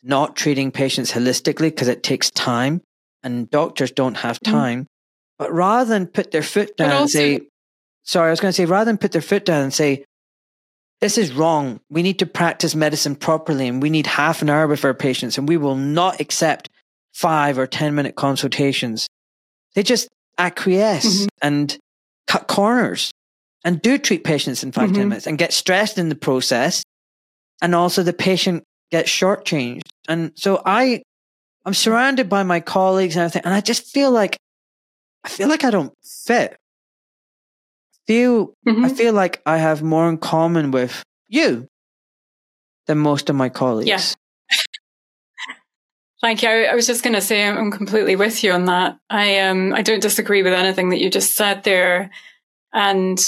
not 0.03 0.35
treating 0.35 0.71
patients 0.71 1.11
holistically 1.11 1.69
because 1.69 1.87
it 1.87 2.01
takes 2.01 2.31
time 2.31 2.81
and 3.23 3.49
doctors 3.49 3.91
don't 3.91 4.15
have 4.15 4.39
mm-hmm. 4.39 4.53
time. 4.53 4.87
But 5.37 5.53
rather 5.53 5.89
than 5.89 6.07
put 6.07 6.31
their 6.31 6.41
foot 6.41 6.75
down 6.77 6.91
also, 6.91 7.01
and 7.01 7.09
say, 7.11 7.47
sorry, 8.07 8.29
I 8.29 8.31
was 8.31 8.39
going 8.39 8.49
to 8.49 8.55
say, 8.55 8.65
rather 8.65 8.85
than 8.85 8.97
put 8.97 9.11
their 9.11 9.21
foot 9.21 9.45
down 9.45 9.61
and 9.61 9.73
say, 9.73 10.05
this 11.01 11.17
is 11.19 11.31
wrong. 11.31 11.79
We 11.89 12.01
need 12.01 12.19
to 12.19 12.25
practice 12.25 12.73
medicine 12.73 13.15
properly 13.15 13.67
and 13.67 13.81
we 13.81 13.91
need 13.91 14.07
half 14.07 14.41
an 14.41 14.49
hour 14.49 14.65
with 14.65 14.83
our 14.83 14.95
patients 14.95 15.37
and 15.37 15.47
we 15.47 15.57
will 15.57 15.75
not 15.75 16.19
accept 16.19 16.69
five 17.13 17.59
or 17.59 17.67
10 17.67 17.93
minute 17.93 18.15
consultations. 18.15 19.07
They 19.75 19.83
just 19.83 20.07
acquiesce 20.39 21.21
mm-hmm. 21.21 21.27
and 21.41 21.77
cut 22.25 22.47
corners 22.47 23.11
and 23.63 23.81
do 23.81 23.99
treat 23.99 24.23
patients 24.23 24.63
in 24.63 24.71
5 24.71 24.85
mm-hmm. 24.85 24.95
10 24.95 25.09
minutes 25.09 25.27
and 25.27 25.37
get 25.37 25.53
stressed 25.53 25.99
in 25.99 26.09
the 26.09 26.15
process. 26.15 26.83
And 27.61 27.75
also 27.75 28.01
the 28.01 28.13
patient 28.13 28.63
gets 28.89 29.09
shortchanged. 29.09 29.89
And 30.07 30.31
so 30.35 30.61
I, 30.65 31.03
I'm 31.65 31.73
surrounded 31.73 32.29
by 32.29 32.43
my 32.43 32.59
colleagues 32.59 33.15
and 33.15 33.23
everything. 33.23 33.43
And 33.45 33.53
I 33.53 33.61
just 33.61 33.91
feel 33.91 34.09
like, 34.09 34.37
I 35.23 35.29
feel 35.29 35.49
like 35.49 35.63
I 35.63 35.69
don't 35.69 35.93
fit 36.03 36.55
feel 38.07 38.53
mm-hmm. 38.67 38.85
I 38.85 38.89
feel 38.89 39.13
like 39.13 39.41
I 39.45 39.57
have 39.57 39.83
more 39.83 40.09
in 40.09 40.17
common 40.17 40.71
with 40.71 41.03
you 41.27 41.67
than 42.87 42.97
most 42.97 43.29
of 43.29 43.35
my 43.35 43.49
colleagues. 43.49 43.87
Yeah. 43.89 44.01
Thank 46.21 46.41
you. 46.41 46.49
I, 46.49 46.63
I 46.63 46.75
was 46.75 46.87
just 46.87 47.03
going 47.03 47.13
to 47.13 47.21
say 47.21 47.47
I'm 47.47 47.69
completely 47.69 48.15
with 48.15 48.43
you 48.43 48.51
on 48.53 48.65
that. 48.65 48.97
I 49.09 49.39
um 49.39 49.73
I 49.73 49.81
don't 49.81 50.01
disagree 50.01 50.41
with 50.41 50.53
anything 50.53 50.89
that 50.89 50.99
you 50.99 51.09
just 51.09 51.35
said 51.35 51.63
there, 51.63 52.09
and 52.73 53.19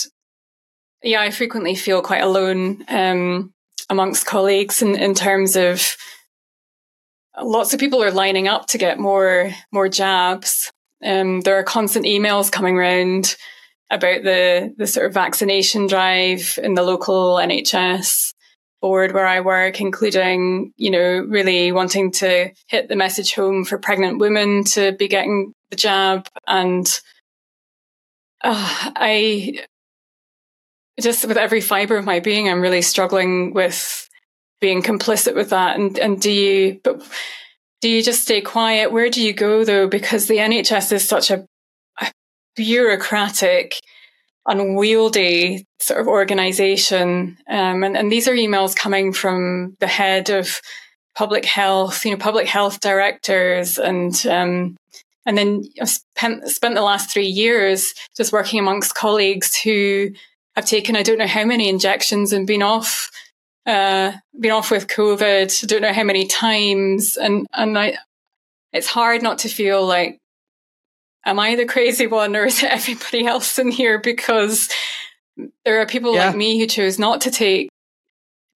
yeah, 1.03 1.21
I 1.21 1.31
frequently 1.31 1.75
feel 1.75 2.01
quite 2.01 2.23
alone 2.23 2.83
um, 2.89 3.53
amongst 3.89 4.25
colleagues 4.25 4.81
in, 4.81 4.95
in 4.95 5.13
terms 5.13 5.55
of 5.55 5.95
lots 7.41 7.73
of 7.73 7.79
people 7.79 8.03
are 8.03 8.11
lining 8.11 8.47
up 8.47 8.67
to 8.67 8.77
get 8.77 8.99
more 8.99 9.51
more 9.71 9.89
jabs. 9.89 10.71
Um, 11.03 11.41
there 11.41 11.57
are 11.57 11.63
constant 11.63 12.05
emails 12.05 12.51
coming 12.51 12.75
around 12.75 13.37
about 13.89 14.23
the 14.23 14.73
the 14.77 14.87
sort 14.87 15.07
of 15.07 15.13
vaccination 15.13 15.87
drive 15.87 16.57
in 16.61 16.73
the 16.75 16.83
local 16.83 17.35
NHS. 17.35 18.33
board 18.81 19.13
where 19.13 19.27
I 19.27 19.41
work, 19.41 19.81
including, 19.81 20.71
you 20.77 20.89
know, 20.89 21.25
really 21.27 21.71
wanting 21.71 22.11
to 22.13 22.51
hit 22.67 22.87
the 22.87 22.95
message 22.95 23.33
home 23.33 23.65
for 23.65 23.77
pregnant 23.77 24.19
women 24.19 24.63
to 24.65 24.93
be 24.93 25.07
getting 25.07 25.53
the 25.69 25.75
jab. 25.75 26.27
And 26.47 26.87
uh, 28.41 28.91
I 28.95 29.65
just, 30.99 31.27
with 31.27 31.37
every 31.37 31.61
fiber 31.61 31.97
of 31.97 32.05
my 32.05 32.19
being, 32.19 32.49
I'm 32.49 32.61
really 32.61 32.81
struggling 32.81 33.53
with 33.53 34.07
being 34.61 34.81
complicit 34.81 35.35
with 35.35 35.49
that. 35.49 35.77
And, 35.77 35.97
and 35.99 36.21
do 36.21 36.31
you, 36.31 36.79
but 36.83 37.01
do 37.81 37.89
you 37.89 38.03
just 38.03 38.21
stay 38.23 38.41
quiet? 38.41 38.91
Where 38.91 39.09
do 39.09 39.21
you 39.21 39.33
go 39.33 39.63
though? 39.63 39.87
Because 39.87 40.27
the 40.27 40.37
NHS 40.37 40.91
is 40.91 41.07
such 41.07 41.31
a, 41.31 41.35
a 41.35 41.45
bureaucratic, 42.59 43.79
unwieldy 44.45 45.65
sort 45.79 46.01
of 46.01 46.07
organization. 46.07 47.37
Um, 47.49 47.83
and, 47.83 47.95
and 47.95 48.11
these 48.11 48.27
are 48.27 48.33
emails 48.33 48.75
coming 48.75 49.13
from 49.13 49.77
the 49.79 49.87
head 49.87 50.29
of 50.29 50.59
public 51.15 51.45
health, 51.45 52.03
you 52.03 52.11
know, 52.11 52.17
public 52.17 52.47
health 52.47 52.81
directors 52.81 53.77
and, 53.77 54.25
um, 54.27 54.75
and 55.25 55.37
then 55.37 55.63
I've 55.81 55.89
spent, 55.89 56.47
spent 56.47 56.75
the 56.75 56.81
last 56.81 57.11
three 57.11 57.27
years 57.27 57.93
just 58.17 58.33
working 58.33 58.59
amongst 58.59 58.95
colleagues 58.95 59.55
who 59.55 60.09
have 60.55 60.65
taken, 60.65 60.95
I 60.95 61.03
don't 61.03 61.17
know 61.17 61.27
how 61.27 61.45
many 61.45 61.69
injections 61.69 62.33
and 62.33 62.47
been 62.47 62.63
off, 62.63 63.11
uh, 63.65 64.13
been 64.39 64.51
off 64.51 64.71
with 64.71 64.87
COVID. 64.87 65.63
I 65.63 65.67
don't 65.67 65.81
know 65.81 65.93
how 65.93 66.03
many 66.03 66.25
times. 66.25 67.15
And, 67.15 67.47
and 67.53 67.77
I, 67.77 67.97
it's 68.73 68.87
hard 68.87 69.21
not 69.21 69.39
to 69.39 69.49
feel 69.49 69.85
like 69.85 70.19
am 71.25 71.39
I 71.39 71.55
the 71.55 71.65
crazy 71.65 72.07
one 72.07 72.35
or 72.35 72.45
is 72.45 72.63
it 72.63 72.71
everybody 72.71 73.25
else 73.25 73.59
in 73.59 73.71
here? 73.71 73.99
Because 73.99 74.69
there 75.65 75.81
are 75.81 75.85
people 75.85 76.13
yeah. 76.13 76.27
like 76.27 76.35
me 76.35 76.59
who 76.59 76.67
chose 76.67 76.99
not 76.99 77.21
to 77.21 77.31
take 77.31 77.69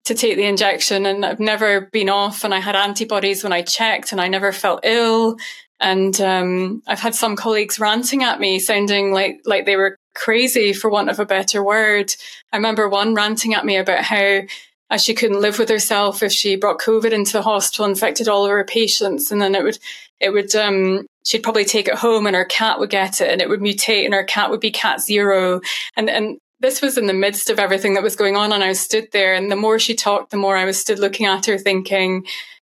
to 0.06 0.14
take 0.14 0.36
the 0.36 0.46
injection 0.46 1.06
and 1.06 1.26
I've 1.26 1.40
never 1.40 1.88
been 1.94 2.10
off 2.10 2.44
and 2.44 2.54
I 2.54 2.60
had 2.60 2.76
antibodies 2.76 3.42
when 3.42 3.54
I 3.54 3.62
checked 3.62 4.12
and 4.12 4.20
I 4.20 4.28
never 4.28 4.52
felt 4.52 4.82
ill. 4.84 5.38
And 5.80 6.20
um, 6.20 6.82
I've 6.88 7.00
had 7.00 7.16
some 7.16 7.38
colleagues 7.38 7.80
ranting 7.80 8.22
at 8.22 8.40
me, 8.40 8.60
sounding 8.60 9.14
like 9.14 9.42
like 9.46 9.66
they 9.66 9.76
were 9.76 9.98
crazy 10.14 10.74
for 10.74 10.90
want 10.90 11.10
of 11.10 11.20
a 11.20 11.26
better 11.26 11.64
word. 11.64 12.14
I 12.52 12.58
remember 12.58 12.88
one 12.88 13.16
ranting 13.16 13.54
at 13.54 13.66
me 13.66 13.78
about 13.78 14.04
how 14.04 14.42
uh, 14.90 14.98
she 14.98 15.14
couldn't 15.14 15.42
live 15.42 15.60
with 15.60 15.70
herself 15.70 16.22
if 16.22 16.32
she 16.32 16.56
brought 16.56 16.80
COVID 16.80 17.12
into 17.12 17.34
the 17.34 17.42
hospital, 17.42 17.86
infected 17.86 18.28
all 18.28 18.46
of 18.46 18.52
her 18.52 18.64
patients, 18.64 19.32
and 19.32 19.42
then 19.42 19.56
it 19.56 19.64
would 19.64 19.80
it 20.20 20.30
would 20.30 20.54
um, 20.56 21.06
she'd 21.24 21.44
probably 21.44 21.66
take 21.66 21.88
it 21.88 21.96
home 21.96 22.26
and 22.26 22.36
her 22.36 22.46
cat 22.46 22.80
would 22.80 22.90
get 22.90 23.22
it 23.22 23.30
and 23.30 23.42
it 23.42 23.50
would 23.50 23.62
mutate 23.62 24.06
and 24.06 24.14
her 24.14 24.24
cat 24.24 24.50
would 24.50 24.60
be 24.60 24.72
cat 24.72 25.02
zero. 25.02 25.62
And, 25.96 26.10
and 26.10 26.38
this 26.60 26.82
was 26.82 26.98
in 26.98 27.08
the 27.08 27.14
midst 27.14 27.50
of 27.50 27.60
everything 27.60 27.94
that 27.94 28.04
was 28.04 28.16
going 28.16 28.36
on. 28.36 28.52
And 28.52 28.64
I 28.64 28.74
stood 28.74 29.08
there 29.12 29.34
and 29.34 29.52
the 29.52 29.56
more 29.56 29.80
she 29.80 29.96
talked, 29.96 30.32
the 30.32 30.38
more 30.38 30.56
I 30.56 30.66
was 30.66 30.80
stood 30.80 31.00
looking 31.00 31.26
at 31.26 31.46
her 31.46 31.58
thinking, 31.58 32.26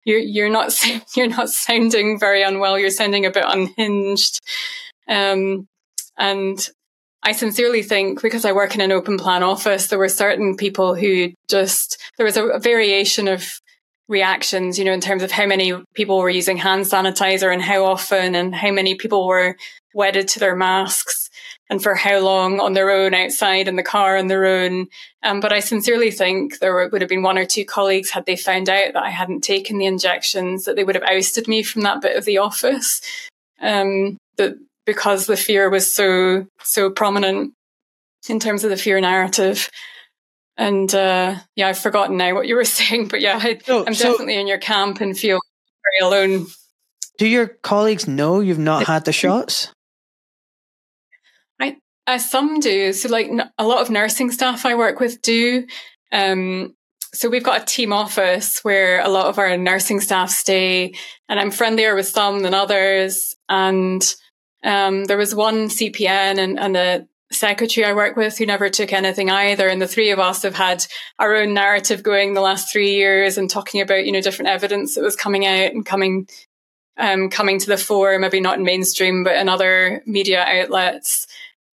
you're, 0.04 0.18
you're 0.18 0.50
not, 0.50 0.72
you're 1.16 1.28
not 1.28 1.48
sounding 1.48 2.18
very 2.18 2.42
unwell. 2.42 2.78
You're 2.78 2.90
sounding 2.90 3.26
a 3.26 3.30
bit 3.30 3.44
unhinged. 3.46 4.40
Um, 5.08 5.66
and 6.18 6.68
I 7.22 7.32
sincerely 7.32 7.82
think 7.82 8.20
because 8.20 8.44
I 8.44 8.52
work 8.52 8.74
in 8.74 8.80
an 8.80 8.92
open 8.92 9.16
plan 9.16 9.42
office, 9.42 9.86
there 9.86 9.98
were 9.98 10.08
certain 10.08 10.56
people 10.56 10.94
who 10.94 11.32
just, 11.48 12.00
there 12.16 12.26
was 12.26 12.36
a, 12.36 12.46
a 12.46 12.58
variation 12.58 13.28
of 13.28 13.48
reactions, 14.08 14.78
you 14.78 14.84
know, 14.84 14.92
in 14.92 15.00
terms 15.00 15.22
of 15.22 15.30
how 15.30 15.46
many 15.46 15.72
people 15.94 16.18
were 16.18 16.30
using 16.30 16.56
hand 16.56 16.84
sanitizer 16.84 17.52
and 17.52 17.62
how 17.62 17.84
often 17.84 18.34
and 18.34 18.54
how 18.54 18.70
many 18.70 18.94
people 18.94 19.26
were 19.26 19.56
wedded 19.94 20.28
to 20.28 20.38
their 20.38 20.56
masks 20.56 21.30
and 21.70 21.82
for 21.82 21.94
how 21.94 22.18
long 22.18 22.60
on 22.60 22.74
their 22.74 22.90
own 22.90 23.14
outside 23.14 23.68
in 23.68 23.76
the 23.76 23.82
car 23.82 24.16
on 24.16 24.26
their 24.26 24.44
own. 24.44 24.88
Um, 25.22 25.40
but 25.40 25.52
I 25.52 25.60
sincerely 25.60 26.10
think 26.10 26.58
there 26.58 26.88
would 26.88 27.00
have 27.00 27.08
been 27.08 27.22
one 27.22 27.38
or 27.38 27.46
two 27.46 27.64
colleagues 27.64 28.10
had 28.10 28.26
they 28.26 28.36
found 28.36 28.68
out 28.68 28.92
that 28.92 29.02
I 29.02 29.10
hadn't 29.10 29.42
taken 29.42 29.78
the 29.78 29.86
injections 29.86 30.64
that 30.64 30.76
they 30.76 30.84
would 30.84 30.96
have 30.96 31.04
ousted 31.04 31.48
me 31.48 31.62
from 31.62 31.82
that 31.82 32.02
bit 32.02 32.16
of 32.16 32.24
the 32.24 32.38
office. 32.38 33.00
Um, 33.60 34.18
that 34.36 34.56
because 34.84 35.26
the 35.26 35.36
fear 35.36 35.70
was 35.70 35.92
so, 35.92 36.46
so 36.62 36.90
prominent 36.90 37.54
in 38.28 38.40
terms 38.40 38.64
of 38.64 38.70
the 38.70 38.76
fear 38.76 39.00
narrative. 39.00 39.70
And 40.56 40.94
uh, 40.94 41.36
yeah, 41.56 41.68
I've 41.68 41.78
forgotten 41.78 42.16
now 42.16 42.34
what 42.34 42.46
you 42.46 42.56
were 42.56 42.64
saying, 42.78 43.08
but 43.08 43.20
yeah, 43.20 43.38
I, 43.40 43.58
am 43.68 43.94
so 43.94 44.12
definitely 44.12 44.40
in 44.40 44.46
your 44.46 44.58
camp 44.58 45.00
and 45.00 45.16
feel 45.16 45.38
very 45.82 46.08
alone. 46.08 46.46
Do 47.18 47.26
your 47.26 47.46
colleagues 47.46 48.08
know 48.08 48.40
you've 48.40 48.58
not 48.58 48.86
had 48.86 49.04
the 49.04 49.12
shots? 49.12 49.72
I, 51.60 51.76
uh, 52.06 52.18
some 52.18 52.60
do. 52.60 52.92
So, 52.92 53.08
like 53.08 53.30
a 53.58 53.66
lot 53.66 53.82
of 53.82 53.90
nursing 53.90 54.30
staff 54.30 54.66
I 54.66 54.74
work 54.74 54.98
with 54.98 55.22
do. 55.22 55.66
Um, 56.10 56.74
so 57.14 57.28
we've 57.28 57.44
got 57.44 57.62
a 57.62 57.64
team 57.66 57.92
office 57.92 58.64
where 58.64 59.00
a 59.00 59.08
lot 59.08 59.26
of 59.26 59.38
our 59.38 59.56
nursing 59.58 60.00
staff 60.00 60.30
stay, 60.30 60.94
and 61.28 61.38
I'm 61.38 61.50
friendlier 61.50 61.94
with 61.94 62.08
some 62.08 62.40
than 62.40 62.54
others. 62.54 63.36
And 63.48 64.02
um, 64.64 65.04
there 65.04 65.18
was 65.18 65.34
one 65.34 65.68
CPN 65.68 66.38
and, 66.38 66.58
and 66.58 66.76
a 66.76 67.06
secretary 67.34 67.86
I 67.86 67.92
work 67.92 68.16
with 68.16 68.38
who 68.38 68.46
never 68.46 68.68
took 68.68 68.92
anything 68.92 69.30
either. 69.30 69.68
And 69.68 69.80
the 69.80 69.88
three 69.88 70.10
of 70.10 70.18
us 70.18 70.42
have 70.42 70.54
had 70.54 70.84
our 71.18 71.34
own 71.34 71.54
narrative 71.54 72.02
going 72.02 72.34
the 72.34 72.40
last 72.40 72.72
three 72.72 72.94
years 72.94 73.38
and 73.38 73.48
talking 73.48 73.80
about, 73.80 74.04
you 74.04 74.12
know, 74.12 74.20
different 74.20 74.50
evidence 74.50 74.94
that 74.94 75.02
was 75.04 75.16
coming 75.16 75.46
out 75.46 75.72
and 75.72 75.84
coming, 75.84 76.28
um, 76.96 77.30
coming 77.30 77.58
to 77.58 77.66
the 77.66 77.76
fore, 77.76 78.18
maybe 78.18 78.40
not 78.40 78.58
in 78.58 78.64
mainstream, 78.64 79.24
but 79.24 79.36
in 79.36 79.48
other 79.48 80.02
media 80.06 80.44
outlets. 80.44 81.26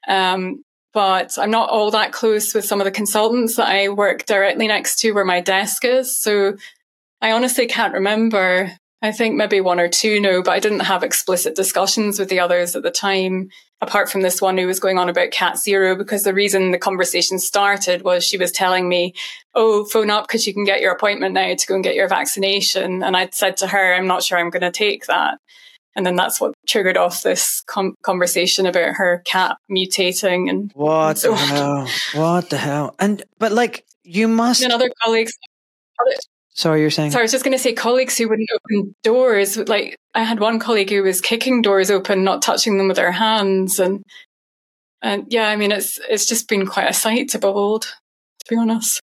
Um, 0.07 0.63
but 0.93 1.37
I'm 1.37 1.51
not 1.51 1.69
all 1.69 1.91
that 1.91 2.11
close 2.11 2.53
with 2.53 2.65
some 2.65 2.81
of 2.81 2.85
the 2.85 2.91
consultants 2.91 3.55
that 3.55 3.67
I 3.67 3.89
work 3.89 4.25
directly 4.25 4.67
next 4.67 4.99
to 4.99 5.11
where 5.11 5.25
my 5.25 5.39
desk 5.39 5.85
is. 5.85 6.17
So 6.17 6.57
I 7.21 7.31
honestly 7.31 7.67
can't 7.67 7.93
remember. 7.93 8.71
I 9.01 9.11
think 9.11 9.35
maybe 9.35 9.61
one 9.61 9.79
or 9.79 9.87
two 9.87 10.19
know, 10.19 10.43
but 10.43 10.51
I 10.51 10.59
didn't 10.59 10.81
have 10.81 11.03
explicit 11.03 11.55
discussions 11.55 12.19
with 12.19 12.29
the 12.29 12.39
others 12.39 12.75
at 12.75 12.83
the 12.83 12.91
time 12.91 13.49
apart 13.81 14.09
from 14.09 14.21
this 14.21 14.41
one 14.41 14.57
who 14.57 14.67
was 14.67 14.79
going 14.79 14.97
on 14.97 15.09
about 15.09 15.31
cat 15.31 15.57
zero 15.57 15.95
because 15.95 16.23
the 16.23 16.33
reason 16.33 16.71
the 16.71 16.77
conversation 16.77 17.39
started 17.39 18.01
was 18.01 18.25
she 18.25 18.37
was 18.37 18.51
telling 18.51 18.89
me 18.89 19.13
oh 19.55 19.85
phone 19.85 20.09
up 20.09 20.27
because 20.27 20.45
you 20.45 20.53
can 20.53 20.65
get 20.65 20.81
your 20.81 20.91
appointment 20.91 21.33
now 21.33 21.53
to 21.55 21.67
go 21.67 21.75
and 21.75 21.83
get 21.83 21.95
your 21.95 22.07
vaccination. 22.07 23.03
And 23.03 23.15
i'd 23.15 23.33
said 23.33 23.57
to 23.57 23.67
her 23.67 23.95
i'm 23.95 24.07
not 24.07 24.23
sure 24.23 24.37
i'm 24.37 24.49
going 24.49 24.61
to 24.61 24.71
take 24.71 25.05
that. 25.05 25.39
And 25.95 26.05
then 26.05 26.15
that's 26.15 26.39
what 26.39 26.53
triggered 26.67 26.97
off 26.97 27.23
this 27.23 27.61
com- 27.65 27.95
conversation 28.03 28.65
about 28.65 28.95
her 28.95 29.21
cat 29.25 29.57
mutating 29.69 30.49
and 30.49 30.71
what 30.73 31.17
so 31.17 31.31
the 31.31 31.37
hell? 31.37 31.87
What 32.13 32.49
the 32.49 32.57
hell? 32.57 32.95
And 32.99 33.23
but 33.37 33.51
like 33.51 33.85
you 34.03 34.27
must 34.27 34.61
and 34.61 34.71
other 34.71 34.89
colleagues 35.03 35.33
other, 35.99 36.15
Sorry, 36.59 36.81
you're 36.81 36.89
saying. 36.89 37.11
So 37.11 37.19
I 37.19 37.21
was 37.21 37.31
just 37.31 37.45
going 37.45 37.55
to 37.55 37.63
say 37.63 37.71
colleagues 37.71 38.17
who 38.17 38.27
wouldn't 38.27 38.49
open 38.53 38.93
doors. 39.01 39.55
Like 39.55 39.95
I 40.13 40.23
had 40.23 40.41
one 40.41 40.59
colleague 40.59 40.89
who 40.89 41.01
was 41.03 41.21
kicking 41.21 41.61
doors 41.61 41.89
open, 41.89 42.25
not 42.25 42.41
touching 42.41 42.77
them 42.77 42.89
with 42.89 42.97
their 42.97 43.13
hands, 43.13 43.79
and 43.79 44.03
and 45.01 45.23
yeah, 45.29 45.47
I 45.47 45.55
mean 45.55 45.71
it's 45.71 46.01
it's 46.09 46.27
just 46.27 46.49
been 46.49 46.67
quite 46.67 46.89
a 46.89 46.93
sight 46.93 47.29
to 47.29 47.39
behold, 47.39 47.83
to 47.83 48.45
be 48.49 48.57
honest. 48.57 48.99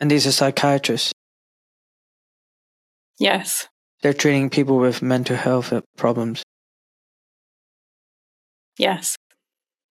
And 0.00 0.10
these 0.10 0.26
are 0.26 0.32
psychiatrists. 0.32 1.12
Yes. 3.18 3.68
They're 4.00 4.14
treating 4.14 4.48
people 4.48 4.78
with 4.78 5.02
mental 5.02 5.36
health 5.36 5.74
problems. 5.98 6.42
Yes. 8.78 9.18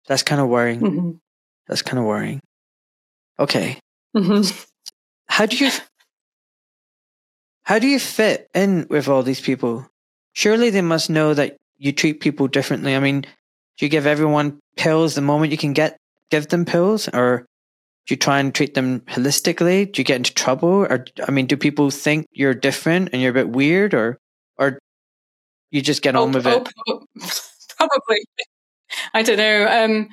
That's 0.07 0.23
kind 0.23 0.41
of 0.41 0.47
worrying. 0.47 0.79
Mm-hmm. 0.79 1.11
That's 1.67 1.83
kind 1.83 1.99
of 1.99 2.05
worrying. 2.05 2.39
Okay. 3.37 3.77
Mm-hmm. 4.17 4.49
How 5.27 5.45
do 5.45 5.57
you 5.57 5.69
how 7.63 7.79
do 7.79 7.87
you 7.87 7.99
fit 7.99 8.49
in 8.53 8.87
with 8.89 9.07
all 9.07 9.23
these 9.23 9.41
people? 9.41 9.87
Surely 10.33 10.69
they 10.69 10.81
must 10.81 11.09
know 11.09 11.33
that 11.33 11.57
you 11.77 11.91
treat 11.91 12.21
people 12.21 12.47
differently. 12.47 12.95
I 12.95 12.99
mean, 12.99 13.21
do 13.21 13.85
you 13.85 13.89
give 13.89 14.05
everyone 14.05 14.59
pills 14.77 15.15
the 15.15 15.21
moment 15.21 15.51
you 15.51 15.57
can 15.57 15.73
get 15.73 15.97
give 16.29 16.47
them 16.47 16.65
pills, 16.65 17.07
or 17.09 17.45
do 18.07 18.13
you 18.13 18.17
try 18.17 18.39
and 18.39 18.53
treat 18.53 18.73
them 18.73 19.01
holistically? 19.01 19.91
Do 19.91 20.01
you 20.01 20.05
get 20.05 20.17
into 20.17 20.33
trouble, 20.33 20.69
or 20.69 21.05
I 21.27 21.31
mean, 21.31 21.45
do 21.45 21.57
people 21.57 21.89
think 21.89 22.25
you're 22.31 22.53
different 22.53 23.09
and 23.13 23.21
you're 23.21 23.31
a 23.31 23.33
bit 23.33 23.49
weird, 23.49 23.93
or 23.93 24.17
or 24.57 24.79
you 25.71 25.81
just 25.81 26.01
get 26.01 26.15
oh, 26.15 26.23
on 26.23 26.31
with 26.31 26.47
oh, 26.47 26.63
it? 26.63 26.69
Probably. 27.77 28.25
I 29.13 29.23
don't 29.23 29.37
know. 29.37 29.67
Um, 29.67 30.09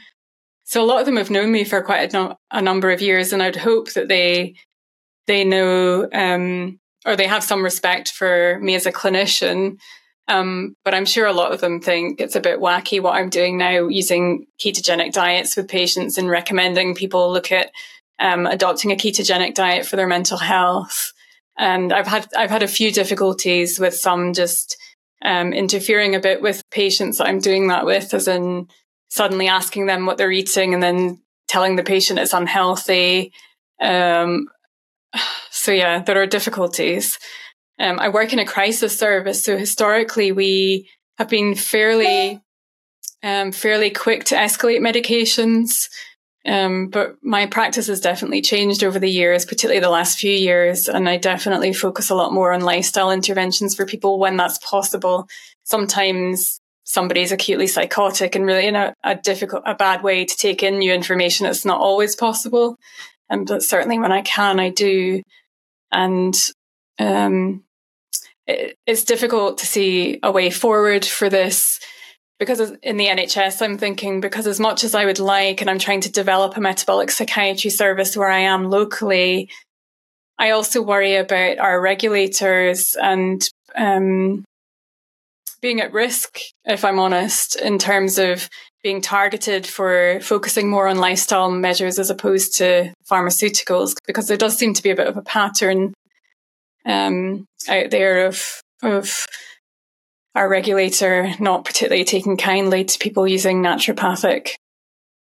so 0.65 0.83
a 0.83 0.87
lot 0.87 1.01
of 1.01 1.07
them 1.07 1.17
have 1.17 1.31
known 1.31 1.53
me 1.53 1.65
for 1.65 1.83
quite 1.83 2.11
a, 2.11 2.17
no- 2.17 2.37
a 2.51 2.63
number 2.63 2.91
of 2.91 3.03
years, 3.03 3.33
and 3.33 3.43
I'd 3.43 3.57
hope 3.57 3.93
that 3.93 4.09
they 4.09 4.55
they 5.27 5.45
know 5.45 6.09
um, 6.13 6.80
or 7.07 7.17
they 7.17 7.27
have 7.27 7.43
some 7.43 7.63
respect 7.63 8.11
for 8.11 8.59
me 8.61 8.75
as 8.75 8.87
a 8.87 8.93
clinician. 8.93 9.79
Um, 10.29 10.77
but 10.85 10.95
I'm 10.95 11.07
sure 11.07 11.27
a 11.27 11.33
lot 11.33 11.53
of 11.53 11.61
them 11.61 11.81
think 11.81 12.21
it's 12.21 12.37
a 12.37 12.41
bit 12.41 12.61
wacky 12.61 13.03
what 13.03 13.15
I'm 13.15 13.31
doing 13.31 13.59
now, 13.59 13.89
using 13.89 14.47
ketogenic 14.61 15.13
diets 15.13 15.57
with 15.57 15.69
patients 15.69 16.19
and 16.19 16.29
recommending 16.29 16.95
people 16.95 17.33
look 17.33 17.51
at 17.51 17.71
um, 18.21 18.47
adopting 18.47 18.93
a 18.93 18.97
ketogenic 18.97 19.55
diet 19.55 19.87
for 19.87 19.97
their 19.97 20.07
mental 20.07 20.39
health. 20.39 21.13
And 21.59 21.93
I've 21.93 22.07
had 22.07 22.29
I've 22.37 22.51
had 22.51 22.63
a 22.63 22.69
few 22.69 22.93
difficulties 22.93 23.81
with 23.81 23.95
some 23.95 24.33
just 24.33 24.77
um, 25.23 25.53
interfering 25.53 26.15
a 26.15 26.21
bit 26.21 26.41
with 26.41 26.63
patients 26.71 27.19
that 27.19 27.27
I'm 27.27 27.41
doing 27.41 27.69
that 27.69 27.85
with, 27.85 28.15
as 28.15 28.29
in 28.29 28.69
suddenly 29.09 29.49
asking 29.49 29.87
them 29.87 30.07
what 30.07 30.17
they're 30.17 30.31
eating 30.31 30.75
and 30.75 30.83
then 30.83 31.21
telling 31.49 31.77
the 31.77 31.83
patient 31.83 32.19
it's 32.19 32.33
unhealthy. 32.33 33.33
Um, 33.81 34.47
so 35.61 35.73
yeah, 35.73 36.03
there 36.03 36.21
are 36.23 36.27
difficulties. 36.27 37.19
Um, 37.79 38.01
I 38.01 38.09
work 38.09 38.33
in 38.33 38.39
a 38.39 38.47
crisis 38.47 38.99
service, 38.99 39.45
so 39.45 39.59
historically 39.59 40.33
we 40.33 40.89
have 41.19 41.29
been 41.29 41.55
fairly, 41.55 42.41
um, 43.23 43.53
fairly 43.53 43.91
quick 43.91 44.25
to 44.25 44.37
escalate 44.37 44.81
medications. 44.81 45.91
Um, 46.47 46.89
but 46.89 47.17
my 47.23 47.45
practice 47.45 47.89
has 47.89 48.01
definitely 48.01 48.41
changed 48.41 48.83
over 48.83 48.99
the 48.99 49.11
years, 49.11 49.45
particularly 49.45 49.81
the 49.81 49.91
last 49.91 50.19
few 50.19 50.33
years. 50.33 50.89
And 50.89 51.07
I 51.07 51.19
definitely 51.19 51.75
focus 51.75 52.09
a 52.09 52.15
lot 52.15 52.33
more 52.33 52.55
on 52.55 52.63
lifestyle 52.63 53.11
interventions 53.11 53.75
for 53.75 53.85
people 53.85 54.19
when 54.19 54.39
that's 54.39 54.59
possible. 54.59 55.29
Sometimes 55.65 56.59
somebody's 56.85 57.33
acutely 57.33 57.67
psychotic 57.67 58.35
and 58.35 58.47
really 58.47 58.67
in 58.67 58.77
a, 58.77 58.95
a 59.05 59.15
difficult, 59.15 59.63
a 59.67 59.75
bad 59.75 60.03
way 60.03 60.25
to 60.25 60.37
take 60.37 60.63
in 60.63 60.79
new 60.79 60.95
information. 60.95 61.45
It's 61.45 61.67
not 61.67 61.83
always 61.83 62.17
possible. 62.17 62.79
And 63.29 63.47
but 63.47 63.63
certainly 63.63 63.99
when 63.99 64.13
I 64.13 64.23
can, 64.23 64.59
I 64.59 64.71
do. 64.71 65.21
And, 65.93 66.35
um, 66.99 67.65
it, 68.47 68.79
it's 68.87 69.05
difficult 69.05 69.59
to 69.59 69.67
see 69.67 70.19
a 70.23 70.33
way 70.33 70.51
forward 70.51 71.05
for 71.05 71.29
this 71.29 71.81
because 72.41 72.73
in 72.83 72.97
the 72.97 73.07
NHS, 73.07 73.61
I'm 73.61 73.77
thinking 73.77 74.23
because 74.23 74.47
as 74.47 74.59
much 74.59 74.83
as 74.83 74.95
I 74.95 75.05
would 75.05 75.19
like, 75.19 75.61
and 75.61 75.69
I'm 75.69 75.79
trying 75.79 76.01
to 76.01 76.11
develop 76.11 76.57
a 76.57 76.61
metabolic 76.61 77.11
psychiatry 77.11 77.71
service 77.71 78.17
where 78.17 78.31
I 78.31 78.41
am 78.41 78.71
locally, 78.71 79.51
I 80.39 80.51
also 80.51 80.81
worry 80.81 81.17
about 81.17 81.59
our 81.59 81.79
regulators 81.79 82.97
and 83.01 83.47
um, 83.77 84.47
being 85.61 85.83
at 85.83 85.93
risk, 85.93 86.39
if 86.65 86.83
I'm 86.83 86.99
honest, 86.99 87.57
in 87.57 87.79
terms 87.79 88.19
of 88.19 88.49
being 88.83 89.01
targeted 89.01 89.67
for 89.67 90.21
focusing 90.21 90.69
more 90.71 90.89
on 90.89 90.97
lifestyle 90.97 91.51
measures 91.51 91.99
as 91.99 92.11
opposed 92.11 92.57
to 92.57 92.93
pharmaceuticals, 93.11 93.95
because 94.07 94.29
there 94.29 94.37
does 94.37 94.57
seem 94.57 94.75
to 94.75 94.83
be 94.83 94.91
a 94.91 94.97
bit 94.97 95.07
of 95.07 95.17
a 95.17 95.23
pattern 95.23 95.93
um, 96.87 97.45
out 97.69 97.91
there 97.91 98.27
of 98.27 98.63
of 98.83 99.27
our 100.35 100.49
regulator 100.49 101.31
not 101.39 101.65
particularly 101.65 102.05
taking 102.05 102.37
kindly 102.37 102.85
to 102.85 102.99
people 102.99 103.27
using 103.27 103.63
naturopathic 103.63 104.51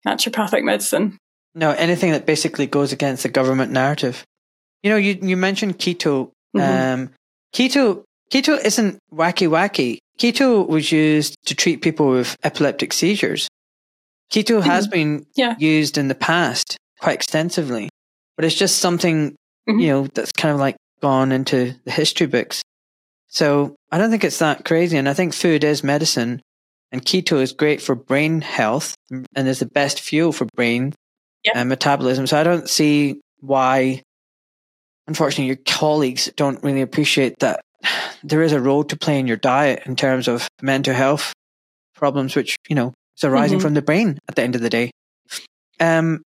naturopathic 0.05 0.63
medicine. 0.63 1.17
No, 1.53 1.71
anything 1.71 2.11
that 2.11 2.25
basically 2.25 2.67
goes 2.67 2.91
against 2.91 3.23
the 3.23 3.29
government 3.29 3.71
narrative. 3.71 4.25
You 4.83 4.89
know, 4.89 4.97
you 4.97 5.17
you 5.21 5.37
mentioned 5.37 5.79
keto. 5.79 6.31
Mm-hmm. 6.55 7.01
Um, 7.01 7.09
keto 7.53 8.03
keto 8.31 8.63
isn't 8.63 8.99
wacky 9.13 9.47
wacky. 9.47 9.99
Keto 10.17 10.67
was 10.67 10.91
used 10.91 11.35
to 11.45 11.55
treat 11.55 11.81
people 11.81 12.09
with 12.09 12.37
epileptic 12.43 12.93
seizures. 12.93 13.47
Keto 14.31 14.59
mm-hmm. 14.59 14.69
has 14.69 14.87
been 14.87 15.25
yeah. 15.35 15.55
used 15.59 15.97
in 15.97 16.07
the 16.07 16.15
past 16.15 16.77
quite 16.99 17.15
extensively, 17.15 17.89
but 18.35 18.45
it's 18.45 18.55
just 18.55 18.77
something 18.77 19.31
mm-hmm. 19.67 19.79
you 19.79 19.87
know 19.87 20.07
that's 20.07 20.31
kind 20.31 20.53
of 20.53 20.59
like 20.59 20.77
gone 21.01 21.31
into 21.31 21.75
the 21.85 21.91
history 21.91 22.27
books. 22.27 22.61
So 23.27 23.75
I 23.91 23.97
don't 23.97 24.11
think 24.11 24.23
it's 24.23 24.39
that 24.39 24.65
crazy. 24.65 24.97
And 24.97 25.09
I 25.09 25.13
think 25.13 25.33
food 25.33 25.63
is 25.63 25.83
medicine 25.83 26.41
and 26.91 27.03
keto 27.03 27.41
is 27.41 27.51
great 27.51 27.81
for 27.81 27.95
brain 27.95 28.41
health 28.41 28.95
and 29.11 29.47
is 29.47 29.59
the 29.59 29.65
best 29.65 29.99
fuel 29.99 30.31
for 30.31 30.45
brain 30.55 30.93
yep. 31.43 31.55
and 31.57 31.67
metabolism. 31.67 32.27
So 32.27 32.39
I 32.39 32.43
don't 32.43 32.69
see 32.69 33.19
why, 33.41 34.01
unfortunately, 35.07 35.47
your 35.47 35.59
colleagues 35.65 36.31
don't 36.37 36.63
really 36.63 36.81
appreciate 36.81 37.39
that 37.39 37.61
there 38.23 38.41
is 38.41 38.51
a 38.51 38.59
role 38.59 38.83
to 38.85 38.97
play 38.97 39.19
in 39.19 39.27
your 39.27 39.37
diet 39.37 39.83
in 39.85 39.95
terms 39.95 40.27
of 40.27 40.47
mental 40.61 40.93
health 40.93 41.33
problems, 41.95 42.35
which, 42.35 42.57
you 42.67 42.75
know, 42.75 42.93
is 43.17 43.23
arising 43.23 43.57
mm-hmm. 43.57 43.65
from 43.65 43.73
the 43.73 43.81
brain 43.81 44.19
at 44.27 44.35
the 44.35 44.43
end 44.43 44.55
of 44.55 44.61
the 44.61 44.69
day. 44.69 44.91
Um, 45.79 46.21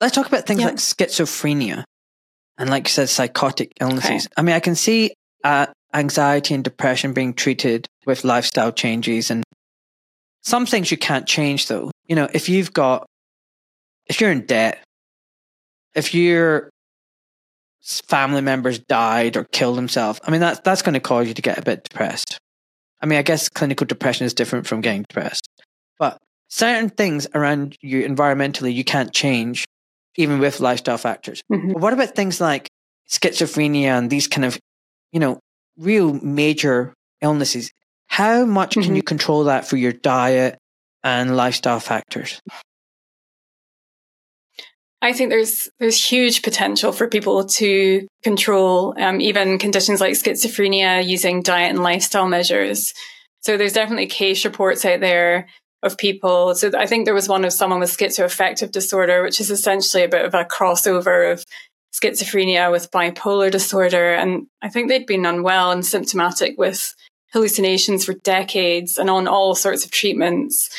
let's 0.00 0.14
talk 0.14 0.26
about 0.26 0.46
things 0.46 0.62
like 0.62 0.76
schizophrenia 0.76 1.84
and, 2.58 2.70
like 2.70 2.86
you 2.86 2.90
said, 2.90 3.08
psychotic 3.08 3.72
illnesses. 3.80 4.26
Okay. 4.26 4.34
I 4.36 4.42
mean, 4.42 4.54
I 4.54 4.60
can 4.60 4.74
see 4.74 5.14
uh, 5.42 5.66
anxiety 5.92 6.54
and 6.54 6.64
depression 6.64 7.12
being 7.12 7.34
treated 7.34 7.86
with 8.06 8.24
lifestyle 8.24 8.72
changes 8.72 9.30
and 9.30 9.44
some 10.42 10.66
things 10.66 10.90
you 10.90 10.98
can't 10.98 11.26
change 11.26 11.68
though. 11.68 11.90
You 12.06 12.16
know, 12.16 12.28
if 12.34 12.48
you've 12.48 12.72
got, 12.72 13.06
if 14.06 14.20
you're 14.20 14.30
in 14.30 14.44
debt, 14.44 14.82
if 15.94 16.14
your 16.14 16.68
family 18.06 18.40
members 18.40 18.78
died 18.78 19.36
or 19.36 19.44
killed 19.44 19.76
themselves, 19.76 20.20
I 20.24 20.30
mean, 20.30 20.40
that's, 20.40 20.60
that's 20.60 20.82
going 20.82 20.94
to 20.94 21.00
cause 21.00 21.28
you 21.28 21.34
to 21.34 21.42
get 21.42 21.58
a 21.58 21.62
bit 21.62 21.84
depressed. 21.84 22.38
I 23.00 23.06
mean, 23.06 23.18
I 23.18 23.22
guess 23.22 23.48
clinical 23.48 23.86
depression 23.86 24.24
is 24.26 24.34
different 24.34 24.66
from 24.66 24.80
getting 24.80 25.02
depressed, 25.02 25.48
but 25.98 26.18
certain 26.48 26.88
things 26.88 27.26
around 27.34 27.76
you 27.80 28.06
environmentally 28.06 28.74
you 28.74 28.84
can't 28.84 29.12
change 29.12 29.66
even 30.16 30.38
with 30.38 30.60
lifestyle 30.60 30.96
factors. 30.96 31.42
Mm-hmm. 31.52 31.72
But 31.72 31.82
what 31.82 31.92
about 31.92 32.14
things 32.14 32.40
like 32.40 32.68
schizophrenia 33.08 33.86
and 33.86 34.08
these 34.08 34.28
kind 34.28 34.44
of 34.44 34.58
you 35.14 35.20
know, 35.20 35.38
real 35.78 36.12
major 36.12 36.92
illnesses, 37.22 37.70
how 38.08 38.44
much 38.44 38.72
mm-hmm. 38.72 38.82
can 38.82 38.96
you 38.96 39.02
control 39.02 39.44
that 39.44 39.66
for 39.66 39.76
your 39.76 39.92
diet 39.92 40.58
and 41.04 41.36
lifestyle 41.36 41.80
factors? 41.80 42.40
I 45.04 45.12
think 45.12 45.28
there's 45.28 45.68
there's 45.78 46.02
huge 46.02 46.42
potential 46.42 46.90
for 46.90 47.08
people 47.08 47.44
to 47.44 48.06
control 48.22 48.94
um, 48.98 49.20
even 49.20 49.58
conditions 49.58 50.00
like 50.00 50.14
schizophrenia 50.14 51.06
using 51.06 51.42
diet 51.42 51.68
and 51.68 51.82
lifestyle 51.82 52.26
measures. 52.26 52.94
So 53.42 53.58
there's 53.58 53.74
definitely 53.74 54.06
case 54.06 54.46
reports 54.46 54.82
out 54.86 55.00
there 55.00 55.46
of 55.82 55.98
people. 55.98 56.54
So 56.54 56.70
I 56.74 56.86
think 56.86 57.04
there 57.04 57.12
was 57.12 57.28
one 57.28 57.44
of 57.44 57.52
someone 57.52 57.80
with 57.80 57.94
schizoaffective 57.94 58.70
disorder, 58.72 59.22
which 59.22 59.40
is 59.40 59.50
essentially 59.50 60.04
a 60.04 60.08
bit 60.08 60.24
of 60.24 60.32
a 60.32 60.46
crossover 60.46 61.30
of 61.30 61.44
schizophrenia 61.94 62.72
with 62.72 62.90
bipolar 62.90 63.50
disorder. 63.50 64.14
And 64.14 64.46
I 64.62 64.70
think 64.70 64.88
they'd 64.88 65.04
been 65.04 65.26
unwell 65.26 65.70
and 65.70 65.84
symptomatic 65.84 66.56
with 66.56 66.94
hallucinations 67.34 68.06
for 68.06 68.14
decades 68.14 68.96
and 68.96 69.10
on 69.10 69.28
all 69.28 69.54
sorts 69.54 69.84
of 69.84 69.90
treatments. 69.90 70.70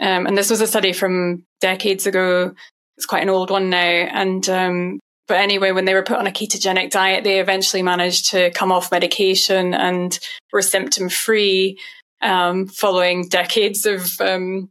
Um, 0.00 0.26
and 0.26 0.36
this 0.36 0.50
was 0.50 0.60
a 0.60 0.66
study 0.66 0.92
from 0.92 1.44
decades 1.60 2.08
ago. 2.08 2.56
It's 3.00 3.06
quite 3.06 3.22
an 3.22 3.30
old 3.30 3.50
one 3.50 3.70
now. 3.70 3.78
And, 3.78 4.46
um, 4.50 5.00
but 5.26 5.38
anyway, 5.38 5.72
when 5.72 5.86
they 5.86 5.94
were 5.94 6.02
put 6.02 6.18
on 6.18 6.26
a 6.26 6.30
ketogenic 6.30 6.90
diet, 6.90 7.24
they 7.24 7.40
eventually 7.40 7.80
managed 7.82 8.28
to 8.32 8.50
come 8.50 8.70
off 8.70 8.92
medication 8.92 9.72
and 9.72 10.18
were 10.52 10.60
symptom 10.60 11.08
free, 11.08 11.78
um, 12.20 12.66
following 12.66 13.26
decades 13.26 13.86
of, 13.86 14.20
um, 14.20 14.68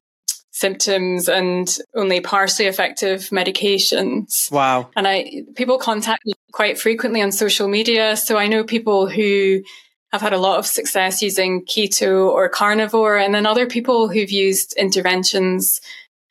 symptoms 0.52 1.28
and 1.28 1.80
only 1.96 2.22
partially 2.22 2.68
effective 2.68 3.30
medications. 3.32 4.52
Wow. 4.52 4.92
And 4.96 5.08
I 5.08 5.42
people 5.56 5.80
contact 5.80 6.24
me 6.24 6.34
quite 6.52 6.78
frequently 6.78 7.24
on 7.24 7.32
social 7.32 7.68
media. 7.68 8.16
So 8.16 8.38
I 8.38 8.46
know 8.46 8.64
people 8.64 9.10
who 9.10 9.64
have 10.12 10.22
had 10.22 10.34
a 10.34 10.38
lot 10.38 10.60
of 10.60 10.68
success 10.68 11.24
using 11.24 11.66
keto 11.66 12.30
or 12.30 12.48
carnivore, 12.48 13.18
and 13.18 13.34
then 13.34 13.48
other 13.48 13.66
people 13.66 14.08
who've 14.08 14.30
used 14.30 14.76
interventions 14.78 15.82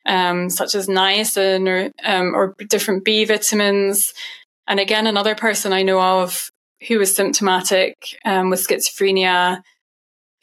um, 0.09 0.49
such 0.49 0.75
as 0.75 0.87
niacin 0.87 1.67
or 1.67 1.91
um, 2.03 2.35
or 2.35 2.55
different 2.67 3.05
B 3.05 3.23
vitamins. 3.23 4.13
And 4.67 4.79
again, 4.79 5.07
another 5.07 5.35
person 5.35 5.71
I 5.71 5.83
know 5.83 6.01
of 6.01 6.49
who 6.87 6.99
was 6.99 7.15
symptomatic 7.15 7.95
um, 8.25 8.49
with 8.49 8.65
schizophrenia 8.65 9.61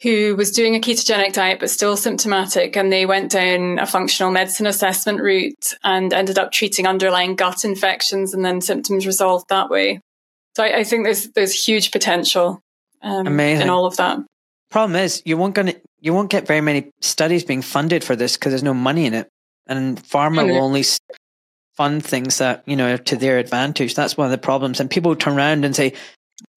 who 0.03 0.35
was 0.35 0.51
doing 0.51 0.75
a 0.75 0.79
ketogenic 0.79 1.33
diet 1.33 1.59
but 1.59 1.69
still 1.69 1.97
symptomatic 1.97 2.77
and 2.77 2.91
they 2.91 3.05
went 3.05 3.31
down 3.31 3.79
a 3.79 3.85
functional 3.85 4.31
medicine 4.31 4.67
assessment 4.67 5.19
route 5.19 5.73
and 5.83 6.13
ended 6.13 6.37
up 6.37 6.51
treating 6.51 6.85
underlying 6.85 7.35
gut 7.35 7.65
infections 7.65 8.33
and 8.33 8.45
then 8.45 8.61
symptoms 8.61 9.07
resolved 9.07 9.45
that 9.49 9.69
way 9.69 9.99
so 10.55 10.63
i, 10.63 10.79
I 10.79 10.83
think 10.83 11.03
there's 11.03 11.29
there's 11.29 11.65
huge 11.65 11.91
potential 11.91 12.61
um, 13.01 13.25
Amazing. 13.25 13.63
in 13.63 13.69
all 13.69 13.87
of 13.87 13.97
that 13.97 14.19
problem 14.69 15.01
is 15.01 15.23
you 15.25 15.35
won't 15.35 15.55
gonna 15.55 15.73
you 15.99 16.13
won't 16.13 16.29
get 16.29 16.45
very 16.45 16.61
many 16.61 16.91
studies 17.01 17.43
being 17.43 17.63
funded 17.63 18.03
for 18.03 18.15
this 18.15 18.37
because 18.37 18.51
there's 18.51 18.61
no 18.61 18.75
money 18.75 19.07
in 19.07 19.15
it 19.15 19.27
and 19.67 19.97
pharma 19.97 20.39
mm-hmm. 20.39 20.49
will 20.49 20.63
only 20.63 20.83
fund 21.75 22.03
things 22.03 22.39
that 22.39 22.63
you 22.65 22.75
know 22.75 22.97
to 22.97 23.15
their 23.15 23.37
advantage 23.37 23.93
that's 23.93 24.17
one 24.17 24.25
of 24.25 24.31
the 24.31 24.37
problems 24.37 24.79
and 24.79 24.89
people 24.89 25.15
turn 25.15 25.37
around 25.37 25.63
and 25.63 25.75
say 25.75 25.93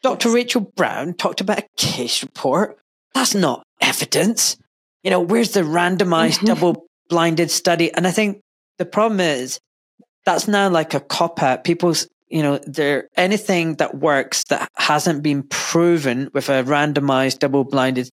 dr 0.02 0.28
rachel 0.30 0.72
brown 0.76 1.12
talked 1.14 1.40
about 1.40 1.58
a 1.58 1.66
case 1.76 2.22
report 2.22 2.78
that's 3.14 3.34
not 3.34 3.64
evidence. 3.80 4.56
You 5.02 5.10
know, 5.10 5.20
where's 5.20 5.52
the 5.52 5.62
randomized 5.62 6.38
mm-hmm. 6.38 6.46
double 6.46 6.86
blinded 7.08 7.50
study? 7.50 7.92
And 7.92 8.06
I 8.06 8.10
think 8.10 8.40
the 8.78 8.84
problem 8.84 9.20
is 9.20 9.58
that's 10.24 10.48
now 10.48 10.68
like 10.68 10.94
a 10.94 11.00
cop 11.00 11.42
out. 11.42 11.64
People's, 11.64 12.06
you 12.28 12.42
know, 12.42 12.58
there 12.66 13.08
anything 13.16 13.74
that 13.76 13.96
works 13.96 14.44
that 14.44 14.68
hasn't 14.76 15.22
been 15.22 15.42
proven 15.44 16.30
with 16.32 16.48
a 16.48 16.62
randomized 16.64 17.38
double 17.38 17.64
blinded 17.64 18.08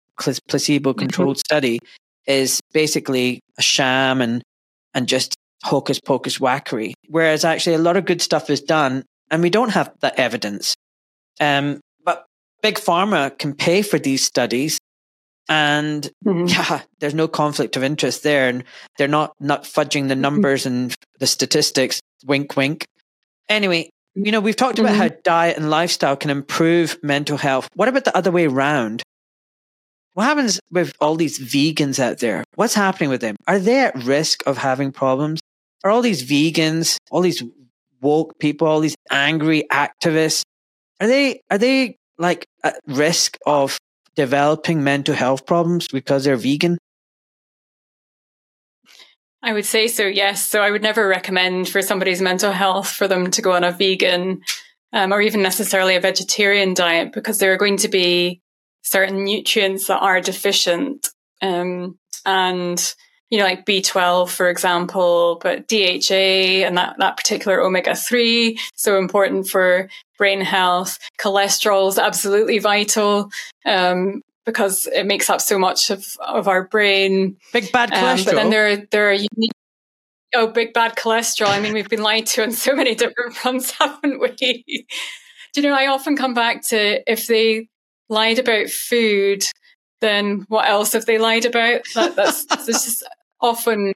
placebo 0.48 0.94
controlled 0.94 1.38
mm-hmm. 1.38 1.54
study 1.54 1.80
is 2.28 2.62
basically 2.72 3.40
a 3.58 3.62
sham 3.62 4.22
and 4.22 4.44
and 4.94 5.08
just 5.08 5.36
hocus 5.64 6.00
pocus 6.00 6.40
wackery. 6.40 6.94
Whereas 7.08 7.46
actually 7.46 7.76
a 7.76 7.80
lot 7.80 7.98
of 7.98 8.06
good 8.06 8.22
stuff 8.22 8.50
is 8.50 8.62
done 8.62 9.04
and 9.32 9.42
we 9.42 9.50
don't 9.50 9.70
have 9.70 9.94
that 10.02 10.20
evidence. 10.20 10.76
Um, 11.40 11.80
but 12.04 12.26
big 12.62 12.76
pharma 12.76 13.38
can 13.38 13.54
pay 13.54 13.82
for 13.82 13.98
these 13.98 14.24
studies 14.24 14.78
and 15.50 16.10
mm-hmm. 16.26 16.46
yeah, 16.48 16.82
there's 17.00 17.14
no 17.14 17.28
conflict 17.28 17.76
of 17.76 17.84
interest 17.84 18.24
there, 18.24 18.48
and 18.48 18.64
they're 18.98 19.08
not 19.08 19.34
not 19.40 19.64
fudging 19.64 20.08
the 20.08 20.14
mm-hmm. 20.14 20.22
numbers 20.22 20.66
and 20.66 20.96
the 21.20 21.28
statistics. 21.28 22.00
Wink, 22.26 22.56
wink. 22.56 22.86
Anyway, 23.50 23.90
you 24.16 24.32
know, 24.32 24.40
we've 24.40 24.56
talked 24.56 24.80
about 24.80 24.94
mm-hmm. 24.94 25.02
how 25.02 25.10
diet 25.24 25.58
and 25.58 25.70
lifestyle 25.70 26.16
can 26.16 26.30
improve 26.30 26.98
mental 27.04 27.38
health. 27.38 27.68
What 27.76 27.90
about 27.90 28.06
the 28.06 28.16
other 28.16 28.32
way 28.32 28.46
around? 28.46 29.04
What 30.14 30.26
happens 30.26 30.60
with 30.72 30.94
all 31.02 31.16
these 31.16 31.40
vegans 31.40 32.00
out 32.00 32.20
there? 32.20 32.44
What's 32.56 32.76
happening 32.76 33.10
with 33.10 33.22
them? 33.22 33.36
Are 33.48 33.60
they 33.60 33.80
at 33.80 33.96
risk 33.96 34.46
of 34.46 34.58
having 34.58 34.92
problems? 34.92 35.40
Are 35.84 35.92
all 35.92 36.02
these 36.02 36.24
vegans, 36.24 36.98
all 37.10 37.22
these 37.22 37.44
woke 38.00 38.38
people, 38.38 38.68
all 38.68 38.80
these 38.80 38.96
angry 39.10 39.66
activists, 39.72 40.44
are 41.02 41.08
they 41.08 41.42
are 41.50 41.58
they 41.58 41.98
like 42.18 42.46
at 42.64 42.80
risk 42.88 43.38
of 43.46 43.78
developing 44.16 44.84
mental 44.84 45.16
health 45.16 45.46
problems 45.46 45.88
because 45.92 46.24
they're 46.24 46.38
vegan? 46.38 46.78
I 49.42 49.52
would 49.52 49.66
say 49.66 49.88
so, 49.88 50.06
yes. 50.06 50.48
So 50.48 50.62
I 50.62 50.72
would 50.72 50.82
never 50.82 51.08
recommend 51.08 51.68
for 51.68 51.82
somebody's 51.82 52.22
mental 52.22 52.54
health 52.54 52.88
for 52.90 53.10
them 53.10 53.30
to 53.32 53.42
go 53.42 53.52
on 53.52 53.66
a 53.66 53.72
vegan 53.72 54.42
um, 54.94 55.12
or 55.12 55.22
even 55.22 55.42
necessarily 55.42 55.96
a 55.96 56.00
vegetarian 56.00 56.74
diet 56.74 57.12
because 57.12 57.40
there 57.40 57.52
are 57.52 57.58
going 57.58 57.78
to 57.78 57.90
be 57.90 58.42
certain 58.84 59.24
nutrients 59.24 59.88
that 59.88 60.00
are 60.00 60.22
deficient. 60.22 61.10
Um, 61.42 61.98
and, 62.26 62.94
you 63.30 63.40
know, 63.40 63.46
like 63.46 63.66
B12, 63.66 64.30
for 64.30 64.50
example, 64.50 65.40
but 65.42 65.68
DHA 65.68 66.66
and 66.66 66.78
that, 66.78 66.96
that 67.00 67.18
particular 67.18 67.62
omega 67.62 67.96
3, 67.96 68.60
so 68.76 68.98
important 68.98 69.48
for 69.48 69.90
brain 70.18 70.42
health. 70.42 70.98
Cholesterol 71.20 71.90
is 71.90 71.98
absolutely 71.98 72.60
vital. 72.60 73.30
Um, 73.66 74.22
because 74.46 74.88
it 74.88 75.06
makes 75.06 75.30
up 75.30 75.40
so 75.40 75.58
much 75.58 75.90
of, 75.90 76.06
of 76.20 76.50
our 76.50 76.68
brain. 76.68 77.38
Big 77.54 77.72
bad 77.72 77.92
cholesterol. 77.92 78.18
Um, 78.20 78.26
but 78.26 78.36
then 78.36 78.50
there, 78.50 78.76
there 78.92 79.10
are 79.10 79.14
unique 79.14 79.52
Oh, 80.36 80.48
big 80.48 80.74
bad 80.74 80.96
cholesterol. 80.96 81.48
I 81.48 81.60
mean, 81.60 81.74
we've 81.74 81.90
been 81.90 82.02
lied 82.02 82.26
to 82.28 82.44
on 82.44 82.52
so 82.52 82.76
many 82.76 82.96
different 82.96 83.36
fronts, 83.36 83.72
haven't 83.72 84.20
we? 84.20 84.64
Do 85.54 85.62
you 85.62 85.68
know, 85.70 85.76
I 85.76 85.88
often 85.88 86.18
come 86.18 86.34
back 86.34 86.68
to 86.70 87.12
if 87.12 87.28
they 87.28 87.68
lied 88.14 88.40
about 88.40 88.70
food, 88.70 89.44
then 90.02 90.46
what 90.48 90.68
else 90.68 90.94
have 90.94 91.06
they 91.06 91.18
lied 91.18 91.46
about? 91.46 91.82
That, 91.96 92.16
that's, 92.16 92.46
that's 92.50 92.66
just 92.66 93.04
often, 93.42 93.94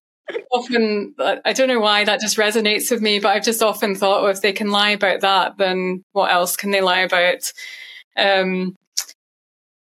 often, 0.51 1.15
I 1.19 1.53
don't 1.53 1.69
know 1.69 1.79
why 1.79 2.03
that 2.03 2.19
just 2.19 2.37
resonates 2.37 2.91
with 2.91 3.01
me, 3.01 3.19
but 3.19 3.29
I've 3.29 3.45
just 3.45 3.63
often 3.63 3.95
thought, 3.95 4.23
well, 4.23 4.31
if 4.31 4.41
they 4.41 4.53
can 4.53 4.71
lie 4.71 4.91
about 4.91 5.21
that, 5.21 5.57
then 5.57 6.03
what 6.11 6.31
else 6.31 6.57
can 6.57 6.71
they 6.71 6.81
lie 6.81 7.01
about? 7.01 7.51
Um, 8.17 8.75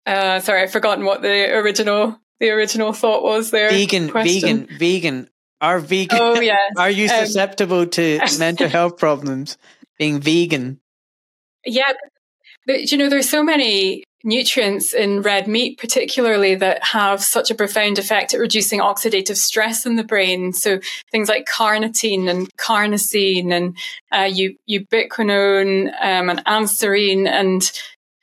uh, 0.06 0.40
sorry, 0.40 0.62
I've 0.62 0.72
forgotten 0.72 1.06
what 1.06 1.22
the 1.22 1.56
original 1.56 2.20
the 2.40 2.49
original 2.52 2.94
thought 2.94 3.24
was 3.24 3.52
there. 3.52 3.70
Vegan, 3.70 4.10
question. 4.10 4.68
vegan, 4.68 4.78
vegan. 4.78 5.30
Are 5.62 5.80
vegan? 5.80 6.20
Oh, 6.22 6.40
yes. 6.40 6.60
Are 6.78 6.90
you 6.90 7.10
um, 7.10 7.26
susceptible 7.26 7.82
um, 7.82 7.90
to 7.91 8.20
mental 8.40 8.68
health 8.68 8.98
problems 8.98 9.57
being 9.98 10.20
vegan? 10.20 10.80
Yeah, 11.66 11.94
but 12.68 12.91
you 12.91 12.98
know, 12.98 13.10
there's 13.10 13.30
so 13.30 13.44
many 13.44 14.03
nutrients 14.26 14.93
in 14.93 15.22
red 15.22 15.47
meat, 15.47 15.77
particularly 15.77 16.56
that 16.56 16.84
have 16.84 17.23
such 17.23 17.52
a 17.52 17.56
profound 17.56 17.99
effect 17.99 18.34
at 18.34 18.39
reducing 18.39 18.80
oxidative 18.80 19.38
stress 19.38 19.85
in 19.85 19.95
the 19.95 20.03
brain. 20.03 20.52
So 20.52 20.80
things 21.11 21.30
like 21.30 21.45
carnitine 21.45 22.30
and 22.30 22.49
carnosine 22.57 23.52
and 23.53 23.77
uh, 24.11 24.30
ubiquinone 24.69 25.93
um, 26.02 26.30
and 26.30 26.43
anserine 26.45 27.27
and 27.27 27.72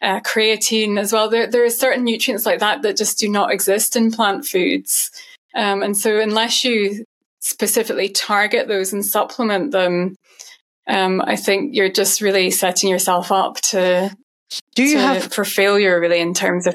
uh, 0.03 0.21
creatine 0.21 0.99
as 0.99 1.13
well. 1.13 1.31
There, 1.31 1.47
there 1.47 1.65
are 1.65 1.71
certain 1.71 2.05
nutrients 2.05 2.45
like 2.45 2.59
that 2.59 2.83
that 2.83 2.97
just 2.97 3.19
do 3.19 3.29
not 3.29 3.53
exist 3.53 3.95
in 3.95 4.11
plant 4.11 4.45
foods. 4.45 5.11
Um, 5.55 5.83
and 5.83 5.97
so 5.97 6.21
unless 6.21 6.65
you 6.65 7.05
specifically 7.39 8.09
target 8.09 8.67
those 8.67 8.93
and 8.93 9.05
supplement 9.07 9.71
them, 9.71 10.17
um, 10.89 11.23
I 11.25 11.37
think 11.37 11.75
you're 11.75 11.93
just 11.93 12.21
really 12.21 12.51
setting 12.51 12.91
yourself 12.91 13.31
up 13.31 13.61
to 13.71 14.11
do 14.75 14.83
you 14.83 14.97
to, 14.97 15.01
have 15.01 15.33
for 15.33 15.45
failure 15.45 16.01
really 16.01 16.21
in 16.21 16.35
terms 16.35 16.67
of 16.67 16.75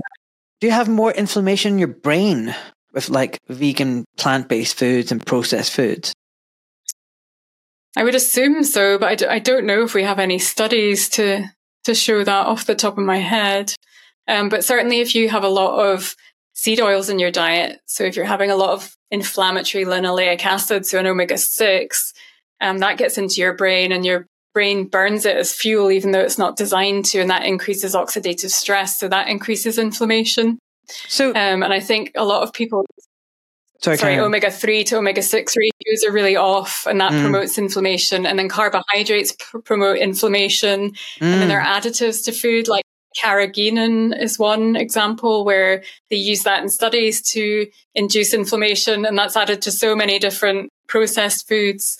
do 0.59 0.67
you 0.67 0.73
have 0.73 0.89
more 0.89 1.11
inflammation 1.11 1.73
in 1.73 1.79
your 1.79 1.87
brain 1.87 2.55
with 2.93 3.09
like 3.09 3.39
vegan 3.47 4.05
plant-based 4.17 4.75
foods 4.75 5.11
and 5.11 5.25
processed 5.25 5.73
foods? 5.73 6.13
I 7.95 8.03
would 8.03 8.15
assume 8.15 8.63
so 8.63 8.97
but 8.97 9.09
I 9.09 9.15
d- 9.15 9.25
I 9.27 9.39
don't 9.39 9.65
know 9.65 9.83
if 9.83 9.93
we 9.93 10.03
have 10.03 10.19
any 10.19 10.39
studies 10.39 11.09
to 11.09 11.45
to 11.83 11.95
show 11.95 12.23
that 12.23 12.47
off 12.47 12.65
the 12.65 12.75
top 12.75 12.97
of 12.97 13.03
my 13.03 13.17
head. 13.17 13.73
Um, 14.27 14.49
but 14.49 14.65
certainly 14.65 14.99
if 14.99 15.15
you 15.15 15.29
have 15.29 15.43
a 15.43 15.49
lot 15.49 15.79
of 15.79 16.15
seed 16.53 16.81
oils 16.81 17.09
in 17.09 17.19
your 17.19 17.31
diet 17.31 17.79
so 17.85 18.03
if 18.03 18.15
you're 18.15 18.25
having 18.25 18.51
a 18.51 18.55
lot 18.55 18.71
of 18.71 18.97
inflammatory 19.11 19.85
linoleic 19.85 20.43
acid, 20.43 20.85
so 20.85 20.99
an 20.99 21.07
omega 21.07 21.37
6, 21.37 22.13
um, 22.61 22.79
that 22.79 22.97
gets 22.97 23.17
into 23.17 23.35
your 23.35 23.53
brain 23.53 23.91
and 23.91 24.05
your 24.05 24.27
brain 24.57 24.87
burns 24.87 25.23
it 25.23 25.37
as 25.37 25.53
fuel, 25.53 25.91
even 25.91 26.13
though 26.13 26.21
it's 26.21 26.39
not 26.39 26.55
designed 26.55 27.05
to, 27.05 27.19
and 27.19 27.29
that 27.29 27.45
increases 27.45 27.93
oxidative 27.93 28.49
stress. 28.49 28.97
So 28.97 29.07
that 29.07 29.27
increases 29.27 29.77
inflammation. 29.77 30.57
So, 31.07 31.29
um, 31.29 31.61
and 31.61 31.71
I 31.71 31.79
think 31.79 32.11
a 32.15 32.25
lot 32.25 32.41
of 32.41 32.53
people, 32.53 32.83
sorry, 33.83 33.97
sorry 33.97 34.17
omega 34.17 34.49
3 34.49 34.83
to 34.85 34.97
omega 34.97 35.21
6 35.21 35.55
ratios 35.55 36.03
are 36.03 36.11
really 36.11 36.35
off, 36.35 36.87
and 36.89 36.99
that 36.99 37.11
mm. 37.11 37.21
promotes 37.21 37.59
inflammation. 37.59 38.25
And 38.25 38.39
then 38.39 38.49
carbohydrates 38.49 39.33
pr- 39.33 39.59
promote 39.59 39.99
inflammation. 39.99 40.89
Mm. 40.89 41.21
And 41.21 41.41
then 41.41 41.49
there 41.49 41.61
are 41.61 41.79
additives 41.79 42.25
to 42.25 42.31
food 42.31 42.67
like 42.67 42.83
carrageenan 43.23 44.19
is 44.19 44.39
one 44.39 44.75
example 44.75 45.45
where 45.45 45.83
they 46.09 46.15
use 46.15 46.41
that 46.43 46.63
in 46.63 46.69
studies 46.69 47.21
to 47.33 47.67
induce 47.93 48.33
inflammation, 48.33 49.05
and 49.05 49.15
that's 49.15 49.37
added 49.37 49.61
to 49.61 49.71
so 49.71 49.95
many 49.95 50.17
different 50.17 50.71
processed 50.87 51.47
foods. 51.47 51.99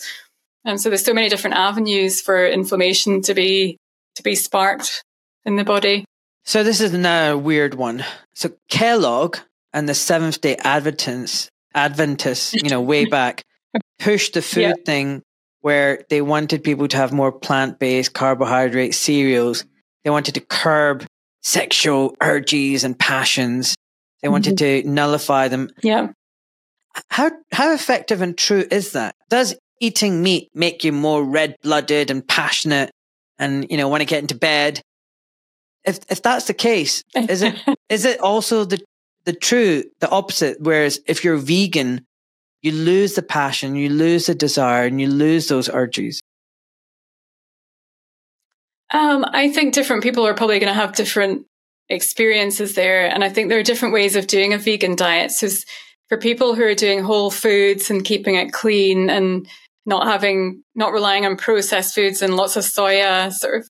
And 0.64 0.80
so 0.80 0.88
there's 0.90 1.04
so 1.04 1.14
many 1.14 1.28
different 1.28 1.56
avenues 1.56 2.20
for 2.20 2.46
inflammation 2.46 3.22
to 3.22 3.34
be 3.34 3.78
to 4.16 4.22
be 4.22 4.34
sparked 4.34 5.02
in 5.44 5.56
the 5.56 5.64
body. 5.64 6.04
So 6.44 6.64
this 6.64 6.80
is 6.80 6.92
now 6.92 7.32
a 7.32 7.38
weird 7.38 7.74
one. 7.74 8.04
So 8.34 8.50
Kellogg 8.68 9.38
and 9.72 9.88
the 9.88 9.94
Seventh 9.94 10.40
Day 10.40 10.56
Adventists, 10.56 11.48
Adventists, 11.74 12.54
you 12.54 12.70
know, 12.70 12.80
way 12.80 13.04
back, 13.10 13.42
pushed 13.98 14.34
the 14.34 14.42
food 14.42 14.60
yeah. 14.60 14.72
thing 14.84 15.22
where 15.60 16.04
they 16.08 16.22
wanted 16.22 16.64
people 16.64 16.88
to 16.88 16.96
have 16.96 17.12
more 17.12 17.32
plant 17.32 17.78
based 17.78 18.14
carbohydrate 18.14 18.94
cereals 18.94 19.64
they 20.08 20.10
wanted 20.10 20.36
to 20.36 20.40
curb 20.40 21.04
sexual 21.42 22.16
urges 22.22 22.82
and 22.82 22.98
passions. 22.98 23.74
They 24.22 24.28
wanted 24.28 24.56
mm-hmm. 24.56 24.86
to 24.86 24.90
nullify 24.90 25.48
them. 25.48 25.70
Yeah. 25.82 26.08
How 27.10 27.30
how 27.52 27.74
effective 27.74 28.22
and 28.22 28.36
true 28.36 28.64
is 28.70 28.92
that? 28.92 29.14
Does 29.28 29.54
eating 29.80 30.22
meat 30.22 30.50
make 30.54 30.84
you 30.84 30.92
more 30.92 31.24
red 31.24 31.56
blooded 31.62 32.10
and 32.10 32.26
passionate 32.26 32.90
and 33.38 33.66
you 33.70 33.76
know 33.76 33.88
want 33.88 34.00
to 34.00 34.06
get 34.06 34.20
into 34.22 34.34
bed? 34.34 34.80
If 35.84 36.00
if 36.10 36.22
that's 36.22 36.46
the 36.46 36.54
case, 36.54 37.02
is 37.14 37.42
it 37.42 37.54
is 37.88 38.04
it 38.04 38.20
also 38.20 38.64
the 38.64 38.80
the 39.24 39.32
true 39.32 39.84
the 40.00 40.10
opposite? 40.10 40.60
Whereas 40.60 41.00
if 41.06 41.24
you're 41.24 41.36
vegan, 41.36 42.06
you 42.62 42.72
lose 42.72 43.14
the 43.14 43.22
passion, 43.22 43.76
you 43.76 43.88
lose 43.88 44.26
the 44.26 44.34
desire, 44.34 44.86
and 44.86 45.00
you 45.00 45.08
lose 45.08 45.48
those 45.48 45.68
urges. 45.68 46.20
Um, 48.90 49.24
I 49.32 49.50
think 49.50 49.74
different 49.74 50.02
people 50.02 50.26
are 50.26 50.34
probably 50.34 50.58
going 50.58 50.72
to 50.72 50.80
have 50.80 50.94
different 50.94 51.44
experiences 51.88 52.74
there. 52.74 53.06
And 53.06 53.22
I 53.24 53.28
think 53.28 53.48
there 53.48 53.58
are 53.58 53.64
different 53.64 53.94
ways 53.94 54.16
of 54.16 54.26
doing 54.26 54.52
a 54.52 54.58
vegan 54.58 54.96
diet. 54.96 55.30
So 55.30 55.48
for 56.08 56.18
people 56.18 56.54
who 56.54 56.62
are 56.62 56.74
doing 56.74 57.02
whole 57.02 57.30
foods 57.30 57.90
and 57.90 58.04
keeping 58.04 58.34
it 58.34 58.52
clean 58.52 59.10
and 59.10 59.46
not 59.88 60.06
having, 60.06 60.62
not 60.74 60.92
relying 60.92 61.24
on 61.24 61.38
processed 61.38 61.94
foods 61.94 62.20
and 62.20 62.36
lots 62.36 62.56
of 62.56 62.62
soya, 62.62 63.32
sort 63.32 63.62
of 63.62 63.70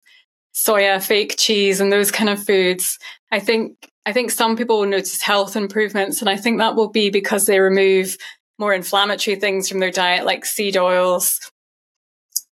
soya, 0.53 1.01
fake 1.01 1.35
cheese 1.37 1.79
and 1.79 1.93
those 1.93 2.09
kind 2.09 2.27
of 2.27 2.43
foods, 2.43 2.97
I 3.31 3.39
think, 3.39 3.87
I 4.03 4.13
think 4.13 4.31
some 4.31 4.57
people 4.57 4.79
will 4.79 4.87
notice 4.87 5.21
health 5.21 5.55
improvements. 5.55 6.19
And 6.19 6.29
I 6.29 6.35
think 6.35 6.57
that 6.57 6.75
will 6.75 6.89
be 6.89 7.11
because 7.11 7.45
they 7.45 7.59
remove 7.59 8.17
more 8.57 8.73
inflammatory 8.73 9.35
things 9.35 9.69
from 9.69 9.79
their 9.79 9.91
diet, 9.91 10.25
like 10.25 10.43
seed 10.43 10.75
oils, 10.75 11.39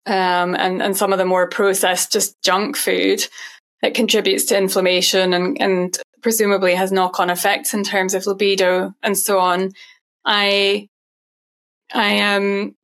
um, 0.06 0.54
and, 0.54 0.80
and 0.80 0.96
some 0.96 1.12
of 1.12 1.18
the 1.18 1.24
more 1.24 1.48
processed, 1.48 2.12
just 2.12 2.40
junk 2.42 2.76
food 2.76 3.26
that 3.82 3.94
contributes 3.94 4.44
to 4.44 4.56
inflammation 4.56 5.32
and, 5.32 5.60
and 5.60 5.98
presumably 6.22 6.76
has 6.76 6.92
knock 6.92 7.18
on 7.18 7.30
effects 7.30 7.74
in 7.74 7.82
terms 7.82 8.14
of 8.14 8.28
libido 8.28 8.94
and 9.02 9.18
so 9.18 9.40
on. 9.40 9.72
I, 10.24 10.86
I, 11.92 12.36
um, 12.36 12.75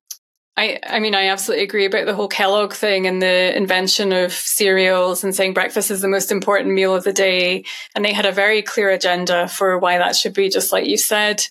I, 0.57 0.79
I 0.87 1.01
mean, 1.01 1.15
I 1.15 1.29
absolutely 1.29 1.65
agree 1.65 1.87
about 1.87 2.05
the 2.05 2.15
whole 2.15 2.29
Kellogg 2.29 2.75
thing 2.75 3.07
and 3.07 3.23
the 3.23 3.57
invention 3.57 4.13
of 4.13 4.33
cereals 4.33 5.25
and 5.25 5.35
saying 5.35 5.55
breakfast 5.55 5.91
is 5.91 6.03
the 6.03 6.09
most 6.09 6.31
important 6.31 6.75
meal 6.75 6.95
of 6.95 7.05
the 7.05 7.13
day. 7.13 7.65
And 7.95 8.05
they 8.05 8.13
had 8.13 8.27
a 8.27 8.33
very 8.33 8.61
clear 8.61 8.91
agenda 8.91 9.49
for 9.49 9.79
why 9.79 9.97
that 9.97 10.15
should 10.15 10.35
be, 10.35 10.51
just 10.51 10.71
like 10.71 10.87
you 10.87 10.99
said, 10.99 11.43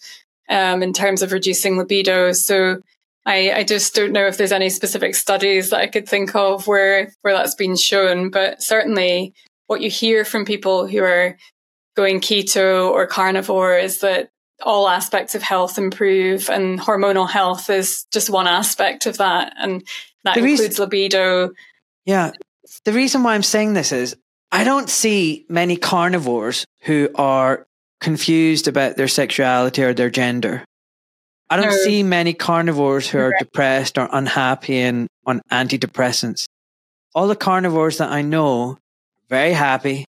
um, 0.49 0.84
in 0.84 0.94
terms 0.94 1.23
of 1.23 1.32
reducing 1.32 1.78
libido. 1.78 2.32
So 2.34 2.82
I, 3.26 3.52
I 3.52 3.64
just 3.64 3.95
don't 3.95 4.11
know 4.11 4.28
if 4.28 4.38
there's 4.38 4.52
any 4.52 4.69
specific 4.69 5.15
studies 5.15 5.72
that 5.72 5.80
I 5.80 5.88
could 5.88 6.07
think 6.07 6.36
of 6.36 6.68
where, 6.68 7.11
where 7.22 7.34
that's 7.34 7.56
been 7.56 7.76
shown, 7.76 8.30
but 8.30 8.61
certainly 8.61 9.34
what 9.65 9.82
you 9.82 9.90
hear 9.90 10.26
from 10.26 10.45
people 10.45 10.86
who 10.86 11.02
are 11.03 11.38
going 11.95 12.22
keto 12.22 12.90
or 12.90 13.07
carnivore 13.07 13.78
is 13.78 13.99
that 14.02 14.30
all 14.64 14.88
aspects 14.88 15.36
of 15.36 15.42
health 15.42 15.78
improve 15.78 16.50
and 16.50 16.80
hormonal 16.80 17.30
health 17.30 17.70
is 17.70 18.06
just 18.12 18.30
one 18.30 18.48
aspect 18.48 19.06
of 19.06 19.18
that. 19.18 19.54
And 19.58 19.84
that 20.24 20.38
includes 20.38 20.80
libido. 20.80 21.52
Yeah. 22.06 22.32
the 22.86 22.94
reason 22.94 23.24
why 23.24 23.36
I'm 23.36 23.44
saying 23.44 23.74
this 23.74 23.92
is 23.92 24.16
I 24.52 24.64
don't 24.64 24.90
see 24.90 25.46
many 25.50 25.78
carnivores 25.78 26.66
who 26.82 27.10
are 27.16 27.68
confused 28.00 28.68
about 28.68 28.98
their 28.98 29.08
sexuality 29.08 29.84
or 29.84 29.94
their 29.94 30.10
gender. 30.10 30.66
I 31.50 31.58
don't 31.58 31.66
no. 31.66 31.78
see 31.78 32.04
many 32.04 32.34
carnivores 32.34 33.10
who 33.10 33.20
are 33.20 33.34
depressed 33.38 33.98
or 33.98 34.10
unhappy 34.12 34.80
and 34.80 35.08
on 35.26 35.42
antidepressants. 35.52 36.46
All 37.14 37.28
the 37.28 37.36
carnivores 37.36 37.98
that 37.98 38.10
I 38.10 38.22
know, 38.22 38.78
very 39.30 39.52
happy, 39.52 40.06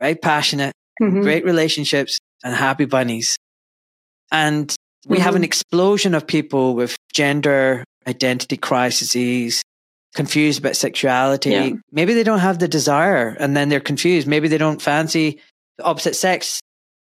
very 0.00 0.14
passionate, 0.14 0.74
mm-hmm. 1.00 1.22
great 1.22 1.44
relationships, 1.44 2.18
and 2.44 2.54
happy 2.54 2.84
bunnies. 2.84 3.36
And 4.30 4.74
we 5.06 5.16
mm-hmm. 5.16 5.24
have 5.24 5.34
an 5.34 5.40
mm-hmm. 5.40 5.44
explosion 5.44 6.14
of 6.14 6.26
people 6.26 6.74
with 6.74 6.96
gender 7.12 7.84
identity 8.06 8.56
crises, 8.56 9.62
confused 10.14 10.58
about 10.58 10.76
sexuality. 10.76 11.50
Yeah. 11.50 11.70
Maybe 11.92 12.14
they 12.14 12.24
don't 12.24 12.40
have 12.40 12.58
the 12.58 12.68
desire 12.68 13.36
and 13.38 13.56
then 13.56 13.68
they're 13.68 13.80
confused. 13.80 14.26
Maybe 14.26 14.48
they 14.48 14.58
don't 14.58 14.82
fancy 14.82 15.40
the 15.76 15.84
opposite 15.84 16.16
sex, 16.16 16.60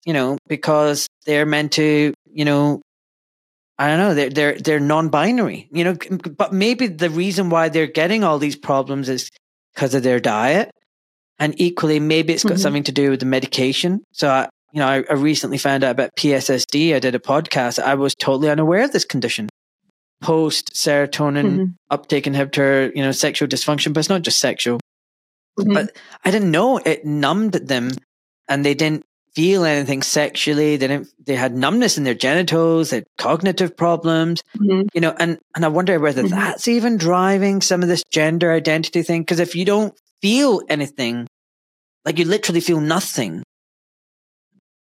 you 0.05 0.13
know, 0.13 0.37
because 0.47 1.07
they're 1.25 1.45
meant 1.45 1.73
to, 1.73 2.13
you 2.31 2.45
know, 2.45 2.81
I 3.77 3.87
don't 3.87 3.97
know, 3.97 4.13
they're 4.13 4.29
they're 4.29 4.57
they're 4.59 4.79
non-binary, 4.79 5.67
you 5.71 5.83
know, 5.83 5.97
but 6.37 6.53
maybe 6.53 6.85
the 6.87 7.09
reason 7.09 7.49
why 7.49 7.69
they're 7.69 7.87
getting 7.87 8.23
all 8.23 8.37
these 8.37 8.55
problems 8.55 9.09
is 9.09 9.29
because 9.73 9.95
of 9.95 10.03
their 10.03 10.19
diet. 10.19 10.69
And 11.39 11.59
equally, 11.59 11.99
maybe 11.99 12.33
it's 12.33 12.43
got 12.43 12.53
mm-hmm. 12.53 12.61
something 12.61 12.83
to 12.83 12.91
do 12.91 13.09
with 13.09 13.21
the 13.21 13.25
medication. 13.25 14.03
So 14.11 14.29
I, 14.29 14.49
you 14.73 14.79
know, 14.79 14.87
I, 14.87 15.03
I 15.09 15.13
recently 15.13 15.57
found 15.57 15.83
out 15.83 15.91
about 15.91 16.15
PSSD. 16.15 16.95
I 16.95 16.99
did 16.99 17.15
a 17.15 17.19
podcast. 17.19 17.79
I 17.79 17.95
was 17.95 18.15
totally 18.15 18.49
unaware 18.49 18.83
of 18.83 18.91
this 18.91 19.05
condition. 19.05 19.49
Post 20.21 20.73
serotonin 20.73 21.45
mm-hmm. 21.45 21.65
uptake 21.89 22.25
inhibitor, 22.25 22.95
you 22.95 23.01
know, 23.01 23.11
sexual 23.11 23.47
dysfunction, 23.47 23.93
but 23.93 23.99
it's 24.01 24.09
not 24.09 24.21
just 24.21 24.39
sexual. 24.39 24.79
Mm-hmm. 25.59 25.73
But 25.73 25.97
I 26.23 26.31
didn't 26.31 26.51
know 26.51 26.77
it 26.77 27.05
numbed 27.05 27.53
them 27.53 27.91
and 28.47 28.63
they 28.63 28.73
didn't 28.73 29.03
feel 29.33 29.65
anything 29.65 30.03
sexually. 30.03 30.77
They 30.77 30.87
didn't, 30.87 31.07
they 31.25 31.35
had 31.35 31.55
numbness 31.55 31.97
in 31.97 32.03
their 32.03 32.13
genitals, 32.13 32.89
they 32.89 32.97
had 32.97 33.07
cognitive 33.17 33.75
problems, 33.75 34.43
mm-hmm. 34.57 34.87
you 34.93 35.01
know, 35.01 35.15
and, 35.17 35.39
and 35.55 35.65
I 35.65 35.69
wonder 35.69 35.99
whether 35.99 36.23
mm-hmm. 36.23 36.35
that's 36.35 36.67
even 36.67 36.97
driving 36.97 37.61
some 37.61 37.81
of 37.81 37.89
this 37.89 38.03
gender 38.11 38.51
identity 38.51 39.01
thing. 39.03 39.25
Cause 39.25 39.39
if 39.39 39.55
you 39.55 39.65
don't 39.65 39.93
feel 40.21 40.61
anything, 40.69 41.27
like 42.05 42.19
you 42.19 42.25
literally 42.25 42.61
feel 42.61 42.81
nothing, 42.81 43.43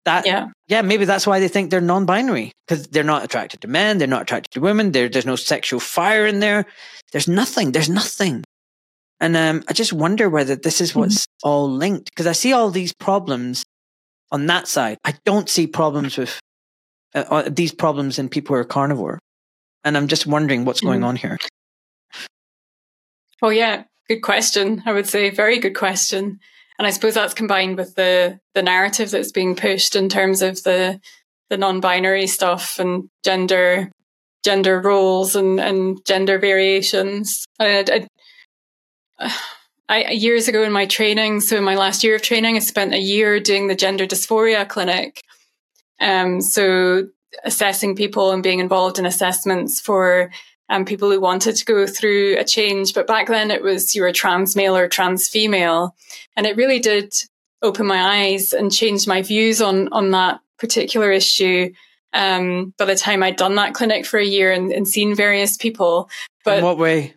that 0.08 0.26
yeah. 0.26 0.46
yeah 0.68 0.82
maybe 0.82 1.04
that's 1.04 1.26
why 1.26 1.38
they 1.38 1.48
think 1.48 1.70
they're 1.70 1.80
non-binary 1.80 2.50
because 2.66 2.86
they're 2.88 3.04
not 3.04 3.24
attracted 3.24 3.60
to 3.60 3.68
men 3.68 3.98
they're 3.98 4.08
not 4.16 4.22
attracted 4.22 4.50
to 4.52 4.60
women 4.60 4.92
there 4.92 5.08
there's 5.08 5.26
no 5.26 5.36
sexual 5.36 5.80
fire 5.80 6.26
in 6.26 6.40
there. 6.40 6.64
There's 7.12 7.28
nothing 7.28 7.72
there's 7.72 7.90
nothing. 7.90 8.44
And 9.20 9.36
um, 9.36 9.64
i 9.68 9.72
just 9.72 9.92
wonder 9.92 10.30
whether 10.30 10.56
this 10.56 10.80
is 10.80 10.94
what's 10.94 11.22
mm-hmm. 11.22 11.48
all 11.48 11.70
linked 11.70 12.06
because 12.10 12.26
i 12.26 12.32
see 12.32 12.52
all 12.52 12.70
these 12.70 12.92
problems 12.92 13.64
on 14.30 14.46
that 14.46 14.68
side. 14.68 14.98
I 15.04 15.14
don't 15.24 15.48
see 15.48 15.66
problems 15.66 16.18
with 16.18 16.38
uh, 17.14 17.24
uh, 17.30 17.48
these 17.50 17.72
problems 17.72 18.18
in 18.18 18.28
people 18.28 18.54
who 18.54 18.60
are 18.60 18.64
carnivore. 18.64 19.18
And 19.84 19.96
i'm 19.96 20.08
just 20.08 20.26
wondering 20.26 20.64
what's 20.64 20.80
mm-hmm. 20.80 21.00
going 21.00 21.04
on 21.04 21.16
here. 21.16 21.38
Well 23.42 23.52
yeah 23.52 23.84
good 24.08 24.22
question 24.22 24.82
i 24.86 24.92
would 24.92 25.06
say. 25.06 25.30
Very 25.30 25.58
good 25.58 25.76
question 25.76 26.40
and 26.78 26.86
I 26.86 26.90
suppose 26.90 27.14
that's 27.14 27.34
combined 27.34 27.76
with 27.76 27.94
the 27.94 28.38
the 28.54 28.62
narrative 28.62 29.10
that's 29.10 29.32
being 29.32 29.56
pushed 29.56 29.96
in 29.96 30.08
terms 30.08 30.42
of 30.42 30.62
the 30.62 31.00
the 31.50 31.56
non-binary 31.56 32.26
stuff 32.26 32.78
and 32.78 33.08
gender 33.24 33.90
gender 34.44 34.80
roles 34.80 35.34
and 35.34 35.60
and 35.60 36.04
gender 36.06 36.38
variations. 36.38 37.44
I, 37.58 38.06
I, 39.18 39.32
I, 39.90 40.10
years 40.10 40.48
ago 40.48 40.62
in 40.64 40.72
my 40.72 40.84
training, 40.84 41.40
so 41.40 41.56
in 41.56 41.64
my 41.64 41.74
last 41.74 42.04
year 42.04 42.16
of 42.16 42.22
training, 42.22 42.56
I 42.56 42.58
spent 42.58 42.92
a 42.92 42.98
year 42.98 43.40
doing 43.40 43.68
the 43.68 43.74
gender 43.74 44.06
dysphoria 44.06 44.68
clinic. 44.68 45.22
Um, 45.98 46.42
so 46.42 47.08
assessing 47.42 47.96
people 47.96 48.30
and 48.32 48.42
being 48.42 48.58
involved 48.58 48.98
in 48.98 49.06
assessments 49.06 49.80
for 49.80 50.30
um, 50.68 50.84
people 50.84 51.10
who 51.10 51.20
wanted 51.20 51.56
to 51.56 51.64
go 51.64 51.86
through 51.86 52.36
a 52.38 52.44
change. 52.44 52.94
But 52.94 53.06
back 53.06 53.28
then 53.28 53.50
it 53.50 53.62
was 53.62 53.94
you 53.94 54.02
were 54.02 54.12
trans 54.12 54.54
male 54.54 54.76
or 54.76 54.88
trans 54.88 55.28
female. 55.28 55.94
And 56.36 56.46
it 56.46 56.56
really 56.56 56.78
did 56.78 57.14
open 57.62 57.86
my 57.86 58.26
eyes 58.26 58.52
and 58.52 58.72
change 58.72 59.06
my 59.06 59.22
views 59.22 59.60
on, 59.60 59.88
on 59.92 60.10
that 60.12 60.40
particular 60.58 61.10
issue. 61.10 61.72
Um, 62.12 62.72
by 62.78 62.86
the 62.86 62.96
time 62.96 63.22
I'd 63.22 63.36
done 63.36 63.56
that 63.56 63.74
clinic 63.74 64.06
for 64.06 64.18
a 64.18 64.24
year 64.24 64.50
and, 64.50 64.72
and 64.72 64.88
seen 64.88 65.14
various 65.14 65.56
people, 65.56 66.08
but 66.44 66.58
in 66.58 66.64
what 66.64 66.78
way? 66.78 67.14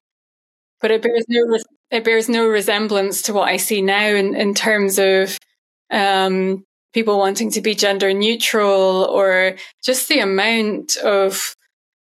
But 0.82 0.92
it 0.92 1.02
bears 1.02 1.26
no 1.30 1.58
it 1.92 2.04
bears 2.04 2.28
no 2.28 2.48
resemblance 2.48 3.22
to 3.24 3.34
what 3.34 3.48
I 3.48 3.58
see 3.58 3.82
now 3.82 4.08
in, 4.08 4.36
in 4.36 4.54
terms 4.54 5.00
of 5.00 5.38
um, 5.92 6.66
people 6.94 7.18
wanting 7.18 7.52
to 7.52 7.62
be 7.62 7.76
gender 7.76 8.14
neutral 8.14 9.06
or 9.06 9.56
just 9.84 10.10
the 10.10 10.20
amount 10.20 10.98
of 10.98 11.56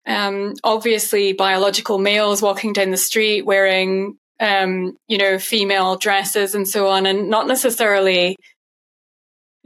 um, 0.08 0.54
obviously 0.64 1.34
biological 1.34 1.98
males 1.98 2.40
walking 2.40 2.72
down 2.72 2.90
the 2.90 2.96
street 2.96 3.42
wearing, 3.42 4.16
um, 4.40 4.96
you 5.06 5.18
know, 5.18 5.38
female 5.38 5.96
dresses 5.96 6.54
and 6.54 6.66
so 6.66 6.88
on, 6.88 7.06
and 7.06 7.28
not 7.28 7.46
necessarily, 7.46 8.36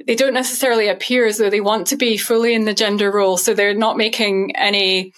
they 0.04 0.16
don't 0.16 0.34
necessarily 0.34 0.88
appear 0.88 1.26
as 1.26 1.38
though 1.38 1.50
they 1.50 1.60
want 1.60 1.86
to 1.88 1.96
be 1.96 2.16
fully 2.16 2.54
in 2.54 2.64
the 2.64 2.74
gender 2.74 3.10
role. 3.10 3.36
So 3.36 3.54
they're 3.54 3.74
not 3.74 3.96
making 3.96 4.56
any 4.56 5.12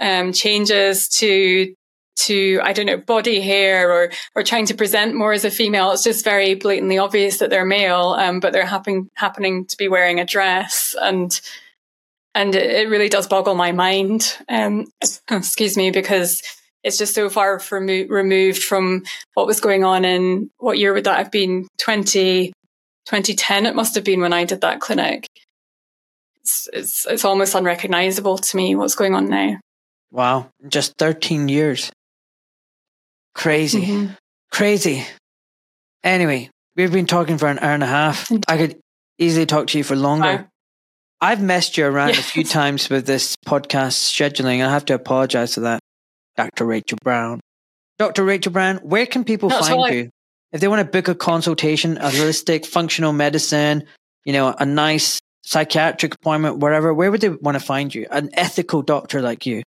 um, 0.00 0.32
changes 0.32 1.08
to 1.18 1.74
to 2.14 2.60
I 2.62 2.72
don't 2.72 2.86
know 2.86 2.98
body 2.98 3.40
hair 3.40 3.90
or 3.90 4.12
or 4.34 4.42
trying 4.42 4.66
to 4.66 4.74
present 4.74 5.14
more 5.14 5.32
as 5.32 5.44
a 5.44 5.50
female. 5.50 5.92
It's 5.92 6.04
just 6.04 6.24
very 6.24 6.54
blatantly 6.54 6.98
obvious 6.98 7.38
that 7.38 7.50
they're 7.50 7.64
male, 7.64 8.16
um, 8.18 8.40
but 8.40 8.52
they're 8.52 8.66
happen, 8.66 9.10
happening 9.14 9.66
to 9.66 9.76
be 9.76 9.88
wearing 9.88 10.20
a 10.20 10.24
dress 10.24 10.94
and 11.00 11.40
and 12.34 12.54
it, 12.54 12.88
really 12.88 13.08
does 13.08 13.26
boggle 13.26 13.54
my 13.54 13.72
mind. 13.72 14.36
Um, 14.48 14.86
excuse 15.30 15.76
me, 15.76 15.90
because 15.90 16.42
it's 16.82 16.98
just 16.98 17.14
so 17.14 17.28
far 17.28 17.58
from, 17.58 17.86
removed 17.86 18.62
from 18.62 19.04
what 19.34 19.46
was 19.46 19.60
going 19.60 19.84
on 19.84 20.04
in 20.04 20.50
what 20.58 20.78
year 20.78 20.92
would 20.92 21.04
that 21.04 21.18
have 21.18 21.30
been? 21.30 21.68
20, 21.78 22.48
2010, 23.06 23.66
it 23.66 23.74
must 23.74 23.94
have 23.94 24.04
been 24.04 24.20
when 24.20 24.32
I 24.32 24.44
did 24.44 24.62
that 24.62 24.80
clinic. 24.80 25.26
It's, 26.40 26.68
it's, 26.72 27.06
it's 27.06 27.24
almost 27.24 27.54
unrecognizable 27.54 28.38
to 28.38 28.56
me 28.56 28.74
what's 28.74 28.96
going 28.96 29.14
on 29.14 29.28
now. 29.28 29.60
Wow. 30.10 30.48
Just 30.68 30.94
13 30.98 31.48
years. 31.48 31.90
Crazy. 33.34 33.82
Mm-hmm. 33.82 34.14
Crazy. 34.50 35.06
Anyway, 36.02 36.50
we've 36.76 36.92
been 36.92 37.06
talking 37.06 37.38
for 37.38 37.46
an 37.46 37.58
hour 37.60 37.72
and 37.72 37.82
a 37.82 37.86
half. 37.86 38.30
I 38.48 38.56
could 38.56 38.78
easily 39.18 39.46
talk 39.46 39.68
to 39.68 39.78
you 39.78 39.84
for 39.84 39.96
longer. 39.96 40.26
Wow. 40.26 40.46
I've 41.22 41.40
messed 41.40 41.78
you 41.78 41.86
around 41.86 42.10
a 42.10 42.14
few 42.14 42.42
times 42.42 42.90
with 42.90 43.06
this 43.06 43.36
podcast 43.46 44.10
scheduling. 44.10 44.60
I 44.60 44.68
have 44.68 44.84
to 44.86 44.94
apologize 44.94 45.54
for 45.54 45.60
that, 45.60 45.78
Dr. 46.36 46.64
Rachel 46.64 46.98
Brown. 47.00 47.38
Dr. 47.96 48.24
Rachel 48.24 48.50
Brown, 48.50 48.78
where 48.78 49.06
can 49.06 49.22
people 49.22 49.48
That's 49.48 49.68
find 49.68 49.94
you? 49.94 50.10
If 50.50 50.60
they 50.60 50.66
want 50.66 50.84
to 50.84 50.90
book 50.90 51.06
a 51.06 51.14
consultation, 51.14 51.96
a 51.98 52.08
holistic 52.08 52.66
functional 52.66 53.12
medicine, 53.12 53.84
you 54.24 54.32
know, 54.32 54.52
a 54.58 54.66
nice 54.66 55.20
psychiatric 55.44 56.16
appointment, 56.16 56.58
wherever, 56.58 56.92
where 56.92 57.12
would 57.12 57.20
they 57.20 57.28
want 57.28 57.56
to 57.56 57.64
find 57.64 57.94
you? 57.94 58.08
An 58.10 58.30
ethical 58.32 58.82
doctor 58.82 59.22
like 59.22 59.46
you. 59.46 59.62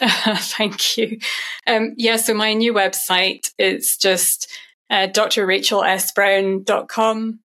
Thank 0.00 0.96
you. 0.96 1.18
Um, 1.66 1.92
yeah, 1.98 2.16
so 2.16 2.32
my 2.32 2.54
new 2.54 2.72
website 2.72 3.52
is 3.58 3.98
just 3.98 4.50
uh, 4.88 5.08
drrachelsbrown.com 5.08 7.40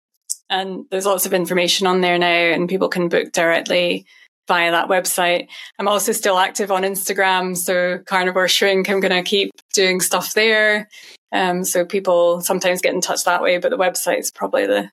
and 0.54 0.86
there's 0.90 1.06
lots 1.06 1.26
of 1.26 1.34
information 1.34 1.86
on 1.86 2.00
there 2.00 2.16
now 2.16 2.26
and 2.26 2.68
people 2.68 2.88
can 2.88 3.08
book 3.08 3.32
directly 3.32 4.06
via 4.46 4.70
that 4.70 4.88
website. 4.88 5.48
I'm 5.78 5.88
also 5.88 6.12
still 6.12 6.38
active 6.38 6.70
on 6.70 6.82
Instagram. 6.82 7.56
So 7.56 7.98
Carnivore 8.06 8.46
Shrink, 8.46 8.88
I'm 8.88 9.00
going 9.00 9.10
to 9.10 9.28
keep 9.28 9.50
doing 9.72 10.00
stuff 10.00 10.34
there. 10.34 10.88
Um, 11.32 11.64
so 11.64 11.84
people 11.84 12.40
sometimes 12.40 12.80
get 12.80 12.94
in 12.94 13.00
touch 13.00 13.24
that 13.24 13.42
way, 13.42 13.58
but 13.58 13.70
the 13.70 13.78
website 13.78 14.20
is 14.20 14.30
probably 14.30 14.66
the, 14.66 14.90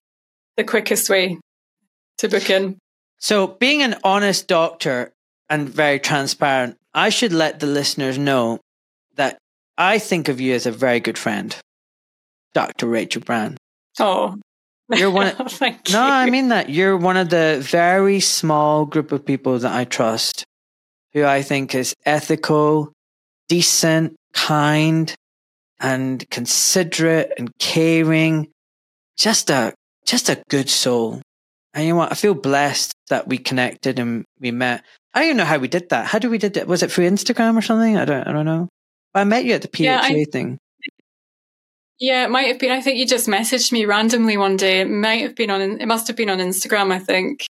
the 0.57 0.63
quickest 0.63 1.09
way 1.09 1.37
to 2.17 2.27
book 2.27 2.49
in. 2.49 2.79
So 3.19 3.45
being 3.45 3.83
an 3.83 3.97
honest 4.03 4.47
doctor 4.47 5.11
and 5.47 5.69
very 5.69 5.99
transparent, 5.99 6.77
I 6.93 7.09
should 7.09 7.33
let 7.33 7.59
the 7.59 7.67
listeners 7.67 8.17
know 8.17 8.59
that 9.15 9.37
I 9.77 9.99
think 9.99 10.27
of 10.27 10.41
you 10.41 10.55
as 10.55 10.65
a 10.65 10.71
very 10.71 10.99
good 10.99 11.19
friend, 11.19 11.55
Dr. 12.55 12.87
Rachel 12.87 13.21
Brown. 13.21 13.57
Oh, 13.99 14.37
you're 14.97 15.11
one. 15.21 15.27
Of, 15.27 15.61
no. 15.61 16.01
I 16.01 16.29
mean 16.29 16.49
that 16.49 16.69
you're 16.69 16.97
one 16.97 17.17
of 17.17 17.29
the 17.29 17.59
very 17.61 18.19
small 18.19 18.85
group 18.85 19.11
of 19.11 19.25
people 19.25 19.57
that 19.59 19.73
I 19.73 19.85
trust, 19.85 20.45
who 21.13 21.25
I 21.25 21.41
think 21.41 21.75
is 21.75 21.93
ethical, 22.05 22.91
decent, 23.49 24.15
kind, 24.33 25.13
and 25.79 26.27
considerate 26.29 27.33
and 27.37 27.51
caring. 27.59 28.49
Just 29.17 29.49
a 29.49 29.73
just 30.05 30.29
a 30.29 30.41
good 30.49 30.69
soul. 30.69 31.21
And 31.73 31.85
you 31.85 31.93
know 31.93 31.97
what? 31.97 32.11
I 32.11 32.15
feel 32.15 32.33
blessed 32.33 32.93
that 33.09 33.27
we 33.27 33.37
connected 33.37 33.99
and 33.99 34.25
we 34.39 34.51
met. 34.51 34.83
I 35.13 35.19
don't 35.19 35.27
even 35.27 35.37
know 35.37 35.45
how 35.45 35.57
we 35.57 35.67
did 35.67 35.89
that. 35.89 36.05
How 36.05 36.19
did 36.19 36.31
we 36.31 36.37
did 36.37 36.55
that? 36.55 36.67
Was 36.67 36.83
it 36.83 36.91
through 36.91 37.09
Instagram 37.09 37.57
or 37.57 37.61
something? 37.61 37.97
I 37.97 38.05
don't. 38.05 38.27
I 38.27 38.31
don't 38.31 38.45
know. 38.45 38.67
I 39.13 39.23
met 39.23 39.45
you 39.45 39.53
at 39.53 39.61
the 39.61 39.67
PHA 39.67 39.83
yeah, 39.83 39.99
I, 40.01 40.25
thing. 40.31 40.57
Yeah, 42.01 42.25
it 42.25 42.31
might 42.31 42.47
have 42.47 42.57
been. 42.57 42.71
I 42.71 42.81
think 42.81 42.97
you 42.97 43.05
just 43.05 43.27
messaged 43.27 43.71
me 43.71 43.85
randomly 43.85 44.35
one 44.35 44.57
day. 44.57 44.81
It 44.81 44.89
might 44.89 45.21
have 45.21 45.35
been 45.35 45.51
on. 45.51 45.61
It 45.61 45.85
must 45.85 46.07
have 46.07 46.17
been 46.17 46.31
on 46.31 46.39
Instagram. 46.39 46.91
I 46.91 46.97
think. 46.97 47.45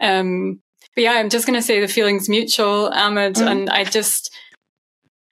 Um, 0.00 0.60
but 0.94 1.02
yeah, 1.02 1.14
I'm 1.14 1.28
just 1.28 1.44
going 1.44 1.58
to 1.58 1.62
say 1.62 1.80
the 1.80 1.88
feeling's 1.88 2.28
mutual, 2.28 2.86
Ahmed, 2.94 3.34
mm. 3.34 3.50
and 3.50 3.68
I 3.68 3.84
just. 3.84 4.30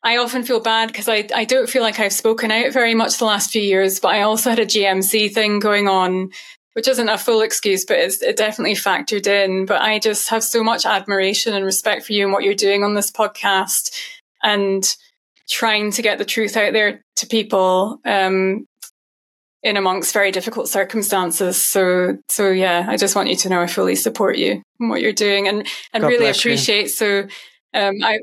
I 0.03 0.17
often 0.17 0.43
feel 0.43 0.61
bad 0.61 0.89
because 0.89 1.09
I, 1.09 1.27
I 1.35 1.45
don't 1.45 1.69
feel 1.69 1.83
like 1.83 1.99
I've 1.99 2.13
spoken 2.13 2.51
out 2.51 2.73
very 2.73 2.95
much 2.95 3.19
the 3.19 3.25
last 3.25 3.51
few 3.51 3.63
years, 3.63 3.99
but 4.01 4.09
I 4.09 4.23
also 4.23 4.51
had 4.51 4.61
a 4.61 4.67
GMC 4.67 5.33
thing 5.33 5.59
going 5.59 5.89
on, 5.89 6.31
which 6.75 6.87
isn't 6.87 7.09
a 7.09 7.19
full 7.19 7.43
excuse, 7.43 7.85
but 7.85 7.99
it 7.99 8.37
definitely 8.37 8.77
factored 8.77 9.27
in. 9.27 9.67
But 9.67 9.83
I 9.83 9.99
just 9.99 10.29
have 10.31 10.45
so 10.45 10.63
much 10.63 10.87
admiration 10.87 11.53
and 11.53 11.65
respect 11.65 12.07
for 12.07 12.13
you 12.13 12.25
and 12.25 12.33
what 12.33 12.45
you're 12.45 12.55
doing 12.55 12.85
on 12.85 12.95
this 12.95 13.11
podcast. 13.11 13.93
And 14.43 14.85
trying 15.49 15.91
to 15.93 16.03
get 16.03 16.19
the 16.19 16.25
truth 16.25 16.57
out 16.57 16.73
there 16.73 17.03
to 17.17 17.27
people 17.27 17.99
um, 18.05 18.67
in 19.63 19.77
amongst 19.77 20.13
very 20.13 20.31
difficult 20.31 20.69
circumstances. 20.69 21.61
So, 21.61 22.19
so 22.29 22.51
yeah, 22.51 22.87
I 22.89 22.97
just 22.97 23.17
want 23.17 23.29
you 23.29 23.37
to 23.37 23.49
know 23.49 23.61
I 23.61 23.67
fully 23.67 23.97
support 23.97 24.39
you 24.39 24.63
and 24.79 24.91
what 24.91 25.01
you're 25.01 25.13
doing, 25.13 25.49
and 25.49 25.67
and 25.93 26.03
God 26.03 26.09
really 26.09 26.31
appreciate. 26.31 26.83
You. 26.83 26.89
So, 26.89 27.29
um, 27.75 27.95
I, 28.03 28.19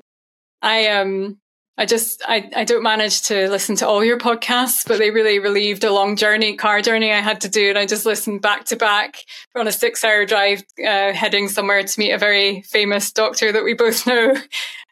I 0.61 0.87
um, 0.89 1.39
I 1.77 1.85
just 1.85 2.21
I, 2.25 2.49
I 2.55 2.63
don't 2.63 2.83
manage 2.83 3.23
to 3.23 3.49
listen 3.49 3.75
to 3.77 3.87
all 3.87 4.03
your 4.03 4.17
podcasts, 4.17 4.87
but 4.87 4.97
they 4.97 5.11
really 5.11 5.39
relieved 5.39 5.83
a 5.83 5.91
long 5.91 6.15
journey, 6.15 6.55
car 6.55 6.81
journey 6.81 7.11
I 7.11 7.19
had 7.19 7.41
to 7.41 7.49
do, 7.49 7.69
and 7.69 7.77
I 7.77 7.85
just 7.85 8.05
listened 8.05 8.41
back 8.41 8.65
to 8.65 8.77
back 8.77 9.17
on 9.55 9.67
a 9.67 9.73
six-hour 9.73 10.25
drive, 10.25 10.63
uh, 10.79 11.11
heading 11.11 11.49
somewhere 11.49 11.83
to 11.83 11.99
meet 11.99 12.11
a 12.11 12.17
very 12.17 12.61
famous 12.61 13.11
doctor 13.11 13.51
that 13.51 13.65
we 13.65 13.73
both 13.73 14.07
know, 14.07 14.35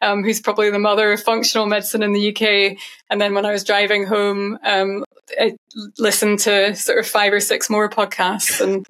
um, 0.02 0.22
who's 0.24 0.40
probably 0.40 0.70
the 0.70 0.78
mother 0.78 1.12
of 1.12 1.22
functional 1.22 1.66
medicine 1.66 2.02
in 2.02 2.12
the 2.12 2.30
UK. 2.30 2.76
And 3.08 3.18
then 3.18 3.34
when 3.34 3.46
I 3.46 3.52
was 3.52 3.64
driving 3.64 4.06
home, 4.06 4.58
um, 4.62 5.04
I 5.40 5.56
listened 5.98 6.40
to 6.40 6.76
sort 6.76 6.98
of 6.98 7.06
five 7.06 7.32
or 7.32 7.40
six 7.40 7.70
more 7.70 7.88
podcasts, 7.88 8.60
and 8.60 8.86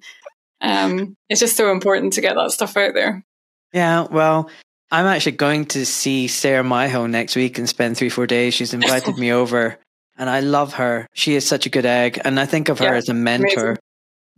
um, 0.61 1.17
it's 1.29 1.41
just 1.41 1.57
so 1.57 1.71
important 1.71 2.15
to 2.15 2.21
get 2.21 2.35
that 2.35 2.51
stuff 2.51 2.77
out 2.77 2.95
there. 2.95 3.25
Yeah, 3.73 4.07
well, 4.11 4.51
I'm 4.95 5.07
actually 5.07 5.33
going 5.33 5.65
to 5.67 5.85
see 5.85 6.29
Sarah 6.29 6.63
Myhill 6.63 7.11
next 7.11 7.35
week 7.35 7.59
and 7.59 7.69
spend 7.69 7.97
three, 7.97 8.09
four 8.09 8.29
days. 8.29 8.55
She's 8.55 8.73
invited 8.73 9.19
me 9.19 9.33
over 9.33 9.77
and 10.17 10.31
I 10.31 10.39
love 10.39 10.75
her. 10.75 11.09
She 11.15 11.35
is 11.35 11.45
such 11.45 11.67
a 11.67 11.69
good 11.69 11.85
egg. 11.85 12.21
And 12.25 12.39
I 12.39 12.47
think 12.47 12.69
of 12.69 12.79
her 12.79 12.85
yeah, 12.85 12.95
as 12.95 13.09
a 13.09 13.15
mentor. 13.15 13.71
Amazing. 13.71 13.79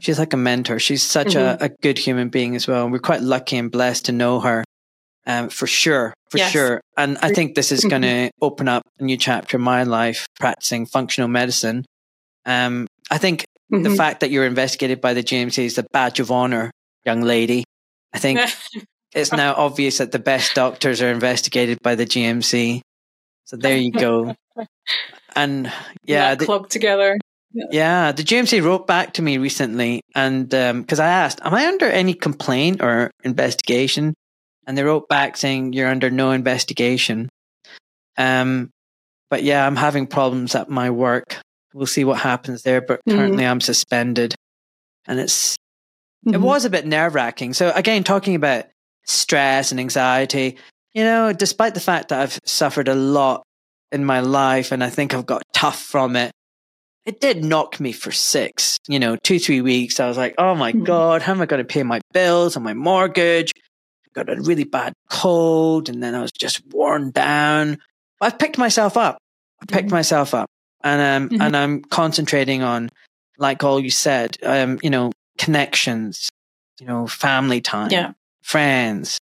She's 0.01 0.19
like 0.19 0.33
a 0.33 0.39
mentor. 0.39 0.79
She's 0.79 1.03
such 1.03 1.35
mm-hmm. 1.35 1.63
a, 1.63 1.67
a, 1.67 1.69
good 1.83 1.99
human 1.99 2.31
being 2.31 2.57
as 2.57 2.67
well. 2.67 2.85
And 2.85 2.93
we're 2.93 3.01
quite 3.01 3.21
lucky 3.21 3.59
and 3.59 3.71
blessed 3.71 4.07
to 4.07 4.13
know 4.13 4.41
her 4.41 4.65
um, 5.27 5.51
for 5.51 5.67
sure, 5.67 6.15
for 6.31 6.39
yes. 6.39 6.53
sure. 6.53 6.81
And 6.97 7.19
I 7.21 7.35
think 7.35 7.55
this 7.55 7.71
is 7.71 7.85
going 7.85 8.03
to 8.03 8.09
mm-hmm. 8.09 8.39
open 8.41 8.67
up 8.67 8.83
a 8.99 9.05
new 9.05 9.19
chapter 9.19 9.59
in 9.59 9.63
my 9.63 9.83
life 9.83 10.27
practicing 10.41 10.87
functional 10.87 11.29
medicine. 11.29 11.85
Um, 12.47 12.87
I 13.11 13.19
think 13.19 13.45
mm-hmm. 13.71 13.83
the 13.83 13.95
fact 13.95 14.21
that 14.21 14.31
you're 14.31 14.47
investigated 14.47 15.03
by 15.03 15.13
the 15.13 15.23
GMC 15.23 15.65
is 15.65 15.77
a 15.77 15.85
badge 15.93 16.19
of 16.19 16.31
honor, 16.31 16.71
young 17.05 17.21
lady. 17.21 17.65
I 18.15 18.19
think 18.19 18.41
it's 19.17 19.33
now 19.33 19.55
obvious 19.55 19.99
that 19.99 20.13
the 20.13 20.19
best 20.19 20.55
doctors 20.55 21.01
are 21.01 21.11
investigated 21.11 21.81
by 21.83 21.95
the 21.95 22.05
GMC. 22.05 22.83
So 23.47 23.57
there 23.57 23.79
you 23.79 23.91
go. 23.91 24.37
And 25.35 25.73
yeah, 26.05 26.35
the, 26.35 26.45
club 26.45 26.69
together. 26.69 27.19
Yeah. 27.53 28.13
the 28.13 28.23
GMC 28.23 28.63
wrote 28.63 28.87
back 28.87 29.15
to 29.15 29.23
me 29.23 29.39
recently, 29.39 30.03
and 30.15 30.49
because 30.49 31.01
um, 31.01 31.05
I 31.05 31.09
asked, 31.09 31.41
"Am 31.43 31.55
I 31.55 31.67
under 31.67 31.87
any 31.87 32.15
complaint 32.15 32.83
or 32.83 33.11
investigation?" 33.23 34.15
And 34.67 34.77
they 34.77 34.83
wrote 34.83 35.09
back 35.09 35.37
saying, 35.37 35.73
"You're 35.73 35.89
under 35.89 36.11
no 36.11 36.31
investigation." 36.31 37.29
Um, 38.17 38.71
but 39.31 39.43
yeah, 39.43 39.67
I'm 39.67 39.77
having 39.77 40.07
problems 40.07 40.55
at 40.55 40.71
my 40.71 40.91
work. 40.91 41.39
We'll 41.75 41.87
see 41.87 42.05
what 42.05 42.19
happens 42.19 42.63
there. 42.63 42.81
But 42.81 43.01
mm-hmm. 43.01 43.19
currently, 43.19 43.43
mm-hmm. 43.45 43.51
I'm 43.53 43.61
suspended, 43.61 44.35
and 45.07 45.21
it's 45.21 45.57
mm-hmm. 46.27 46.35
it 46.35 46.41
was 46.41 46.65
a 46.65 46.71
bit 46.71 46.87
nerve 46.87 47.15
wracking. 47.15 47.53
So 47.53 47.71
again, 47.75 48.05
talking 48.05 48.35
about 48.35 48.65
stress 49.07 49.71
and 49.71 49.81
anxiety. 49.81 50.57
You 50.95 51.05
know, 51.05 51.33
despite 51.33 51.75
the 51.75 51.81
fact 51.81 52.09
that 52.09 52.21
I've 52.21 52.39
suffered 52.45 52.89
a 52.89 52.95
lot 52.95 53.43
in 53.93 54.05
my 54.05 54.21
life 54.21 54.73
and 54.73 54.83
I 54.83 54.91
think 54.91 55.15
I've 55.15 55.27
got 55.27 55.43
tough 55.53 55.81
from 55.81 56.17
it, 56.17 56.33
it 57.05 57.21
did 57.21 57.45
knock 57.45 57.79
me 57.79 57.93
for 57.93 58.11
six, 58.11 58.79
you 58.89 58.99
know, 58.99 59.17
two, 59.17 59.39
three 59.39 59.61
weeks. 59.61 60.01
I 60.01 60.09
was 60.09 60.17
like, 60.17 60.35
oh 60.39 60.55
my 60.55 60.73
mm-hmm. 60.73 60.85
God, 60.85 61.23
how 61.23 61.33
am 61.33 61.41
I 61.41 61.47
going 61.47 61.65
to 61.65 61.65
pay 61.65 61.83
my 61.83 62.01
bills 62.13 62.57
and 62.57 62.65
my 62.65 62.75
mortgage? 62.75 63.53
I 63.57 64.09
got 64.13 64.31
a 64.31 64.41
really 64.41 64.65
bad 64.65 64.93
cold 65.11 65.89
and 65.89 66.03
then 66.03 66.15
I 66.15 66.23
was 66.23 66.33
just 66.33 66.63
worn 66.73 67.11
down. 67.11 67.79
I've 68.21 68.39
picked 68.39 68.59
myself 68.59 68.97
up. 68.97 69.19
I 69.63 69.67
picked 69.67 69.89
mm-hmm. 69.89 69.97
myself 69.97 70.35
up 70.35 70.49
and 70.83 71.01
um, 71.01 71.29
mm-hmm. 71.29 71.43
and 71.43 71.57
I'm 71.57 71.83
concentrating 71.83 72.63
on, 72.63 72.89
like 73.39 73.63
all 73.63 73.79
you 73.79 73.91
said, 73.91 74.39
um, 74.43 74.79
you 74.83 74.91
know, 74.91 75.13
connections, 75.39 76.31
you 76.81 76.87
know, 76.87 77.07
family 77.07 77.61
time, 77.61 77.91
yeah 77.91 78.13
friends, 78.47 79.19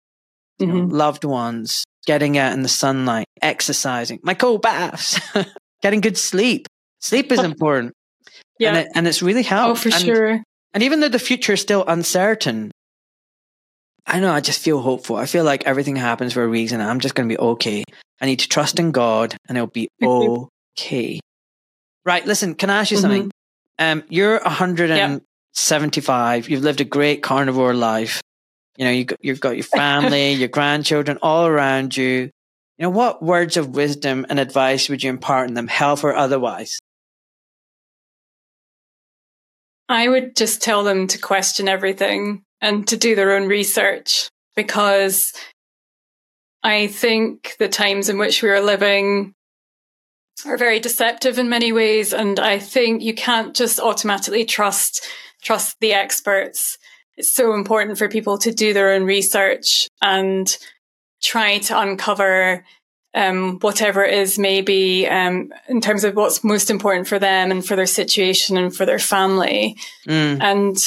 mm-hmm. 0.62 0.72
know, 0.72 0.86
loved 0.86 1.24
ones, 1.24 1.86
getting 2.06 2.38
out 2.38 2.54
in 2.54 2.62
the 2.62 2.70
sunlight, 2.70 3.26
exercising, 3.41 4.20
my 4.22 4.34
cold 4.34 4.62
baths, 4.62 5.20
getting 5.82 6.02
good 6.02 6.18
sleep. 6.18 6.68
Sleep 7.00 7.32
is 7.32 7.40
important. 7.40 7.94
Yeah. 8.60 8.70
And, 8.70 8.78
it, 8.78 8.88
and 8.95 9.08
it's 9.08 9.22
really 9.22 9.44
helped. 9.44 9.72
Oh, 9.72 9.76
for 9.76 9.95
and, 9.95 10.06
sure. 10.06 10.44
And 10.74 10.84
even 10.84 11.00
though 11.00 11.10
the 11.10 11.20
future 11.20 11.54
is 11.54 11.62
still 11.62 11.86
uncertain, 11.88 12.72
I 14.06 14.20
know 14.20 14.32
I 14.32 14.41
just 14.41 14.60
feel 14.60 14.82
hopeful. 14.82 15.16
I 15.16 15.26
feel 15.26 15.45
like 15.45 15.66
everything 15.66 15.95
happens 15.95 16.34
for 16.34 16.44
a 16.44 16.48
reason. 16.48 16.82
I'm 16.82 17.00
just 17.00 17.16
going 17.16 17.30
to 17.30 17.34
be 17.34 17.40
okay. 17.40 17.86
I 18.22 18.26
need 18.26 18.40
to 18.40 18.50
trust 18.50 18.80
in 18.80 18.91
God 18.91 19.38
and 19.48 19.58
it'll 19.58 19.68
be 19.68 19.88
okay. 20.02 21.20
Right. 22.06 22.26
Listen, 22.26 22.56
can 22.56 22.70
I 22.70 22.82
ask 22.82 22.91
you 22.91 22.98
mm-hmm. 22.98 23.02
something? 23.02 23.32
Um, 23.80 24.04
you're 24.10 24.41
175. 24.41 26.44
Yep. 26.44 26.50
You've 26.50 26.64
lived 26.64 26.82
a 26.82 26.86
great 26.86 27.24
carnivore 27.24 27.74
life. 27.74 28.22
You 28.78 28.86
know, 28.86 28.91
you 28.91 29.06
got, 29.06 29.24
you've 29.24 29.40
got 29.40 29.56
your 29.56 29.64
family, 29.64 30.34
your 30.34 30.48
grandchildren 30.48 31.20
all 31.22 31.45
around 31.45 31.95
you. 31.95 32.32
You 32.78 32.84
know, 32.84 32.90
what 32.90 33.22
words 33.22 33.56
of 33.56 33.76
wisdom 33.76 34.26
and 34.30 34.40
advice 34.40 34.90
would 34.90 35.04
you 35.04 35.10
impart 35.10 35.48
in 35.48 35.54
them, 35.54 35.68
health 35.68 36.04
or 36.04 36.16
otherwise? 36.16 36.80
I 39.88 40.08
would 40.08 40.36
just 40.36 40.62
tell 40.62 40.84
them 40.84 41.08
to 41.08 41.20
question 41.20 41.68
everything 41.68 42.44
and 42.62 42.88
to 42.88 42.98
do 42.98 43.16
their 43.16 43.36
own 43.36 43.48
research 43.48 44.30
because 44.56 45.34
I 46.64 46.88
think 46.88 47.56
the 47.60 47.68
times 47.68 48.10
in 48.10 48.18
which 48.18 48.41
we 48.41 48.50
are 48.50 48.62
living 48.62 49.34
are 50.45 50.58
very 50.58 50.80
deceptive 50.80 51.38
in 51.38 51.50
many 51.50 51.72
ways. 51.72 52.14
And 52.14 52.40
I 52.40 52.58
think 52.60 53.04
you 53.04 53.14
can't 53.14 53.56
just 53.56 53.80
automatically 53.80 54.45
trust, 54.45 55.06
trust 55.41 55.78
the 55.80 55.94
experts 55.94 56.78
it's 57.18 57.34
so 57.34 57.53
important 57.53 57.98
for 57.98 58.10
people 58.10 58.38
to 58.40 58.52
do 58.52 58.73
their 58.73 58.94
own 58.94 59.03
research 59.03 59.88
and 60.02 60.57
try 61.22 61.60
to 61.60 61.80
uncover 61.80 62.65
um, 63.15 63.60
whatever 63.60 64.03
it 64.03 64.14
is 64.14 64.40
maybe 64.40 65.07
um, 65.07 65.53
in 65.68 65.81
terms 65.81 66.03
of 66.03 66.15
what's 66.15 66.44
most 66.44 66.69
important 66.69 67.07
for 67.07 67.19
them 67.19 67.52
and 67.52 67.65
for 67.65 67.76
their 67.76 67.85
situation 67.85 68.57
and 68.57 68.76
for 68.76 68.85
their 68.85 68.99
family 68.99 69.77
mm. 70.07 70.41
and 70.41 70.77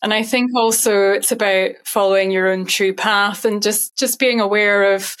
and 0.00 0.14
I 0.14 0.22
think 0.22 0.52
also 0.54 1.10
it's 1.10 1.32
about 1.32 1.72
following 1.84 2.30
your 2.30 2.48
own 2.48 2.66
true 2.66 2.94
path 2.94 3.44
and 3.44 3.62
just 3.62 3.96
just 3.96 4.18
being 4.18 4.40
aware 4.40 4.94
of 4.94 5.16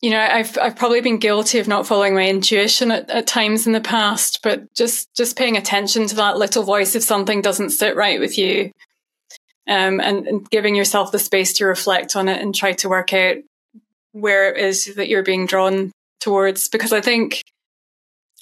you 0.00 0.10
know, 0.10 0.20
I've 0.20 0.56
I've 0.58 0.76
probably 0.76 1.00
been 1.00 1.18
guilty 1.18 1.58
of 1.58 1.66
not 1.66 1.86
following 1.86 2.14
my 2.14 2.28
intuition 2.28 2.92
at, 2.92 3.10
at 3.10 3.26
times 3.26 3.66
in 3.66 3.72
the 3.72 3.80
past, 3.80 4.40
but 4.42 4.72
just 4.74 5.12
just 5.14 5.36
paying 5.36 5.56
attention 5.56 6.06
to 6.06 6.16
that 6.16 6.38
little 6.38 6.62
voice 6.62 6.94
if 6.94 7.02
something 7.02 7.42
doesn't 7.42 7.70
sit 7.70 7.96
right 7.96 8.20
with 8.20 8.38
you, 8.38 8.70
um, 9.66 10.00
and, 10.00 10.28
and 10.28 10.50
giving 10.50 10.76
yourself 10.76 11.10
the 11.10 11.18
space 11.18 11.52
to 11.54 11.66
reflect 11.66 12.14
on 12.14 12.28
it 12.28 12.40
and 12.40 12.54
try 12.54 12.72
to 12.74 12.88
work 12.88 13.12
out 13.12 13.36
where 14.12 14.54
it 14.54 14.64
is 14.64 14.94
that 14.94 15.08
you're 15.08 15.24
being 15.24 15.46
drawn 15.46 15.90
towards. 16.20 16.68
Because 16.68 16.92
I 16.92 17.00
think, 17.00 17.42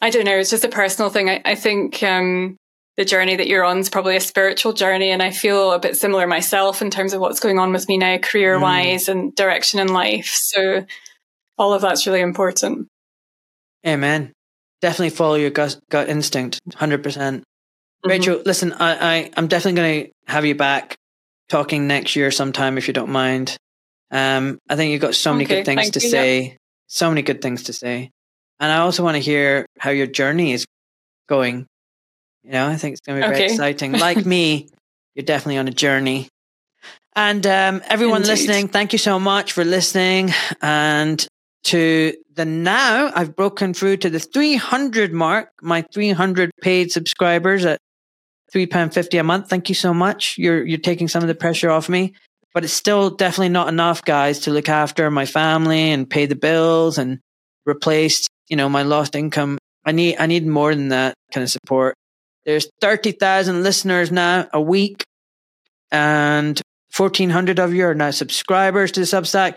I 0.02 0.10
don't 0.10 0.24
know, 0.24 0.36
it's 0.36 0.50
just 0.50 0.64
a 0.64 0.68
personal 0.68 1.10
thing. 1.10 1.30
I, 1.30 1.40
I 1.42 1.54
think 1.54 2.02
um, 2.02 2.58
the 2.98 3.04
journey 3.06 3.34
that 3.36 3.48
you're 3.48 3.64
on 3.64 3.78
is 3.78 3.88
probably 3.88 4.16
a 4.16 4.20
spiritual 4.20 4.74
journey, 4.74 5.10
and 5.10 5.22
I 5.22 5.30
feel 5.30 5.72
a 5.72 5.78
bit 5.78 5.96
similar 5.96 6.26
myself 6.26 6.82
in 6.82 6.90
terms 6.90 7.14
of 7.14 7.22
what's 7.22 7.40
going 7.40 7.58
on 7.58 7.72
with 7.72 7.88
me 7.88 7.96
now, 7.96 8.18
career 8.18 8.58
wise 8.58 9.06
mm. 9.06 9.12
and 9.12 9.34
direction 9.34 9.80
in 9.80 9.88
life. 9.88 10.26
So 10.26 10.84
all 11.58 11.72
of 11.72 11.82
that's 11.82 12.06
really 12.06 12.20
important. 12.20 12.88
Amen. 13.86 14.32
Definitely 14.80 15.10
follow 15.10 15.34
your 15.34 15.50
gut, 15.50 15.78
gut 15.90 16.08
instinct, 16.08 16.60
100%. 16.70 17.02
percent 17.02 17.40
mm-hmm. 17.42 18.10
Rachel, 18.10 18.42
listen, 18.44 18.72
I, 18.72 19.16
I, 19.16 19.30
I'm 19.36 19.48
definitely 19.48 19.80
going 19.80 20.04
to 20.04 20.32
have 20.32 20.44
you 20.44 20.54
back 20.54 20.96
talking 21.48 21.86
next 21.86 22.16
year 22.16 22.30
sometime 22.30 22.78
if 22.78 22.88
you 22.88 22.94
don't 22.94 23.10
mind. 23.10 23.56
Um, 24.10 24.58
I 24.68 24.76
think 24.76 24.92
you've 24.92 25.00
got 25.00 25.14
so 25.14 25.32
many 25.32 25.44
okay, 25.44 25.56
good 25.56 25.66
things 25.66 25.90
to 25.90 26.00
you, 26.00 26.08
say, 26.08 26.40
yeah. 26.42 26.54
so 26.86 27.08
many 27.08 27.22
good 27.22 27.42
things 27.42 27.64
to 27.64 27.72
say. 27.72 28.10
And 28.60 28.72
I 28.72 28.78
also 28.78 29.02
want 29.02 29.16
to 29.16 29.20
hear 29.20 29.66
how 29.78 29.90
your 29.90 30.06
journey 30.06 30.52
is 30.52 30.64
going. 31.28 31.66
You 32.44 32.52
know, 32.52 32.68
I 32.68 32.76
think 32.76 32.92
it's 32.92 33.00
going 33.00 33.20
to 33.20 33.28
be 33.28 33.34
very 33.34 33.50
exciting. 33.50 33.92
Like 33.98 34.24
me, 34.24 34.68
you're 35.14 35.24
definitely 35.24 35.58
on 35.58 35.68
a 35.68 35.72
journey. 35.72 36.28
And 37.14 37.46
um, 37.46 37.82
everyone 37.88 38.18
Indeed. 38.18 38.28
listening, 38.28 38.68
thank 38.68 38.92
you 38.92 38.98
so 38.98 39.18
much 39.18 39.52
for 39.52 39.64
listening. 39.64 40.30
And 40.60 41.26
to 41.66 42.14
the 42.34 42.44
now 42.44 43.10
I've 43.14 43.34
broken 43.34 43.74
through 43.74 43.98
to 43.98 44.10
the 44.10 44.20
300 44.20 45.12
mark, 45.12 45.50
my 45.62 45.82
300 45.92 46.50
paid 46.60 46.92
subscribers 46.92 47.64
at 47.64 47.78
£3.50 48.54 49.20
a 49.20 49.22
month. 49.22 49.48
Thank 49.48 49.68
you 49.68 49.74
so 49.74 49.92
much. 49.92 50.36
You're, 50.38 50.64
you're 50.64 50.78
taking 50.78 51.08
some 51.08 51.22
of 51.22 51.28
the 51.28 51.34
pressure 51.34 51.70
off 51.70 51.88
me, 51.88 52.14
but 52.54 52.64
it's 52.64 52.72
still 52.72 53.10
definitely 53.10 53.48
not 53.48 53.68
enough, 53.68 54.04
guys, 54.04 54.40
to 54.40 54.50
look 54.50 54.68
after 54.68 55.10
my 55.10 55.26
family 55.26 55.90
and 55.90 56.08
pay 56.08 56.26
the 56.26 56.36
bills 56.36 56.98
and 56.98 57.18
replace, 57.66 58.26
you 58.48 58.56
know, 58.56 58.68
my 58.68 58.82
lost 58.82 59.14
income. 59.14 59.58
I 59.84 59.92
need, 59.92 60.16
I 60.18 60.26
need 60.26 60.46
more 60.46 60.74
than 60.74 60.88
that 60.88 61.14
kind 61.32 61.42
of 61.42 61.50
support. 61.50 61.94
There's 62.44 62.68
30,000 62.80 63.62
listeners 63.62 64.12
now 64.12 64.46
a 64.52 64.60
week 64.60 65.02
and 65.90 66.60
1400 66.96 67.58
of 67.58 67.74
you 67.74 67.86
are 67.86 67.94
now 67.94 68.10
subscribers 68.10 68.92
to 68.92 69.00
the 69.00 69.06
Substack. 69.06 69.56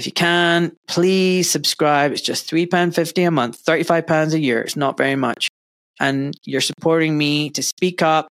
If 0.00 0.06
you 0.06 0.12
can, 0.12 0.74
please 0.88 1.50
subscribe. 1.50 2.12
It's 2.12 2.22
just 2.22 2.50
£3.50 2.50 3.28
a 3.28 3.30
month, 3.30 3.62
£35 3.62 4.32
a 4.32 4.40
year. 4.40 4.62
It's 4.62 4.74
not 4.74 4.96
very 4.96 5.14
much. 5.14 5.48
And 6.00 6.32
you're 6.42 6.62
supporting 6.62 7.18
me 7.18 7.50
to 7.50 7.62
speak 7.62 8.00
up 8.00 8.28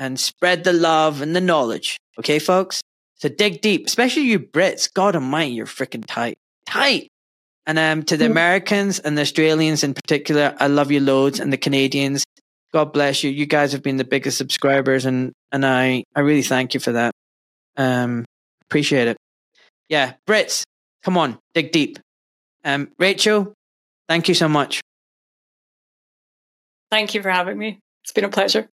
and 0.00 0.18
spread 0.18 0.64
the 0.64 0.72
love 0.72 1.22
and 1.22 1.36
the 1.36 1.40
knowledge. 1.40 1.96
Okay, 2.18 2.40
folks? 2.40 2.80
So 3.18 3.28
dig 3.28 3.60
deep, 3.60 3.86
especially 3.86 4.22
you 4.22 4.40
Brits. 4.40 4.92
God 4.92 5.14
almighty, 5.14 5.52
you're 5.52 5.64
freaking 5.64 6.02
tight. 6.04 6.38
Tight. 6.66 7.06
And 7.68 7.78
um, 7.78 8.02
to 8.06 8.16
the 8.16 8.26
hmm. 8.26 8.32
Americans 8.32 8.98
and 8.98 9.16
the 9.16 9.22
Australians 9.22 9.84
in 9.84 9.94
particular, 9.94 10.56
I 10.58 10.66
love 10.66 10.90
you 10.90 10.98
loads. 10.98 11.38
And 11.38 11.52
the 11.52 11.56
Canadians, 11.56 12.24
God 12.72 12.92
bless 12.92 13.22
you. 13.22 13.30
You 13.30 13.46
guys 13.46 13.70
have 13.70 13.84
been 13.84 13.96
the 13.96 14.02
biggest 14.02 14.38
subscribers, 14.38 15.06
and 15.06 15.30
and 15.52 15.64
I 15.64 16.02
I 16.16 16.20
really 16.22 16.42
thank 16.42 16.74
you 16.74 16.80
for 16.80 16.90
that. 16.90 17.12
Um, 17.76 18.24
appreciate 18.66 19.06
it. 19.06 19.16
Yeah, 19.88 20.14
Brits, 20.26 20.64
Come 21.02 21.18
on, 21.18 21.38
dig 21.54 21.72
deep. 21.72 21.98
Um, 22.64 22.90
Rachel, 22.98 23.54
thank 24.08 24.28
you 24.28 24.34
so 24.34 24.48
much. 24.48 24.80
Thank 26.90 27.14
you 27.14 27.22
for 27.22 27.30
having 27.30 27.58
me. 27.58 27.80
It's 28.04 28.12
been 28.12 28.24
a 28.24 28.28
pleasure. 28.28 28.68